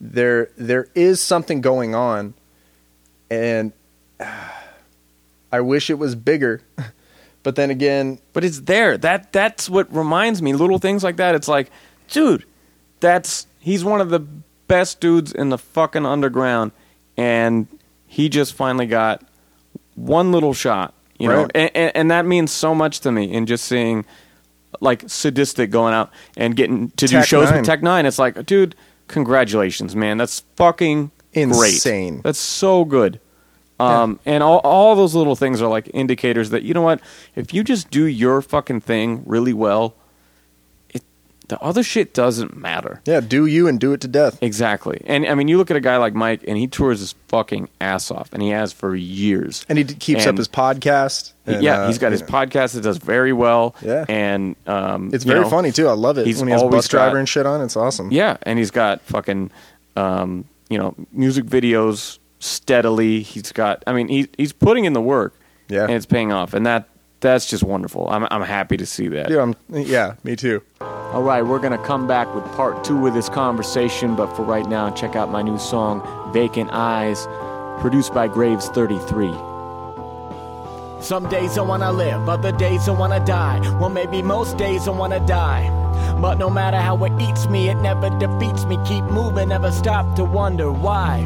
there 0.00 0.50
there 0.58 0.88
is 0.94 1.20
something 1.22 1.62
going 1.62 1.94
on, 1.94 2.34
and 3.30 3.72
I 5.52 5.60
wish 5.60 5.88
it 5.88 5.98
was 5.98 6.14
bigger, 6.14 6.60
but 7.42 7.56
then 7.56 7.70
again, 7.70 8.18
But 8.32 8.44
it's 8.44 8.60
there. 8.60 8.98
That 8.98 9.32
that's 9.32 9.70
what 9.70 9.92
reminds 9.94 10.42
me. 10.42 10.52
Little 10.52 10.78
things 10.78 11.02
like 11.04 11.16
that. 11.16 11.34
It's 11.34 11.48
like, 11.48 11.70
dude, 12.10 12.44
that's 13.00 13.46
he's 13.60 13.84
one 13.84 14.00
of 14.00 14.10
the 14.10 14.20
best 14.66 15.00
dudes 15.00 15.32
in 15.32 15.48
the 15.50 15.58
fucking 15.58 16.06
underground, 16.06 16.72
and 17.16 17.66
he 18.06 18.28
just 18.28 18.54
finally 18.54 18.86
got 18.86 19.24
one 19.94 20.32
little 20.32 20.54
shot. 20.54 20.94
You 21.18 21.28
know, 21.28 21.48
and, 21.54 21.70
and, 21.76 21.92
and 21.94 22.10
that 22.10 22.26
means 22.26 22.50
so 22.50 22.74
much 22.74 23.00
to 23.00 23.12
me. 23.12 23.32
In 23.32 23.46
just 23.46 23.64
seeing 23.64 24.04
like 24.80 25.04
Sadistik 25.04 25.70
going 25.70 25.94
out 25.94 26.10
and 26.36 26.56
getting 26.56 26.90
to 26.90 27.06
do 27.06 27.22
shows 27.22 27.50
Nine. 27.50 27.58
with 27.58 27.66
Tech 27.66 27.80
N9ne. 27.80 28.06
It's 28.06 28.18
like, 28.18 28.44
dude, 28.46 28.74
congratulations, 29.06 29.94
man. 29.94 30.18
That's 30.18 30.40
fucking 30.56 31.12
Insane. 31.34 32.14
Great. 32.14 32.22
That's 32.22 32.38
so 32.38 32.84
good. 32.84 33.20
Um, 33.80 34.20
and 34.24 34.42
all, 34.42 34.60
all 34.60 34.94
those 34.94 35.14
little 35.14 35.34
things 35.34 35.60
are 35.60 35.68
like 35.68 35.90
indicators 35.92 36.50
that 36.50 36.62
you 36.62 36.74
know 36.74 36.82
what? 36.82 37.00
If 37.34 37.52
you 37.52 37.64
just 37.64 37.90
do 37.90 38.06
your 38.06 38.40
fucking 38.40 38.80
thing 38.80 39.22
really 39.26 39.52
well, 39.52 39.94
the 41.48 41.60
other 41.60 41.82
shit 41.82 42.14
doesn't 42.14 42.56
matter. 42.56 43.00
yeah, 43.04 43.20
do 43.20 43.44
you 43.46 43.68
and 43.68 43.78
do 43.78 43.92
it 43.92 44.00
to 44.00 44.08
death. 44.08 44.42
Exactly. 44.42 45.02
And 45.06 45.26
I 45.26 45.34
mean, 45.34 45.48
you 45.48 45.58
look 45.58 45.70
at 45.70 45.76
a 45.76 45.80
guy 45.80 45.96
like 45.98 46.14
Mike, 46.14 46.42
and 46.48 46.56
he 46.56 46.66
tours 46.66 47.00
his 47.00 47.14
fucking 47.28 47.68
ass 47.80 48.10
off, 48.10 48.32
and 48.32 48.42
he 48.42 48.48
has 48.48 48.72
for 48.72 48.94
years. 48.96 49.66
And 49.68 49.76
he 49.76 49.84
d- 49.84 49.94
keeps 49.94 50.26
up 50.26 50.36
his 50.38 50.48
podcast. 50.48 51.32
and, 51.46 51.62
yeah, 51.62 51.82
uh, 51.82 51.86
he's 51.88 51.98
got 51.98 52.12
his 52.12 52.22
know, 52.22 52.28
podcast 52.28 52.74
that 52.74 52.80
does 52.82 52.96
very 52.96 53.32
well. 53.32 53.74
Yeah. 53.82 54.04
and 54.08 54.56
um, 54.66 55.10
It's 55.12 55.24
very 55.24 55.40
know, 55.40 55.48
funny 55.50 55.70
too. 55.70 55.86
I 55.88 55.92
love 55.92 56.16
it 56.18 56.26
he's 56.26 56.38
when 56.38 56.48
he 56.48 56.52
has 56.52 56.62
always 56.62 56.86
Busdriver 56.88 57.10
got- 57.12 57.16
and 57.16 57.28
shit 57.28 57.44
on. 57.46 57.60
It's 57.60 57.76
awesome. 57.76 58.10
Yeah, 58.10 58.38
and 58.44 58.58
he's 58.58 58.70
got 58.70 59.02
fucking, 59.02 59.50
um, 59.96 60.46
you 60.70 60.78
know, 60.78 60.94
music 61.12 61.44
videos 61.44 62.18
steadily. 62.38 63.20
He's 63.20 63.52
got. 63.52 63.82
I 63.86 63.92
mean, 63.92 64.08
he 64.08 64.28
he's 64.38 64.52
putting 64.52 64.84
in 64.86 64.92
the 64.94 65.02
work. 65.02 65.34
Yeah. 65.68 65.84
and 65.84 65.92
it's 65.92 66.04
paying 66.06 66.30
off, 66.30 66.52
and 66.52 66.66
that 66.66 66.88
that's 67.24 67.46
just 67.46 67.62
wonderful. 67.62 68.08
I'm 68.10 68.26
I'm 68.30 68.42
happy 68.42 68.76
to 68.76 68.86
see 68.86 69.08
that. 69.08 69.30
Yeah, 69.30 69.42
I'm, 69.42 69.54
yeah, 69.70 70.14
me 70.22 70.36
too. 70.36 70.62
All 70.80 71.22
right, 71.22 71.42
we're 71.42 71.60
going 71.60 71.78
to 71.78 71.84
come 71.86 72.06
back 72.08 72.32
with 72.34 72.44
part 72.56 72.82
two 72.82 73.06
of 73.06 73.14
this 73.14 73.28
conversation, 73.28 74.16
but 74.16 74.34
for 74.34 74.42
right 74.42 74.66
now, 74.66 74.90
check 74.90 75.14
out 75.14 75.30
my 75.30 75.42
new 75.42 75.58
song, 75.58 76.02
Vacant 76.32 76.70
Eyes, 76.72 77.26
produced 77.80 78.12
by 78.12 78.26
Graves 78.26 78.68
33. 78.70 79.32
Some 81.00 81.28
days 81.28 81.56
I 81.56 81.62
wanna 81.62 81.92
live, 81.92 82.28
other 82.28 82.50
days 82.50 82.88
I 82.88 82.92
wanna 82.92 83.24
die. 83.24 83.60
Well, 83.78 83.90
maybe 83.90 84.22
most 84.22 84.56
days 84.56 84.88
I 84.88 84.90
wanna 84.90 85.20
die. 85.26 85.70
But 86.20 86.38
no 86.38 86.50
matter 86.50 86.78
how 86.78 87.02
it 87.04 87.12
eats 87.20 87.46
me, 87.46 87.68
it 87.68 87.76
never 87.76 88.10
defeats 88.18 88.64
me. 88.64 88.78
Keep 88.86 89.04
moving, 89.04 89.50
never 89.50 89.70
stop 89.70 90.16
to 90.16 90.24
wonder 90.24 90.72
why. 90.72 91.24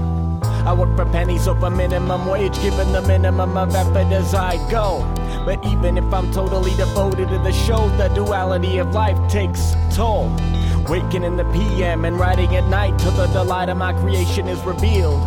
I 0.67 0.75
work 0.75 0.95
for 0.97 1.07
pennies 1.07 1.49
over 1.49 1.71
minimum 1.71 2.27
wage, 2.27 2.61
giving 2.61 2.93
the 2.93 3.03
minimum 3.03 3.57
of 3.57 3.75
effort 3.75 4.13
as 4.13 4.35
I 4.35 4.57
go. 4.71 5.03
But 5.45 5.65
even 5.65 5.97
if 5.99 6.13
I'm 6.13 6.31
totally 6.33 6.75
devoted 6.77 7.29
to 7.29 7.39
the 7.39 7.53
show, 7.53 7.89
the 7.97 8.09
duality 8.09 8.79
of 8.79 8.93
life 8.93 9.19
takes 9.31 9.75
toll. 9.95 10.31
Waking 10.89 11.25
in 11.25 11.37
the 11.37 11.45
PM 11.53 12.05
and 12.05 12.19
writing 12.19 12.55
at 12.57 12.69
night 12.69 12.99
till 12.99 13.13
the 13.13 13.27
delight 13.27 13.69
of 13.69 13.77
my 13.77 13.93
creation 13.93 14.49
is 14.49 14.61
revealed. 14.65 15.23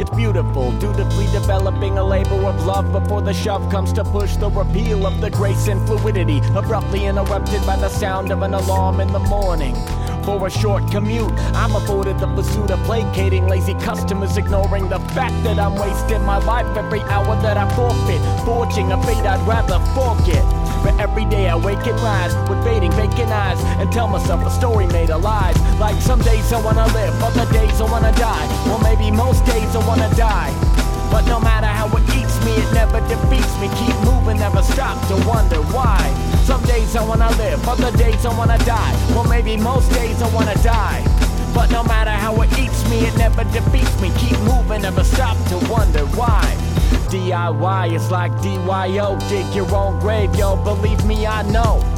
It's 0.00 0.10
beautiful, 0.10 0.72
dutifully 0.78 1.26
developing 1.26 1.98
a 1.98 2.04
labor 2.04 2.46
of 2.46 2.64
love 2.64 2.90
before 2.92 3.20
the 3.20 3.34
shove 3.34 3.70
comes 3.70 3.92
to 3.92 4.04
push 4.04 4.36
the 4.36 4.50
repeal 4.50 5.06
of 5.06 5.20
the 5.20 5.30
grace 5.30 5.68
and 5.68 5.86
fluidity, 5.86 6.40
abruptly 6.56 7.04
interrupted 7.06 7.64
by 7.66 7.76
the 7.76 7.88
sound 7.88 8.32
of 8.32 8.42
an 8.42 8.54
alarm 8.54 9.00
in 9.00 9.12
the 9.12 9.18
morning. 9.18 9.74
For 10.24 10.46
a 10.46 10.50
short 10.50 10.88
commute, 10.88 11.32
I'm 11.52 11.74
afforded 11.74 12.20
the 12.20 12.28
pursuit 12.28 12.70
of 12.70 12.78
placating 12.84 13.48
lazy 13.48 13.74
customers, 13.74 14.36
ignoring 14.36 14.88
the 14.88 15.00
fact 15.18 15.34
that 15.42 15.58
I'm 15.58 15.74
wasting 15.74 16.22
my 16.22 16.38
life 16.38 16.66
every 16.76 17.00
hour 17.02 17.34
that 17.42 17.56
I 17.56 17.68
forfeit, 17.74 18.22
forging 18.46 18.92
a 18.92 19.02
fate 19.02 19.26
I'd 19.26 19.44
rather 19.48 19.80
forget. 19.98 20.44
But 20.84 20.94
every 21.00 21.24
day 21.24 21.48
I 21.48 21.56
wake 21.56 21.84
and 21.86 21.98
rise 22.00 22.34
with 22.48 22.62
fading 22.62 22.92
vacant 22.92 23.30
eyes 23.30 23.58
and 23.82 23.90
tell 23.92 24.06
myself 24.06 24.46
a 24.46 24.50
story 24.50 24.86
made 24.86 25.10
alive. 25.10 25.58
Like 25.80 26.00
some 26.00 26.20
days 26.20 26.52
I 26.52 26.62
wanna 26.62 26.86
live, 26.94 27.14
other 27.20 27.50
days 27.52 27.80
I 27.80 27.90
wanna 27.90 28.12
die. 28.12 28.46
Well, 28.66 28.78
maybe 28.78 29.10
most 29.10 29.44
days 29.44 29.74
I 29.74 29.84
wanna 29.88 30.08
die. 30.14 30.54
But 31.10 31.26
no 31.26 31.40
matter 31.40 31.66
how 31.66 31.88
it 31.96 32.02
eats 32.14 32.38
me, 32.44 32.52
it 32.62 32.72
never 32.72 33.00
defeats 33.08 33.58
me. 33.58 33.68
Keep 33.74 33.96
moving, 34.06 34.38
never 34.38 34.62
stop 34.62 34.96
to 35.08 35.16
wonder 35.26 35.60
why. 35.74 36.31
Some 36.44 36.62
days 36.64 36.96
I 36.96 37.04
wanna 37.04 37.30
live, 37.36 37.66
other 37.68 37.96
days 37.96 38.26
I 38.26 38.36
wanna 38.36 38.58
die. 38.58 38.94
Well, 39.10 39.24
maybe 39.24 39.56
most 39.56 39.90
days 39.92 40.20
I 40.20 40.28
wanna 40.34 40.56
die. 40.62 41.04
But 41.54 41.70
no 41.70 41.84
matter 41.84 42.10
how 42.10 42.40
it 42.42 42.50
eats 42.58 42.88
me, 42.88 43.00
it 43.06 43.16
never 43.16 43.44
defeats 43.44 44.00
me. 44.00 44.10
Keep 44.16 44.38
moving, 44.40 44.82
never 44.82 45.04
stop 45.04 45.36
to 45.48 45.56
wonder 45.70 46.04
why. 46.16 46.42
DIY 47.10 47.92
is 47.94 48.10
like 48.10 48.32
DYO, 48.42 49.18
dig 49.28 49.54
your 49.54 49.72
own 49.74 50.00
grave, 50.00 50.34
yo. 50.34 50.56
Believe 50.56 51.04
me, 51.04 51.26
I 51.26 51.42
know. 51.42 51.91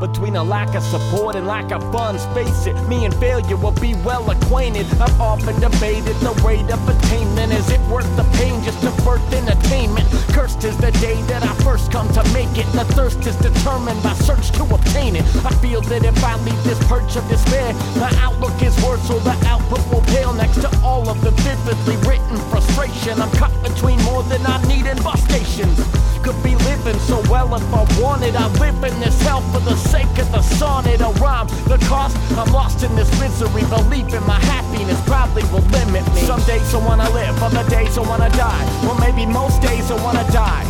Between 0.00 0.36
a 0.36 0.44
lack 0.44 0.76
of 0.76 0.82
support 0.84 1.34
and 1.34 1.44
lack 1.44 1.72
of 1.72 1.82
funds, 1.90 2.24
face 2.26 2.66
it, 2.66 2.76
me 2.88 3.04
and 3.04 3.14
failure 3.16 3.56
will 3.56 3.72
be 3.72 3.94
well 4.04 4.30
acquainted. 4.30 4.86
I've 5.00 5.20
often 5.20 5.58
debated 5.58 6.14
the 6.22 6.30
rate 6.46 6.70
of 6.70 6.88
attainment. 6.88 7.52
Is 7.52 7.68
it 7.70 7.80
worth 7.90 8.06
the 8.16 8.22
pain 8.38 8.62
just 8.62 8.80
to 8.82 8.90
birth 9.02 9.32
entertainment? 9.34 10.06
Cursed 10.30 10.62
is 10.62 10.76
the 10.76 10.92
day 10.92 11.20
that 11.22 11.42
I 11.42 11.52
first 11.64 11.90
come 11.90 12.08
to 12.12 12.22
make 12.32 12.56
it. 12.56 12.66
The 12.72 12.84
thirst 12.94 13.26
is 13.26 13.34
determined 13.36 14.00
by 14.04 14.14
search 14.14 14.52
to 14.52 14.62
obtain 14.72 15.16
it. 15.16 15.24
I 15.44 15.50
feel 15.58 15.80
that 15.82 16.04
if 16.04 16.22
I 16.22 16.36
leave 16.44 16.62
this 16.62 16.78
perch 16.86 17.16
of 17.16 17.28
despair, 17.28 17.72
the 17.98 18.10
outlook 18.22 18.62
is 18.62 18.76
worse, 18.84 19.02
so 19.02 19.18
the 19.18 19.34
output 19.46 19.82
will 19.90 20.02
pale 20.14 20.32
next 20.32 20.60
to 20.62 20.70
all 20.82 21.08
of 21.08 21.20
the 21.22 21.32
vividly 21.42 21.96
written 22.08 22.36
frustration. 22.50 23.20
I'm 23.20 23.32
caught 23.32 23.54
between 23.64 24.00
more 24.02 24.22
than 24.22 24.46
I 24.46 24.62
need 24.68 24.86
and 24.86 25.02
bus 25.02 25.20
stations. 25.24 25.74
Could 26.22 26.40
be 26.42 26.54
living 26.70 26.98
so 27.00 27.22
well 27.30 27.54
if 27.54 27.62
I 27.72 27.82
wanted. 28.00 28.36
I 28.36 28.46
live 28.58 28.82
in 28.84 29.00
this 29.00 29.20
hell 29.22 29.40
for 29.52 29.60
the 29.60 29.76
sake 29.88 30.18
of 30.18 30.28
the 30.32 30.42
sonnet. 30.42 31.00
A 31.00 31.10
rhyme, 31.22 31.48
the 31.72 31.78
cost. 31.88 32.16
I'm 32.36 32.52
lost 32.52 32.84
in 32.84 32.94
this 32.94 33.10
misery. 33.20 33.64
Belief 33.72 34.12
in 34.12 34.24
my 34.26 34.40
happiness 34.52 35.00
probably 35.06 35.44
will 35.52 35.66
limit 35.72 36.04
me. 36.14 36.20
Some 36.28 36.42
days 36.44 36.74
I 36.74 36.78
wanna 36.84 37.08
live, 37.10 37.34
other 37.42 37.64
days 37.68 37.96
I 37.96 38.02
wanna 38.02 38.30
die. 38.30 38.64
Well, 38.84 38.98
maybe 39.00 39.24
most 39.26 39.62
days 39.62 39.90
I 39.90 39.96
wanna 40.04 40.26
die. 40.30 40.64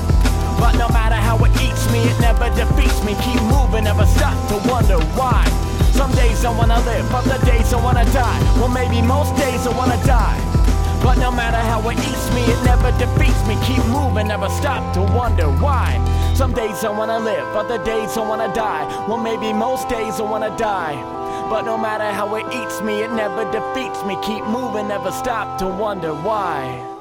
But 0.59 0.75
no 0.75 0.89
matter 0.89 1.15
how 1.15 1.39
it 1.47 1.53
eats 1.63 1.85
me, 1.93 2.01
it 2.11 2.19
never 2.21 2.49
defeats 2.55 2.99
me. 3.07 3.15
Keep 3.23 3.43
moving, 3.47 3.85
never 3.85 4.07
stop 4.07 4.37
to 4.51 4.57
wonder 4.69 4.99
why. 5.19 5.45
Some 5.93 6.13
days 6.15 6.45
I 6.45 6.51
wanna 6.57 6.81
live, 6.87 7.07
other 7.15 7.39
days 7.45 7.73
I 7.73 7.79
wanna 7.83 8.05
die. 8.13 8.41
Well, 8.59 8.69
maybe 8.69 9.03
most 9.03 9.35
days 9.37 9.67
I 9.67 9.73
wanna 9.77 9.99
die. 10.07 10.39
But 11.03 11.19
no 11.19 11.31
matter 11.31 11.63
how 11.71 11.81
it 11.91 11.99
eats 11.99 12.27
me, 12.35 12.43
it 12.43 12.61
never 12.65 12.91
defeats 12.99 13.41
me. 13.47 13.55
Keep 13.67 13.85
moving, 13.87 14.29
never 14.29 14.49
stop 14.49 14.83
to 14.95 15.03
wonder 15.03 15.49
why. 15.63 15.95
Some 16.39 16.53
days 16.53 16.85
I 16.85 16.91
wanna 16.91 17.19
live, 17.19 17.49
other 17.57 17.83
days 17.85 18.17
I 18.17 18.21
wanna 18.21 18.55
die. 18.55 18.87
Well, 19.09 19.19
maybe 19.19 19.53
most 19.53 19.89
days 19.89 20.21
I 20.21 20.23
wanna 20.23 20.57
die. 20.57 20.95
But 21.51 21.63
no 21.63 21.77
matter 21.77 22.05
how 22.13 22.33
it 22.37 22.47
eats 22.55 22.81
me, 22.81 23.03
it 23.03 23.11
never 23.11 23.43
defeats 23.51 24.05
me. 24.05 24.17
Keep 24.23 24.45
moving, 24.45 24.87
never 24.87 25.11
stop 25.11 25.59
to 25.59 25.67
wonder 25.67 26.15
why. 26.15 26.98